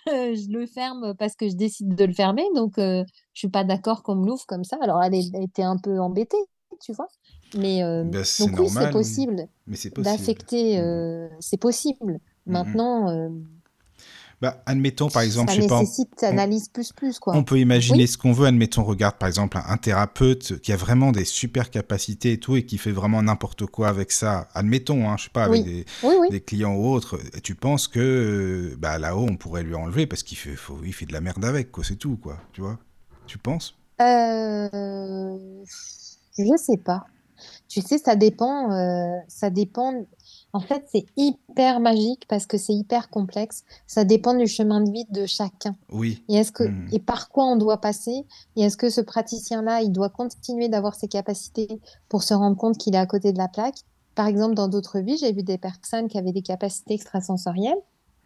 [0.09, 3.05] Euh, je le ferme parce que je décide de le fermer, donc euh,
[3.35, 4.79] je suis pas d'accord qu'on me l'ouvre comme ça.
[4.81, 6.39] Alors, elle, était un peu embêtée,
[6.83, 7.07] tu vois.
[7.55, 8.51] Mais euh, Ben, c'est oui,
[8.91, 10.17] possible Mais c'est possible.
[10.17, 10.85] d'affecter, Mhm.
[10.85, 12.13] euh, c'est possible.
[12.15, 12.21] Mhm.
[12.47, 13.29] Maintenant, euh,
[14.41, 17.37] Bah, admettons, par exemple, ça je sais pas, nécessite analyse plus plus, quoi.
[17.37, 18.09] On peut imaginer Oui.
[18.09, 18.47] ce qu'on veut.
[18.47, 22.57] Admettons, regarde par exemple un, un thérapeute qui a vraiment des super capacités et tout
[22.57, 24.49] et qui fait vraiment n'importe quoi avec ça.
[24.55, 25.71] Admettons, hein, je sais pas, avec Oui.
[25.71, 26.29] des, Oui, oui.
[26.31, 27.19] des clients ou autres.
[27.37, 30.95] Et tu penses que bah, là-haut, on pourrait lui enlever parce qu'il fait, faut- il
[30.95, 31.85] fait de la merde avec, quoi.
[31.85, 32.39] C'est tout, quoi.
[32.53, 32.79] Tu vois?
[33.27, 33.77] Tu penses?
[34.01, 35.39] Euh,
[36.39, 37.05] je sais pas.
[37.69, 40.07] Tu sais, ça dépend, euh, ça dépend.
[40.53, 43.65] En fait, c'est hyper magique parce que c'est hyper complexe.
[43.87, 45.77] Ça dépend du chemin de vie de chacun.
[45.93, 46.25] Oui.
[46.29, 46.89] Et est-ce que, Mhm.
[46.93, 48.27] et par quoi on doit passer?
[48.57, 52.79] Et est-ce que ce praticien-là, il doit continuer d'avoir ses capacités pour se rendre compte
[52.79, 53.79] qu'il est à côté de la plaque?
[54.17, 57.79] Par exemple, dans d'autres vies, j'ai vu des personnes qui avaient des capacités extrasensorielles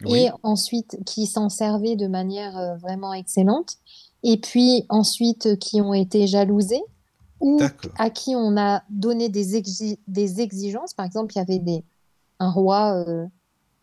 [0.06, 0.24] Oui.
[0.24, 3.76] et ensuite qui s'en servaient de manière euh, vraiment excellente,
[4.22, 6.82] et puis ensuite euh, qui ont été jalousés
[7.40, 7.60] ou
[7.98, 10.94] à qui on a donné des, exi- des exigences.
[10.94, 11.84] Par exemple, il y avait des,
[12.39, 13.27] un roi, euh,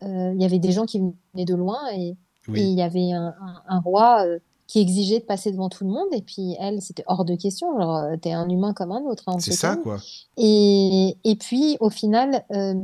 [0.02, 2.16] euh, il y avait des gens qui venaient de loin et,
[2.48, 2.60] Oui.
[2.62, 4.38] il y avait un, un- un roi euh,
[4.68, 7.78] qui exigeait de passer devant tout le monde, et puis elle, c'était hors de question.
[7.78, 9.98] Genre, t'es un humain comme un autre, hein, C'est ça, quoi.
[10.38, 12.74] Et, et puis, au final, euh,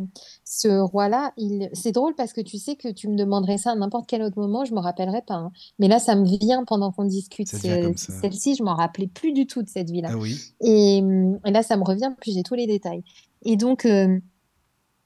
[0.44, 1.70] ce roi-là, il...
[1.72, 4.38] c'est drôle parce que tu sais que tu me demanderais ça à n'importe quel autre
[4.38, 5.34] moment, je me rappellerai pas.
[5.36, 5.50] hein.
[5.78, 7.48] Mais là, ça me vient pendant qu'on discute.
[7.64, 7.92] Euh.
[7.96, 10.10] Celle-ci, je m'en rappelais plus du tout de cette vie-là.
[10.12, 10.36] Ah oui.
[10.60, 13.02] Et, et là, ça me revient, puis j'ai tous les détails.
[13.44, 14.18] Et donc, euh,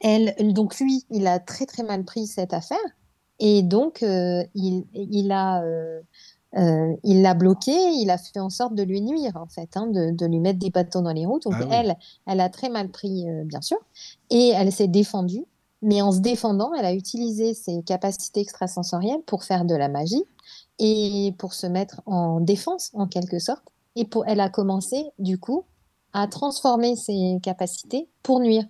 [0.02, 2.78] elle, donc lui, il a très très mal pris cette affaire.
[3.38, 6.00] Et donc, euh, il, il a, euh,
[6.58, 9.86] euh, il l'a bloqué, il a fait en sorte de lui nuire, en fait, hein,
[9.88, 11.40] de, de lui mettre des bâtons dans les roues.
[11.40, 11.68] Donc, Ah oui.
[11.70, 11.96] elle,
[12.26, 13.78] elle a très mal pris, euh, bien sûr,
[14.30, 15.44] et elle s'est défendue.
[15.84, 20.22] Mais en se défendant, elle a utilisé ses capacités extrasensorielles pour faire de la magie
[20.78, 23.64] et pour se mettre en défense, en quelque sorte.
[23.96, 25.64] Et pour, elle a commencé, du coup,
[26.12, 28.64] à transformer ses capacités pour nuire.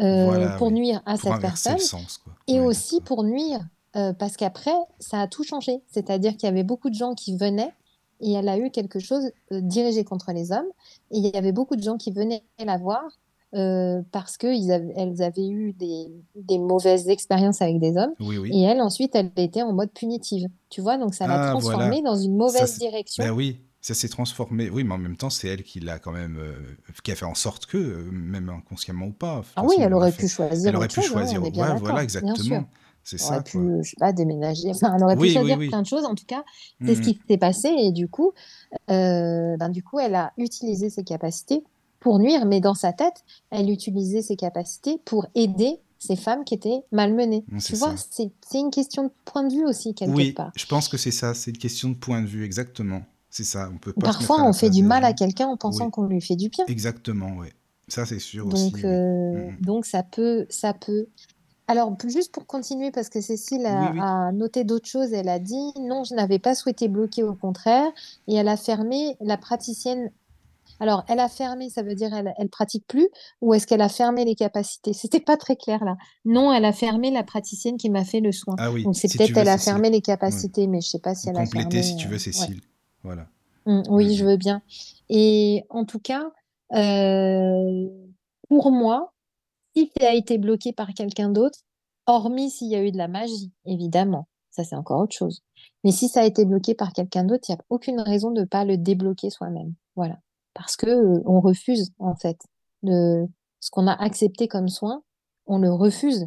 [0.00, 0.74] Euh, Voilà, pour oui.
[0.74, 2.32] nuire à Pour cette personne le sens, quoi.
[2.48, 3.60] et Ouais, aussi pour nuire,
[3.96, 5.82] euh, parce qu'après, ça a tout changé.
[5.88, 7.72] C'est-à-dire qu'il y avait beaucoup de gens qui venaient
[8.20, 10.66] et elle a eu quelque chose euh, dirigé contre les hommes.
[11.10, 13.02] Et il y avait beaucoup de gens qui venaient la voir
[13.54, 16.06] euh, parce qu'elles avaient, eu des,
[16.36, 18.12] des mauvaises expériences avec des hommes.
[18.20, 18.50] Oui, oui.
[18.54, 20.48] Et elle, ensuite, elle était en mode punitive.
[20.68, 22.10] Tu vois, donc ça l'a Ah, transformée voilà.
[22.10, 23.24] dans une mauvaise direction.
[23.24, 24.70] Ben oui, ça s'est transformé.
[24.70, 26.54] Oui, mais en même temps, c'est elle qui l'a quand même, euh,
[27.02, 29.42] qui a fait en sorte que, euh, même inconsciemment ou pas.
[29.56, 31.42] Ah oui, elle aurait fait- pu choisir Elle aurait pu chose, hein, choisir.
[31.42, 32.68] Ouais, d'accord, voilà, exactement.
[33.02, 34.68] C'est Elle ça, aurait pu, je sais pas, déménager.
[34.70, 35.68] Enfin, elle aurait pu Oui, choisir oui.
[35.68, 36.04] plein de choses.
[36.04, 36.44] En tout cas,
[36.84, 37.04] c'est ce Mhm.
[37.06, 37.68] qui s'est passé.
[37.68, 38.32] Et du coup,
[38.90, 41.64] euh, ben, du coup, elle a utilisé ses capacités
[41.98, 46.54] pour nuire, mais dans sa tête, elle utilisait ses capacités pour aider ces femmes qui
[46.54, 47.44] étaient malmenées.
[47.48, 50.50] Mm, c'est Tu vois, c'est une question de point de vue aussi, quelque Oui, part.
[50.56, 51.34] je pense que c'est ça.
[51.34, 53.02] C'est une question de point de vue, exactement.
[53.30, 53.70] C'est ça.
[53.72, 55.90] On peut pas Parfois, on fait du mal à quelqu'un en pensant Oui.
[55.92, 56.64] qu'on lui fait du bien.
[56.66, 57.48] Exactement, oui.
[57.88, 58.66] Ça, c'est sûr aussi.
[58.70, 58.84] Donc, oui.
[58.84, 59.56] euh, Mhm.
[59.60, 61.06] donc ça peut, ça peut.
[61.68, 63.98] Alors, juste pour continuer, parce que Cécile a, oui.
[64.00, 67.86] a noté d'autres choses, elle a dit non, je n'avais pas souhaité bloquer, au contraire,
[68.26, 70.10] et elle a fermé la praticienne.
[70.80, 73.08] Alors, elle a fermé, ça veut dire elle, elle pratique plus,
[73.40, 74.92] ou est-ce qu'elle a fermé les capacités?
[74.92, 75.96] C'était pas très clair là.
[76.24, 78.56] Non, elle a fermé la praticienne qui m'a fait le soin.
[78.58, 79.72] Ah oui, Donc, c'est si peut-être elle a Cécile.
[79.72, 80.02] fermé les Ouais.
[80.02, 81.82] capacités, mais je sais pas si Ou elle a compléter, fermé.
[81.82, 82.56] si tu veux, euh, ouais.
[83.02, 83.26] Voilà.
[83.66, 84.62] Mm, oui, je veux bien.
[85.08, 86.30] Et en tout cas,
[86.74, 87.88] euh,
[88.48, 89.12] pour moi,
[89.74, 91.58] si ça a été bloqué par quelqu'un d'autre,
[92.06, 95.42] hormis s'il y a eu de la magie, évidemment, ça c'est encore autre chose.
[95.84, 98.40] Mais si ça a été bloqué par quelqu'un d'autre, il n'y a aucune raison de
[98.40, 99.74] ne pas le débloquer soi-même.
[99.96, 100.18] Voilà.
[100.54, 102.40] Parce que euh, on refuse, en fait,
[102.82, 103.26] de
[103.60, 105.02] ce qu'on a accepté comme soin,
[105.46, 106.26] on le refuse.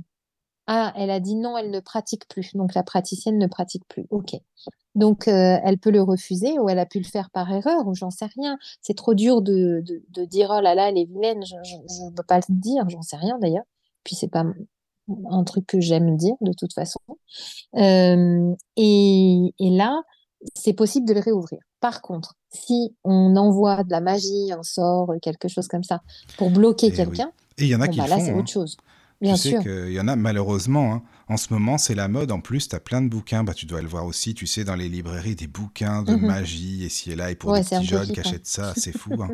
[0.68, 2.56] Ah, elle a dit non, elle ne pratique plus.
[2.56, 4.06] Donc la praticienne ne pratique plus.
[4.10, 4.36] Ok.
[4.96, 7.96] Donc euh, elle peut le refuser ou elle a pu le faire par erreur ou
[7.96, 8.58] j'en sais rien.
[8.82, 11.44] C'est trop dur de, de, de dire oh là là, elle est vilaine.
[11.44, 11.56] Je
[12.06, 13.66] ne peux pas le dire, j'en sais rien d'ailleurs.
[14.04, 14.46] Puis c'est pas
[15.30, 17.00] un truc que j'aime dire de toute façon.
[17.76, 20.02] Euh, et, et là,
[20.56, 21.60] c'est possible de le réouvrir.
[21.80, 26.02] Par contre, si on envoie de la magie, un sort, quelque chose comme ça,
[26.38, 26.96] pour bloquer oui.
[26.96, 28.40] quelqu'un, Et il y en a bon, qui bah le là c'est hein.
[28.40, 28.78] autre chose.
[29.24, 29.62] Tu Bien sais sûr.
[29.62, 32.76] qu'il y en a malheureusement, hein, en ce moment c'est la mode, en plus tu
[32.76, 35.36] as plein de bouquins, bah, tu dois le voir aussi, tu sais, dans les librairies,
[35.36, 36.26] des bouquins de Mhm.
[36.26, 38.92] magie, et ci et là, et pour Ouais, des petits jeunes qui achètent ça, c'est
[38.92, 39.30] fou, hein.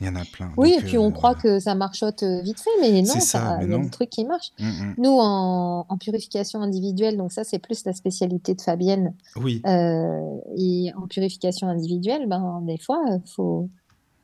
[0.00, 0.50] il y en a plein.
[0.56, 1.58] Oui, Donc, et puis on euh, croit voilà.
[1.58, 4.10] que ça marchote euh, vite fait, mais non, C'est ça, il y a des trucs
[4.10, 4.50] qui marchent.
[4.58, 4.94] Mm, mm.
[4.98, 10.38] Nous, en, en purification individuelle, donc ça, c'est plus la spécialité de Fabienne, Oui, euh,
[10.56, 13.68] et en purification individuelle, ben, des fois, il faut,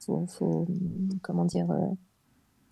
[0.05, 0.67] faut, faut,
[1.23, 1.67] comment dire,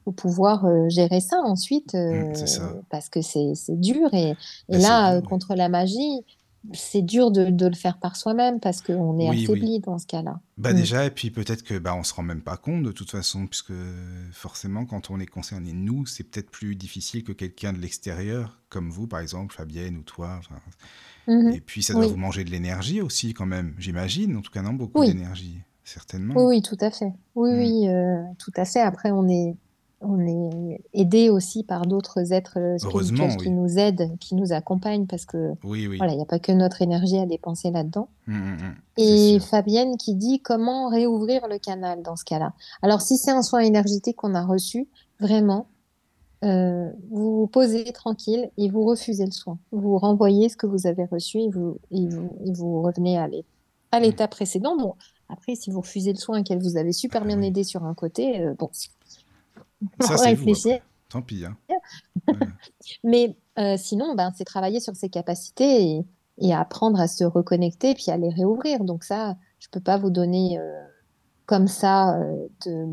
[0.07, 2.73] euh, faut pouvoir euh, gérer ça ensuite, euh, Mm, c'est ça.
[2.91, 4.13] parce que c'est dur.
[4.15, 4.35] Et,
[4.69, 6.23] Ben, là, euh, contre la magie,
[6.73, 9.45] c'est dur de, de le faire par soi-même, parce qu'on est Oui, oui.
[9.45, 10.41] affaibli dans ce cas-là.
[10.57, 10.77] Bah Mm.
[10.77, 13.47] déjà, et puis peut-être que bah, on se rend même pas compte de toute façon,
[13.47, 13.73] puisque
[14.33, 18.91] forcément, quand on est concerné, nous, c'est peut-être plus difficile que quelqu'un de l'extérieur, comme
[18.91, 20.41] vous, par exemple, Fabienne ou toi.
[21.29, 21.53] Mhm.
[21.53, 24.37] Et puis, ça doit vous manger de l'énergie aussi, quand même, j'imagine.
[24.37, 26.35] En tout cas, non, beaucoup d'énergie, certainement.
[26.37, 27.13] Oui, oui, tout à fait.
[27.35, 27.59] Oui, Mm.
[27.59, 28.81] oui, euh, tout à fait.
[28.81, 29.55] Après, on est,
[30.07, 35.07] on est aidé aussi par d'autres êtres euh, spirituels qui nous aident, qui nous accompagnent,
[35.07, 35.97] parce que Oui, oui.
[35.97, 38.09] voilà, il n'y a pas que notre énergie à dépenser là-dedans.
[38.27, 39.05] Mm, mm, mm, c'est
[39.35, 39.41] Et.
[39.41, 42.53] Fabienne qui dit comment réouvrir le canal dans ce cas-là.
[42.83, 44.89] Alors, si c'est un soin énergétique qu'on a reçu,
[45.21, 45.67] vraiment,
[46.45, 49.59] euh, vous vous posez tranquille et vous refusez le soin.
[49.73, 53.27] Vous renvoyez ce que vous avez reçu et vous, et vous, et vous revenez à
[53.29, 53.45] l'é-
[53.93, 54.77] à l'état précédent.
[54.77, 54.95] Bon,
[55.31, 57.85] après, si vous refusez le soin et qu'elle vous avait super Ah bien aidé sur
[57.85, 58.69] un côté, euh, bon,
[60.01, 60.81] Ça, c'est réfléchir.
[61.09, 61.45] Tant pis.
[61.45, 61.57] Hein.
[63.05, 66.05] Mais euh, sinon, ben, c'est travailler sur ses capacités et,
[66.39, 68.85] et apprendre à se reconnecter puis à les réouvrir.
[68.85, 70.83] Donc ça, je peux pas vous donner euh,
[71.47, 72.87] comme ça euh, de...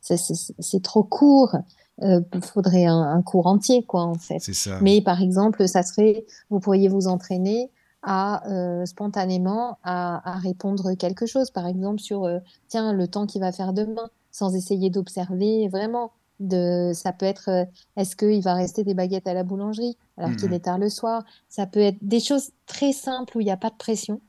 [0.00, 1.56] c'est- trop court.
[2.02, 4.38] Il faudrait un, un cours entier, quoi, en fait.
[4.38, 4.78] C'est ça.
[4.80, 7.70] Mais par exemple, ça serait, vous pourriez vous entraîner
[8.02, 12.38] à euh, spontanément à, à répondre quelque chose, par exemple sur euh,
[12.68, 14.08] tiens le temps qu'il va faire demain,
[14.40, 16.12] sans essayer d'observer vraiment.
[16.40, 17.64] De, ça peut être euh,
[17.96, 20.54] est-ce qu'il va rester des baguettes à la boulangerie alors qu'il Mhm.
[20.54, 21.22] est tard le soir?
[21.50, 24.22] Ça peut être des choses très simples où il n'y a pas de pression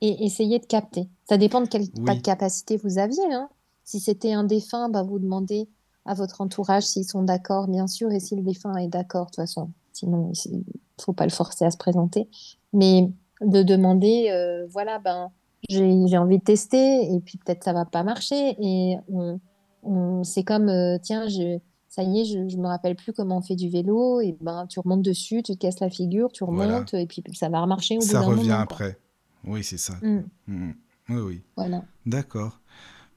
[0.00, 1.08] et essayer de capter.
[1.28, 2.04] Ça dépend de quelle Oui.
[2.06, 3.32] pas de capacité vous aviez.
[3.32, 3.48] Hein.
[3.82, 5.68] Si c'était un défunt, bah, vous demandez
[6.04, 9.30] à votre entourage s'ils sont d'accord, bien sûr, et si le défunt est d'accord, de
[9.30, 9.70] toute façon.
[9.92, 10.62] Sinon, il ne
[11.00, 12.28] faut pas le forcer à se présenter.
[12.72, 15.32] Mais de demander, euh, voilà, ben,
[15.68, 18.56] j'ai, envie de tester et puis peut-être ça va pas marcher.
[18.60, 19.40] Et on,
[19.82, 21.58] on- c'est comme, euh, tiens, je,
[21.88, 24.20] ça y est, je, je me rappelle plus comment on fait du vélo.
[24.20, 26.74] Et ben, tu remontes dessus, tu te casses la figure, tu Voilà.
[26.74, 28.62] remontes et puis ça va remarcher au Ça revient moment, quoi.
[28.62, 28.98] après.
[29.46, 29.94] Oui, c'est ça.
[30.02, 30.70] Mm, Mm.
[31.10, 31.42] Oui, oui.
[31.56, 31.84] voilà.
[32.06, 32.60] D'accord.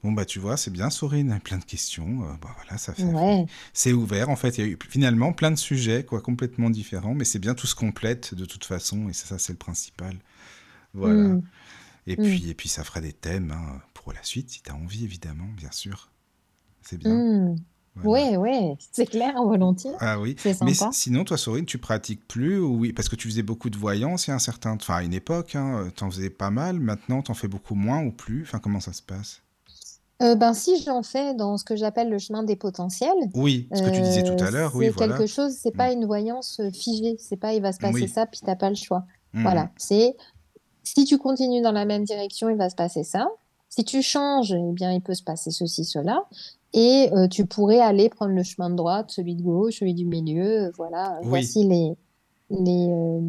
[0.03, 1.39] Bon, bah, tu vois, c'est bien, Sorine.
[1.43, 2.21] Plein de questions.
[2.23, 3.03] Euh, bah, voilà, ça fait.
[3.03, 3.45] Ouais.
[3.73, 4.29] C'est ouvert.
[4.29, 7.15] En fait, il y a eu finalement plein de sujets, quoi, complètement différents.
[7.15, 9.09] Mais c'est bien, tout se complète de toute façon.
[9.09, 10.15] Et ça, ça, c'est le principal.
[10.93, 11.29] Voilà.
[11.29, 11.41] Mm,
[12.07, 14.71] Et mm, puis, et puis, ça fera des thèmes hein, pour la suite, si tu
[14.71, 16.09] as envie, évidemment, bien sûr.
[16.81, 17.13] C'est bien.
[17.13, 17.55] mm.
[17.95, 18.09] Voilà.
[18.09, 19.91] Ouais, ouais, c'est clair, volontiers.
[19.99, 20.35] Ah oui.
[20.45, 20.71] Mais sympa.
[20.71, 23.77] s- sinon, toi, Sorine, tu pratiques plus ou oui, parce que tu faisais beaucoup de
[23.77, 26.79] voyance il y a un certain, enfin, à une époque, hein, t'en faisais pas mal.
[26.79, 28.43] Maintenant, t'en fais beaucoup moins ou plus?
[28.43, 29.41] Enfin, comment ça se passe?
[30.21, 33.81] Euh, ben, si j'en fais dans ce que j'appelle le chemin des potentiels, Oui, ce
[33.81, 34.75] que tu disais tout euh, à l'heure.
[34.75, 35.17] Oui, c'est voilà.
[35.17, 35.77] quelque chose, c'est Mm.
[35.77, 38.07] pas une voyance euh, figée, c'est pas il va se passer Oui.
[38.07, 39.05] ça puis t'as pas le choix.
[39.33, 40.15] Mm, Voilà, c'est
[40.95, 43.27] si tu continues dans la même direction, il va se passer ça.
[43.69, 46.23] Si tu changes, eh bien il peut se passer ceci, cela.
[46.73, 50.05] Et euh, tu pourrais aller prendre le chemin de droite, celui de gauche, celui du
[50.05, 50.65] milieu.
[50.67, 51.29] euh, Voilà, Oui.
[51.29, 51.95] voici les
[52.49, 53.19] les euh,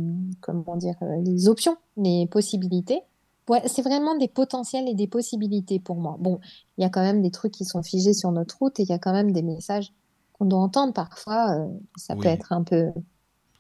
[0.41, 0.95] comment dire
[1.25, 3.01] les options, les possibilités.
[3.49, 6.17] Ouais, c'est vraiment des potentiels et des possibilités pour moi.
[6.21, 6.39] Bon,
[6.77, 8.89] il y a quand même des trucs qui sont figés sur notre route et il
[8.89, 9.93] y a quand même des messages
[10.35, 11.57] qu'on doit entendre parfois.
[11.57, 11.67] euh,
[11.97, 12.93] ça peut être un peu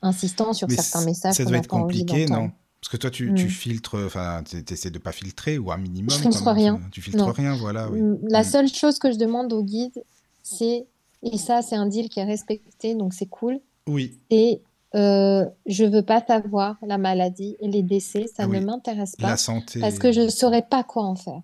[0.02, 2.50] insistant sur Mais certains messages ça doit être compliqué, non?
[2.80, 3.50] Parce que toi, tu, tu Mm.
[3.50, 6.54] filtres, enfin, tu essaies de pas filtrer ou un Je minimum filtre même.
[6.54, 6.80] Tu, rien.
[6.92, 7.32] tu filtres Non.
[7.32, 8.00] rien, voilà, oui.
[8.00, 8.44] Mm, La Mm.
[8.44, 10.02] seule chose que je demande au guide,
[10.42, 10.86] c'est,
[11.22, 14.18] et ça c'est un deal qui est respecté, donc c'est cool, Oui.
[14.30, 14.62] c'est
[14.94, 18.60] euh, je veux pas savoir la maladie et les décès, ça Ah ne oui.
[18.60, 19.80] m'intéresse La pas, santé.
[19.80, 21.42] parce que je ne saurais pas quoi en faire.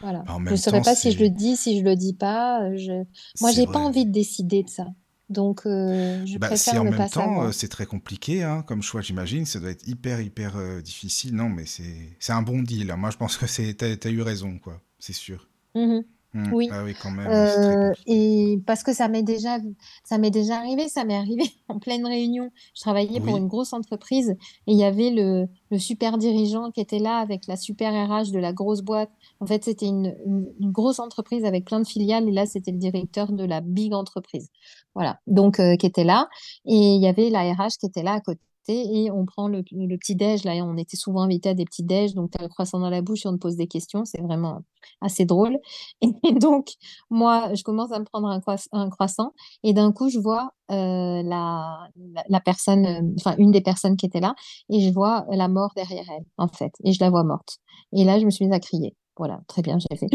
[0.00, 0.24] Voilà.
[0.28, 2.62] En Je ne saurais temps, pas si je le dis, si je le dis pas.
[2.64, 3.04] euh, Je...
[3.40, 4.86] Moi, j'ai pas envie de décider de ça.
[5.28, 8.42] Donc, euh, je Bah, si préfère en ne même pas temps, euh, c'est très compliqué
[8.42, 11.34] hein, comme choix, j'imagine, ça doit être hyper, hyper euh, difficile.
[11.34, 12.90] Non, mais c'est un bon deal.
[12.90, 12.96] hein.
[12.96, 14.80] Moi, je pense que t'as, t'as eu raison, quoi.
[14.98, 15.48] C'est sûr.
[15.74, 16.04] Mhm.
[16.34, 16.52] Hmm.
[16.52, 16.68] Oui.
[16.70, 19.58] Ah oui, quand même, Euh, et parce que ça m'est déjà,
[20.04, 22.52] ça déjà arrivé, ça m'est arrivé en pleine réunion.
[22.74, 26.80] Je travaillais pour une grosse entreprise et il y avait le, le super dirigeant qui
[26.80, 29.10] était là avec la super RH de la grosse boîte.
[29.40, 32.70] En fait, c'était une, une, une grosse entreprise avec plein de filiales et là, c'était
[32.72, 34.50] le directeur de la big entreprise.
[34.96, 35.20] Voilà.
[35.28, 36.28] Donc, euh, qui était là.
[36.64, 38.40] Et il y avait la RH qui était là à côté.
[38.68, 40.42] Et on prend le, le petit déj.
[40.44, 42.14] Là, on était souvent invités à des petits déj.
[42.14, 44.04] Donc, tu as le croissant dans la bouche et on te pose des questions.
[44.04, 44.62] C'est vraiment
[45.00, 45.58] assez drôle.
[46.02, 46.70] Et donc,
[47.10, 49.32] moi, je commence à me prendre un, croiss- un croissant
[49.62, 53.96] et d'un coup, je vois euh, la, la, la personne, euh, enfin, une des personnes
[53.96, 54.34] qui était là
[54.70, 56.72] et je vois la mort derrière elle, en fait.
[56.84, 57.58] Et je la vois morte.
[57.92, 58.96] Et là, je me suis mise à crier.
[59.16, 60.08] Voilà, très bien, j'ai fait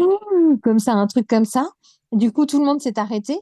[0.61, 1.69] comme ça, un truc comme ça.
[2.11, 3.39] Du coup, tout le monde s'est arrêté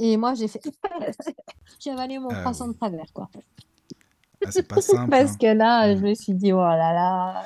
[0.00, 0.60] et moi, j'ai fait,
[1.80, 2.68] j'ai avalé mon Ah croissant oui.
[2.68, 3.30] de travers, quoi.
[4.44, 5.38] Ah, c'est pas simple, Parce hein.
[5.38, 6.04] que là, je Hmm.
[6.04, 7.44] me suis dit, oh là là,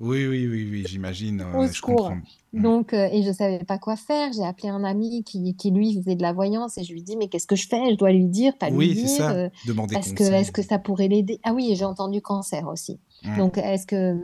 [0.00, 2.20] Oui, oui, oui, oui, j'imagine, au euh, je comprends.
[2.52, 4.32] Donc, euh, et je savais pas quoi faire.
[4.32, 7.16] J'ai appelé un ami qui, qui lui faisait de la voyance et je lui dis,
[7.16, 7.90] mais qu'est-ce que je fais?
[7.92, 9.24] Je dois lui dire, pas lui Oui, c'est dire.
[9.24, 9.30] ça.
[9.30, 11.40] euh, Demander parce que est-ce que ça pourrait l'aider?
[11.44, 13.00] Ah oui, j'ai entendu cancer aussi.
[13.22, 13.36] Hmm.
[13.38, 14.14] Donc, est-ce que,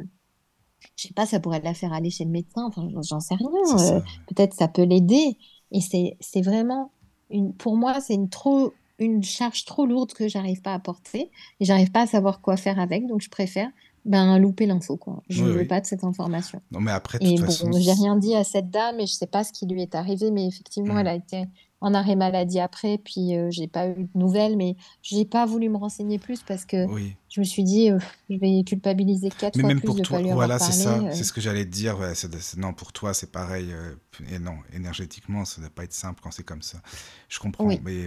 [0.96, 2.64] je sais pas, ça pourrait la faire aller chez le médecin?
[2.66, 3.48] Enfin, j'en sais rien.
[3.96, 5.38] euh, peut-être ça peut l'aider.
[5.70, 6.92] Et c'est, c'est vraiment
[7.32, 11.30] une, pour moi, c'est une trop, une charge trop lourde que j'arrive pas à porter
[11.60, 13.06] et j'arrive pas à savoir quoi faire avec.
[13.06, 13.68] Donc, je préfère,
[14.04, 15.22] ben, louper l'info, quoi.
[15.28, 15.64] Je Oui, veux oui.
[15.66, 16.60] pas de cette information.
[16.70, 19.06] Non, mais après, de Et toute façon, bon, j'ai rien dit à cette dame et
[19.06, 21.10] je sais pas ce qui lui est arrivé, mais effectivement, elle hmm.
[21.10, 21.44] a été
[21.80, 25.68] en arrêt maladie après, puis euh, j'ai pas eu de nouvelles, mais j'ai pas voulu
[25.68, 27.16] me renseigner plus parce que oui.
[27.32, 27.98] Je me suis dit, euh,
[28.28, 30.59] je vais culpabiliser quatre Mais fois même plus pour de toi, pas lui avoir voilà,
[30.59, 31.10] c'est ça, euh.
[31.12, 31.98] c'est ce que j'allais te dire.
[31.98, 32.12] ouais,
[32.59, 33.72] non, pour toi, c'est pareil.
[33.72, 33.94] euh,
[34.30, 36.82] et non, énergétiquement, ça ne doit pas être simple quand c'est comme ça.
[37.30, 38.06] Je comprends, Oui, mais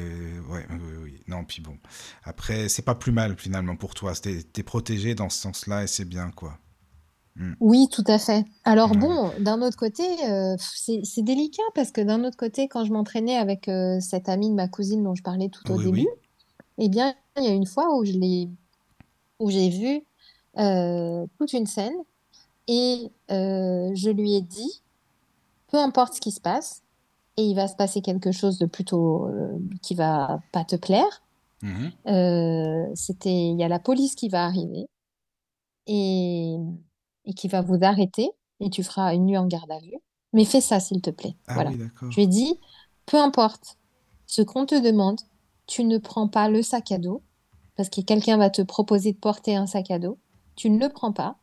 [0.52, 1.19] ouais, oui, oui.
[1.27, 1.76] Non, puis bon.
[2.23, 4.14] Après, c'est pas plus mal finalement pour toi.
[4.14, 6.60] T'es, t'es protégé dans ce sens-là et c'est bien, quoi.
[7.38, 7.53] Hmm.
[7.60, 8.45] oui, tout à fait.
[8.64, 10.03] Alors bon, d'un autre côté,
[10.57, 13.69] c'est délicat parce que d'un autre côté, quand je m'entraînais avec
[14.02, 16.07] cette amie de ma cousine dont je parlais tout au début,
[16.77, 18.49] eh bien, il y a une fois où je l'ai,
[19.40, 20.02] où j'ai vu
[20.57, 21.95] euh, toute une scène
[22.68, 24.82] et euh, je lui ai dit,
[25.68, 26.82] peu importe ce qui se passe,
[27.38, 31.22] et il va se passer quelque chose de plutôt euh, qui va pas te plaire.
[31.62, 31.91] Mhm.
[32.07, 34.88] Euh, c'était, il y a la police qui va arriver
[35.88, 36.56] et,
[37.26, 38.30] et qui va vous arrêter
[38.60, 39.98] et tu feras une nuit en garde à vue.
[40.34, 41.36] Mais fais ça, s'il te plaît.
[41.48, 41.72] Ah Voilà.
[41.72, 41.80] oui,
[42.10, 42.60] Je lui ai dit,
[43.06, 43.78] peu importe
[44.28, 45.20] ce qu'on te demande,
[45.68, 47.22] tu ne prends pas le sac à dos
[47.76, 50.18] parce que quelqu'un va te proposer de porter un sac à dos.
[50.56, 51.38] Tu ne le prends pas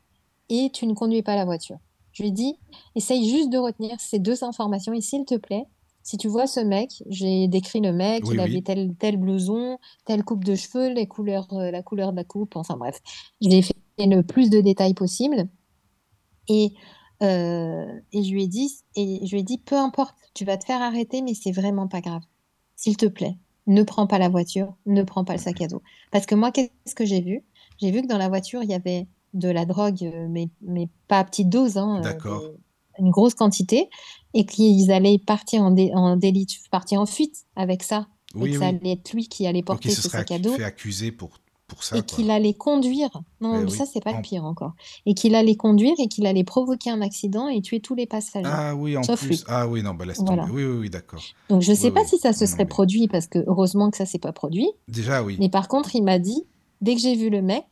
[0.49, 1.79] et tu ne conduis pas la voiture.
[2.13, 2.57] Je lui ai dit,
[2.95, 5.67] essaye juste de retenir ces deux informations et s'il te plaît,
[6.03, 8.63] si tu vois ce mec, j'ai décrit le mec, Oui, il avait oui.
[8.63, 12.57] tel, tel blouson, telle coupe de cheveux, les couleurs, euh, la couleur de la coupe,
[12.57, 13.01] enfin bref.
[13.41, 15.49] Je lui ai fait le plus de détails possible.
[16.49, 16.73] Et,
[17.23, 20.57] euh, et je lui ai dit, et je lui ai dit, peu importe, tu vas
[20.57, 22.23] te faire arrêter, mais c'est vraiment pas grave.
[22.77, 23.37] S'il te plaît,
[23.67, 25.83] ne prends pas la voiture, ne prends pas le sac à dos.
[26.11, 27.45] Parce que moi, qu'est-ce que j'ai vu?
[27.81, 30.89] J'ai vu que dans la voiture, il y avait de la drogue, euh, mais, mais
[31.09, 32.55] pas à petite dose, hein, euh, D'accord.
[32.99, 33.89] une grosse quantité,
[34.35, 38.09] et qu'ils allaient partir en, dé- en délit, partir en fuite avec ça,
[38.39, 38.69] et Oui, ça oui.
[38.69, 40.65] allait être lui qui allait Donc, porter il se ce serait sac à dos, fait
[40.65, 41.39] accuser pour,
[41.73, 43.09] pour ça, et qu'il allait conduire.
[43.41, 43.77] Non, Eh mais oui.
[43.79, 44.73] ça, c'est pas En- le pire encore.
[45.07, 48.45] Et qu'il allait conduire et qu'il allait provoquer un accident et tuer tous les passagers.
[48.47, 49.29] Ah oui, en Sauf plus.
[49.39, 49.45] lui.
[49.49, 50.43] Ah oui, non, bah laisse Voilà.
[50.43, 50.55] tomber.
[50.55, 51.23] Oui, oui, oui, d'accord.
[51.49, 53.91] Donc, je sais Oui, pas si ça se Non, serait mais- produit, parce que heureusement
[53.91, 54.69] que ça s'est pas produit.
[54.89, 55.37] Déjà, oui.
[55.41, 56.45] Mais par contre, il m'a dit,
[56.83, 57.65] dès que j'ai vu le mec,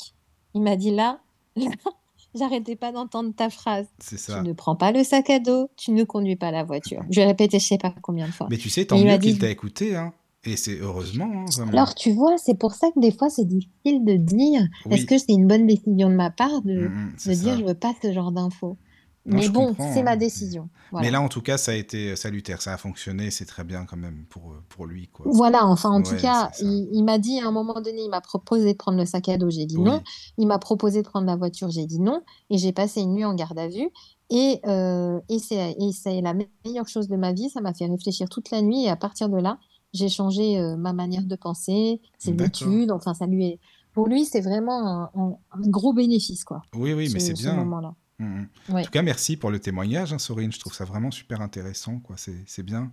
[0.55, 1.21] il m'a dit là,
[1.57, 1.67] là,
[2.35, 3.87] j'arrêtais pas d'entendre ta phrase.
[3.99, 4.43] C'est Tu ça.
[4.43, 7.03] ne prends pas le sac à dos, tu ne conduis pas la voiture.
[7.11, 8.47] Je l'ai répété, je sais pas combien de fois.
[8.51, 10.13] Mais tu sais, tant mieux qu'il t'a écouté, hein.
[10.45, 11.69] Et c'est heureusement, hein.
[11.73, 14.95] Alors, tu vois, c'est pour ça que des fois, c'est difficile de dire, Oui.
[14.95, 17.65] est-ce que c'est une bonne décision de ma part de, Mm, mm, de dire, je
[17.65, 18.79] veux pas ce genre d'infos.
[19.27, 20.03] Mais bon, c'est hein.
[20.03, 20.71] ma décision.
[20.91, 21.05] Voilà.
[21.07, 23.85] Mais là, en tout cas, ça a été salutaire, ça a fonctionné, c'est très bien
[23.85, 25.27] quand même pour, pour lui, quoi.
[25.29, 28.23] Voilà, enfin, en tout cas, il, il m'a dit à un moment donné, il m'a
[28.23, 29.85] proposé de prendre le sac à dos, j'ai dit Oui.
[29.85, 30.03] non.
[30.39, 32.23] Il m'a proposé de prendre la voiture, j'ai dit non.
[32.49, 33.91] Et j'ai passé une nuit en garde à vue.
[34.31, 36.33] Et, euh, et c'est et c'est la
[36.65, 37.51] meilleure chose de ma vie.
[37.51, 38.85] Ça m'a fait réfléchir toute la nuit.
[38.85, 39.59] Et à partir de là,
[39.93, 42.91] j'ai changé euh, ma manière de penser, ses études.
[42.91, 43.59] Enfin, ça lui est...
[43.93, 47.55] Pour lui, c'est vraiment un, gros bénéfice, quoi, Oui, oui, mais ce, c'est ce bien.
[47.57, 47.95] moment-là.
[48.21, 48.49] Mm, mm.
[48.75, 48.81] Ouais.
[48.83, 50.53] En tout cas, merci pour le témoignage, hein, Sorine.
[50.53, 52.15] Je trouve ça vraiment super intéressant, quoi.
[52.17, 52.93] C'est bien.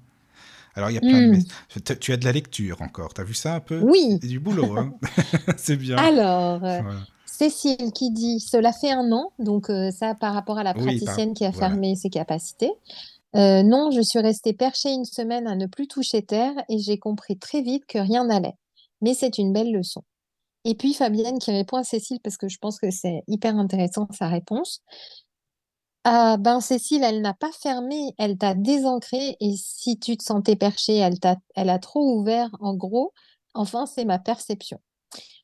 [0.73, 3.13] Alors, il y a plein de mess- Tu tu as de la lecture encore.
[3.13, 3.79] T'as vu ça un peu?
[3.81, 4.17] Oui.
[4.21, 4.93] C'est du boulot, hein.
[5.57, 5.97] C'est bien.
[5.97, 6.99] Alors, euh, Voilà.
[7.25, 10.77] Cécile qui dit, cela fait un an, donc euh, ça par rapport à la Oui,
[10.77, 11.67] par- praticienne qui a voilà.
[11.69, 12.71] fermé ses capacités.
[13.37, 16.97] Euh, non, je suis restée perchée une semaine à ne plus toucher terre et j'ai
[16.97, 18.55] compris très vite que rien n'allait.
[19.01, 20.03] Mais c'est une belle leçon.
[20.65, 24.07] Et puis Fabienne qui répond à Cécile parce que je pense que c'est hyper intéressant
[24.11, 24.81] sa réponse.
[26.03, 30.55] Ah ben Cécile, elle n'a pas fermé, elle t'a désancré et si tu te sentais
[30.55, 32.49] perchée, elle t'a, elle a trop ouvert.
[32.61, 33.13] En gros,
[33.53, 34.79] enfin, c'est ma perception.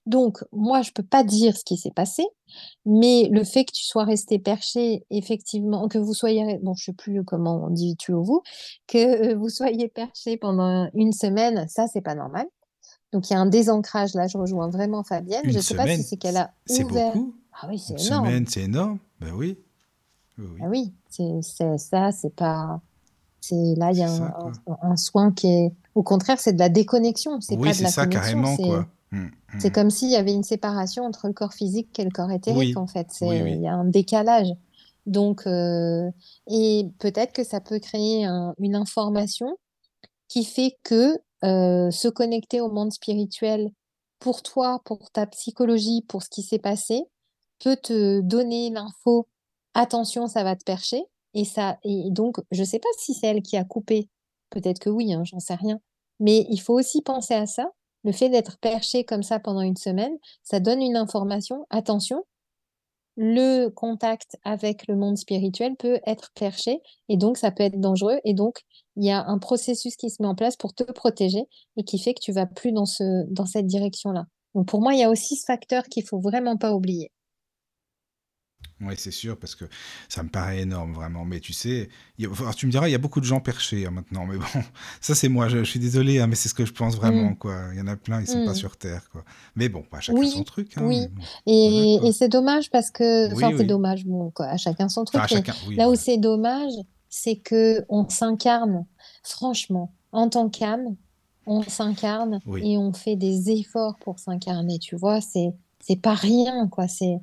[0.05, 2.23] Donc, moi, je peux pas dire ce qui s'est passé,
[2.85, 6.93] mais le fait que tu sois resté perché, effectivement, que vous soyez, bon, je sais
[6.93, 8.41] plus comment on dit tu ou vous,
[8.87, 12.45] que euh, vous soyez perché pendant une semaine, ça, c'est pas normal.
[13.13, 15.41] Donc, il y a un désancrage là, je rejoins vraiment Fabienne.
[15.45, 17.13] Une Je sais pas si c'est qu'elle a ouvert.
[17.13, 17.35] beaucoup.
[17.61, 18.25] Ah oui, c'est Une énorme.
[18.25, 18.97] semaine, c'est énorme.
[19.21, 19.57] Ben oui.
[20.39, 20.59] Oui, oui.
[20.63, 22.81] Ah oui, c'est ça, c'est pas.
[23.39, 24.35] C'est là, il y a ça,
[24.81, 25.73] un, soin qui est.
[25.95, 28.41] Au contraire, c'est de la déconnexion, c'est Oui, pas de c'est la ça, connexion.
[28.41, 28.87] carrément, quoi.
[29.13, 29.59] Mm, mm.
[29.59, 32.59] c'est comme s'il y avait une séparation entre le corps physique et le corps éthérique,
[32.59, 33.07] Oui, en fait.
[33.21, 33.51] oui, C'est oui.
[33.53, 34.49] il y a un décalage.
[35.05, 36.09] Donc, euh,
[36.47, 39.57] et peut-être que ça peut créer un- une information
[40.27, 43.69] qui fait que euh, se connecter au monde spirituel
[44.19, 47.03] pour toi, pour ta psychologie, pour ce qui s'est passé,
[47.59, 49.27] peut te donner l'info,
[49.73, 51.03] attention, ça va te percher.
[51.33, 54.07] Et ça, et donc, je sais pas si c'est elle qui a coupé.
[54.51, 55.79] Peut-être que oui, hein, j'en sais rien.
[56.19, 57.69] Mais il faut aussi penser à ça.
[58.03, 61.65] Le fait d'être perché comme ça pendant une semaine, ça donne une information.
[61.69, 62.23] Attention,
[63.15, 68.19] le contact avec le monde spirituel peut être perché et donc ça peut être dangereux.
[68.25, 68.61] Et donc,
[68.95, 71.43] il y a un processus qui se met en place pour te protéger
[71.77, 74.25] et qui fait que tu vas plus dans ce, dans cette direction-là.
[74.55, 77.11] Donc, pour moi, il y a aussi ce facteur qu'il faut vraiment pas oublier.
[78.81, 79.65] Oui, c'est sûr, parce que
[80.09, 81.23] ça me paraît énorme, vraiment.
[81.25, 83.85] Mais tu sais, y a- tu me diras, il y a beaucoup de gens perchés
[83.85, 84.25] hein, maintenant.
[84.25, 84.43] Mais bon,
[85.01, 85.47] ça, c'est moi.
[85.47, 87.37] Je, je suis désolé, hein, mais c'est ce que je pense vraiment, Mm.
[87.37, 87.61] quoi.
[87.73, 88.55] Il y en a plein, ils sont pas Mm.
[88.55, 89.23] sur Terre, quoi.
[89.55, 90.73] Mais bon, bah, chacun Oui, son truc.
[90.77, 91.07] Hein, oui.
[91.11, 91.21] bon.
[91.45, 92.09] Et, Voilà, quoi.
[92.09, 95.21] et c'est dommage parce que, Oui, enfin, c'est dommage, bon, quoi, à chacun son truc,
[95.21, 96.73] Enfin, chacun, oui, là où c'est dommage,
[97.09, 98.85] c'est que on s'incarne,
[99.23, 100.95] franchement, en tant qu'âme,
[101.45, 106.67] on s'incarne et on fait des efforts pour s'incarner, tu vois, c'est, c'est pas rien,
[106.69, 107.17] quoi, c'est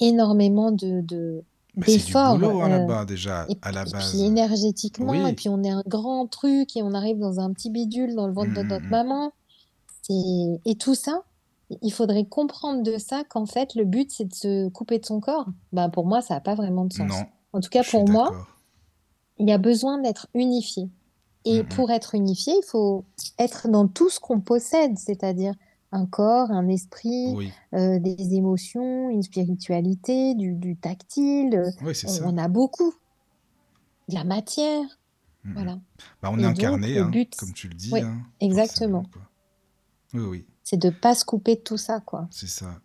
[0.00, 1.42] énormément de, de,
[1.76, 4.20] d'efforts, boulot, hein, euh, là-bas, déjà, et, à la et puis base.
[4.20, 8.14] énergétiquement, et puis on est un grand truc et on arrive dans un petit bidule
[8.14, 8.90] dans le ventre de notre mm, mm.
[8.90, 9.32] maman.
[10.66, 11.22] Et tout ça,
[11.82, 15.20] il faudrait comprendre de ça qu'en fait, le but, c'est de se couper de son
[15.20, 15.46] corps.
[15.72, 17.08] Bah, pour moi, ça n'a pas vraiment de sens.
[17.08, 18.32] Non, En tout cas, pour moi,
[19.38, 20.88] il y a besoin d'être unifié.
[21.44, 21.68] Et Mm, mm.
[21.68, 23.04] pour être unifié, il faut
[23.38, 25.54] être dans tout ce qu'on possède, c'est-à-dire
[25.92, 31.72] un corps, un esprit, Oui, euh, des émotions, une spiritualité, du, du tactile.
[31.82, 32.94] oui, On, a beaucoup.
[34.08, 34.82] De la matière.
[35.44, 35.54] Mm, mm.
[35.54, 35.78] Voilà.
[36.22, 37.90] Bah, on est incarné, hein, but, comme tu le dis.
[37.92, 39.04] oui, hein, exactement.
[40.12, 42.28] Oui, oui, C'est de pas se couper de tout ça, quoi.
[42.30, 42.80] c'est ça.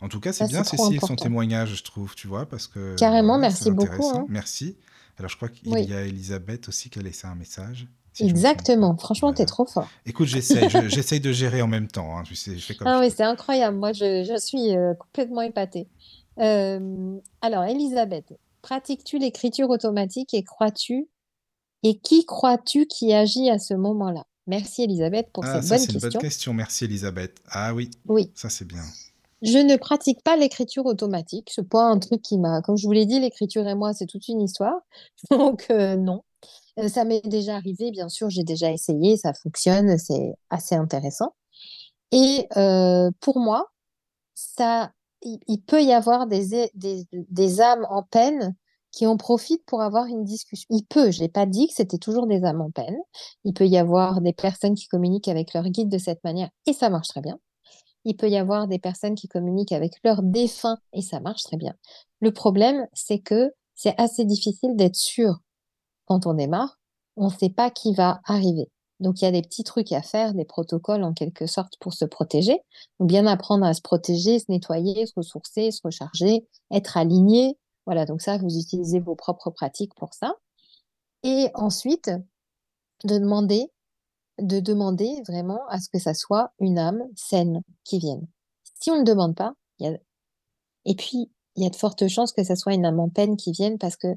[0.00, 3.34] En tout cas, c'est bien, Cécile, son témoignage, je trouve, tu vois, parce que Carrément,
[3.34, 4.26] voilà, merci beaucoup, hein.
[4.28, 4.76] Merci.
[5.18, 7.88] Alors, je crois qu'il y a Elisabeth aussi qui a laissé un message.
[8.20, 8.96] Exactement.
[8.96, 9.46] Franchement, t'es Voilà.
[9.46, 9.88] trop fort.
[10.06, 12.16] Écoute, j'essaye, je- j'essaye de gérer en même temps.
[12.18, 13.76] hein, tu sais, je fais comme Ah oui, c'est incroyable.
[13.76, 15.88] Moi, je, je suis euh, complètement épatée.
[16.40, 21.08] Euh, alors, Elisabeth, pratiques-tu l'écriture automatique et crois-tu
[21.82, 24.24] et qui crois-tu qui agit à ce moment-là?
[24.46, 26.20] Merci Elisabeth pour Ah, cette ça, bonne c'est une bonne question.
[26.20, 26.52] question.
[26.54, 27.38] Merci, Elisabeth.
[27.48, 28.82] Ah oui, Oui, ça, c'est bien.
[29.42, 31.50] je ne pratique pas l'écriture automatique.
[31.54, 34.06] C'est pas un truc qui m'a, comme je vous l'ai dit, l'écriture et moi, c'est
[34.06, 34.76] toute une histoire.
[35.30, 36.22] Donc euh, non.
[36.78, 41.34] Euh, ça m'est déjà arrivé, bien sûr, j'ai déjà essayé, ça fonctionne, c'est assez intéressant.
[42.12, 43.66] Et euh, pour moi,
[44.34, 48.54] ça, il, peut y avoir des, âmes en peine
[48.92, 50.66] qui en profitent pour avoir une discussion.
[50.70, 52.96] Il peut, je n'ai pas dit que c'était toujours des âmes en peine.
[53.44, 56.72] Il peut y avoir des personnes qui communiquent avec leur guide de cette manière et
[56.72, 57.38] ça marche très bien.
[58.04, 61.56] Il peut y avoir des personnes qui communiquent avec leurs défunts et ça marche très
[61.56, 61.74] bien.
[62.20, 65.40] Le problème, c'est que c'est assez difficile d'être sûr
[66.06, 66.78] quand on démarre.
[67.16, 68.70] On ne sait pas qui va arriver.
[69.00, 71.92] Donc, il y a des petits trucs à faire, des protocoles en quelque sorte pour
[71.92, 72.58] se protéger.
[72.98, 77.58] Donc, bien apprendre à se protéger, se nettoyer, se ressourcer, se recharger, être aligné.
[77.84, 80.34] Voilà, donc ça, vous utilisez vos propres pratiques pour ça.
[81.22, 82.10] Et ensuite,
[83.04, 83.70] de demander,
[84.40, 88.26] de demander vraiment à ce que ça soit une âme saine qui vienne.
[88.80, 89.96] Si on ne demande pas, y a...
[90.86, 93.36] et puis, il y a de fortes chances que ça soit une âme en peine
[93.36, 94.08] qui vienne parce que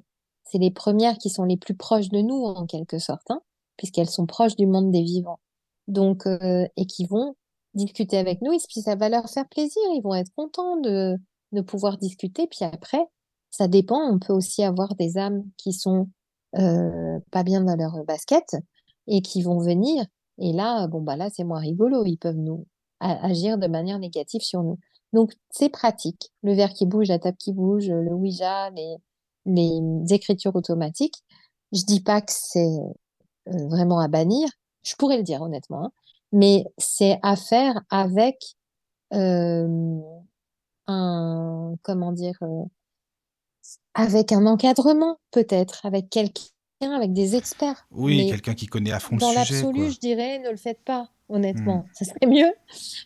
[0.52, 3.30] c'est les premières qui sont les plus proches de nous, en quelque sorte.
[3.30, 3.42] Hein
[3.80, 5.40] puisqu'elles sont proches du monde des vivants.
[5.88, 7.36] Donc, euh, et qui vont
[7.74, 11.18] discuter avec nous, et puis ça va leur faire plaisir, ils vont être contents de,
[11.54, 12.46] de pouvoir discuter.
[12.46, 13.08] Puis après,
[13.52, 16.10] ça dépend, on peut aussi avoir des âmes qui sont
[16.58, 18.58] euh, pas bien dans leur basket
[19.08, 20.04] et qui vont venir.
[20.40, 22.68] Et là, bon, bah là, c'est moins rigolo, ils peuvent nous
[23.00, 24.78] agir de manière négative sur nous.
[25.14, 26.34] Donc, c'est pratique.
[26.44, 28.98] Le verre qui bouge, la table qui bouge, le Ouija, les,
[29.46, 31.24] les écritures automatiques.
[31.72, 32.80] Je dis pas que c'est
[33.48, 34.50] euh, vraiment à bannir.
[34.84, 35.92] Je pourrais le dire honnêtement, hein.
[36.32, 38.38] mais c'est à faire avec
[39.14, 40.00] euh,
[40.88, 42.64] un comment dire euh,
[43.94, 46.42] avec un encadrement peut-être, avec quelqu'un,
[46.82, 47.86] avec des experts.
[47.92, 49.90] Oui, quelqu'un qui connaît à fond le dans sujet, l'absolu, quoi.
[49.90, 51.86] je dirais, ne le faites pas, honnêtement.
[51.94, 52.52] Ça serait mieux.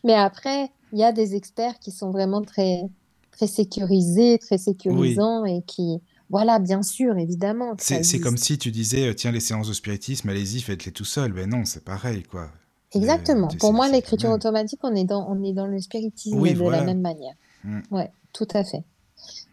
[0.03, 2.84] Mais après, il y a des experts qui sont vraiment très,
[3.32, 4.62] très sécurisés, très Oui.
[4.62, 6.00] sécurisants et qui,
[6.34, 10.28] voilà, bien sûr, évidemment C'est comme si tu disais, euh, tiens, les séances de spiritisme,
[10.30, 11.32] allez-y, faites-les tout seul.
[11.32, 12.50] Ben non, c'est pareil, quoi.
[12.95, 13.50] Exactement.
[13.60, 16.84] Pour moi, l'écriture automatique, on est dans, on est dans le spiritisme Oui, de la
[16.84, 17.36] même manière.
[17.64, 17.82] Mm.
[17.92, 18.84] Ouais, tout à fait.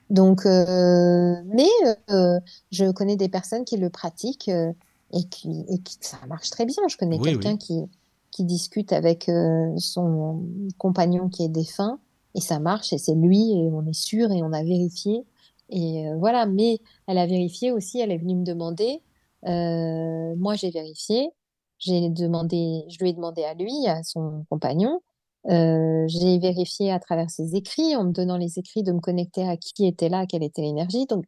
[0.08, 1.68] Donc, euh, mais
[2.10, 2.40] euh,
[2.72, 4.72] je connais des personnes qui le pratiquent euh,
[5.12, 6.82] et qui, et qui ça marche très bien.
[6.88, 7.58] Je connais Oui, quelqu'un oui.
[7.58, 7.82] qui,
[8.30, 9.30] qui discute avec
[9.76, 10.42] son
[10.78, 11.98] compagnon qui est défunt
[12.34, 15.24] et ça marche et c'est lui et on est sûr et on a vérifié.
[15.70, 19.02] Et euh, voilà, mais elle a vérifié aussi, elle est venue me demander.
[19.46, 21.30] euh, moi, j'ai vérifié.
[21.78, 25.00] J'ai demandé, je lui ai demandé à lui, à son compagnon.
[25.48, 29.48] Euh, j'ai vérifié à travers ses écrits, en me donnant les écrits, de me connecter
[29.48, 31.06] à qui était là, quelle était l'énergie.
[31.06, 31.24] Donc,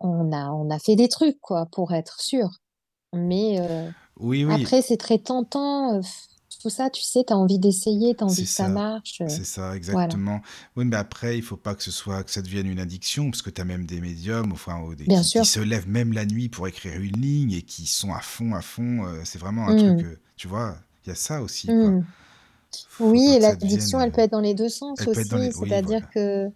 [0.00, 2.48] on a, on a fait des trucs, quoi, pour être sûr.
[3.12, 3.60] Mais
[4.18, 6.00] Oui, oui, après, c'est très tentant.
[6.60, 8.68] Tout ça, tu sais, tu as envie d'essayer, tu as envie que ça ça.
[8.68, 9.20] marche.
[9.22, 10.16] euh, C'est ça, voilà.
[10.16, 10.40] exactement.
[10.76, 13.42] Oui, mais après, il faut pas que ce soit que ça devienne une addiction, parce
[13.42, 16.48] que tu as même des médiums, enfin, des, Bien qui, se lèvent même la nuit
[16.48, 19.04] pour écrire une ligne et qui sont à fond, à fond.
[19.06, 21.96] euh, c'est vraiment un truc, Mm, euh, tu vois, il y a ça aussi, quoi.
[21.98, 22.06] mm.
[22.88, 24.02] Faut Oui, et l'addiction, devienne.
[24.02, 25.50] elle peut être dans les deux sens Elle les.
[25.50, 25.52] aussi.
[25.56, 26.10] Oui, C'est-à-dire voilà.
[26.10, 26.48] que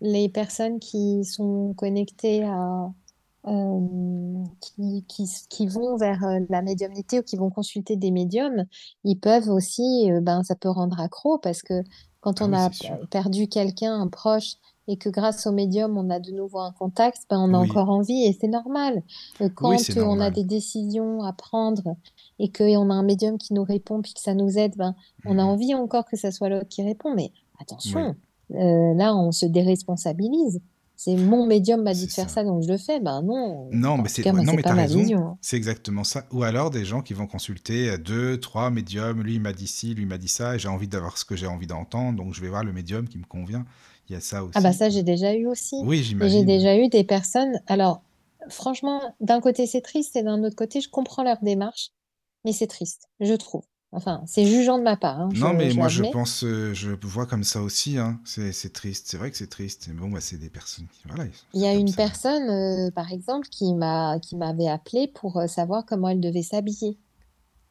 [0.00, 2.92] les personnes qui sont connectées à,
[3.46, 8.64] euh, qui, qui, qui vont vers euh, la médiumnité ou qui vont consulter des médiums,
[9.04, 11.74] ils peuvent aussi, euh, ben, ça peut rendre accro parce que
[12.20, 12.70] quand Ah on a
[13.10, 14.54] perdu quelqu'un, un proche,
[14.88, 17.58] et que grâce au médium, on a de nouveau un contact, ben, on a Oui,
[17.58, 19.02] encore envie et c'est normal.
[19.62, 21.82] Oui, Quand on a des décisions à prendre
[22.38, 24.94] et qu'on a un médium qui nous répond puis que ça nous aide, ben,
[25.24, 25.44] on a Mhm.
[25.44, 27.14] envie encore que ça soit l'autre qui répond.
[27.14, 27.32] Mais
[27.84, 28.16] Oui, attention,
[28.52, 30.60] euh, là, on se déresponsabilise.
[30.96, 32.36] C'est mon médium m'a dit de faire ça.
[32.36, 33.00] ça, donc je le fais.
[33.00, 35.04] Ben non, Non, mais c'est non, mais t'as raison.
[35.14, 35.38] hein.
[35.42, 36.24] C'est exactement ça.
[36.32, 39.22] Ou alors des gens qui vont consulter euh, deux, trois médiums.
[39.22, 41.24] Lui, il m'a dit ci, lui, il m'a dit ça, et j'ai envie d'avoir ce
[41.26, 43.64] que j'ai envie d'entendre, donc je vais voir le médium qui me convient.
[44.08, 45.76] Il y a ça Ah bah aussi, ça, j'ai déjà eu aussi.
[45.84, 46.46] Oui, Et j'ai j'imagine.
[46.46, 47.60] déjà eu des personnes.
[47.66, 48.02] Alors,
[48.48, 51.90] franchement, d'un côté, c'est triste et d'un autre côté, je comprends leur démarche,
[52.44, 53.64] mais c'est triste, je trouve.
[53.92, 56.74] Enfin, c'est jugeant de ma part, hein, Non, je, mais je moi je pense, euh,
[56.74, 57.98] je vois comme ça aussi.
[57.98, 58.20] Hein.
[58.24, 59.06] C'est triste.
[59.08, 59.86] C'est vrai que c'est triste.
[59.88, 61.24] Mais bon, bah, c'est des personnes qui, voilà,
[61.54, 61.96] Il y a une ça.
[61.96, 66.42] personne, euh, par exemple, qui m'a qui m'avait appelé pour euh, savoir comment elle devait
[66.42, 66.98] s'habiller.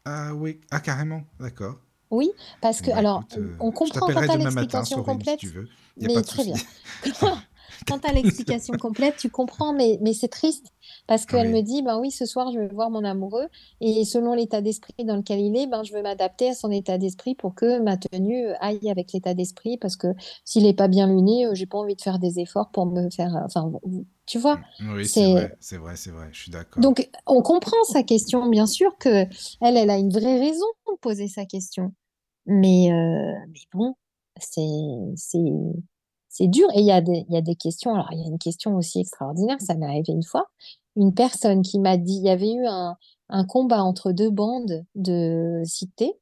[0.05, 1.79] Ah oui, ah carrément, d'accord.
[2.11, 4.61] Oui, parce que, bah alors, écoute, euh, on comprend quand t'appellerai tu as demain matin,
[4.61, 5.67] l'explication Sorine, si complète, tu veux.
[5.97, 6.55] Il y a mais pas de très bien.
[7.87, 10.67] Quand, tu as l'explication complète, tu comprends, mais, mais c'est triste
[11.07, 11.53] parce qu'elle Oui.
[11.53, 13.47] me dit, ben oui, ce soir, je vais voir mon amoureux
[13.81, 16.97] et selon l'état d'esprit dans lequel il est, ben, je veux m'adapter à son état
[16.97, 20.07] d'esprit pour que ma tenue aille avec l'état d'esprit parce que
[20.43, 23.09] s'il n'est pas bien luné, euh, j'ai pas envie de faire des efforts pour me
[23.09, 23.71] faire, enfin,
[24.25, 24.59] tu vois?
[24.81, 25.95] Oui, c'est vrai, c'est vrai,
[26.31, 26.83] je suis d'accord.
[26.83, 29.25] donc on comprend sa question, bien sûr que
[29.61, 31.93] elle, elle a une vraie raison de poser sa question,
[32.45, 33.95] mais euh, mais bon,
[34.39, 34.61] c'est
[36.35, 37.93] c'est dur et il y a des questions.
[37.93, 40.47] Alors il y a une question aussi extraordinaire, ça m'est arrivé une fois,
[40.97, 45.61] une personne qui m'a dit, il y avait eu un combat entre deux bandes de
[45.65, 46.13] cité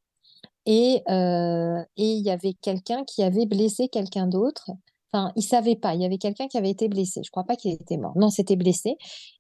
[0.66, 4.72] et euh, et il y avait quelqu'un qui avait blessé quelqu'un d'autre.
[5.12, 5.94] Enfin, il savait pas.
[5.96, 7.22] Il y avait quelqu'un qui avait été blessé.
[7.24, 8.14] Je crois pas qu'il était mort.
[8.16, 8.96] Non, c'était blessé.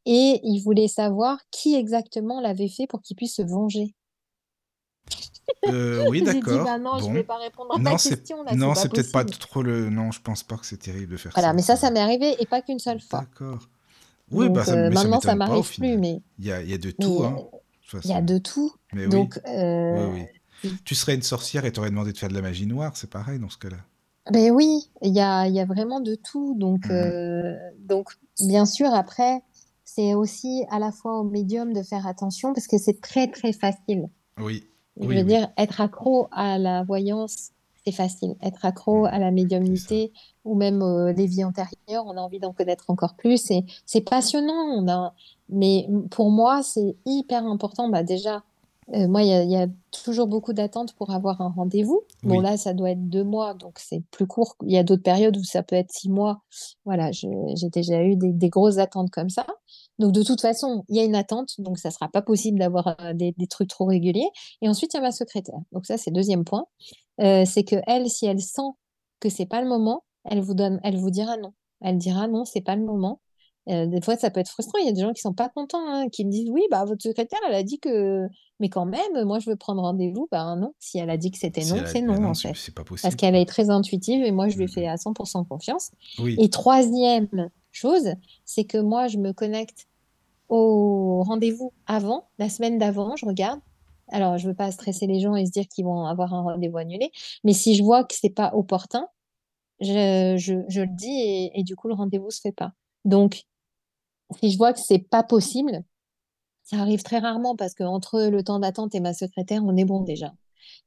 [0.06, 3.96] Et il voulait savoir qui exactement l'avait fait pour qu'il puisse se venger.
[5.68, 6.64] Euh, oui, J'ai dit, d'accord.
[6.66, 7.14] bah non, je Bon.
[7.14, 9.90] vais pas répondre à Non, ta question là, non, c'est peut-être pas trop le.
[9.90, 11.54] Non, je pense pas que c'est terrible de faire Voilà, ça.
[11.54, 13.20] mais ça, ça m'est arrivé et pas qu'une seule fois.
[13.22, 13.70] D'accord.
[14.32, 16.62] Oui, Donc bah ça, euh, ça maintenant, ça au m'arrive plus, mais Il y a,
[16.62, 17.38] il y a de tout, hein,
[18.04, 18.74] il y a de tout.
[18.94, 20.14] Mais Donc, oui, euh,
[20.64, 20.72] oui.
[20.86, 23.38] Tu serais une sorcière et t'aurais demandé de faire de la magie noire, c'est pareil
[23.40, 23.78] dans ce cas-là.
[24.32, 26.56] ben oui, il y a, y a vraiment de tout.
[26.58, 26.96] Donc, Mhm.
[26.96, 28.10] euh, donc,
[28.40, 29.42] bien sûr, après,
[29.84, 33.52] c'est aussi à la fois au médium de faire attention parce que c'est très, très
[33.54, 34.08] facile.
[34.40, 34.66] Oui,
[35.00, 35.28] Je oui, veux oui.
[35.28, 37.50] dire, être accro à la voyance,
[37.86, 38.36] c'est facile.
[38.42, 40.14] Être accro à la médiumnité
[40.46, 43.38] ou même euh, les vies antérieures, on a envie d'en connaître encore plus.
[43.38, 44.54] C'est, c'est passionnant.
[44.54, 45.14] On a...
[45.50, 47.90] Mais pour moi, c'est hyper important.
[47.90, 48.44] Bah, déjà,
[48.94, 49.68] euh, moi, il y a, il y a
[50.04, 52.02] toujours beaucoup d'attentes pour avoir un rendez-vous.
[52.24, 54.56] Bon, Oui, là, ça doit être deux mois, donc c'est plus court.
[54.64, 56.42] Il y a d'autres périodes où ça peut être six mois.
[56.86, 57.30] Voilà, j'ai
[57.72, 59.46] déjà eu des, des grosses attentes comme ça.
[60.00, 62.96] Donc, de toute façon, il y a une attente, donc ça sera pas possible d'avoir
[63.00, 64.28] euh, des, des trucs trop réguliers.
[64.62, 65.60] Et ensuite, il y a ma secrétaire.
[65.72, 66.66] Donc, ça, c'est deuxième point.
[67.22, 68.62] Euh, c'est que elle, si elle sent
[69.20, 71.54] que c'est pas le moment, elle vous donne, elle vous dira non.
[71.82, 73.20] Elle dira non, c'est pas le moment.
[73.70, 74.80] Euh, des fois, ça peut être frustrant.
[74.80, 76.84] Il y a des gens qui sont pas contents, hein, qui me disent oui, bah
[76.86, 78.28] votre secrétaire, elle a dit que,
[78.60, 80.28] mais quand même, moi, je veux prendre rendez-vous.
[80.32, 82.84] Ben non, si elle a dit que c'était non, c'est non non, en fait, pas
[82.84, 83.40] parce possible, qu'elle quoi.
[83.42, 85.92] est très intuitive et moi, je lui fais à 100% confiance.
[86.20, 88.14] Oui, Et troisième chose,
[88.46, 89.88] c'est que moi, je me connecte
[90.50, 93.60] au rendez-vous avant, la semaine d'avant, je regarde.
[94.10, 96.78] Alors, je veux pas stresser les gens et se dire qu'ils vont avoir un rendez-vous
[96.78, 97.12] annulé,
[97.44, 99.08] mais si je vois que c'est pas opportun,
[99.80, 102.74] je, je, je le dis et, et du coup, le rendez-vous se fait pas.
[103.06, 103.46] Donc,
[104.40, 105.84] si je vois que c'est pas possible,
[106.64, 109.86] ça arrive très rarement parce que entre le temps d'attente et ma secrétaire, on est
[109.86, 110.34] bon déjà.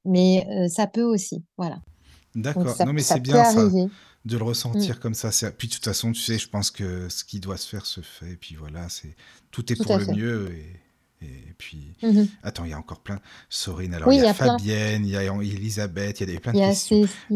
[0.05, 1.81] Mais euh, ça peut aussi, voilà.
[2.35, 2.75] D'accord.
[2.85, 3.69] Non, mais c'est bien ça.
[4.27, 4.49] De le Mm.
[4.49, 5.31] ressentir comme ça.
[5.53, 8.01] Puis de toute façon, tu sais, je pense que ce qui doit se faire se
[8.03, 8.33] fait.
[8.33, 9.15] Et puis voilà, c'est
[9.51, 10.13] tout est Tout pour le fait.
[10.13, 10.51] mieux.
[10.53, 12.29] Et, et puis, Mhm.
[12.43, 13.21] attends, il y a encore plein.
[13.49, 14.35] Sorine, alors Oui, il y il y a a.
[14.35, 16.75] Fabienne, il y a Elisabeth, il y a des, plein de a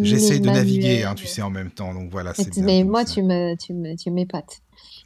[0.04, 1.94] J'essaye de naviguer, hein, tu sais, en même temps.
[1.94, 3.14] Donc voilà, Mais, c'est mais moi, ça.
[3.14, 4.60] tu me, tu me, tu m'épates.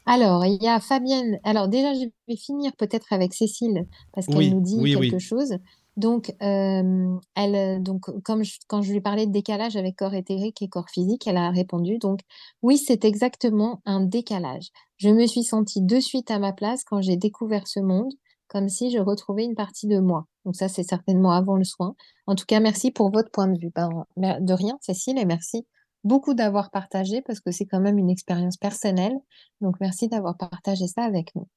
[0.07, 1.39] Alors, il y a Fabienne.
[1.45, 5.15] Alors, déjà, je vais finir peut-être avec Cécile parce qu'elle Oui, nous dit oui, quelque
[5.15, 5.21] oui.
[5.21, 5.55] chose.
[5.97, 10.61] Donc, euh, elle, euh, donc, comme quand je lui parlais de décalage avec corps éthérique
[10.61, 11.99] et corps physique, elle a répondu.
[11.99, 12.21] Donc,
[12.63, 14.71] oui, c'est exactement un décalage.
[14.97, 18.13] Je me suis sentie de suite à ma place quand j'ai découvert ce monde,
[18.49, 20.27] comme si je retrouvais une partie de moi.
[20.45, 21.95] Donc, ça, c'est certainement avant le soin.
[22.27, 23.71] En tout cas, merci pour votre point de vue.
[23.75, 25.65] Ben, de rien, Cécile, et merci
[26.03, 29.17] beaucoup d'avoir partagé parce que c'est quand même une expérience personnelle.
[29.61, 31.49] Donc, merci d'avoir partagé ça avec nous.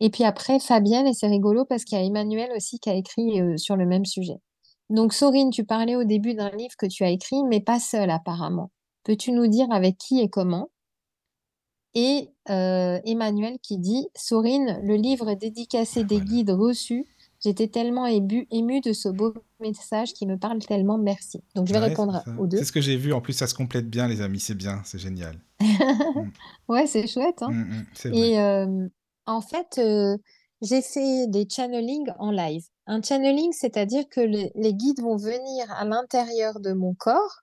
[0.00, 2.94] Et puis après, Fabienne, et c'est rigolo parce qu'il y a Emmanuel aussi qui a
[2.94, 4.36] écrit euh, sur le même sujet.
[4.90, 8.08] Donc, Sorine, tu parlais au début d'un livre que tu as écrit, mais pas seul
[8.10, 8.70] apparemment.
[9.04, 10.70] Peux-tu nous dire avec qui et comment?
[11.94, 17.04] Et euh, Emmanuel qui dit, Sorine, le livre dédicacé des guides reçus,
[17.42, 21.42] j'étais tellement ému, émue de ce beau message qui me parle tellement, merci.
[21.54, 22.58] Donc, je vais Ouais, répondre aux deux.
[22.58, 23.12] C'est ce que j'ai vu.
[23.12, 24.38] En plus, ça se complète bien, les amis.
[24.40, 25.38] C'est bien, c'est génial.
[26.14, 26.30] Mm,
[26.68, 27.50] Ouais, c'est chouette, hein?
[27.50, 28.18] mm, mm, c'est vrai.
[28.30, 28.88] Et euh,
[29.28, 30.16] en fait, euh,
[30.62, 32.64] j'ai fait des channelings en live.
[32.86, 37.42] Un channeling, c'est-à-dire que le- les guides vont venir à l'intérieur de mon corps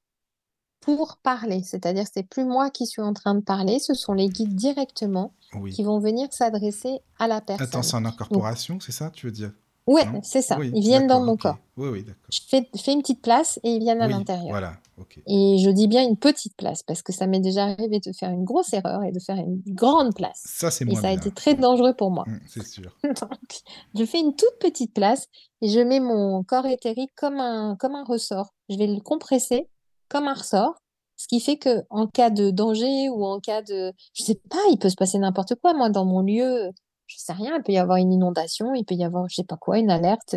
[0.82, 1.64] pour parler.
[1.64, 5.34] C'est-à-dire, c'est plus moi qui suis en train de parler, ce sont les guides directement
[5.56, 5.72] Oui.
[5.74, 7.84] qui vont venir s'adresser à la Attends, personne.
[7.84, 9.52] c'est en incorporation, c'est ça, tu veux dire?
[9.88, 10.58] Ouais, c'est ça.
[10.60, 11.58] Oui, Ils viennent dans mon corps.
[11.78, 12.22] Oui, oui, d'accord.
[12.32, 14.48] Je fais, une petite place et ils viennent à Oui, l'intérieur.
[14.50, 15.20] voilà, ok.
[15.28, 18.30] Et je dis bien une petite place parce que ça m'est déjà arrivé de faire
[18.32, 20.42] une grosse erreur et de faire une grande place.
[20.46, 21.20] Ça, c'est Et moins ça a bien.
[21.20, 22.24] été très dangereux pour moi.
[22.28, 22.96] Mm, c'est sûr.
[23.04, 23.62] Donc,
[23.94, 25.28] je fais une toute petite place
[25.62, 28.54] et je mets mon corps éthérique comme un, comme un ressort.
[28.70, 29.68] Je vais le compresser
[30.10, 30.76] comme un ressort,
[31.18, 34.58] ce qui fait que en cas de danger ou en cas de, je sais pas,
[34.72, 35.74] il peut se passer n'importe quoi.
[35.74, 36.70] Moi, dans mon lieu,
[37.08, 39.44] je sais rien, il peut y avoir une inondation, il peut y avoir, je sais
[39.44, 40.36] pas quoi, une alerte.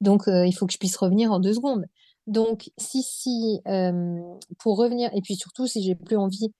[0.00, 1.86] Donc, euh, il faut que je puisse revenir en deux secondes.
[2.26, 3.60] Donc, si, si,
[4.58, 6.52] pour revenir, et puis surtout, si j'ai plus envie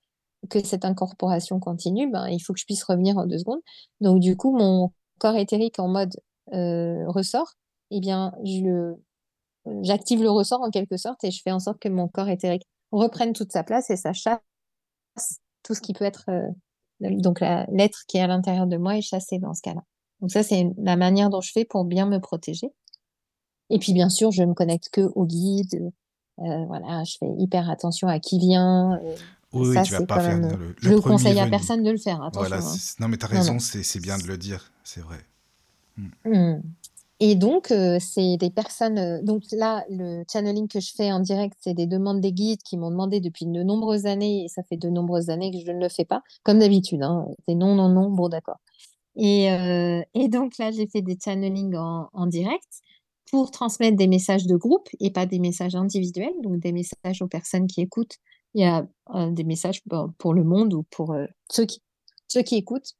[0.48, 3.60] que cette incorporation continue, ben, il faut que je puisse revenir en deux secondes.
[4.00, 6.14] Donc, du coup, mon corps éthérique en mode
[6.52, 7.54] ressort,
[7.90, 8.32] eh bien,
[9.82, 12.66] j'active le ressort en quelque sorte et je fais en sorte que mon corps éthérique
[12.92, 14.38] reprenne toute sa place et ça chasse
[15.62, 16.30] tout ce qui peut être,
[17.00, 19.82] donc l'être qui est à l'intérieur de moi est chassé dans ce cas-là.
[20.20, 22.72] Donc ça, c'est la manière dont je fais pour bien me protéger.
[23.70, 25.92] Et puis, bien sûr, je me connecte que au guide.
[26.38, 28.94] Euh, voilà, je fais hyper attention à qui vient.
[29.02, 29.16] Euh,
[29.52, 31.96] oui, ça, tu vas pas faire le, le je ne conseille à personne de le
[31.96, 32.22] faire.
[32.22, 32.48] Attention.
[32.48, 32.76] Voilà, hein.
[33.00, 33.36] non mais Non, non.
[33.36, 35.18] raison, c'est bien de le dire, c'est vrai.
[35.96, 36.60] Hmm.
[37.18, 38.98] Et donc, euh, c'est des personnes.
[38.98, 42.62] euh, donc là, le channeling que je fais en direct, c'est des demandes des guides
[42.62, 45.72] qui m'ont demandé depuis de nombreuses années, et ça fait de nombreuses années que je
[45.72, 47.02] ne le fais pas, comme d'habitude.
[47.02, 48.58] Hein, c'est non, non, non, bon, d'accord.
[49.16, 52.68] Et, euh, et donc là, j'ai fait des channelings en, en direct
[53.30, 57.28] pour transmettre des messages de groupe et pas des messages individuels, donc des messages aux
[57.28, 58.16] personnes qui écoutent.
[58.54, 58.86] Il y a
[59.30, 61.14] des messages pour, pour le monde ou pour
[61.50, 61.82] ceux qui,
[62.28, 62.92] ceux qui écoutent.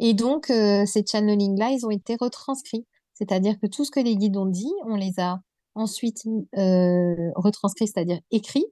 [0.00, 2.84] Et donc, ces channelings-là, ils ont été retranscrits.
[3.18, 5.40] C'est-à-dire que tout ce que les guides ont dit, on les a
[5.74, 6.24] ensuite
[6.56, 8.66] euh, retranscrits, c'est-à-dire écrits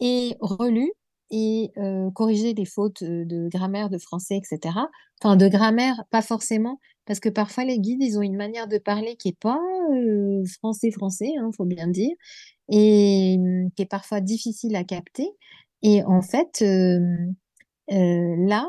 [0.00, 0.92] et relus
[1.30, 4.74] et euh, corrigé les fautes euh, de grammaire, de français, etc.
[5.22, 8.78] Enfin, de grammaire, pas forcément, parce que parfois les guides, ils ont une manière de
[8.78, 9.60] parler qui est pas
[9.92, 12.14] euh, français-français, hein, faut bien dire,
[12.70, 15.28] et hum, qui est parfois difficile à capter.
[15.82, 16.64] Et en fait,
[17.88, 18.68] là,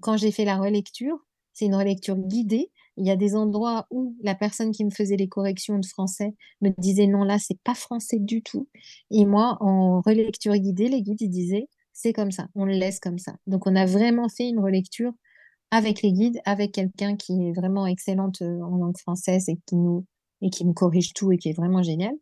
[0.00, 1.16] quand j'ai fait la relecture,
[1.52, 2.70] c'est une relecture guidée.
[3.00, 6.34] Il y a des endroits où la personne qui me faisait les corrections de français
[6.60, 8.68] me disait non, là, c'est pas français du tout.
[9.10, 13.00] Et moi, en relecture guidée, les guides, ils disaient c'est comme ça, on le laisse
[13.00, 13.34] comme ça.
[13.46, 15.12] Donc, on a vraiment fait une relecture
[15.70, 19.76] avec les guides, avec quelqu'un qui est vraiment excellente euh, en langue française et qui
[19.76, 20.04] nous
[20.42, 22.14] et qui me corrige tout et qui est vraiment génial.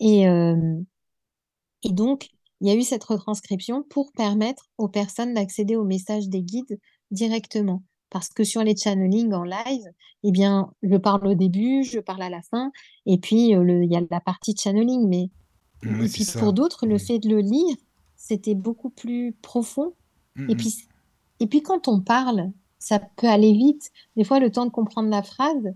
[0.00, 0.76] Et, euh,
[1.84, 2.28] et donc,
[2.60, 6.78] il y a eu cette retranscription pour permettre aux personnes d'accéder au message des guides
[7.10, 7.82] directement.
[8.10, 9.84] Parce que sur les channelings en live,
[10.24, 12.72] eh bien, je parle au début, je parle à la fin,
[13.06, 15.06] et puis il y a la partie channeling.
[15.08, 15.30] Mais
[15.84, 16.38] Oui, et puis ça.
[16.38, 17.00] pour d'autres, le Oui.
[17.00, 17.76] fait de le lire,
[18.16, 19.94] c'était beaucoup plus profond.
[20.36, 20.56] Mm, Et mm.
[20.56, 20.74] puis,
[21.40, 23.90] et puis quand on parle, ça peut aller vite.
[24.16, 25.72] Des fois, le temps de comprendre la phrase,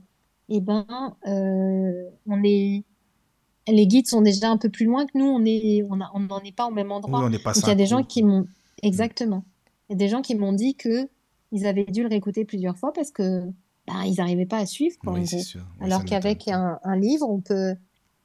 [0.49, 0.86] eh ben,
[1.27, 2.85] euh, on est,
[3.69, 5.27] les guides sont déjà un peu plus loin que nous.
[5.27, 7.20] On est, on a- on n'en est pas au même Oui, endroit.
[7.20, 8.47] on pas Donc, il y a des gens qui m'ont,
[8.83, 9.44] exactement.
[9.89, 11.09] Il y a des gens qui m'ont dit que
[11.53, 13.45] ils avaient dû le réécouter plusieurs fois parce que,
[13.87, 15.27] ben, ils n'arrivaient pas à suivre, quoi, Oui,
[15.81, 17.75] Alors qu'avec un, un livre, on peut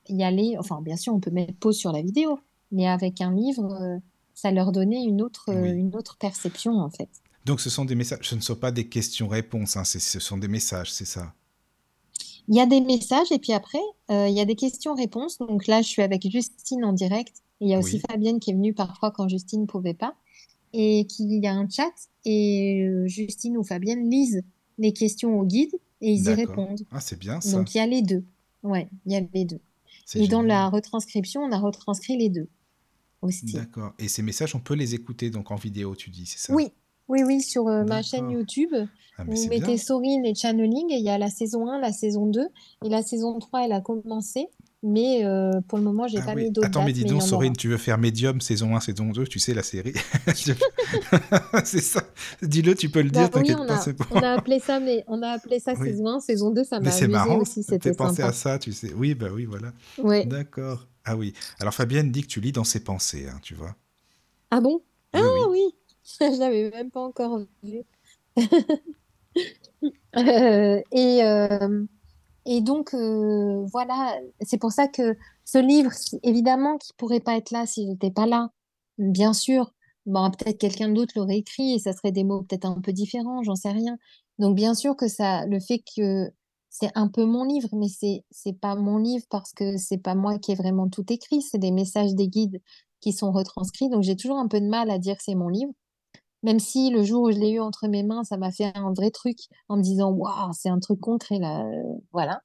[0.10, 2.40] y aller, enfin, bien sûr, on peut mettre pause sur la vidéo,
[2.72, 3.98] mais avec un livre, euh,
[4.34, 5.70] ça leur donnait une autre, Oui.
[5.70, 7.10] une autre perception, en fait.
[7.46, 10.50] Donc ce sont des messages, ce ne sont pas des questions-réponses, hein, ce sont des
[10.50, 11.34] messages, c'est ça?
[12.50, 15.38] Il y a des messages et puis après, euh, il y a des questions-réponses.
[15.40, 17.42] Donc là, je suis avec Justine en direct.
[17.60, 18.00] Et il y a aussi.
[18.00, 20.16] Fabienne qui est venue parfois quand Justine ne pouvait pas.
[20.74, 21.92] Et qu'il y a un chat
[22.26, 24.44] et euh, Justine ou Fabienne lisent
[24.78, 26.82] les questions au guide et ils y répondent.
[26.92, 27.58] Ah, c'est bien ça.
[27.58, 28.26] Donc il y a les deux.
[28.64, 29.60] Ouais, il y a les deux.
[30.16, 32.48] Et dans la retranscription, on a retranscrit les deux
[33.22, 33.46] aussi.
[33.54, 33.94] D'accord.
[34.00, 36.54] Et ces messages, on peut les écouter donc en vidéo, tu dis, c'est ça?
[36.54, 36.72] Oui,
[37.08, 38.30] oui, oui, sur euh, ma chaîne.
[38.30, 38.74] YouTube,
[39.18, 39.78] Ah, vous mettez.
[39.78, 42.48] Sorine et Channeling et il y a la saison 1, la saison 2
[42.86, 44.48] et la saison 3, elle a commencé,
[44.84, 46.44] mais euh, pour le moment, j'ai Ah pas oui.
[46.46, 48.80] mis d'autres Attends, mais dates, dis mais donc, Sorine, tu veux faire Medium saison 1,
[48.80, 49.94] saison 2, tu sais la série.
[51.66, 52.04] C'est ça.
[52.42, 54.06] Dis-le, tu peux le Bah dire, oui, t'inquiète pas, c'est bon.
[54.12, 55.90] on a appelé ça, mais on a appelé ça Oui.
[55.90, 58.60] saison 1, saison 2, ça Mais m'a c'est amusé marrant, aussi, c'était pensé à ça,
[58.60, 58.94] tu sais.
[58.94, 59.74] Oui, bah oui, voilà.
[59.98, 60.26] Ouais.
[60.26, 60.88] D'accord.
[61.06, 61.34] Ah oui.
[61.60, 63.76] Alors Fabienne dit que tu lis dans ses pensées, hein, tu vois.
[64.52, 64.82] Ah bon?
[65.14, 65.42] Ah oui.
[65.50, 65.76] oui,
[66.20, 67.80] je l'avais même pas encore vu.
[70.18, 71.84] Euh, et, euh,
[72.48, 75.92] et donc, euh, voilà, c'est pour ça que ce livre,
[76.24, 78.52] évidemment, qui pourrait pas être là si j'étais pas là.
[78.98, 79.74] Bien sûr,
[80.06, 83.44] bon, peut-être quelqu'un d'autre l'aurait écrit et ça serait des mots peut-être un peu différents,
[83.44, 83.98] j'en sais rien.
[84.40, 86.32] Donc, bien sûr que ça, le fait que
[86.70, 90.16] c'est un peu mon livre, mais c'est, c'est pas mon livre parce que c'est pas
[90.16, 92.62] moi qui ai vraiment tout écrit, c'est des messages des guides
[93.02, 93.90] qui sont retranscrits.
[93.90, 95.74] Donc, j'ai toujours un peu de mal à dire c'est mon livre.
[96.48, 98.94] Même si le jour où je l'ai eu entre mes mains, ça m'a fait un
[98.94, 99.38] vrai truc
[99.70, 101.62] en me disant, waouh, c'est un truc concret là.
[101.66, 102.42] euh, voilà.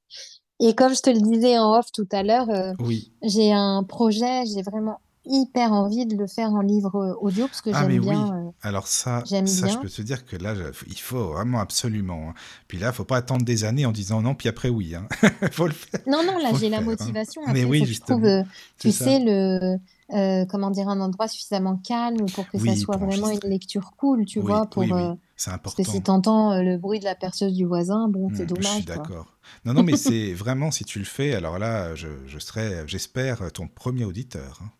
[0.60, 3.12] Et comme je te le disais en off tout à l'heure, euh, Oui.
[3.22, 7.60] j'ai un projet, j'ai vraiment hyper envie de le faire en livre euh, audio parce
[7.62, 8.10] que Ah mais j'aime oui.
[8.10, 8.34] bien.
[8.34, 10.54] euh, Alors ça, ça je peux te dire que là,
[10.88, 12.30] il faut vraiment absolument.
[12.30, 12.34] hein.
[12.66, 14.96] Puis là, faut pas attendre des années en disant non, puis après oui.
[14.96, 15.06] Hein.
[15.52, 16.00] faut le faire.
[16.08, 16.80] Non, non, là, j'ai la hein.
[16.80, 17.42] motivation.
[17.52, 18.42] Mais oui, faut que je trouve, euh,
[18.80, 19.04] tu ça.
[19.04, 19.76] sais, le,
[20.12, 24.24] euh, comment dire, un endroit suffisamment calme pour que ça soit vraiment une lecture cool,
[24.26, 25.14] tu Oui, vois, pour, oui, euh,
[25.62, 26.02] parce que si important.
[26.02, 28.84] t'entends euh, le bruit de la perceuse du voisin, bon, c'est Hmm, je suis dommage,
[28.84, 29.38] d'accord.
[29.64, 33.50] Non, non, mais c'est vraiment si tu le fais, alors là, je, je serai, j'espère,
[33.52, 34.60] ton premier auditeur.
[34.62, 34.70] hein.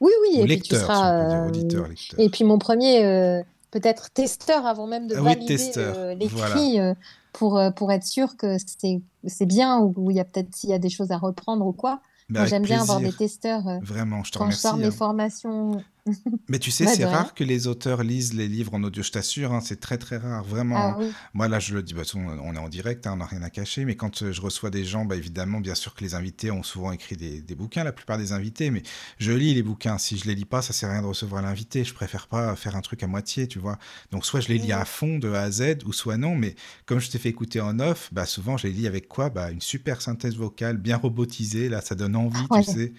[0.00, 1.18] Oui, oui, Ou et puis tu lecteur, si on seras.
[1.22, 2.20] peut dire, auditeur, lecteur.
[2.20, 5.56] Et puis mon premier, peut-être testeur avant même de Ah valider
[6.30, 6.54] voilà.
[6.56, 6.78] l'écrit
[7.32, 10.70] pour, pour être sûr que c'est c'est bien ou ou il y a peut-être s'il
[10.70, 12.00] y a des choses à reprendre ou quoi.
[12.34, 14.62] Avec j'aime bien avoir des testeurs euh, Vraiment, je te quand je remercie.
[14.62, 14.90] sors mes hein.
[14.90, 15.84] formations.
[16.50, 19.10] Mais tu sais, Bah, c'est rare que les auteurs lisent les livres en audio, je
[19.10, 20.90] t'assure, hein, c'est très très rare, vraiment.
[20.90, 21.14] Ah oui.
[21.32, 23.48] Moi là, je le dis, bah, on est en direct, hein, on n'a rien à
[23.48, 26.50] cacher, mais quand euh, je reçois des gens, bah, évidemment, bien sûr que les invités
[26.50, 28.82] ont souvent écrit des, des bouquins, la plupart des invités, mais
[29.18, 29.96] je lis les bouquins.
[29.96, 31.82] Si je les lis pas, ça sert à rien de recevoir l'invité.
[31.82, 33.78] Je préfère pas faire un truc à moitié, tu vois.
[34.10, 34.78] Donc soit je les lis Mhm.
[34.80, 37.62] à fond de A à Z, ou soit non, mais comme je t'ai fait écouter
[37.62, 39.30] en off, bah, souvent je les lis avec quoi?
[39.30, 42.60] Bah, Une super synthèse vocale, bien robotisée, là, ça donne envie, Ouais.
[42.60, 42.92] tu sais.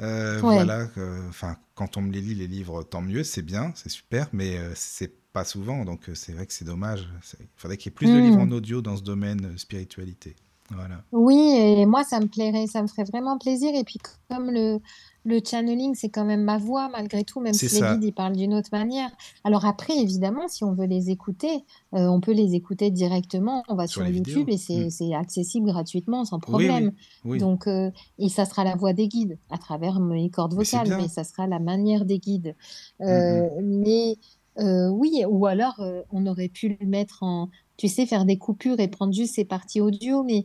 [0.00, 0.54] Euh, Ouais.
[0.54, 0.88] Voilà,
[1.28, 4.58] enfin, quand on me les lit, les livres, tant mieux, c'est bien, c'est super, mais
[4.58, 7.08] euh, c'est pas souvent, donc euh, c'est vrai que c'est dommage.
[7.40, 8.20] Il faudrait qu'il y ait plus de Mm.
[8.20, 10.36] livres en audio dans ce domaine spiritualité.
[10.70, 11.04] Voilà.
[11.12, 13.70] Oui, et moi, ça me plairait, ça me ferait vraiment plaisir.
[13.74, 13.98] Et puis,
[14.30, 14.80] comme le,
[15.24, 18.34] le channeling, c'est quand même ma voix, malgré tout, même si les guides, ils parlent
[18.36, 19.10] d'une autre manière.
[19.44, 23.62] Alors après, évidemment, si on veut les écouter, euh, on peut les écouter directement.
[23.68, 24.54] On va Sur YouTube vidéos.
[24.54, 24.90] et c'est Mm.
[24.90, 26.92] c'est accessible gratuitement, sans problème.
[27.24, 27.38] oui, oui.
[27.38, 30.96] Donc, euh, et ça sera la voix des guides à travers mes cordes Mais vocales,
[31.00, 32.56] mais ça sera la manière des guides.
[33.00, 34.16] Mm, Euh, mais
[34.58, 38.80] euh, oui, ou alors on aurait pu le mettre en, tu sais, faire des coupures
[38.80, 40.44] et prendre juste ces parties audio, mais,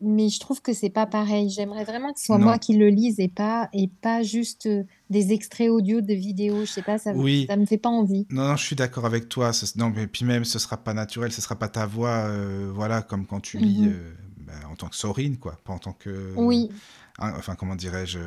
[0.00, 1.50] mais je trouve que c'est pas pareil.
[1.50, 2.44] J'aimerais vraiment que ce soit Non.
[2.46, 6.64] moi qui le lise et pas, et pas juste euh, des extraits audio de vidéos.
[6.64, 7.46] Je sais pas, ça, Oui.
[7.48, 8.26] ça me fait pas envie.
[8.30, 9.52] Non, non, je suis d'accord avec toi.
[9.52, 12.70] Ce- Non, mais puis même, ce sera pas naturel, ce sera pas ta voix, euh,
[12.74, 13.88] voilà, comme quand tu lis Mhm.
[13.88, 14.12] euh,
[14.46, 16.70] bah, en tant que Sorine, quoi, pas en tant que, Oui,
[17.18, 18.18] hein, enfin, comment dirais-je,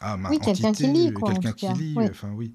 [0.00, 2.52] ah, ma oui, quelqu'un qui lit, quelqu'un qui lit, Oui, enfin, oui,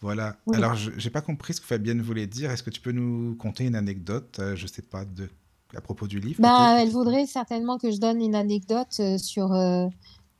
[0.00, 0.36] voilà.
[0.46, 0.56] oui.
[0.56, 2.50] Alors, je j'ai pas compris ce que Fabienne voulait dire.
[2.50, 5.28] Est-ce que tu peux nous conter une anecdote, euh, je sais pas, de
[5.76, 9.52] à propos du livre, Bah, elle voudrait certainement que je donne une anecdote euh, sur
[9.52, 9.86] euh,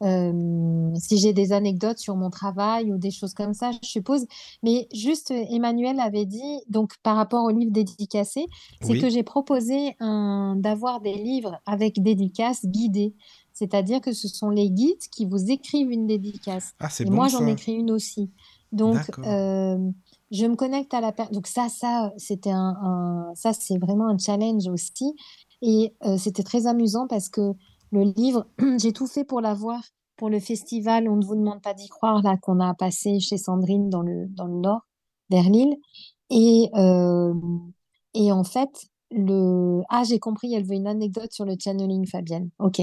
[0.03, 4.27] euh, si j'ai des anecdotes sur mon travail ou des choses comme ça, je suppose.
[4.63, 8.47] Mais juste, Emmanuel avait dit, donc par rapport au livre dédicacé,
[8.81, 13.15] c'est que j'ai proposé d'avoir des livres avec dédicaces guidées.
[13.53, 16.73] C'est-à-dire que ce sont les guides qui vous écrivent une dédicace.
[16.81, 18.31] Ah, Et bon moi, j'en écris une aussi.
[18.73, 19.79] Donc, euh,
[20.33, 21.13] je me connecte à la.
[21.31, 25.15] Donc ça, ça, c'était un, ça, c'est vraiment un challenge aussi.
[25.61, 27.53] Et euh, c'était très amusant parce que
[27.93, 28.47] le livre,
[28.79, 29.81] j'ai tout fait pour l'avoir
[30.17, 33.37] pour le festival On ne vous demande pas d'y croire là qu'on a passé chez
[33.39, 34.81] Sandrine dans le dans le nord,
[35.31, 35.77] vers Lille.
[36.31, 37.35] Et euh,
[38.15, 42.51] et en fait, le ah j'ai compris, elle veut une anecdote sur le channeling, Fabienne.
[42.59, 42.81] Ok.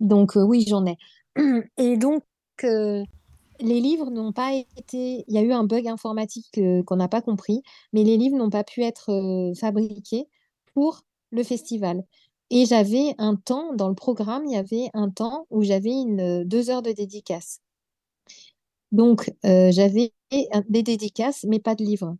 [0.00, 0.96] Donc euh, oui, j'en ai.
[1.78, 2.24] Et donc
[2.64, 3.04] euh,
[3.62, 5.24] les livres n'ont pas été.
[5.28, 8.36] Il y a eu un bug informatique euh, qu'on n'a pas compris, mais les livres
[8.36, 10.26] n'ont pas pu être euh, fabriqués
[10.74, 12.04] pour le festival.
[12.50, 16.44] Et j'avais un temps, dans le programme, il y avait un temps où j'avais euh,
[16.44, 17.60] deux heures de dédicace.
[18.92, 20.12] Donc, j'avais
[20.68, 22.16] des dédicaces, mais pas de livres.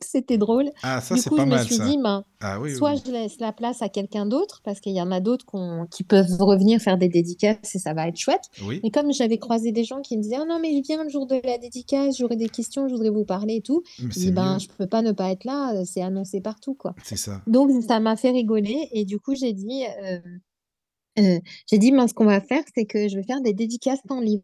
[0.00, 0.70] C'était drôle.
[0.82, 1.86] Ah, ça, Du coup, pas je me suis ça.
[1.86, 3.02] dit, ben, Ah oui, soit oui.
[3.06, 5.46] je laisse la place à quelqu'un d'autre, parce qu'il y en a d'autres
[5.90, 8.42] qui peuvent revenir faire des dédicaces et ça va être chouette.
[8.62, 11.02] Oui, Mais comme j'avais croisé des gens qui me disaient, ah non, mais je viens
[11.04, 13.82] le jour de la dédicace, j'aurai des questions, je voudrais vous parler et tout.
[13.98, 16.94] Je dis, ben, je peux pas ne pas être là, c'est annoncé partout, quoi.
[17.04, 17.40] c'est ça.
[17.46, 20.18] Donc, ça m'a fait rigoler et du coup, j'ai dit, euh,
[21.18, 21.38] euh,
[21.70, 24.20] j'ai dit, ben, ce qu'on va faire, c'est que je vais faire des dédicaces en
[24.20, 24.42] livre.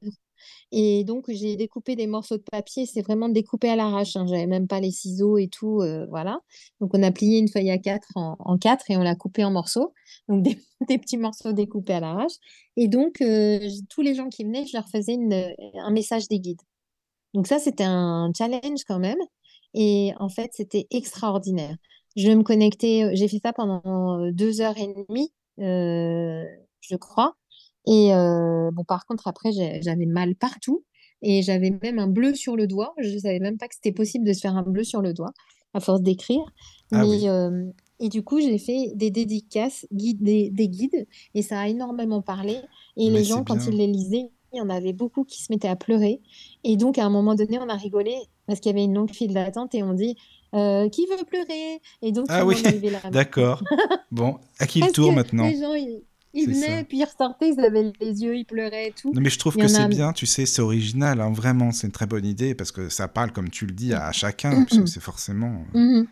[0.72, 2.86] Et donc, j'ai découpé des morceaux de papier.
[2.86, 4.16] C'est vraiment découpé à l'arrache.
[4.16, 4.26] Hein.
[4.26, 5.80] J'avais même pas les ciseaux et tout.
[5.80, 6.40] euh, voilà.
[6.80, 9.50] Donc, on a plié une feuille à quatre en, quatre et on l'a coupé en
[9.50, 9.92] morceaux.
[10.28, 10.42] Donc,
[10.88, 12.34] des, petits morceaux découpés à l'arrache.
[12.76, 15.16] Et donc, euh, tous les gens qui venaient, je leur faisais
[15.76, 16.62] un message des guides.
[17.34, 19.18] Donc, ça, c'était un challenge quand même.
[19.74, 21.76] Et en fait, c'était extraordinaire.
[22.16, 26.44] Je me connectais, j'ai fait ça pendant euh, deux heures et demie, euh,
[26.80, 27.36] je crois.
[27.86, 30.84] Et euh, bon, par contre, après, j'avais mal partout
[31.22, 32.94] et j'avais même un bleu sur le doigt.
[32.98, 35.12] Je ne savais même pas que c'était possible de se faire un bleu sur le
[35.12, 35.32] doigt
[35.74, 36.42] à force d'écrire.
[36.92, 37.28] Ah oui.
[37.28, 37.64] euh,
[38.00, 42.22] et du coup, j'ai fait des dédicaces, guide, des, des guides, et ça a énormément
[42.22, 42.58] parlé.
[42.96, 45.52] Et Mais les gens, quand ils les lisaient, il y en avait beaucoup qui se
[45.52, 46.20] mettaient à pleurer.
[46.62, 48.14] Et donc, à un moment donné, on a rigolé
[48.46, 50.16] parce qu'il y avait une longue file d'attente et on dit
[50.54, 51.80] euh, Qui veut pleurer?
[52.02, 52.62] Et donc, Ah oui,
[53.10, 53.62] d'accord.
[54.10, 55.48] Bon, à qui le tour maintenant?
[55.48, 56.02] les gens, ils,
[56.34, 56.84] ils venaient, ça.
[56.84, 59.12] puis ils ressortaient, ils avaient les yeux, ils pleuraient et tout.
[59.14, 59.88] Non, mais je trouve que c'est a.
[59.88, 63.08] bien, tu sais, c'est original, hein, vraiment, c'est une très bonne idée parce que ça
[63.08, 65.64] parle, comme tu le dis, à chacun, puisque c'est forcément.
[65.74, 66.06] euh, Mhm.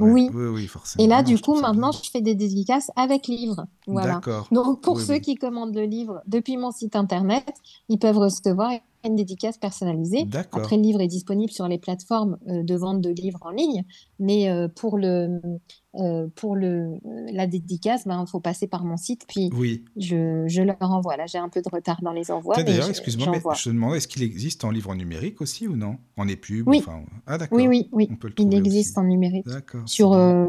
[0.00, 0.30] ouais, Oui.
[0.34, 1.06] oui, oui, Et forcément.
[1.08, 3.66] là, Non, du coup, maintenant, je fais des dédicaces avec livre.
[3.86, 4.14] Voilà.
[4.14, 4.48] D'accord.
[4.50, 5.20] Donc, pour Oui, ceux oui.
[5.20, 7.46] qui commandent le livre depuis mon site internet,
[7.88, 8.72] ils peuvent recevoir
[9.06, 10.26] une dédicace personnalisée.
[10.52, 13.84] Après, le livre est disponible sur les plateformes euh, de vente de livres en ligne,
[14.18, 15.40] mais euh, pour le,
[15.96, 16.94] euh, pour le,
[17.32, 19.84] la dédicace, il ben, faut passer par mon site, puis Oui.
[19.96, 21.16] je, je leur envoie.
[21.16, 23.98] Là, j'ai un peu de retard dans les envois, d'ailleurs, excuse-moi, mais je te demandais,
[23.98, 25.96] est-ce qu'il existe en livre numérique aussi ou non?
[26.16, 26.78] En épub Oui.
[26.78, 27.02] enfin...
[27.26, 27.38] Ah.
[27.50, 28.08] Oui, oui, oui.
[28.10, 29.04] On peut le Il existe aussi.
[29.04, 29.46] en numérique.
[29.86, 30.46] Sur euh,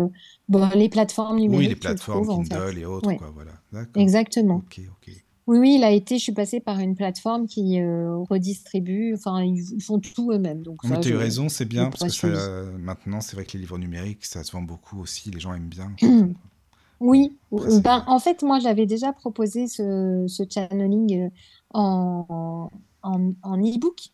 [0.50, 2.50] bon, les plateformes numériques, Oui, les le plateformes trouves, en fait.
[2.56, 3.18] Kindle et autres, Ouais.
[3.18, 3.52] quoi, voilà.
[3.96, 4.58] Exactement.
[4.58, 5.14] Ok, ok.
[5.48, 9.42] Oui, oui, il a été, je suis passée par une plateforme qui euh, redistribue, enfin,
[9.42, 10.62] ils, font tout eux-mêmes.
[10.62, 13.46] Donc ça, tu as eu raison, c'est bien, parce que ça, euh, maintenant, c'est vrai
[13.46, 15.96] que les livres numériques, ça se vend beaucoup aussi, les gens aiment bien.
[17.00, 21.30] Oui, Après, ben, en fait, moi, j'avais déjà proposé ce, ce channeling euh,
[21.72, 22.72] en,
[23.04, 24.10] en, en e-book.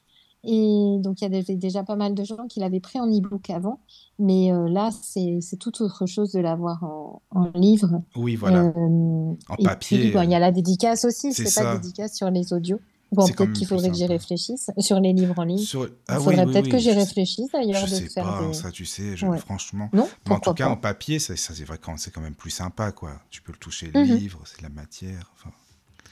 [0.45, 3.49] Et donc, il y avait déjà pas mal de gens qui l'avaient pris en e-book
[3.49, 3.79] avant.
[4.19, 8.01] Mais euh, là, c'est, tout autre chose de l'avoir en, en livre.
[8.15, 8.63] Oui, voilà.
[8.63, 11.33] Euh, En et papier, puis, bon, il y euh, a la dédicace aussi.
[11.33, 12.79] C'est pas dédicace sur les audios.
[13.13, 14.71] Bon, quand peut-être qu'il faudrait que j'y réfléchisse.
[14.79, 15.85] Sur les livres en ligne, Sur...
[15.85, 18.25] il Ah oui, faudrait oui, peut-être oui, que j'y réfléchisse d'ailleurs Je de sais faire
[18.25, 18.53] pas, des...
[18.53, 19.37] ça tu sais, je- Ouais.
[19.37, 19.89] franchement.
[19.93, 22.33] Non, Mais en tout cas, en papier, ça, ça, c'est vrai que c'est quand même
[22.35, 23.11] plus sympa, quoi.
[23.29, 24.07] Tu peux le toucher, Mhm.
[24.07, 25.31] le livre, c'est de la matière.
[25.35, 25.51] Enfin,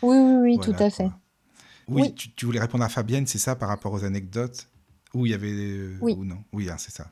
[0.04, 1.04] Oui, oui, oui, voilà, tout à fait.
[1.06, 1.20] quoi.
[1.92, 2.14] Oui, Oui.
[2.16, 4.68] Tu, tu voulais répondre à Fabienne, c'est ça, par rapport aux anecdotes?
[5.14, 5.52] Ou il y avait...
[5.52, 6.14] euh, Oui.
[6.18, 6.44] Ou non?
[6.54, 7.12] Oui, hein, c'est ça.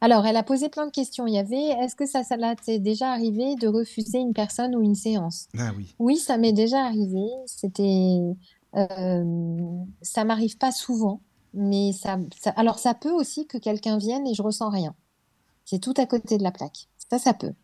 [0.00, 1.26] Alors, elle a posé plein de questions.
[1.26, 4.82] Il y avait, est-ce que ça, ça t'est déjà arrivé de refuser une personne ou
[4.82, 5.48] une séance?
[5.58, 5.94] Ah oui.
[5.98, 7.22] Oui, ça m'est déjà arrivé.
[7.46, 8.20] C'était,
[8.76, 9.24] euh,
[10.02, 11.22] ça m'arrive pas souvent,
[11.54, 14.94] mais ça, ça- alors ça peut aussi que quelqu'un vienne et je ressens rien.
[15.64, 16.88] C'est tout à côté de la plaque.
[17.10, 17.54] Ça, ça peut.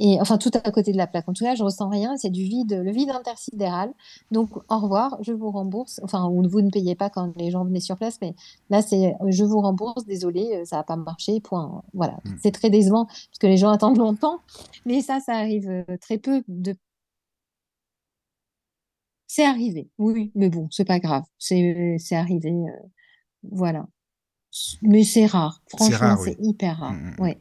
[0.00, 1.28] Et enfin, tout à côté de la plaque.
[1.28, 2.16] En tout cas, je ressens rien.
[2.16, 3.92] C'est du vide, le vide intersidéral.
[4.30, 6.00] Donc, au revoir, je vous rembourse.
[6.02, 8.34] Enfin, ou vous ne payez pas quand les gens venaient sur place, mais
[8.70, 10.06] là, c'est euh, je vous rembourse.
[10.06, 11.40] Désolé, euh, ça n'a pas marché.
[11.40, 11.82] Point.
[11.94, 12.14] Voilà.
[12.24, 12.30] Mm.
[12.42, 14.40] C'est très décevant parce que les gens attendent longtemps.
[14.86, 16.74] Mais ça, ça arrive euh, très peu de.
[19.26, 19.88] C'est arrivé.
[19.98, 21.24] Oui, mais bon, c'est pas grave.
[21.38, 22.50] C'est c'est arrivé.
[22.50, 22.70] euh,
[23.44, 23.86] voilà.
[24.82, 25.62] Mais c'est rare.
[25.68, 26.48] Franchement, c'est oui.
[26.50, 26.92] hyper rare.
[26.92, 27.22] Mm, mm, mm.
[27.22, 27.38] Ouais.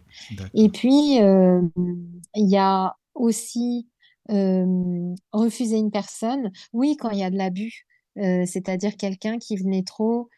[0.53, 1.61] Et puis, euh,
[2.35, 3.87] il y a aussi
[4.31, 6.51] euh, refuser une personne.
[6.73, 7.85] Oui, quand il y a de l'abus,
[8.17, 10.29] euh, c'est-à-dire quelqu'un qui venait trop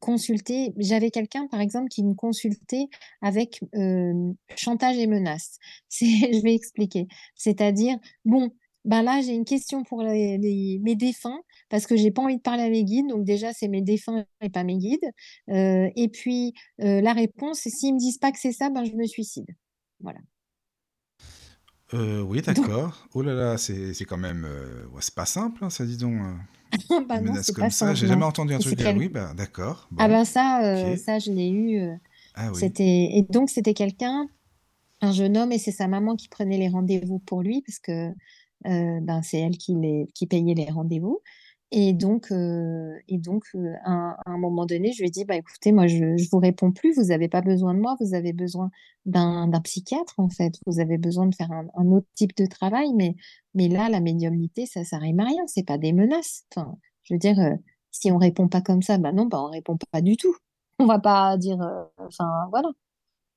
[0.00, 0.72] consulter.
[0.78, 2.88] J'avais quelqu'un, par exemple, qui me consultait
[3.20, 3.60] avec
[4.56, 5.58] chantage et menaces.
[5.90, 7.06] Je vais expliquer.
[7.34, 8.50] C'est-à-dire, bon,
[8.84, 11.40] ben là, j'ai une question pour les, les- mes défunts
[11.70, 13.08] parce que j'ai pas envie de parler à mes guides.
[13.08, 15.04] Donc déjà, c'est mes défunts et pas mes guides.
[15.50, 18.84] Euh, et puis, euh, la réponse, c'est s'ils me disent pas que c'est ça, ben
[18.84, 19.46] je me suicide.
[20.00, 20.20] Voilà.
[21.94, 23.08] Euh, oui, d'accord.
[23.14, 24.44] Oh là là, c'est c'est quand même...
[24.92, 26.20] ouais, c'est pas simple, hein, ça, dis donc.
[26.20, 26.34] euh,
[27.08, 28.76] bah non, menace c'est comme pas ça, j'ai jamais entendu un Et truc.
[28.76, 29.88] quel- Oui, bah d'accord.
[29.98, 31.80] Ah ben ça, ça je l'ai eu.
[32.34, 32.72] Ah oui.
[32.72, 34.28] C'était et donc c'était quelqu'un,
[35.02, 38.10] un jeune homme et c'est sa maman qui prenait les rendez-vous pour lui parce que
[38.66, 41.20] euh, ben c'est elle qui les qui payait les rendez-vous.
[41.70, 45.10] Et donc euh, et donc euh, à, un à un moment donné, je lui ai
[45.10, 47.94] dit bah écoutez, moi je je vous réponds plus, vous avez pas besoin de moi,
[48.00, 48.70] vous avez besoin
[49.04, 53.16] d'un psychiatre en fait, vous avez besoin de faire un, autre type de travail, mais
[53.54, 56.44] mais là la médiumnité ça ça rime à rien, c'est pas des menaces.
[56.54, 57.54] Enfin, je veux dire euh,
[57.90, 60.34] si on répond pas comme ça, bah non, bah on répond pas du tout.
[60.78, 62.70] On va pas dire, euh, enfin voilà.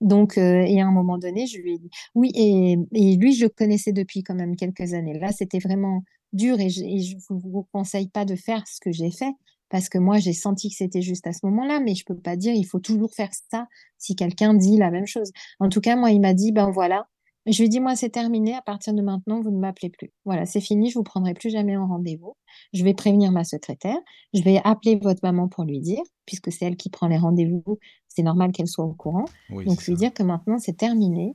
[0.01, 3.33] Donc, euh, et à un moment donné, je lui ai dit, oui, et, et lui,
[3.33, 5.19] je le connaissais depuis quand même quelques années.
[5.19, 6.03] Là, c'était vraiment
[6.33, 9.33] dur et je, je vous, conseille pas de faire ce que j'ai fait
[9.71, 12.35] parce que moi, j'ai senti que c'était juste à ce moment-là, mais je peux pas
[12.35, 15.31] dire, il faut toujours faire ça si quelqu'un dit la même chose.
[15.59, 17.07] En tout cas, moi, il m'a dit, ben voilà.
[17.47, 18.53] Je lui ai dit, moi, c'est terminé.
[18.53, 20.11] À partir de maintenant, vous ne m'appelez plus.
[20.25, 20.89] Voilà, c'est fini.
[20.89, 22.35] Je vous prendrai plus jamais en rendez-vous.
[22.73, 23.97] Je vais prévenir ma secrétaire.
[24.33, 27.79] Je vais appeler votre maman pour lui dire, puisque c'est elle qui prend les rendez-vous.
[28.09, 29.25] C'est normal qu'elle soit au courant.
[29.49, 29.99] Oui, Donc, lui ça.
[29.99, 31.33] dire que maintenant, c'est terminé.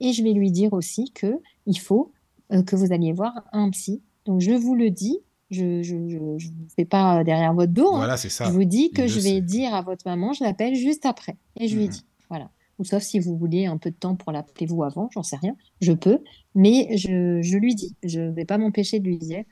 [0.00, 2.12] Et je vais lui dire aussi que il faut
[2.52, 4.02] euh, que vous alliez voir un psy.
[4.28, 5.18] Donc, je vous le dis.
[5.50, 7.88] Je ne je, je, je vous fais pas derrière votre dos.
[7.94, 7.96] hein.
[7.98, 8.50] Voilà, c'est Je ça.
[8.50, 11.38] vous dis que je vais dire à votre maman, je l'appelle juste après.
[11.58, 11.92] Et je lui ai Mhm.
[11.92, 12.50] dit, voilà.
[12.78, 15.36] Ou sauf si vous voulez un peu de temps pour l'appeler vous avant, j'en sais
[15.36, 16.22] rien, je peux.
[16.54, 19.42] Mais je, je lui dis, je ne vais pas m'empêcher de lui dire,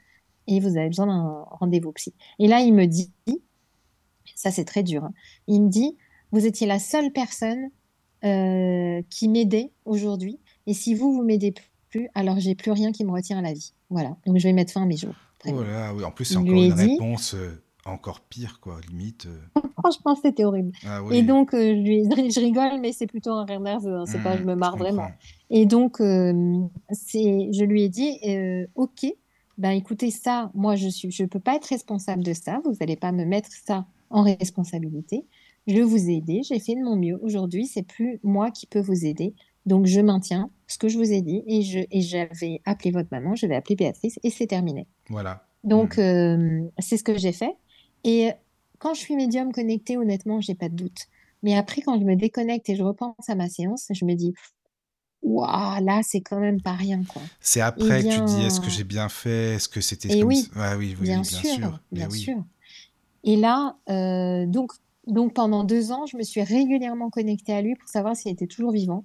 [0.47, 2.15] et vous avez besoin d'un rendez-vous psy.
[2.39, 3.11] Et là, il me dit,
[4.35, 5.13] ça c'est très dur, hein.
[5.47, 5.97] il me dit,
[6.33, 7.71] vous étiez la seule personne
[8.25, 11.71] euh, qui m'aidait aujourd'hui, et si vous, vous m'aidez plus,
[12.15, 13.73] alors j'ai plus rien qui me retient à la vie.
[13.91, 15.15] Voilà, donc je vais mettre fin à mes jours.
[15.47, 16.05] Oh là oui.
[16.05, 18.81] En plus, c'est encore une dit- réponse euh, encore pire, quoi.
[18.89, 19.27] Limite.
[19.27, 20.73] euh, Franchement, c'était horrible.
[20.85, 24.05] Ah Et donc, euh, je, lui- je rigole, mais c'est plutôt un rire nerveux, hein,
[24.07, 25.07] c'est pas, Mhm, je me marre je vraiment.
[25.51, 26.33] Et donc, euh,
[26.91, 28.19] je lui ai dit,
[28.75, 29.07] OK,
[29.59, 32.97] ben écoutez, ça, moi, je suis, je peux pas être responsable de ça, vous allez
[32.97, 35.25] pas me mettre ça en responsabilité.
[35.69, 37.19] Je vous ai aidé, j'ai fait de mon mieux.
[37.23, 39.35] Aujourd'hui, c'est plus moi qui peux vous aider.
[39.65, 43.09] Donc, je maintiens ce que je vous ai dit et je, et j'avais appelé votre
[43.13, 44.87] maman, je vais appeler Béatrice et c'est terminé.
[45.09, 45.47] Voilà.
[45.65, 46.01] Donc, Mhm.
[46.01, 47.57] euh, c'est ce que j'ai fait.
[48.05, 48.31] Et
[48.79, 51.07] quand je suis médium connecté, honnêtement, j'ai pas de doute.
[51.43, 54.35] Mais après, quand je me déconnecte et je repense à ma séance, je me dis,
[55.23, 57.31] waouh, là, c'est quand même pas rien, quoi.
[57.41, 59.55] C'est Eh après que tu te dis, est-ce que j'ai bien fait?
[59.55, 60.51] Est-ce que c'était et comme oui?
[60.57, 62.21] Ouais, oui, oui, bien sûr, bien oui.
[62.21, 62.45] sûr.
[63.25, 64.73] Et là, euh, donc,
[65.07, 68.47] donc pendant deux ans, je me suis régulièrement connectée à lui pour savoir s'il était
[68.47, 69.05] toujours vivant.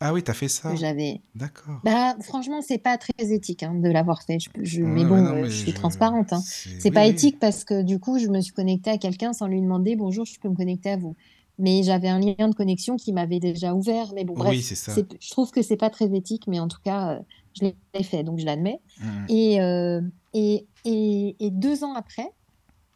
[0.00, 0.74] Ah oui, t'as fait ça?
[0.76, 1.20] j'avais.
[1.34, 1.80] D'accord.
[1.84, 4.38] Bah, franchement, c'est pas très éthique hein, de l'avoir fait.
[4.40, 5.76] Je, je- mais bon, non, euh, je suis je...
[5.76, 6.32] transparente.
[6.32, 6.40] Hein.
[6.40, 6.88] C'est...
[6.88, 7.10] Oui, pas oui.
[7.10, 10.24] éthique parce que du coup, je me suis connectée à quelqu'un sans lui demander bonjour,
[10.24, 11.16] je peux me connecter à vous.
[11.58, 14.12] Mais j'avais un lien de connexion qui m'avait déjà ouvert.
[14.14, 14.94] Mais bon, Oui, bref, c'est ça.
[14.96, 17.20] je trouve que c'est pas très éthique, mais en tout cas, euh,
[17.60, 18.80] je l'ai fait, donc je l'admets.
[19.28, 20.00] Et, euh,
[20.32, 22.28] et, et, et deux ans après,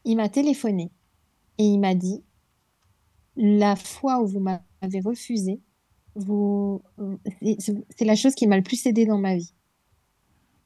[0.05, 0.93] il m'a téléphoné
[1.59, 2.25] et il m'a dit
[3.37, 5.61] la fois où vous m'avez refusé,
[6.17, 6.83] vous,
[7.61, 9.53] c'est la chose qui m'a le plus aidé dans ma vie.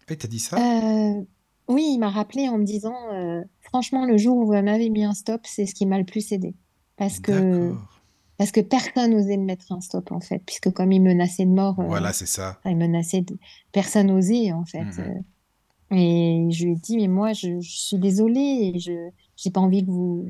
[0.09, 0.57] Et t'as dit ça?
[0.57, 1.23] Euh,
[1.69, 5.05] oui, il m'a rappelé en me disant, euh, franchement, le jour où vous m'avez mis
[5.05, 6.55] un stop, c'est ce qui m'a le plus aidé.
[6.97, 7.75] Parce que,
[8.39, 11.51] parce que personne n'osait me mettre un stop, en fait, puisque comme il menaçait de
[11.51, 12.59] mort, euh, Voilà, c'est ça.
[12.65, 13.37] il menaçait de...
[13.73, 14.87] personne n'osait, en fait.
[14.99, 15.95] Euh.
[15.95, 19.61] Et je lui ai dit, mais moi, je, je suis désolée, et je j'ai pas
[19.61, 20.27] envie que vous,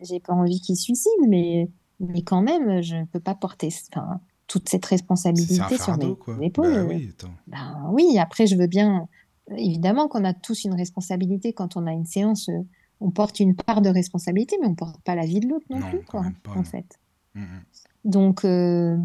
[0.00, 1.68] j'ai pas envie qu'il suicide, mais,
[1.98, 6.72] mais quand même, je ne peux pas porter enfin, toute cette responsabilité sur mes épaules.
[6.72, 6.86] Bah euh.
[6.86, 7.12] oui.
[7.46, 9.08] Ben oui, après, je veux bien.
[9.56, 12.48] Évidemment qu'on a tous une responsabilité quand on a une séance.
[12.48, 12.62] euh,
[13.00, 15.80] On porte une part de responsabilité, mais on porte pas la vie de l'autre non
[15.80, 16.64] Non, plus, quoi, pas, en non.
[16.64, 16.86] fait.
[17.34, 17.62] Mhm.
[18.04, 18.96] Donc, euh,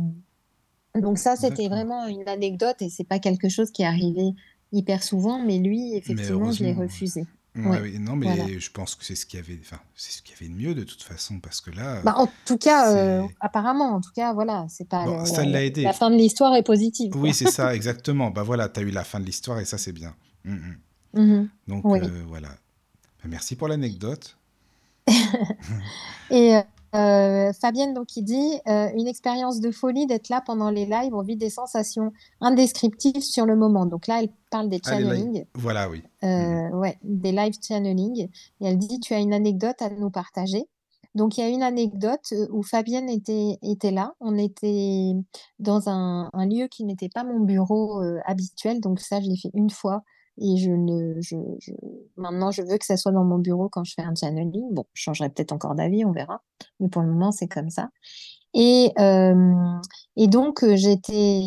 [0.95, 4.33] donc ça, c'était vraiment une anecdote et c'est pas quelque chose qui est arrivé
[4.71, 7.25] hyper souvent, mais lui, Mais effectivement, je l'ai refusé.
[7.55, 8.59] Ouais, Ouais, oui, non, mais voilà.
[8.59, 10.53] je pense que c'est ce qu'il y avait, enfin, c'est ce qu'il y avait de
[10.57, 14.11] mieux de toute façon, parce que là, Bah, en tout cas, euh, apparemment, en tout
[14.15, 15.91] cas, voilà, c'est pas Bon, la, ça la- l'a la aidé.
[15.93, 18.29] fin de l'histoire est positive, Oui, c'est ça, exactement.
[18.29, 20.15] Bah voilà, t'as eu la fin de l'histoire et ça, c'est bien.
[20.45, 20.77] Mhm.
[21.15, 21.49] Mhm.
[21.67, 21.99] Donc, Oui.
[22.03, 22.49] euh, voilà.
[22.49, 24.37] Bah, merci pour l'anecdote.
[26.29, 26.59] Et
[26.95, 31.13] euh, Fabienne, donc, il dit euh, une expérience de folie d'être là pendant les lives,
[31.13, 32.11] on vit des sensations
[32.41, 33.85] indescriptibles sur le moment.
[33.85, 36.03] Donc là, elle parle des là, channeling, voilà, oui.
[36.23, 36.29] Mhm.
[36.29, 38.29] euh, ouais, des live channeling.
[38.61, 40.65] Et elle dit tu as une anecdote à nous partager.
[41.15, 44.13] Donc il y a une anecdote où Fabienne était, était là.
[44.19, 45.13] On était
[45.57, 48.79] dans un, un lieu qui n'était pas mon bureau habituel.
[48.79, 50.03] Donc ça, je l'ai fait une fois.
[50.41, 50.55] Et
[52.17, 54.73] maintenant, je veux que ça soit dans mon bureau quand je fais un channeling.
[54.73, 56.41] Bon, je changerai peut-être encore d'avis, on verra.
[56.79, 57.89] Mais pour le moment, c'est comme ça.
[58.53, 58.91] Et,
[60.15, 61.41] et donc, euh, j'étais,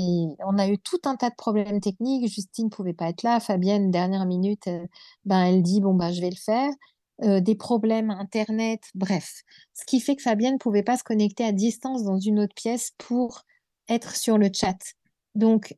[0.47, 2.27] on a eu tout un tas de problèmes techniques.
[2.27, 3.39] Justine ne pouvait pas être là.
[3.39, 4.87] Fabienne, dernière minute, euh,
[5.27, 6.71] ben, elle dit, bon, ben, je vais le faire.
[7.23, 9.43] Euh, des problèmes Internet, bref.
[9.75, 12.55] Ce qui fait que Fabienne ne pouvait pas se connecter à distance dans une autre
[12.55, 13.43] pièce pour
[13.91, 14.79] être sur le chat.
[15.35, 15.77] Donc,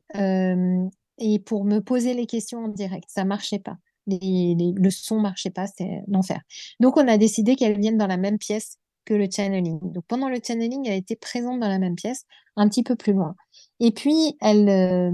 [1.17, 3.77] et pour me poser les questions en direct, ça marchait pas.
[4.07, 6.41] Le son marchait pas, c'était l'enfer.
[6.79, 9.79] Donc, on a décidé qu'elle vienne dans la même pièce que le channeling.
[9.81, 13.13] Donc, pendant le channeling, elle était présente dans la même pièce, un petit peu plus
[13.13, 13.35] loin.
[13.79, 15.11] Et puis, elle, euh,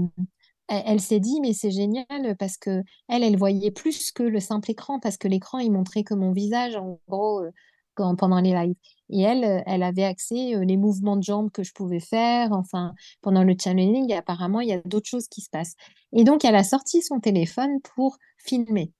[0.68, 4.70] elle, s'est dit, mais c'est génial parce que elle, elle voyait plus que le simple
[4.70, 7.50] écran, parce que l'écran, il montrait que mon visage, en gros, euh,
[7.94, 8.74] pendant les lives.
[9.12, 12.52] Et elle, euh, elle avait accès aux les mouvements de jambes que je pouvais faire,
[12.52, 15.76] enfin, pendant le channeling, apparemment, il y a d'autres choses qui se passent.
[16.12, 18.92] Et donc, elle a sorti son téléphone pour filmer.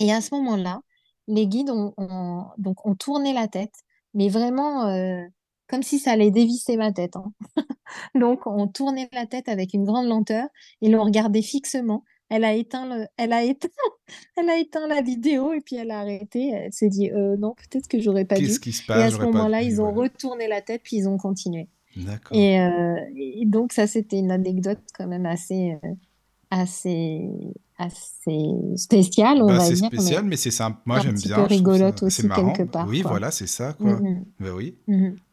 [0.00, 0.80] Et à ce moment-là,
[1.28, 1.94] les guides ont,
[2.58, 3.74] donc, ont tourné la tête,
[4.14, 5.22] mais vraiment euh,
[5.68, 7.16] comme si ça allait dévisser ma tête.
[7.16, 7.32] hein.
[8.14, 10.46] Donc, on tournait la tête avec une grande lenteur
[10.82, 12.04] et l'on regardait fixement.
[12.34, 13.68] Elle a éteint le, elle a éteint,
[14.36, 16.48] elle a éteint la vidéo et puis elle a arrêté.
[16.50, 18.60] Elle s'est dit euh, non, peut-être que j'aurais pas Qu'est-ce dû.
[18.60, 19.14] qui se Et passe?
[19.14, 20.08] à ce moment-là, ils ont voilà.
[20.10, 21.68] retourné la tête puis ils ont continué.
[21.96, 22.36] D'accord.
[22.36, 25.88] Et, euh, et donc ça, c'était une anecdote quand même assez, euh,
[26.50, 27.28] assez,
[27.78, 28.38] assez
[28.76, 30.80] spéciale, on Bah, va c'est spécial, mais mais c'est sympa.
[30.86, 31.28] Moi, un j'aime peu bien.
[31.28, 32.52] Je trouve rigolote ça, aussi marrant.
[32.52, 33.10] quelque part, Oui, quoi.
[33.12, 34.00] voilà, c'est ça, quoi.
[34.40, 34.78] Bah oui.
[34.86, 35.16] mhm.
[35.16, 35.31] Et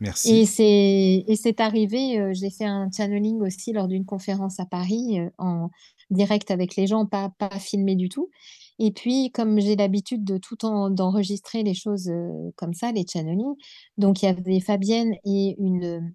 [0.00, 1.24] Merci.
[1.26, 5.30] et c'est arrivé, euh, j'ai fait un channeling aussi lors d'une conférence à Paris euh,
[5.38, 5.70] en
[6.10, 8.30] direct avec les gens, pas, pas filmé du tout.
[8.78, 13.06] Et puis, comme j'ai l'habitude de tout en, d'enregistrer les choses euh, comme ça, les
[13.10, 13.56] channelings,
[13.96, 16.14] donc il y avait Fabienne et une,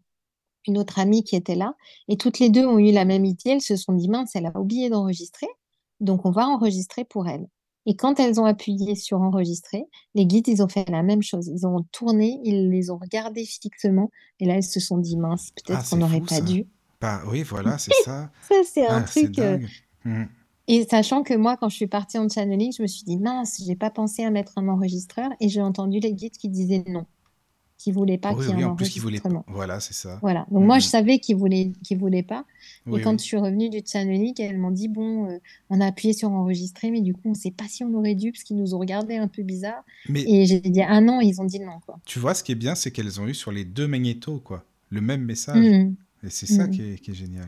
[0.68, 1.76] une autre amie qui était là,
[2.08, 3.52] et toutes les deux ont eu la même idée.
[3.52, 5.48] Elles se sont dit, mince, elle a oublié d'enregistrer,
[6.00, 7.48] donc on va enregistrer pour elle.
[7.86, 11.48] Et quand elles ont appuyé sur enregistrer, les guides, ils ont fait la même chose.
[11.48, 15.50] Ils ont tourné, ils les ont regardés fixement, et là, elles se sont dit, mince,
[15.50, 16.42] Ah, peut-être qu'on n'aurait pas ça.
[16.42, 16.68] dû.
[17.00, 18.30] Bah oui, voilà, c'est ça.
[18.48, 19.40] Ça, c'est un Ah, truc.
[19.40, 19.58] euh.
[20.06, 20.28] Mhm.
[20.68, 23.62] Et sachant que moi, quand je suis partie en channeling, je me suis dit, mince,
[23.66, 27.06] j'ai pas pensé à mettre un enregistreur, et j'ai entendu les guides qui disaient non.
[27.84, 29.44] Qui voulait pas Oui, qu'il y ait oui, un en plus qu'il voulait pas.
[29.48, 30.20] Voilà, c'est ça.
[30.22, 30.46] Voilà.
[30.52, 30.90] Donc moi, je Mhm.
[30.90, 32.46] savais qu'ils voulaient, qu'ils voulaient pas.
[32.92, 33.20] Et Oui, quand oui.
[33.20, 36.92] je suis revenue du channeling, elles m'ont dit, bon, euh, on a appuyé sur enregistrer,
[36.92, 39.18] mais du coup, on sait pas si on aurait dû, parce qu'ils nous ont regardé
[39.18, 39.84] un peu bizarre.
[40.08, 42.00] Mais Et j'ai dit, ah non, ils ont dit non, quoi.
[42.06, 44.66] tu vois, ce qui est bien, c'est qu'elles ont eu sur les deux magnétos, quoi,
[44.90, 45.74] le même message.
[45.74, 45.96] Mhm.
[46.24, 47.48] Et c'est ça qui est, qui est génial.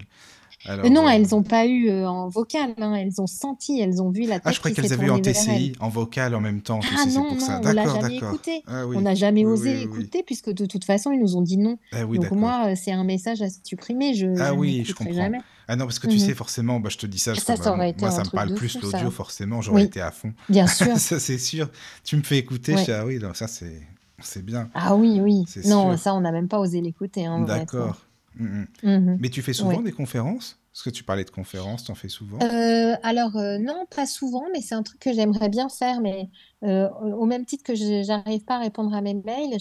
[0.66, 4.02] Alors, non, euh, elles n'ont pas eu euh, en vocal, hein, elles ont senti, elles
[4.02, 5.20] ont vu la Ah, tête je croyais qui s'est qu'elles avaient eu en.
[5.20, 6.80] TCI, en vocal en même temps.
[6.82, 7.60] Ah non, pour ça.
[7.60, 8.64] non, on l'a D'accord, jamais écouté.
[8.68, 8.96] Ah oui.
[8.98, 11.58] On n'a jamais Oui, osé oui, écouter, puisque de toute façon, ils nous ont dit
[11.58, 11.78] non.
[11.92, 14.94] Ah oui, Donc moi, euh, c'est un message à supprimer, je, Ah je oui, je
[14.94, 15.14] comprends.
[15.14, 15.40] jamais.
[15.68, 16.26] Ah non, parce que tu Mhm.
[16.26, 18.82] sais, forcément, bah, je te dis ça, parce Ça, ça moi, ça me parle plus
[18.82, 20.34] l'audio, forcément, j'aurais été à fond.
[20.50, 20.98] bien sûr.
[20.98, 21.70] Ça, c'est sûr.
[22.04, 24.70] Tu me fais écouter, je dis, ah oui, non, ça, c'est bien.
[24.74, 25.44] Ah oui, oui.
[25.66, 27.40] Non, ça, on n'a même pas osé l'écouter, hein.
[27.46, 27.98] D'accord.
[28.36, 28.68] Mhm.
[28.84, 29.18] Mhm.
[29.20, 29.84] Mais tu fais souvent Oui.
[29.84, 30.60] des conférences?
[30.72, 34.08] Parce que tu parlais de conférences, tu en fais souvent Euh, alors, euh, non, pas
[34.08, 36.02] souvent, mais c'est un truc que j'aimerais bien faire.
[36.02, 36.30] Mais
[36.64, 39.56] euh, au même titre que je j'arrive pas à répondre à mes mails,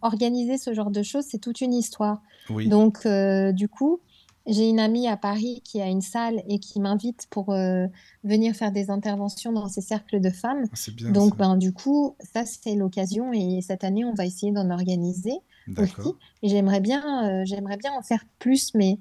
[0.00, 2.22] organiser ce genre de choses, c'est toute une histoire.
[2.48, 2.66] Oui.
[2.68, 3.06] Donc,
[3.52, 4.00] du coup,
[4.46, 7.86] j'ai une amie à Paris qui a une salle et qui m'invite pour euh,
[8.24, 10.64] venir faire des interventions dans ces cercles de femmes.
[10.70, 11.36] Ah, bien Donc, ça.
[11.38, 13.32] ben, du coup, ça, c'est l'occasion.
[13.32, 15.32] Et cette année, on va essayer d'en organiser
[15.76, 15.94] aussi.
[16.42, 18.98] Et j'aimerais bien, euh, j'aimerais bien en faire plus, mais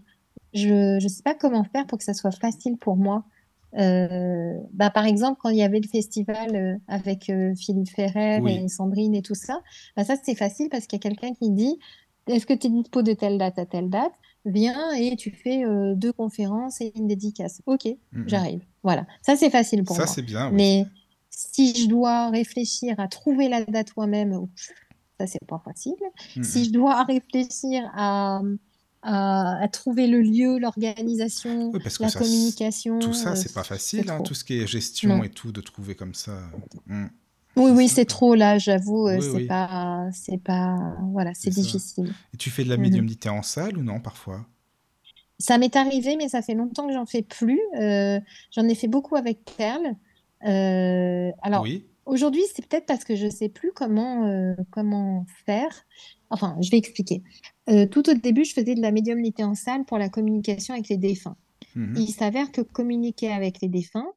[0.54, 3.26] je ne sais pas comment faire pour que ça soit facile pour moi.
[3.80, 8.62] Euh, bah, par exemple, quand il y avait le festival euh, avec Philippe Ferrer Oui.
[8.64, 9.62] et Sandrine et tout ça,
[9.98, 11.80] bah, ça c'est facile parce qu'il y a quelqu'un qui dit
[12.28, 14.14] Est-ce que tu es dispo de telle date à telle date?
[14.46, 15.64] Viens et tu fais
[15.96, 17.62] deux conférences et une dédicace.
[17.66, 18.24] Ok, Mhm.
[18.28, 18.62] j'arrive.
[18.84, 20.14] Voilà, ça c'est facile pour Ça, moi.
[20.14, 20.56] c'est bien, oui.
[20.56, 20.86] Mais
[21.30, 24.48] si je dois réfléchir à trouver la date moi-même,
[25.28, 25.96] ça c'est pas facile.
[26.42, 28.42] Si je dois réfléchir à,
[29.02, 33.64] à, à trouver le lieu, l'organisation, Oui, la ça, communication, tout ça, euh, c'est pas
[33.64, 35.24] facile, hein, tout ce qui est gestion Non.
[35.24, 36.40] et tout, de trouver comme ça.
[36.88, 37.10] Mhm.
[37.56, 39.46] Oui, oui, c'est trop là, j'avoue, euh, Oui, c'est oui.
[39.48, 42.12] pas, c'est pas, voilà, C'est difficile.
[42.34, 44.46] Et tu fais de la médiumnité en salle ou non, parfois?
[45.40, 47.60] Ça m'est arrivé, mais ça fait longtemps que j'en fais plus.
[47.80, 48.20] Euh,
[48.52, 49.96] j'en ai fait beaucoup avec Perle.
[50.48, 51.86] Euh, alors, Oui.
[52.06, 55.86] Aujourd'hui, c'est peut-être parce que je sais plus comment, euh, comment faire.
[56.30, 57.22] Enfin, je vais expliquer.
[57.70, 60.90] Euh, tout au début, je faisais de la médiumnité en salle pour la communication avec
[60.90, 61.38] les défunts.
[61.76, 61.96] Mhm.
[61.98, 64.12] Il s'avère que communiquer avec les défunts,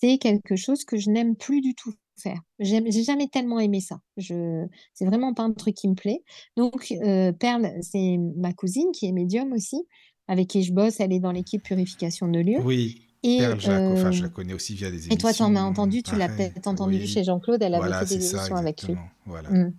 [0.00, 2.40] c'est quelque chose que je n'aime plus du tout faire.
[2.58, 4.00] J'ai jamais tellement aimé ça.
[4.16, 6.22] Je, c'est vraiment pas un truc qui me plaît.
[6.56, 9.82] Donc, euh, Perle, c'est ma cousine qui est médium aussi,
[10.28, 11.00] avec qui je bosse.
[11.00, 12.62] Elle est dans l'équipe purification de lieux.
[12.62, 13.11] Oui.
[13.24, 15.32] Et, Perle, je la, co- enfin, je euh, la connais aussi via des et toi,
[15.32, 17.06] tu en as émissions, entendu, tu l'as peut-être entendu Oui.
[17.06, 18.96] chez Jean-Claude, elle avait Voilà, fait des ça, émissions avec lui.
[19.26, 19.48] Voilà.
[19.50, 19.72] Mm.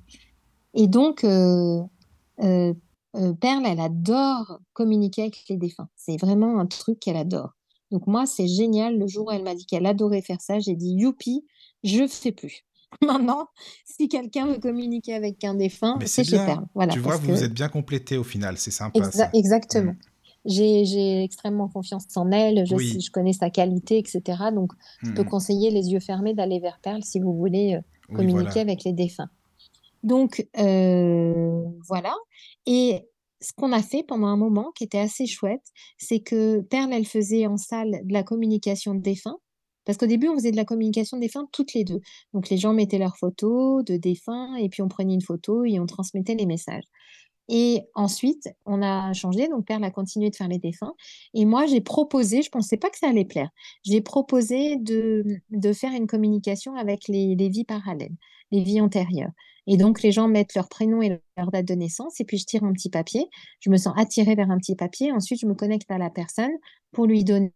[0.76, 1.82] Et donc, euh,
[2.42, 2.74] euh,
[3.16, 5.90] euh, Perle, elle adore communiquer avec les défunts.
[5.96, 7.54] C'est vraiment un truc qu'elle adore.
[7.92, 8.98] Donc moi, c'est génial.
[8.98, 11.46] Le jour où elle m'a dit qu'elle adorait faire ça, j'ai dit youpi,
[11.84, 12.64] je fais plus.
[13.02, 13.48] Maintenant,
[13.86, 16.38] si quelqu'un veut communiquer avec un défunt, c'est chez.
[16.38, 16.66] Perle.
[16.76, 19.30] Voilà, Tu vois, vous que vous êtes bien complété au final, c'est sympa Exa- ça.
[19.34, 19.92] exactement.
[19.92, 19.98] Mm.
[20.46, 23.00] J'ai, extrêmement confiance en elle, je, Oui.
[23.02, 24.22] je connais sa qualité, etc.
[24.54, 24.72] Donc,
[25.04, 25.30] je peux Mhm.
[25.30, 28.62] conseiller les yeux fermés d'aller vers Perle si vous voulez euh, Oui, communiquer voilà.
[28.62, 29.30] avec les défunts.
[30.04, 32.14] Donc, euh, voilà.
[32.66, 33.08] Et
[33.42, 35.64] ce qu'on a fait pendant un moment, qui était assez chouette,
[35.98, 39.38] c'est que Perle, elle faisait en salle de la communication de défunts.
[39.86, 42.00] Parce qu'au début, on faisait de la communication de défunts toutes les deux.
[42.34, 45.78] Donc, les gens mettaient leurs photos de défunts et puis on prenait une photo et
[45.80, 46.84] on transmettait les messages.
[47.50, 50.94] Et ensuite, on a changé, donc Perle a continué de faire les défunts.
[51.34, 53.50] Et moi, j'ai proposé, je ne pensais pas que ça allait plaire,
[53.84, 55.42] j'ai proposé de,
[55.74, 58.16] faire une communication avec les, les vies parallèles,
[58.52, 59.32] les vies antérieures.
[59.66, 62.46] Et donc, les gens mettent leur prénom et leur date de naissance, et puis je
[62.46, 63.30] tire un petit papier.
[63.60, 65.12] Je me sens attirée vers un petit papier.
[65.12, 66.52] Ensuite, je me connecte à la personne
[66.92, 67.52] pour lui donner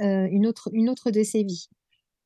[0.00, 1.68] euh, une autre, une autre de ses vies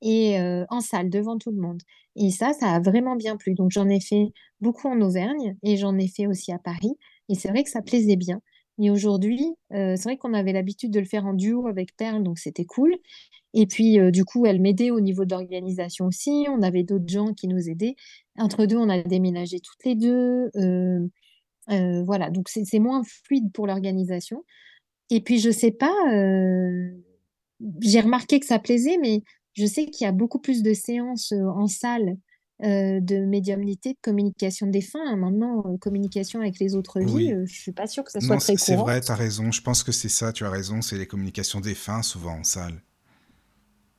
[0.05, 0.39] et
[0.71, 1.83] en salle devant tout le monde.
[2.15, 3.55] Et ça, ça a vraiment bien plu.
[3.55, 4.29] Donc j'en ai fait
[4.61, 6.97] beaucoup en Auvergne et j'en ai fait aussi à Paris.
[7.29, 8.41] Et c'est vrai que ça plaisait bien.
[8.79, 12.39] Mais aujourd'hui, c'est vrai qu'on avait l'habitude de le faire en duo avec Perle, donc
[12.39, 12.95] c'était cool.
[13.57, 16.47] Et puis, du coup, elle m'aidait au niveau de l'organisation aussi.
[16.51, 17.95] On avait d'autres gens qui nous aidaient.
[18.37, 20.51] Entre deux, on a déménagé toutes les deux.
[21.69, 24.45] Voilà, donc c'est moins fluide pour l'organisation.
[25.11, 25.95] Et puis, je sais pas,
[27.81, 29.23] j'ai remarqué que ça plaisait, mais
[29.55, 32.17] je sais qu'il y a beaucoup plus de séances euh, en salle
[32.63, 35.17] euh, de médiumnité, de communication des fins.
[35.17, 37.33] Maintenant, euh, communication avec les autres vies, Oui.
[37.33, 38.77] euh, je suis pas sûre que ça soit Non, très c'est c'est courant.
[38.77, 39.53] vrai, tu as raison.
[39.53, 40.83] Je pense que c'est ça, tu as raison.
[40.83, 42.83] C'est les communications des fins, souvent en salle.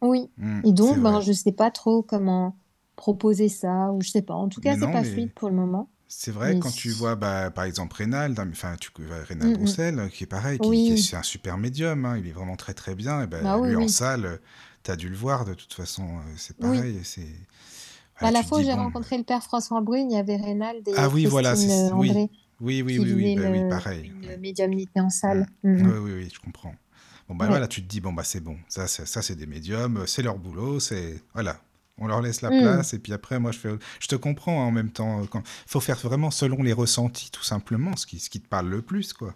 [0.01, 0.31] Oui.
[0.37, 2.57] Hmm, Et donc, ben, je sais pas trop comment
[2.95, 4.33] proposer ça, ou je sais pas.
[4.35, 5.91] En tout cas, c'est pas mais fluide pour le moment.
[6.07, 9.55] c'est vrai, Mais quand tu vois, bah, par exemple, Rénal, enfin, tu vois Rénal Mm,
[9.55, 9.75] mm.
[9.75, 12.55] Roussel, euh, qui est pareil, qui, qui est, un super médium, hein, il est vraiment
[12.57, 13.23] très très bien.
[13.23, 13.89] Et ben, Bah oui, lui en oui.
[13.89, 14.39] salle,
[14.85, 16.77] tu as dû le voir, de toute façon, euh, c'est Oui.
[16.77, 16.99] pareil.
[17.03, 17.27] C'est...
[18.21, 20.93] Bah, la fois j'ai bon, rencontré le père François Brune, il y avait Reynald et
[20.95, 22.09] Ah oui, voilà, c'est- euh, oui.
[22.11, 22.29] André.
[22.61, 24.13] Oui, oui, oui, oui, bah oui, le- pareil.
[24.25, 24.37] ouais.
[24.37, 25.45] médiumnité en salle.
[25.63, 25.85] Mhm.
[25.91, 26.73] Oui, oui, oui, je comprends.
[27.27, 27.49] Bon, bah Ouais.
[27.51, 28.55] voilà, tu te dis, bon, bah c'est bon.
[28.69, 31.21] Ça, c'est- ça c'est des médiums, c'est leur boulot, c'est.
[31.33, 31.59] Voilà.
[31.97, 32.61] On leur laisse la Mm.
[32.61, 33.69] place, et puis après, moi, je fais.
[33.99, 35.21] Je te comprends hein, en même temps.
[35.23, 38.69] Il faut faire vraiment selon les ressentis, tout simplement, ce qui, ce qui te parle
[38.69, 39.33] le plus, quoi.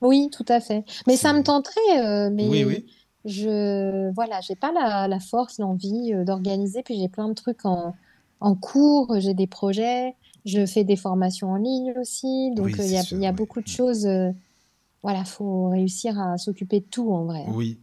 [0.00, 0.84] Oui, tout à fait.
[1.08, 2.86] Mais ça me tenterait, euh, Oui, mais oui.
[3.28, 6.82] Je voilà, j'ai pas la, la force, l'envie euh, d'organiser.
[6.82, 7.94] Puis j'ai plein de trucs en,
[8.40, 12.52] en cours, j'ai des projets, je fais des formations en ligne aussi.
[12.54, 13.36] Donc Oui, euh, il y a, oui.
[13.36, 13.72] beaucoup de Mm.
[13.72, 14.06] choses.
[14.06, 14.30] euh,
[15.02, 17.44] voilà, faut réussir à s'occuper de tout en vrai.
[17.48, 17.78] Oui.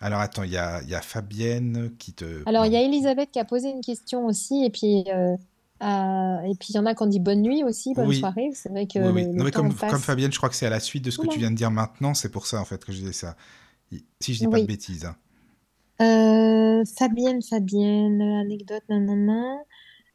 [0.00, 2.42] Alors attends, il y a, il y a Fabienne qui te.
[2.46, 5.36] Alors il y a Elisabeth qui a posé une question aussi, et puis euh,
[5.80, 8.50] et puis il y en a qui ont dit bonne nuit aussi, bonne Oui, soirée.
[8.54, 9.24] C'est vrai que oui, oui.
[9.26, 9.70] le, Non, mais comme.
[9.72, 11.70] Fabienne, je crois que c'est à la suite de ce que tu viens de dire
[11.70, 13.36] maintenant, c'est pour ça, en fait, que je disais ça.
[14.20, 15.04] Si je dis pas de bêtises.
[15.06, 15.16] hein.
[16.00, 19.58] Euh, Fabienne, Fabienne, anecdote, nanana.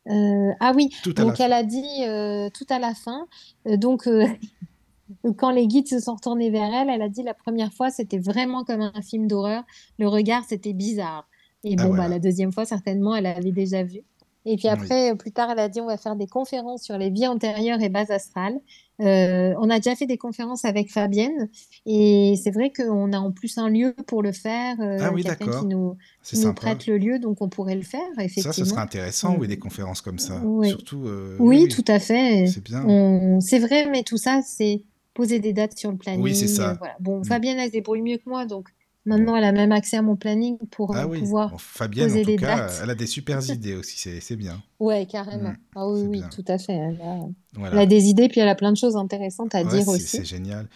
[0.10, 1.58] Euh, ah oui, Tout donc elle fin.
[1.58, 3.28] a dit euh, tout à la fin.
[3.68, 4.08] euh, donc
[5.38, 8.18] quand les guides se sont retournés vers elle, elle a dit la première fois c'était
[8.20, 9.64] vraiment comme un film d'horreur.
[10.00, 11.28] Le regard c'était bizarre.
[11.64, 14.02] Et Ah bon bah la deuxième fois certainement elle avait déjà vu.
[14.46, 17.10] Et puis après plus tard elle a dit on va faire des conférences sur les
[17.10, 18.60] vies antérieures et bases astrales.
[19.00, 21.50] Euh, on a déjà fait des conférences avec Fabienne
[21.86, 25.24] et c'est vrai qu'on a en plus un lieu pour le faire, euh, Ah oui,
[25.24, 25.66] quelqu'un qui d'accord.
[25.66, 28.52] nous C'est qui nous prête le lieu donc on pourrait le faire Ça, ce serait
[28.52, 28.78] effectivement.
[28.82, 30.42] intéressant, Euh, oui, des conférences comme ça.
[30.44, 30.70] oui.
[30.70, 32.48] Surtout, euh, oui, Oui, oui, tout à fait.
[32.48, 32.84] c'est bien.
[32.88, 33.40] On...
[33.40, 36.34] C'est vrai, mais tout ça, c'est poser des dates sur le Oui, planning.
[36.34, 36.74] c'est euh, ça.
[36.80, 36.96] voilà.
[37.00, 37.26] Bon, Mm.
[37.26, 38.70] Fabienne, elle se débrouille mieux que moi, donc.
[39.08, 41.20] Maintenant, elle a même accès à mon planning pour Ah euh, oui.
[41.20, 42.80] pouvoir Bon, Fabienne, en poser tout des cas, dates.
[42.84, 44.62] elle a des super idées aussi, c'est bien.
[44.80, 45.50] Ouais, carrément.
[45.52, 45.58] Mm.
[45.76, 46.30] Ah oui, oui, bien.
[46.30, 46.74] tout à fait.
[46.74, 47.86] Elle a, elle a Voilà.
[47.86, 50.26] des idées, puis elle a plein de choses intéressantes à Ouais, dire c'est c'est aussi.
[50.26, 50.68] génial.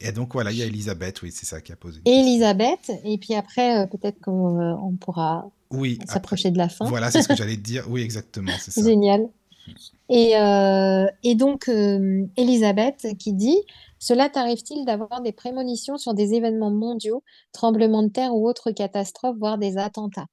[0.00, 2.00] Et donc, voilà, il y a Elisabeth, oui, c'est ça qui a posé.
[2.04, 6.86] Elisabeth, et puis après, euh, peut-être qu'on euh, on pourra Oui, s'approcher de la fin.
[6.86, 7.84] Voilà, c'est ce que j'allais te dire.
[7.88, 8.82] Oui, exactement, c'est ça.
[8.82, 9.28] Génial.
[10.08, 11.68] Et, euh, et donc,
[12.36, 13.58] Elisabeth qui dit,
[13.98, 19.36] Cela t'arrive-t-il d'avoir des prémonitions sur des événements mondiaux, tremblements de terre ou autres catastrophes,
[19.38, 20.26] voire des attentats?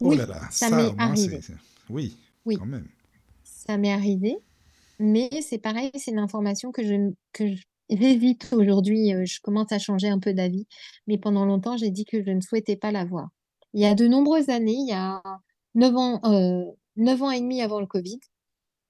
[0.00, 1.40] Oh Oui, là là, ça ça, m'est arrivé.
[1.90, 2.88] Oui, Oui, quand même.
[3.44, 4.36] ça m'est arrivé.
[4.98, 9.14] Mais c'est pareil, c'est une information que je, que je- j'hésite aujourd'hui.
[9.14, 10.66] euh, Je commence à changer un peu d'avis.
[11.06, 13.28] Mais pendant longtemps, j'ai dit que je ne souhaitais pas l'avoir.
[13.74, 15.22] Il y a de nombreuses années, il y a
[15.74, 16.64] 9 ans, euh,
[16.96, 18.18] 9 ans et demi avant le Covid,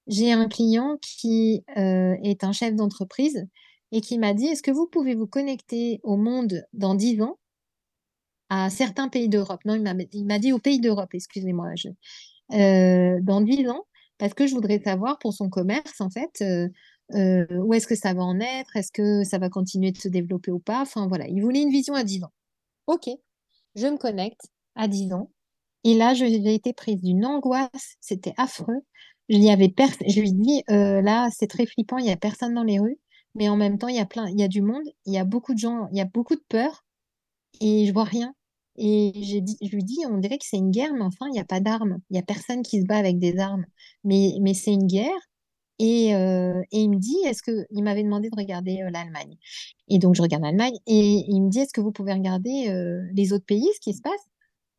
[0.07, 3.45] j'ai un client qui euh, est un chef d'entreprise
[3.91, 7.37] et qui m'a dit, est-ce que vous pouvez vous connecter au monde dans 10 ans
[8.49, 9.61] à certains pays d'Europe?
[9.65, 11.71] Non, il m'a dit aux pays d'Europe, excusez-moi.
[11.75, 11.89] je-
[12.53, 13.85] euh, dans 10 ans,
[14.17, 16.69] parce que je voudrais savoir pour son commerce, en fait, euh,
[17.15, 18.75] euh, où est-ce que ça va en être?
[18.77, 20.81] Est-ce que ça va continuer de se développer ou pas?
[20.81, 22.33] Enfin, voilà, il voulait une vision à 10 ans.
[22.87, 23.09] Ok,
[23.75, 24.41] je me connecte
[24.75, 25.31] à 10 ans.
[25.83, 28.81] Et là, je- j'ai été prise d'une angoisse, c'était affreux.
[29.29, 32.53] Il y avait pers- je lui dis, là, c'est très flippant, il y a personne
[32.55, 32.99] dans les rues,
[33.35, 35.17] mais en même temps, il y a plein, il y a du monde, il y
[35.17, 36.85] a beaucoup de gens, il y a beaucoup de peur,
[37.61, 38.33] et je vois rien.
[38.77, 41.33] Et j'ai dit, je lui dis, on dirait que c'est une guerre, mais enfin, il
[41.33, 41.99] n'y a pas d'armes.
[42.09, 43.65] Il n'y a personne qui se bat avec des armes.
[44.05, 45.19] Mais, mais c'est une guerre.
[45.79, 49.37] Et, euh, et il me dit, est-ce que, il m'avait demandé de regarder euh, l'Allemagne.
[49.89, 53.01] Et donc, je regarde l'Allemagne, et il me dit, est-ce que vous pouvez regarder euh,
[53.13, 54.21] les autres pays, ce qui se passe?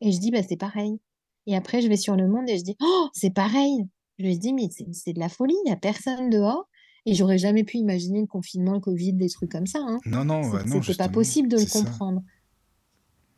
[0.01, 0.99] Et je dis, bah, c'est pareil.
[1.47, 3.87] Et après, je vais sur le monde et je dis, oh, c'est pareil.
[4.19, 6.67] Je lui dis, mais c'est c'est de la folie, il n'y a personne dehors.
[7.05, 9.79] Et j'aurais jamais pu imaginer le confinement, le Covid, des trucs comme ça.
[9.81, 9.99] Hein.
[10.05, 11.79] Non, non, bah non, C'était pas possible de le ça.
[11.79, 12.21] comprendre.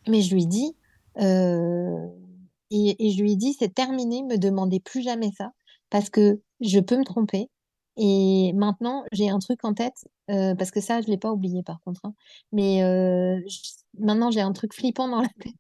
[0.07, 0.75] Mais je lui dis,
[1.19, 2.07] euh,
[2.71, 5.51] et, et je lui dis, c'est terminé, me demandez plus jamais ça,
[5.89, 7.49] parce que je peux me tromper.
[7.95, 11.61] Et maintenant, j'ai un truc en tête, euh, parce que ça, je l'ai pas oublié
[11.63, 12.13] par contre, hein.
[12.51, 13.59] mais euh, je-
[14.03, 15.53] maintenant, j'ai un truc flippant dans la tête.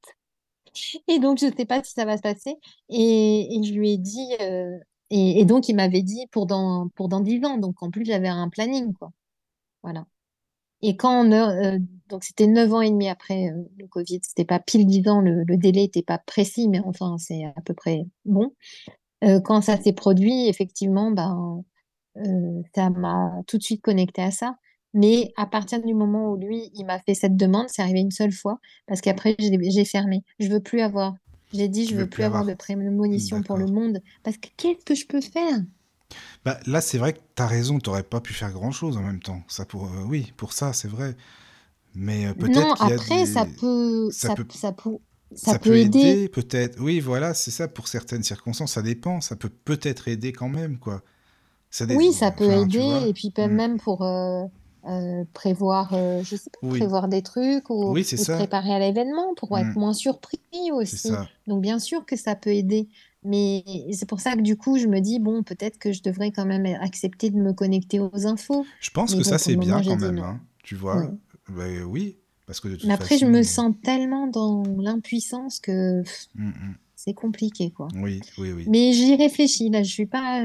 [1.07, 2.55] Et donc, je sais pas si ça va se passer.
[2.89, 4.77] Et, et je lui ai dit, euh,
[5.09, 7.57] et, donc, il m'avait dit pour dans, pour dans 10 ans.
[7.57, 9.11] Donc, en plus, j'avais un planning, quoi.
[9.83, 10.05] Voilà.
[10.83, 14.59] Et quand euh, donc c'était neuf ans et demi après euh, le Covid, c'était pas
[14.59, 18.53] pile dix ans, le, délai n'était pas précis, mais enfin c'est à peu près bon.
[19.23, 21.63] Euh, quand ça s'est produit, effectivement, ben
[22.75, 24.57] ça m'a tout de suite connecté à ça.
[24.93, 28.11] Mais à partir du moment où lui, il m'a fait cette demande, c'est arrivé une
[28.11, 30.23] seule fois, parce qu'après j'ai fermé.
[30.39, 31.15] Je veux plus avoir.
[31.53, 32.45] J'ai dit, Tu je veux veux plus avoir avoir.
[32.45, 35.61] de prémonition pour le monde, parce que qu'est-ce que je peux faire?
[36.45, 39.43] Bah, là, c'est vrai que t'as raison, t'aurais pas pu faire grand-chose en même temps.
[39.47, 41.15] Ça pour, euh, oui, pour ça, c'est vrai.
[41.95, 44.45] Mais euh, Non, peut-être y a après, ça peut, Ça ça, peut...
[44.49, 44.97] ça peut,
[45.35, 46.19] Ça ça peut peut aider.
[46.19, 46.79] aider, peut-être.
[46.81, 47.67] Oui, voilà, c'est ça.
[47.67, 49.21] Pour certaines circonstances, ça dépend.
[49.21, 51.03] Ça peut peut-être aider quand même, quoi.
[51.71, 53.47] Ça dé- Oui, ça peut Enfin, tu aider, et puis Hmm.
[53.47, 54.45] même pour euh,
[54.87, 56.79] euh, prévoir, euh, je sais pas, Oui.
[56.79, 59.79] prévoir des trucs ou, Oui, c'est ou se préparer à l'événement pour être Hmm.
[59.79, 60.39] moins surpris
[60.71, 61.09] aussi.
[61.47, 62.89] Donc bien sûr que ça peut aider,
[63.25, 63.63] Mais
[63.93, 66.45] c'est pour ça que du coup, je me dis, bon, peut-être que je devrais quand
[66.45, 68.65] même accepter de me connecter aux infos.
[68.81, 70.99] Je pense Mais que bon, ça, c'est bien quand même, hein, tu vois.
[70.99, 71.07] Oui.
[71.49, 73.71] Ben oui, parce que de toute Mais après, je me façon...
[73.71, 76.75] sens tellement dans l'impuissance que pff, Mm, mm.
[76.95, 77.87] c'est compliqué, quoi.
[77.95, 78.65] Oui, oui, oui.
[78.67, 80.41] Mais j'y réfléchis, là, je suis pas...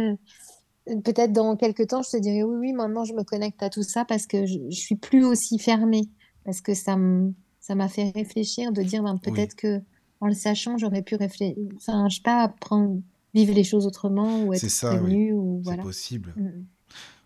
[1.05, 3.83] Peut-être dans quelques temps, je te dirai, oui, oui, maintenant, je me connecte à tout
[3.83, 6.09] ça parce que je, je suis plus aussi fermée.
[6.45, 9.81] Parce que ça m'a fait réfléchir de dire, ben, Oui, peut-être que
[10.21, 13.01] en le sachant, j'aurais pu réfléchir, enfin, je sais pas, prendre,
[13.35, 15.31] vivre les choses autrement ou c'est être ça, oui.
[15.33, 15.83] ou C'est voilà.
[15.83, 16.35] possible.
[16.37, 16.65] Mm.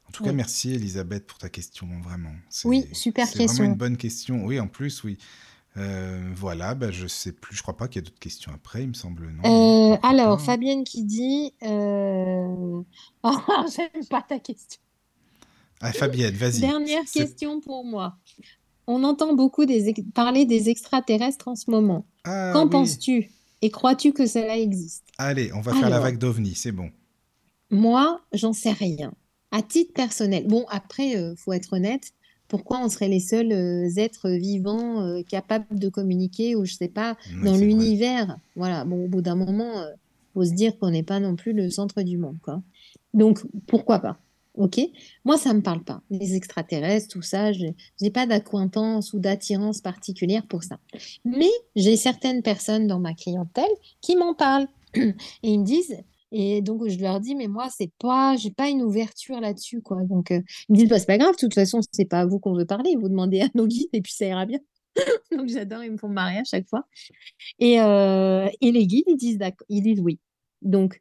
[0.09, 0.37] En tout cas, Oui.
[0.37, 2.33] merci Elisabeth pour ta question, vraiment.
[2.65, 3.77] Oui, C'est super c'est vraiment une question.
[3.77, 4.45] bonne question.
[4.45, 5.17] Oui, en plus, oui.
[5.79, 8.83] Euh, voilà, ben, je sais plus, je crois pas qu'il y ait d'autres questions après,
[8.83, 10.45] il me semble, non, Euh, alors, pas.
[10.45, 12.83] Fabienne qui dit, euh...
[13.23, 13.37] oh,
[13.75, 14.81] j'aime pas ta question.
[15.81, 16.61] Ah, Fabienne, vas-y.
[16.61, 18.17] Dernière question pour moi.
[18.87, 22.05] On entend beaucoup des parler des extraterrestres en ce moment.
[22.25, 23.31] Ah Qu'en oui, penses-tu
[23.63, 25.05] et crois-tu que cela existe?
[25.19, 26.91] allez, on va faire la vague d'OVNI, c'est bon.
[27.71, 29.13] moi, j'en sais rien.
[29.51, 32.13] À titre personnel, bon, après, euh, faut être honnête,
[32.53, 36.89] pourquoi on serait les seuls euh, êtres vivants euh, capables de communiquer ou je sais
[36.89, 38.37] pas, Oui, dans l'univers?
[38.57, 39.91] Voilà, bon, au bout d'un moment, euh,
[40.35, 42.63] faut se dire qu'on n'est pas non plus le centre du monde, quoi.
[43.15, 44.19] Donc, pourquoi pas?
[44.53, 44.83] Ok?
[45.25, 46.03] Moi, ça me parle pas.
[46.11, 47.69] Les extraterrestres, tout ça, je
[48.03, 50.79] n'ai pas d'acquaintance ou d'attirance particulière pour ça.
[51.25, 53.65] Mais j'ai certaines personnes dans ma clientèle
[54.03, 55.97] qui m'en parlent et ils me disent,
[56.33, 60.03] et donc je leur dis, mais moi, c'est pas, j'ai pas une ouverture là-dessus, quoi.
[60.05, 62.27] Donc, euh, ils me disent, bah, c'est pas grave, de toute façon, c'est pas à
[62.27, 64.59] vous qu'on veut parler, vous demandez à nos guides et puis ça ira bien.
[65.37, 66.87] Donc, j'adore, ils me font marrer à chaque fois.
[67.59, 69.39] Et, euh, et les guides, ils disent,
[69.69, 70.19] ils disent oui.
[70.63, 71.01] Donc,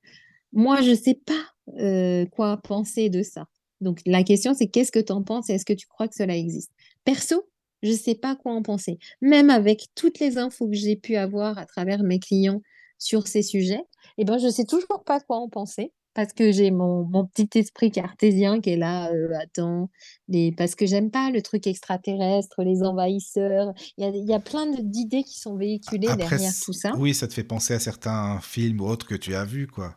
[0.52, 3.48] moi, je sais pas euh, quoi penser de ça.
[3.80, 6.16] Donc, la question, c'est qu'est-ce que tu en penses et est-ce que tu crois que
[6.16, 6.72] cela existe?
[7.06, 7.50] Perso,
[7.84, 9.00] je sais pas quoi en penser.
[9.22, 12.62] Même avec toutes les infos que j'ai pu avoir à travers mes clients
[13.02, 13.84] sur ces sujets,
[14.18, 15.92] eh ben, je sais toujours pas quoi en penser.
[16.14, 19.90] Parce que j'ai mon, mon petit esprit cartésien qui est là, euh, attends,
[20.28, 20.52] les...
[20.52, 23.74] parce que j'aime pas le truc extraterrestre, les envahisseurs.
[23.98, 26.92] Il y a, y a plein d'idées qui sont véhiculées Après, derrière tout ça.
[26.98, 29.96] oui, ça te fait penser à certains films ou autres que tu as vus, quoi.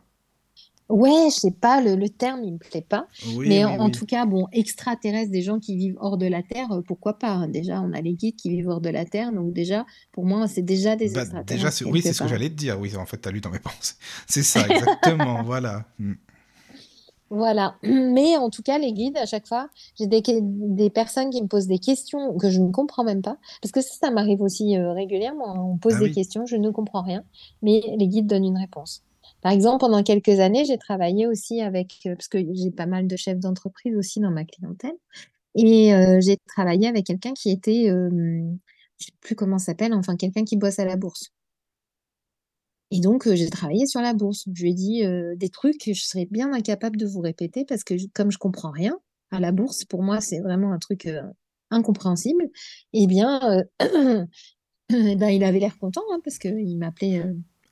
[0.87, 3.07] Ouais, je sais pas, le, le terme, il me plaît pas.
[3.35, 3.91] Oui, Mais oui, en, oui.
[3.91, 7.31] tout cas, bon, extraterrestres, des gens qui vivent hors de la Terre, euh, pourquoi pas?
[7.31, 7.47] hein.
[7.47, 10.47] Déjà, on a les guides qui vivent hors de la Terre, donc déjà, pour moi,
[10.47, 11.21] c'est déjà des Bah, déjà,
[11.69, 12.79] extraterrestres c'est- oui, c'est ce que j'allais te dire.
[12.79, 13.95] Oui, en fait, tu as lu dans mes pensées.
[14.27, 15.85] C'est ça, exactement, voilà.
[15.97, 16.13] Mm.
[17.31, 17.77] Voilà.
[17.83, 20.21] Mais en tout cas, les guides, à chaque fois, j'ai des,
[20.91, 23.37] personnes qui me posent des questions que je ne comprends même pas.
[23.61, 25.55] Parce que ça, ça m'arrive aussi euh, régulièrement.
[25.55, 25.59] hein.
[25.59, 27.23] On pose Ah des questions, je ne comprends rien,
[27.63, 29.01] mais les guides donnent une réponse.
[29.45, 33.05] Par exemple, pendant quelques années, j'ai travaillé aussi avec, euh, parce que j'ai pas mal
[33.05, 34.95] de chefs d'entreprise aussi dans ma clientèle,
[35.53, 38.09] et euh, j'ai travaillé avec quelqu'un qui était, euh,
[38.97, 41.29] je sais plus comment s'appelle, enfin quelqu'un qui bosse à la bourse.
[42.89, 44.45] Et donc, euh, j'ai travaillé sur la bourse.
[44.51, 45.03] Je lui ai dit
[45.37, 48.71] des trucs que je serais bien incapable de vous répéter parce que comme je comprends
[48.71, 48.97] rien
[49.29, 51.07] à la bourse, pour moi, c'est vraiment un truc
[51.69, 52.49] incompréhensible.
[52.93, 53.63] Eh bien,
[54.89, 57.23] eh ben, il avait l'air content hein, parce qu'il m'appelait.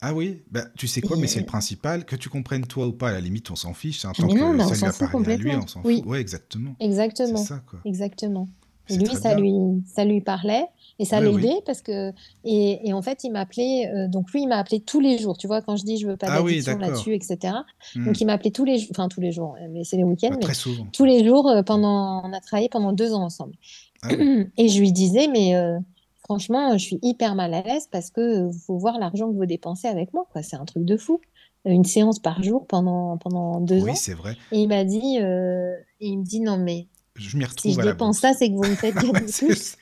[0.06, 2.04] Ah oui, bah, tu sais quoi, mais c'est le principal.
[2.06, 4.04] Que tu comprennes toi ou pas, à la limite, on s'en fiche.
[4.04, 5.60] hein, tant mais non, que bah, on s'en fout à lui, complètement.
[5.64, 6.06] on s'en Oui, fout.
[6.08, 6.76] Ouais, exactement.
[6.80, 7.38] C'est exactement.
[7.38, 7.80] ça, quoi.
[7.86, 8.48] Exactement.
[8.90, 9.46] Et lui, ça bien.
[9.46, 10.66] lui, ça lui parlait
[11.00, 11.42] et ça Oui, oui.
[11.42, 12.12] l'aidait parce que.
[12.44, 13.90] Et, et en fait, il m'appelait.
[13.96, 15.38] euh, donc, lui, il m'a appelé tous les jours.
[15.38, 16.88] Tu vois, quand je dis je veux pas Ah oui, d'addiction d'accord.
[16.90, 17.54] là-dessus, etc.
[17.96, 18.04] Hmm.
[18.06, 18.90] Donc, il m'appelait tous les jours.
[18.92, 20.86] Enfin, tous les jours, mais c'est les week-ends, Bah, mais très souvent.
[20.92, 22.22] tous les jours euh, pendant.
[22.26, 23.54] On a travaillé pendant deux ans ensemble.
[24.02, 24.48] Ah oui.
[24.58, 25.80] Et je lui disais, mais euh,
[26.26, 29.46] franchement, je suis hyper mal à l'aise parce que euh, faut voir l'argent que vous
[29.46, 30.44] dépensez avec moi, quoi.
[30.44, 31.20] C'est un truc de fou.
[31.66, 33.96] Une séance par jour pendant, pendant deux Oui, ans.
[33.96, 34.36] c'est vrai.
[34.52, 37.80] Et il m'a dit, euh, il me dit, non, mais Je m'y si retrouve je
[37.80, 39.78] à la dépense ça, c'est que vous me faites gagner plus.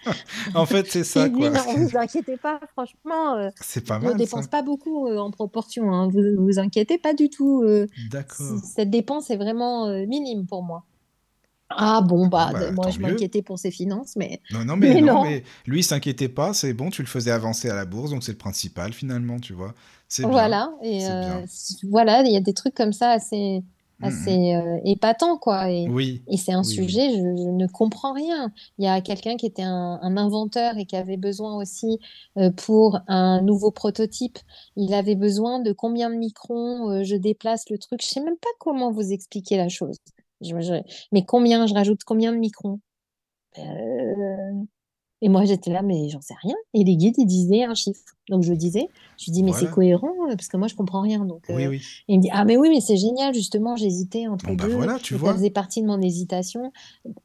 [0.53, 1.49] En fait, c'est ça, quoi.
[1.49, 4.17] non, vous inquiétez pas, franchement, euh, C'est pas je mal, ça.
[4.17, 6.07] dépense pas beaucoup euh, en proportion, hein.
[6.09, 7.63] Vous vous inquiétez pas du tout.
[7.63, 8.45] euh, D'accord.
[8.63, 10.85] cette dépense est vraiment euh, minime pour moi.
[11.77, 13.01] Ah bon, bah, bah, moi, je mieux.
[13.01, 15.19] m'inquiétais pour ses finances, mais, Non, non, mais mais non, non.
[15.19, 18.23] mais lui, il s'inquiétait pas, c'est bon, tu le faisais avancer à la bourse, donc
[18.23, 19.73] c'est le principal, finalement, tu vois.
[20.07, 21.45] C'est bien, Voilà, et c'est euh, bien.
[21.83, 23.63] voilà, il y a des trucs comme ça assez,
[23.99, 24.07] Hmm, hmm.
[24.07, 25.71] assez euh, épatants, quoi.
[25.71, 26.89] Et, Oui, et c'est un oui, oui.
[26.89, 28.51] sujet, je, je ne comprends rien.
[28.77, 31.97] Il y a quelqu'un qui était un, un inventeur et qui avait besoin aussi,
[32.37, 34.37] euh, pour un nouveau prototype,
[34.75, 38.01] il avait besoin de combien de microns euh, je déplace le truc.
[38.03, 39.97] Je sais même pas comment vous expliquer la chose.
[40.41, 42.79] Je- je- mais combien, je rajoute combien de microns?
[43.59, 44.53] Euh,
[45.23, 46.55] Et moi, j'étais là, mais j'en sais rien.
[46.73, 48.01] Et les guides, ils disaient un chiffre.
[48.29, 48.87] Donc, je disais,
[49.19, 51.25] je dis, mais c'est cohérent, euh, parce que moi, je comprends rien.
[51.25, 51.81] Donc, Oui, euh, oui.
[52.07, 54.75] il me dit, ah, mais oui, mais c'est génial, justement, j'hésitais entre Bon, bah deux.
[54.75, 55.33] voilà, tu et vois.
[55.33, 56.73] ça faisait partie de mon hésitation.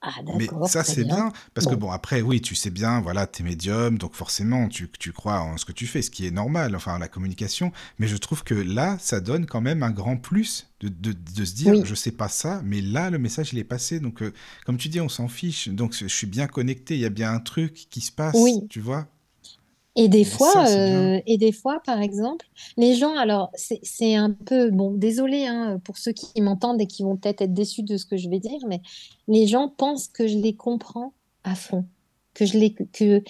[0.03, 1.17] Ah, Mais ça, c'est bien.
[1.17, 1.86] bien, parce que Bon.
[1.86, 5.57] bon, après, oui, tu sais bien, voilà, t'es médium, donc forcément, tu, tu crois en
[5.57, 7.73] ce que tu fais, ce qui est normal, enfin, la communication.
[7.99, 11.45] Mais je trouve que là, ça donne quand même un grand plus de, de, de
[11.45, 11.85] se dire, Oui.
[11.85, 14.01] je sais pas ça, mais là, le message, il est passé.
[14.01, 14.33] Donc, euh,
[14.67, 15.69] comme tu dis, on s'en fiche.
[15.69, 18.69] Donc, je suis bien connecté, il y a bien un truc qui se passe, Oui.
[18.69, 19.09] tu vois.
[19.99, 22.47] Et des Et fois, ça, euh, et des fois, par exemple,
[22.77, 26.87] les gens, alors c'est c'est un peu, bon, désolé hein, pour ceux qui m'entendent et
[26.87, 28.83] qui vont peut-être être déçus de ce que je vais dire, mais
[29.27, 31.15] les gens pensent que je les comprends
[31.45, 31.87] à fond,
[32.35, 33.23] que je les, que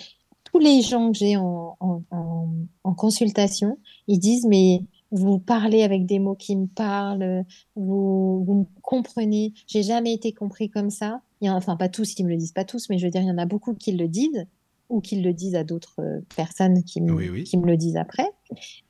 [0.44, 2.48] tous les gens que j'ai en, en, en,
[2.84, 7.44] en consultation, ils disent, mais vous parlez avec des mots qui me parlent,
[7.76, 11.20] vous, vous me comprenez, j'ai jamais été compris comme ça.
[11.40, 13.10] Il y a, enfin, pas tous qui me le disent, pas tous, mais je veux
[13.10, 14.46] dire, il y en a beaucoup qui le disent
[14.88, 17.44] ou qui le disent à d'autres euh, personnes qui me, Oui, oui.
[17.44, 18.30] qui me le disent après.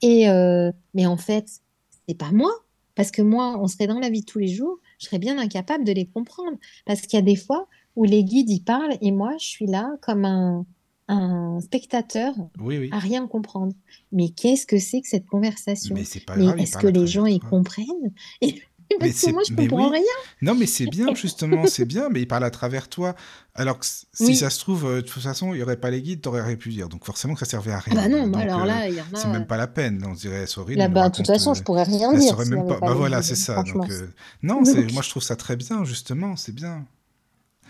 [0.02, 1.60] Et euh, mais en fait,
[2.06, 2.52] c'est pas moi,
[2.94, 5.38] parce que moi, on serait dans la vie de tous les jours, je serais bien
[5.38, 8.96] incapable de les comprendre, parce qu'il y a des fois où les guides ils parlent
[9.00, 10.66] et moi, je suis là comme un,
[11.08, 12.88] un spectateur Oui, oui.
[12.92, 13.72] à rien comprendre.
[14.12, 15.94] Mais qu'est-ce que c'est que cette conversation?
[15.94, 17.48] Mais c'est pas Mais grave, est-ce que les gens toi.
[17.50, 18.12] comprennent?
[18.40, 19.98] Et Mais parce que c'est, moi, je mais comprends oui.
[19.98, 20.14] rien.
[20.42, 23.14] Non, mais c'est bien, justement, c'est bien, mais il parle à travers toi.
[23.54, 24.36] Alors que si Oui.
[24.36, 26.56] ça se trouve, euh, de toute façon, il n'y aurait pas les guides, t'aurais rien
[26.56, 26.88] pu dire.
[26.88, 28.08] Donc forcément que ça servait à Ah bah rien.
[28.08, 29.28] non, bah Donc alors euh, là, il y en c'est a.
[29.28, 30.04] même pas la peine.
[30.06, 32.36] On dirait, Sorine, Là, elle nous bah, de toute façon, euh, je pourrais rien dire
[32.38, 32.78] n'y même pas.
[32.78, 33.62] pas Bah voilà, c'est ça.
[33.64, 34.08] Donc euh,
[34.42, 36.86] non, c'est, moi je trouve ça très bien, justement, c'est bien.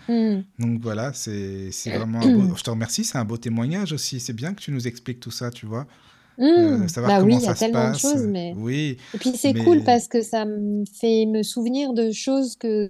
[0.07, 0.41] Hmm.
[0.59, 2.55] Donc voilà, c'est, c'est vraiment un beau.
[2.55, 4.19] Je te remercie, c'est un beau témoignage aussi.
[4.19, 5.87] C'est bien que tu nous expliques tout ça, tu vois.
[6.57, 6.87] Euh, Hmm.
[6.87, 8.01] savoir Bah oui, comment il y a ça se tellement de passe.
[8.01, 12.11] choses, mais Oui, et puis c'est cool parce que ça me fait me souvenir de
[12.11, 12.89] choses que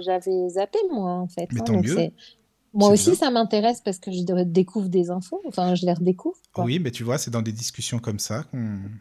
[0.00, 1.48] j'avais zappées moi en fait.
[1.52, 1.64] mais hein.
[1.64, 1.96] tant Donc mieux,
[2.72, 3.14] moi aussi bien.
[3.16, 5.42] ça m'intéresse parce que je de- découvre des infos.
[5.46, 6.64] Enfin, je les redécouvre quoi.
[6.64, 8.44] Oui, mais tu vois, c'est dans des discussions comme ça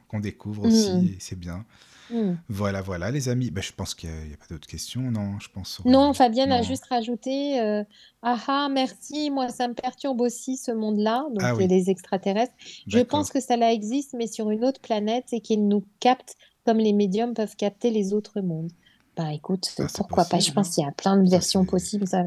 [0.10, 0.68] qu'on découvre Hmm.
[0.68, 1.66] aussi, c'est bien.
[2.10, 2.36] Hmm.
[2.48, 3.52] Voilà, voilà, les amis.
[3.52, 5.40] Ben, je pense qu'il n'y a, pas d'autres questions, non?
[5.40, 6.14] Je pense, Non.
[6.14, 7.84] Fabienne a juste rajouté euh,
[8.22, 12.54] Ah ah, merci, moi ça me perturbe aussi ce monde-là, donc Ah oui, les extraterrestres.
[12.88, 16.36] Je pense que ça là existe, mais sur une autre planète et qu'ils nous captent
[16.66, 18.72] comme les médiums peuvent capter les autres mondes.
[19.16, 20.40] Bah écoute, Ah, pourquoi pas?
[20.40, 20.72] Je pense hein.
[20.74, 22.08] qu'il y a plein de Ça, versions possibles.
[22.08, 22.24] Ça...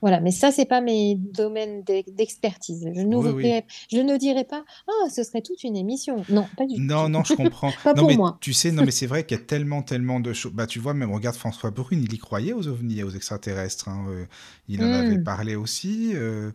[0.00, 2.88] Voilà, mais ça, c'est pas mes domaines d'e- d'expertise.
[2.94, 3.54] Je Oui, oui.
[3.54, 6.24] n'ouvrirai, je ne dirai pas, ah, ce serait toute une émission.
[6.28, 7.08] Non, pas du Non, tout.
[7.08, 7.74] non, je comprends.
[7.82, 8.40] Pas Non, pour mais moi.
[8.40, 10.52] tu sais, non, mais c'est vrai qu'il y a tellement, tellement de choses.
[10.52, 13.88] Bah, tu vois, même regarde François Brune, il y croyait aux ovnis et aux extraterrestres.
[13.88, 14.24] hein, euh,
[14.68, 15.24] Il en avait Hmm.
[15.24, 16.12] parlé aussi.
[16.14, 16.52] euh,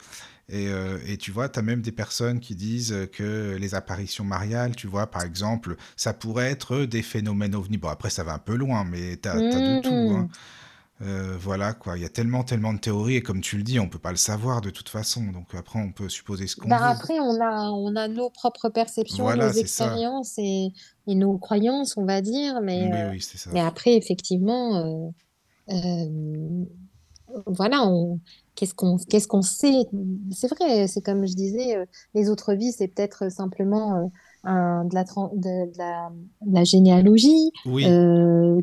[0.50, 4.24] et, euh, et tu vois, tu as même des personnes qui disent que les apparitions
[4.24, 7.78] mariales, tu vois, par exemple, ça pourrait être des phénomènes ovnis.
[7.78, 10.12] Bon, après, ça va un peu loin, mais tu as, de tout.
[10.14, 10.28] hein.
[11.02, 11.98] Euh, voilà, quoi.
[11.98, 14.12] Il y a tellement, tellement de théories, et comme tu le dis, on peut pas
[14.12, 15.24] le savoir de toute façon.
[15.32, 16.84] Donc après, on peut supposer ce qu'on Bah veut.
[16.86, 20.70] après, on a, on a nos propres perceptions, Voilà, nos expériences et,
[21.08, 22.62] et nos croyances, on va dire.
[22.62, 23.50] Mais, euh, oui, c'est ça.
[23.54, 25.12] mais après, effectivement,
[25.70, 25.76] euh,
[27.48, 28.20] voilà, on,
[28.56, 29.84] qu'est-ce qu'on, qu'est-ce qu'on sait?
[30.32, 31.76] C'est vrai, c'est comme je disais,
[32.14, 34.12] les autres vies, c'est peut-être simplement
[34.46, 36.10] un- de la, de, de la,
[36.42, 37.52] de la généalogie.
[37.66, 38.62] Oui, Euh,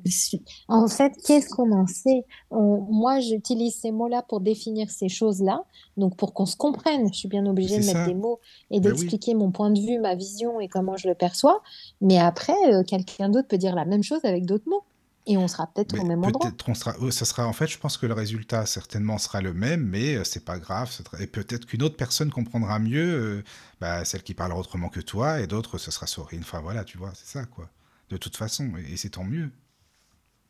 [0.69, 2.25] en fait, qu'est-ce qu'on en sait?
[2.51, 5.65] On- moi, j'utilise ces mots-là pour définir ces choses-là,
[5.97, 7.09] donc pour qu'on se comprenne.
[7.13, 8.99] Je suis bien obligée de mettre des mots et Ben oui.
[8.99, 11.61] d'expliquer mon point de vue, ma vision et comment je le perçois.
[12.01, 14.83] Mais après, euh, quelqu'un d'autre peut dire la même chose avec d'autres mots.
[15.27, 16.51] Et on sera peut-être au même endroit.
[16.67, 19.55] on sera, euh, ça sera en fait, je pense que le résultat certainement sera le
[19.55, 20.91] même, mais euh, c'est pas grave.
[21.21, 23.45] Et peut-être qu'une autre personne comprendra mieux, euh,
[23.81, 26.41] bah, celle qui parlera autrement que toi, et d'autres, ce sera Sorine.
[26.41, 27.71] Enfin voilà, tu vois, c'est ça quoi.
[28.11, 29.51] De toute façon, et, et c'est tant mieux.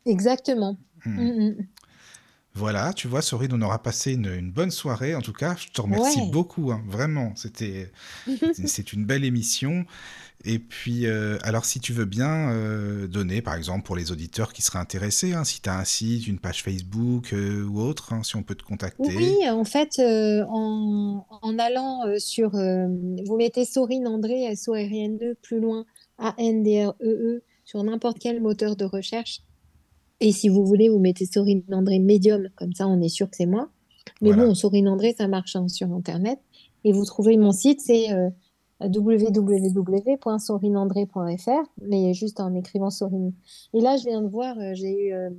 [0.05, 0.77] Exactement.
[1.05, 1.21] Hmm.
[1.21, 1.67] Mm, mm.
[2.55, 5.15] Voilà, tu vois, Sorine, on aura passé une, une bonne soirée.
[5.15, 6.29] En tout cas, je te remercie Ouais.
[6.29, 7.33] beaucoup, hein, vraiment.
[7.35, 7.91] C'était,
[8.65, 9.85] c'est une belle émission.
[10.45, 14.53] Et puis, euh, alors, si tu veux bien euh, donner, par exemple, pour les auditeurs
[14.53, 18.13] qui seraient intéressés, hein, si tu as un site, une page Facebook euh, ou autre,
[18.13, 19.15] hein, si on peut te contacter.
[19.15, 25.85] Oui, en fait, en, en allant sur, vous mettez Sorine André, S-O-R-I-N-E, plus loin,
[26.19, 29.39] A-N-D-R-E-E, sur n'importe quel moteur de recherche.
[30.23, 33.35] Et si vous voulez, vous mettez Sorine André Medium, comme ça on est sûr que
[33.35, 33.69] c'est moi.
[34.21, 34.47] Mais Voilà.
[34.47, 36.39] bon, Sorine André, ça marche hein, sur Internet.
[36.85, 38.29] Et vous trouvez mon site, c'est euh,
[38.81, 43.33] www.sorinandré.fr, mais juste en écrivant Sorine.
[43.73, 45.29] Et là, je viens de voir, euh, j'ai eu, euh,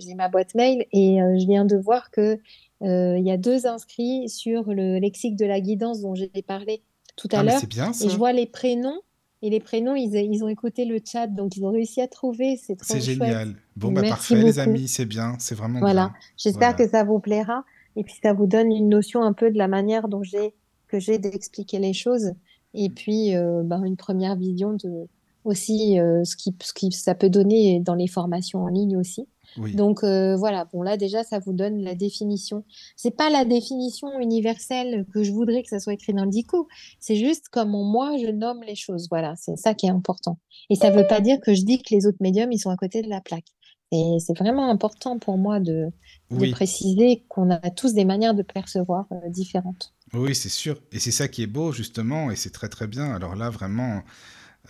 [0.00, 2.38] j'ai ma boîte mail et euh, je viens de voir que
[2.82, 6.82] euh, il y a deux inscrits sur le lexique de la guidance dont j'ai parlé
[7.16, 7.60] tout à Ah, l'heure.
[7.60, 9.00] c'est bien Et je vois les prénoms.
[9.44, 12.56] Et les prénoms, ils, ils ont écouté le chat, donc ils ont réussi à trouver.
[12.56, 13.54] C'est trop C'est génial.
[13.76, 16.14] Bon, bah parfait, les amis, c'est bien, c'est vraiment Voilà.
[16.38, 16.84] J'espère Voilà.
[16.86, 17.64] que ça vous plaira.
[17.96, 20.54] Et puis ça vous donne une notion un peu de la manière dont j'ai,
[20.88, 22.32] que j'ai d'expliquer les choses
[22.72, 25.06] et puis euh, ben, une première vision de
[25.44, 29.28] aussi euh, ce, qui, ce qui ça peut donner dans les formations en ligne aussi.
[29.56, 29.74] Oui.
[29.74, 32.64] Donc euh, voilà, bon là déjà ça vous donne la définition.
[32.96, 36.68] C'est pas la définition universelle que je voudrais que ça soit écrit dans le dico.
[37.00, 39.06] C'est juste comment moi je nomme les choses.
[39.10, 40.38] Voilà, c'est ça qui est important.
[40.70, 42.76] Et ça veut pas dire que je dis que les autres médiums ils sont à
[42.76, 43.46] côté de la plaque.
[43.92, 45.90] Et c'est vraiment important pour moi de,
[46.30, 46.50] de Oui.
[46.50, 49.92] préciser qu'on a tous des manières de percevoir euh, différentes.
[50.14, 50.80] Oui, c'est sûr.
[50.90, 53.12] Et c'est ça qui est beau, justement, et c'est très très bien.
[53.14, 54.02] Alors là, vraiment.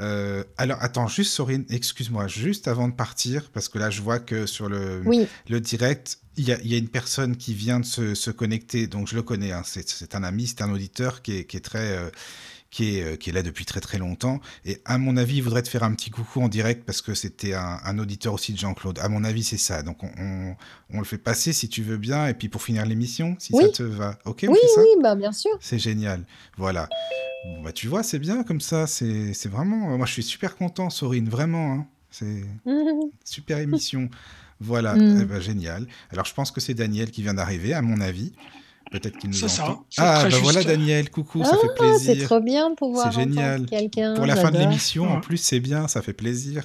[0.01, 4.19] Euh, Alors, attends, juste, Sorine, excuse-moi, juste avant de partir, parce que là, je vois
[4.19, 7.55] que sur le, Oui, le direct, il y a, il y a une personne qui
[7.55, 10.63] vient de se, se connecter, donc je le connais, hein, c'est c'est un ami, c'est
[10.63, 11.97] un auditeur qui est, qui est très.
[11.97, 12.11] euh,
[12.75, 14.41] qui est, euh, qui est là depuis très très longtemps.
[14.65, 17.15] Et à mon avis, il voudrait te faire un petit coucou en direct parce que
[17.15, 18.99] c'était un, un auditeur aussi de Jean-Claude.
[18.99, 19.85] À mon avis, c'est ça.
[19.85, 20.57] Donc on, on,
[20.91, 22.27] on le fait passer si tu veux bien.
[22.27, 23.63] Et puis pour finir l'émission, si Oui.
[23.63, 24.19] ça te va.
[24.25, 25.53] Ok, on oui, fait ça oui, bah bien sûr.
[25.61, 26.25] c'est génial.
[26.57, 26.89] Voilà.
[27.47, 28.89] Bon, bah, tu vois, c'est bien comme ça.
[28.89, 29.97] C'est vraiment.
[29.97, 31.29] Moi, je suis super content, Sorine.
[31.29, 31.75] Vraiment.
[31.75, 31.87] hein.
[32.11, 32.43] C'est
[33.25, 34.09] super émission.
[34.61, 34.97] Voilà.
[34.97, 35.19] Mm.
[35.23, 35.87] Eh ben, génial.
[36.11, 38.33] Alors, je pense que c'est Daniel qui vient d'arriver, à mon avis.
[38.91, 39.85] Peut-être qu'il nous C'est ça, entend.
[39.91, 40.63] c'est Ah, bah voilà.
[40.63, 41.11] Daniel.
[41.11, 42.29] Coucou, ça Ah, fait C'est plaisir.
[42.29, 43.63] trop bien de pouvoir C'est génial.
[43.63, 44.15] entendre quelqu'un.
[44.15, 45.89] Pour la fin de l'émission, en plus, c'est bien.
[45.89, 46.65] Ça fait plaisir.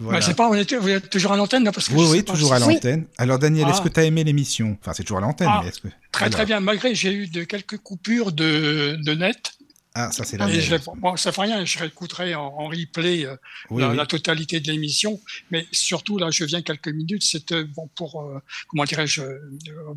[0.00, 0.18] Voilà.
[0.20, 2.48] je sais pas, vous êtes, vous êtes toujours à l'antenne parce que oui, oui, toujours
[2.48, 2.74] si à c'est- Oui.
[2.74, 3.06] l'antenne.
[3.16, 3.84] Alors, Daniel, est-ce Ah.
[3.84, 4.76] que tu as aimé l'émission?
[4.80, 5.88] Enfin, c'est toujours à l'antenne, Ah, mais est-ce que.
[6.10, 9.52] Très très bien, malgré que j'ai eu de quelques coupures de, de net.
[9.96, 10.60] Ah, ça, c'est la Et mienne.
[10.60, 13.36] je, bon, ça fait rien, je réécouterai en, en replay euh,
[13.70, 13.96] Oui, la, oui.
[13.96, 15.20] la totalité de l'émission.
[15.52, 19.38] Mais surtout, là, je viens quelques minutes, c'était bon, pour, euh, comment dirais-je, euh,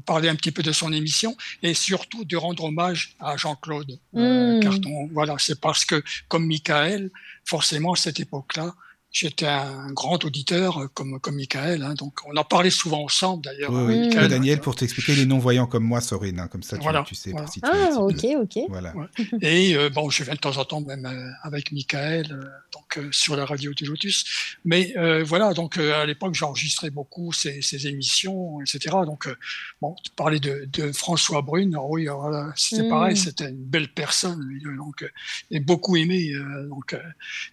[0.06, 4.58] parler un petit peu de son émission et surtout de rendre hommage à Jean-Claude euh,
[4.58, 4.60] Mm.
[4.62, 5.10] Carton.
[5.14, 7.10] Voilà, c'est parce que, comme Michael,
[7.46, 8.76] forcément, à cette époque-là,
[9.20, 11.82] j'étais un grand auditeur euh, comme, comme Michael.
[11.84, 13.72] Hein, donc, on en parlait souvent ensemble d'ailleurs.
[13.72, 14.00] Oui, hein, oui.
[14.08, 14.28] Michael.
[14.30, 17.32] Daniel, pour t'expliquer, les non-voyants comme moi, Sorine, hein, comme ça tu, Voilà, tu sais
[17.32, 17.48] voilà.
[17.64, 18.60] Ah, ok, ok.
[18.70, 18.96] Voilà.
[18.96, 19.06] Ouais.
[19.42, 22.98] Et euh, bon, je viens de temps en temps même euh, avec Michael, euh, donc
[22.98, 24.26] euh, sur la radio du Lotus.
[24.66, 28.96] Mais euh, voilà, donc euh, à l'époque, j'enregistrais beaucoup ces, ces émissions, etc.
[29.06, 29.36] Donc euh,
[29.82, 31.74] bon, tu parlais de, de François Brune.
[31.74, 32.90] Alors oui, alors là, c'était Mm.
[32.90, 35.10] pareil, c'était une belle personne, lui, donc euh,
[35.52, 36.32] et beaucoup aimé.
[36.34, 37.00] euh, donc euh,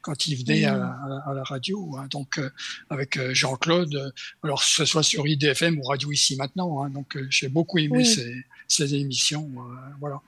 [0.03, 1.23] quand il venait à, Mm.
[1.31, 1.54] à la radio,
[1.97, 2.51] hein, donc euh,
[2.91, 4.11] avec euh, Jean-Claude, euh,
[4.43, 6.83] alors que ce soit sur IDFM ou Radio Ici Maintenant.
[6.83, 8.07] hein, donc j'ai beaucoup aimé Oui.
[8.07, 8.35] ces,
[8.69, 9.51] ces émissions.
[10.01, 10.21] voilà.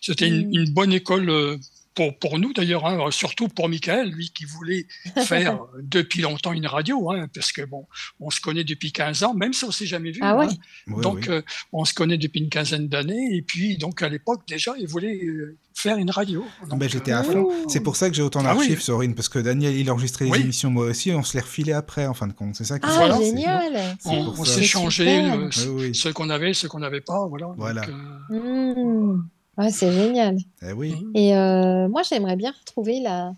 [0.00, 1.58] C'était une, une bonne école
[1.96, 4.86] pour, pour nous d'ailleurs, hein, surtout pour Michael, lui qui voulait
[5.24, 7.86] faire euh, depuis longtemps une radio, hein, parce que bon,
[8.20, 10.20] on se connaît depuis 15 ans, même si on s'est jamais vu.
[10.22, 10.46] Ah ouais.
[10.46, 10.54] hein.
[10.88, 11.28] Oui, donc oui.
[11.30, 11.42] euh,
[11.72, 15.18] on se connaît depuis une quinzaine d'années, et puis donc à l'époque déjà, il voulait
[15.24, 16.44] euh, faire une radio.
[16.68, 17.48] Donc, Ben, j'étais à fond.
[17.68, 18.58] C'est pour ça que j'ai autant Ah oui.
[18.68, 20.40] d'archives, Sorine, parce que Daniel, il enregistrait les Oui.
[20.42, 22.54] émissions, moi aussi, on se les refilait après, en fin de compte.
[22.56, 23.18] C'est ça qui Ah, Voilà.
[23.18, 23.96] génial.
[24.00, 24.54] C'est On, pour on ça.
[24.54, 25.34] s'est changé Super.
[25.38, 25.94] euh, Oui, oui.
[25.94, 27.46] ce qu'on avait, ce qu'on n'avait pas, voilà.
[27.46, 27.82] Donc, Voilà.
[27.88, 29.28] euh, Mm.
[29.58, 30.36] Ouais, c'est génial.
[30.62, 30.92] Eh oui.
[30.92, 31.12] Mhm.
[31.14, 33.32] Et euh, moi, j'aimerais bien retrouver la.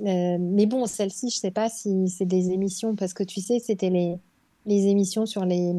[0.00, 3.58] la- Mais bon, celle-ci, je sais pas si c'est des émissions, parce que tu sais,
[3.60, 4.16] c'était les,
[4.66, 5.72] les émissions sur les.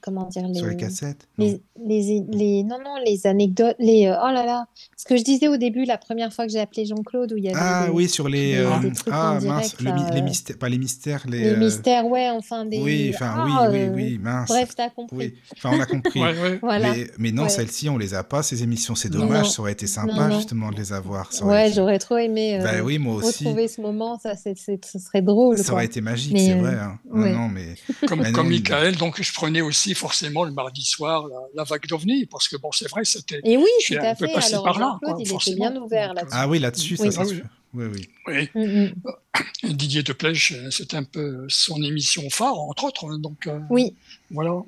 [0.00, 0.54] Comment dire les...
[0.54, 1.26] Sur les cassettes.
[1.38, 5.16] non les, les, les- non, non, les anecdotes, les, euh, oh là là, ce que
[5.16, 7.58] je disais au début, la première fois que j'ai appelé Jean-Claude, où il y avait
[7.60, 8.52] Ah des, oui, sur les.
[8.52, 9.42] des- euh, des trucs ah en mince,
[9.76, 11.40] direct, le mi- là, les euh, mystères, pas les mystères, les.
[11.40, 12.78] les euh, mystères, ouais, enfin des.
[12.80, 14.48] Oui, enfin, Ah, oui, oui, oui, mince.
[14.48, 15.16] Bref, t'as compris.
[15.16, 16.20] Oui, enfin, on a compris.
[16.22, 16.58] ouais, ouais.
[16.62, 16.92] Voilà.
[16.94, 17.48] Mais, mais non, Ouais.
[17.48, 18.94] celles-ci, on les a pas, ces émissions.
[18.94, 19.20] C'est Non.
[19.20, 20.36] dommage, ça aurait été sympa, Non, non.
[20.36, 21.30] justement, de les avoir.
[21.42, 23.44] Ouais, été- j'aurais trop aimé euh, Bah oui, moi aussi.
[23.44, 25.58] retrouver ce moment, ça, c'est, c'est- ce serait drôle.
[25.58, 25.74] Ça quoi.
[25.74, 26.74] aurait été magique, Mais, c'est euh, vrai.
[26.74, 26.98] hein.
[27.12, 27.32] Non, ouais.
[27.32, 27.74] non, mais.
[28.06, 31.64] comme, Mais comme non, Michael, donc je prenais aussi forcément le mardi soir la, la
[31.64, 33.40] vague d'OVNI, parce que bon, c'est vrai, c'était.
[33.44, 34.32] Et oui, Je suis tout à fait.
[34.34, 35.70] Alors, par là, Jean-Claude, quoi, il était forcément.
[35.70, 36.36] bien ouvert Donc, là-dessus.
[36.38, 37.12] Ah oui, là-dessus, Oui.
[37.12, 37.42] ça, Ah oui.
[37.74, 38.08] Oui, oui.
[38.26, 38.84] Oui, Mm,
[39.64, 39.72] mm.
[39.74, 43.16] Didier Deplèche, euh, c'est un peu son émission phare, entre autres.
[43.18, 43.94] Donc euh, Oui,
[44.30, 44.62] voilà.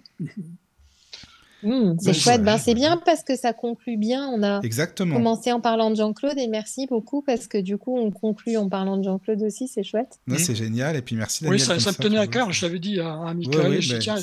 [1.63, 2.43] Mm, c'est Ben, chouette.
[2.43, 4.29] Ben, c'est bien parce que ça conclut bien.
[4.29, 5.15] On a Exactement.
[5.17, 8.69] commencé en parlant de Jean-Claude et merci beaucoup parce que du coup, on conclut en
[8.69, 9.69] parlant de Jean-Claude aussi.
[9.69, 10.19] C'est chouette.
[10.27, 10.97] Non, c'est génial.
[10.97, 11.61] Et puis merci, Daniel.
[11.61, 12.51] Oui, ça, me tenait à cœur.
[12.53, 13.71] Je l'avais dit à, à Michael.
[13.71, 14.17] oui, je ben, tiens,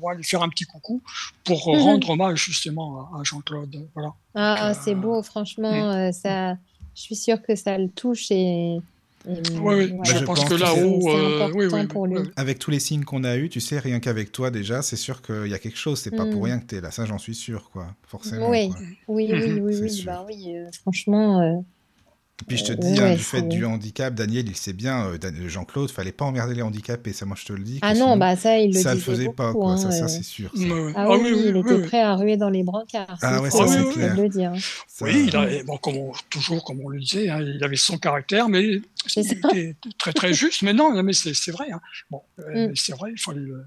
[0.00, 1.02] moi, lui faire un petit coucou
[1.44, 1.80] pour Mhm.
[1.82, 3.88] rendre hommage justement à, à Jean-Claude.
[3.94, 4.12] Voilà.
[4.34, 5.72] Ah, euh, c'est beau, franchement.
[5.92, 6.52] euh, ça,
[6.94, 8.78] je suis sûre que ça le touche et.
[9.26, 9.34] Oui,
[9.74, 9.92] oui.
[9.96, 10.04] voilà.
[10.04, 12.20] je je pense pense que là-haut, euh, oui, oui, oui.
[12.36, 15.20] Avec tous les signes qu'on a eus, tu sais, rien qu'avec toi déjà, c'est sûr
[15.22, 15.98] qu'il y a quelque chose.
[15.98, 16.30] C'est pas Mm.
[16.30, 16.90] pour rien que tu es là.
[16.90, 17.88] Ça, j'en suis sûr, quoi.
[18.06, 18.48] Forcément.
[18.50, 18.78] Oui, quoi.
[19.08, 19.60] oui, oui, Mhm.
[19.64, 21.64] oui, bah oui, euh, franchement.
[22.42, 25.48] Et puis je te dis, hein, du fait du handicap, Daniel, il sait bien, euh,
[25.48, 27.14] Jean-Claude, fallait pas emmerder les handicapés.
[27.14, 27.78] Ça, moi, je te le dis.
[27.80, 29.72] Ah non, sinon, bah ça, il le ça le faisait beaucoup, pas, quoi.
[29.72, 30.50] hein, ça, ça c'est sûr.
[30.54, 30.60] ça.
[30.62, 30.92] Ouais, ouais.
[30.94, 33.18] Ah oui, oui, il était prêt à ruer dans les brancards.
[33.22, 34.14] Ah ouais, ça, c'est clair.
[34.16, 34.52] le dire.
[34.86, 37.76] Ça- Oui, il a, bon, comme on- toujours comme on le disait, hein, il avait
[37.76, 39.48] son caractère, mais C'est il ça.
[39.52, 40.60] était très très juste.
[40.60, 41.70] Mais non, mais c'est vrai.
[41.72, 41.80] hein.
[42.10, 42.72] Bon, euh, Mm.
[42.76, 43.64] c'est vrai, il fallait le,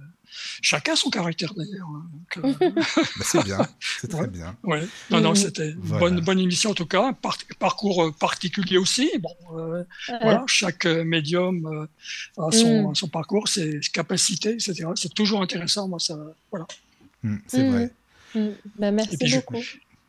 [0.62, 1.88] chacun son caractère d'ailleurs.
[1.88, 2.06] hein.
[2.38, 3.68] Euh, Bah, c'est bien,
[4.02, 4.28] c'est très Ouais.
[4.28, 4.56] bien.
[4.64, 4.88] ouais.
[5.10, 5.36] Non, non, Mhm.
[5.36, 6.00] c'était une Voilà.
[6.00, 7.14] bonne, bonne émission en tout cas.
[7.14, 9.10] Par- parcours euh, particulier aussi.
[9.20, 9.84] Bon, euh,
[10.22, 12.96] voilà, chaque médium euh, a son, Mm.
[12.96, 14.86] son parcours, ses capacités, etc.
[14.96, 15.88] C'est toujours intéressant.
[15.88, 16.16] Moi, ça,
[16.52, 16.68] voilà.
[17.24, 17.72] Mm, c'est Mhm.
[17.72, 17.94] vrai.
[18.36, 18.48] Mm.
[18.78, 19.58] Bah, merci je- beaucoup.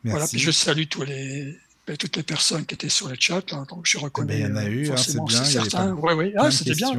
[0.03, 3.41] Voilà, puis je salue tous les, ben, toutes les personnes qui étaient sur le chat.
[3.51, 4.39] là, donc je reconnais.
[4.39, 5.95] il y en a euh, eu, hein, c'est forcément bien, il y avait certains.
[5.95, 6.29] pas- ouais.
[6.31, 6.91] plein Ah, c'était bien.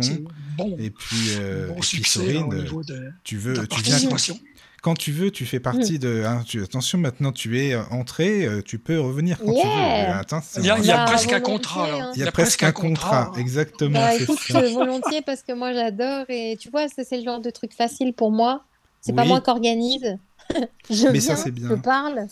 [0.57, 3.67] Bon, Et puis, euh, bon et puis succès là, au niveau de, tu veux, la
[3.67, 4.39] tu viens participation.
[4.83, 6.25] quand tu veux, tu fais partie de.
[6.27, 9.73] hein, tu- attention, maintenant tu es euh, entré, euh, tu peux revenir quand tu veux.
[9.73, 10.23] Euh.
[10.59, 11.89] Il y a, il y a Bah, presque un contrat.
[11.89, 12.12] hein.
[12.17, 13.39] Il y a presque un contrat, hein.
[13.39, 14.01] exactement.
[14.01, 14.61] Bah, écoute, ça.
[14.69, 18.12] volontiers parce que moi j'adore et tu vois, ça c'est le genre de truc facile
[18.12, 18.65] pour moi.
[19.01, 19.28] C'est pas Oui.
[19.28, 20.17] moi qui organise.
[20.91, 21.69] je Mais ça, viens, c'est bien.
[21.71, 22.27] je parle.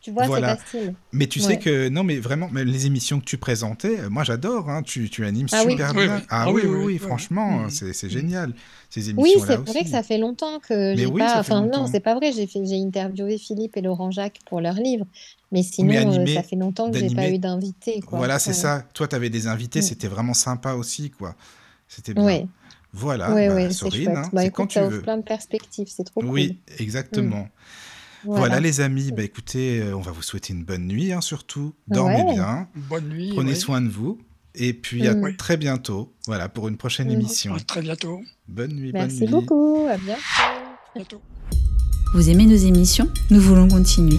[0.00, 0.56] Tu vois, Voilà.
[0.56, 0.94] c'est facile.
[1.12, 4.24] Mais tu sais que non, mais vraiment, mais les émissions que tu présentais, euh, moi
[4.24, 4.70] j'adore.
[4.70, 5.72] Hein, tu, tu animes Ah oui.
[5.72, 6.16] super Oui, bien.
[6.16, 6.22] oui.
[6.28, 6.98] Ah, Ah oui, oui, oui, oui, oui, oui.
[6.98, 7.70] franchement, Mhm.
[7.70, 8.54] c'est c'est génial.
[8.90, 9.72] Ces Oui, c'est aussi.
[9.72, 11.28] vrai que ça fait longtemps que Mais j'ai oui, pas.
[11.28, 11.80] ça fait Enfin, longtemps.
[11.82, 12.32] non, c'est pas vrai.
[12.32, 15.06] J'ai fait, j'ai interviewé Philippe et Laurent Jacques pour leur livre,
[15.52, 18.00] mais sinon, Mais euh, animé- ça fait longtemps que j'ai pas eu d'invité.
[18.00, 18.18] quoi.
[18.18, 18.56] Voilà, c'est Ouais.
[18.56, 18.82] ça.
[18.94, 19.82] Toi, tu avais des invités, Mm.
[19.82, 21.34] c'était vraiment sympa aussi, quoi.
[21.88, 22.48] C'était bien.
[22.98, 24.16] Voilà, ouais, bah, ouais, c'est Sorine, chouette.
[24.16, 25.02] hein, Bah, c'est écoute, quand tu ça veux.
[25.02, 25.86] plein de perspectives.
[25.94, 27.42] C'est trop Oui, exactement.
[28.24, 28.36] cool.
[28.36, 28.58] Voilà.
[28.58, 31.74] les amis, bah, écoutez, euh, on va vous souhaiter une bonne nuit, hein, surtout.
[31.88, 31.94] Ouais.
[31.96, 33.30] Dormez bien, Bonne nuit.
[33.34, 33.54] prenez ouais.
[33.54, 34.18] soin de vous.
[34.54, 35.36] Et puis à Mm.
[35.36, 37.12] très bientôt, voilà, pour une prochaine Mm.
[37.12, 37.54] émission.
[37.54, 38.20] À très bientôt.
[38.48, 39.32] Bonne nuit, Merci bonne nuit.
[39.32, 39.86] beaucoup.
[39.90, 40.20] À bientôt.
[40.94, 41.20] bientôt.
[42.14, 43.08] Vous aimez nos émissions?
[43.30, 44.18] Nous voulons continuer.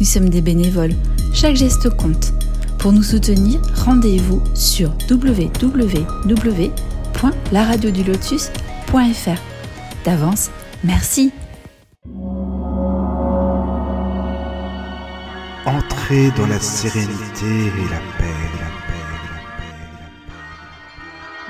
[0.00, 0.94] Nous sommes des bénévoles.
[1.32, 2.32] Chaque geste compte.
[2.80, 4.92] Pour nous soutenir, rendez-vous sur
[7.14, 9.40] www.laradiodulotus.fr.
[10.04, 10.50] D'avance,
[10.84, 11.32] merci.
[15.64, 19.72] Entrez dans la sérénité et la paix, la paix, la paix, la paix.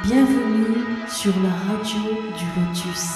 [0.05, 2.01] Bienvenue sur la radio
[2.39, 3.07] du Lotus.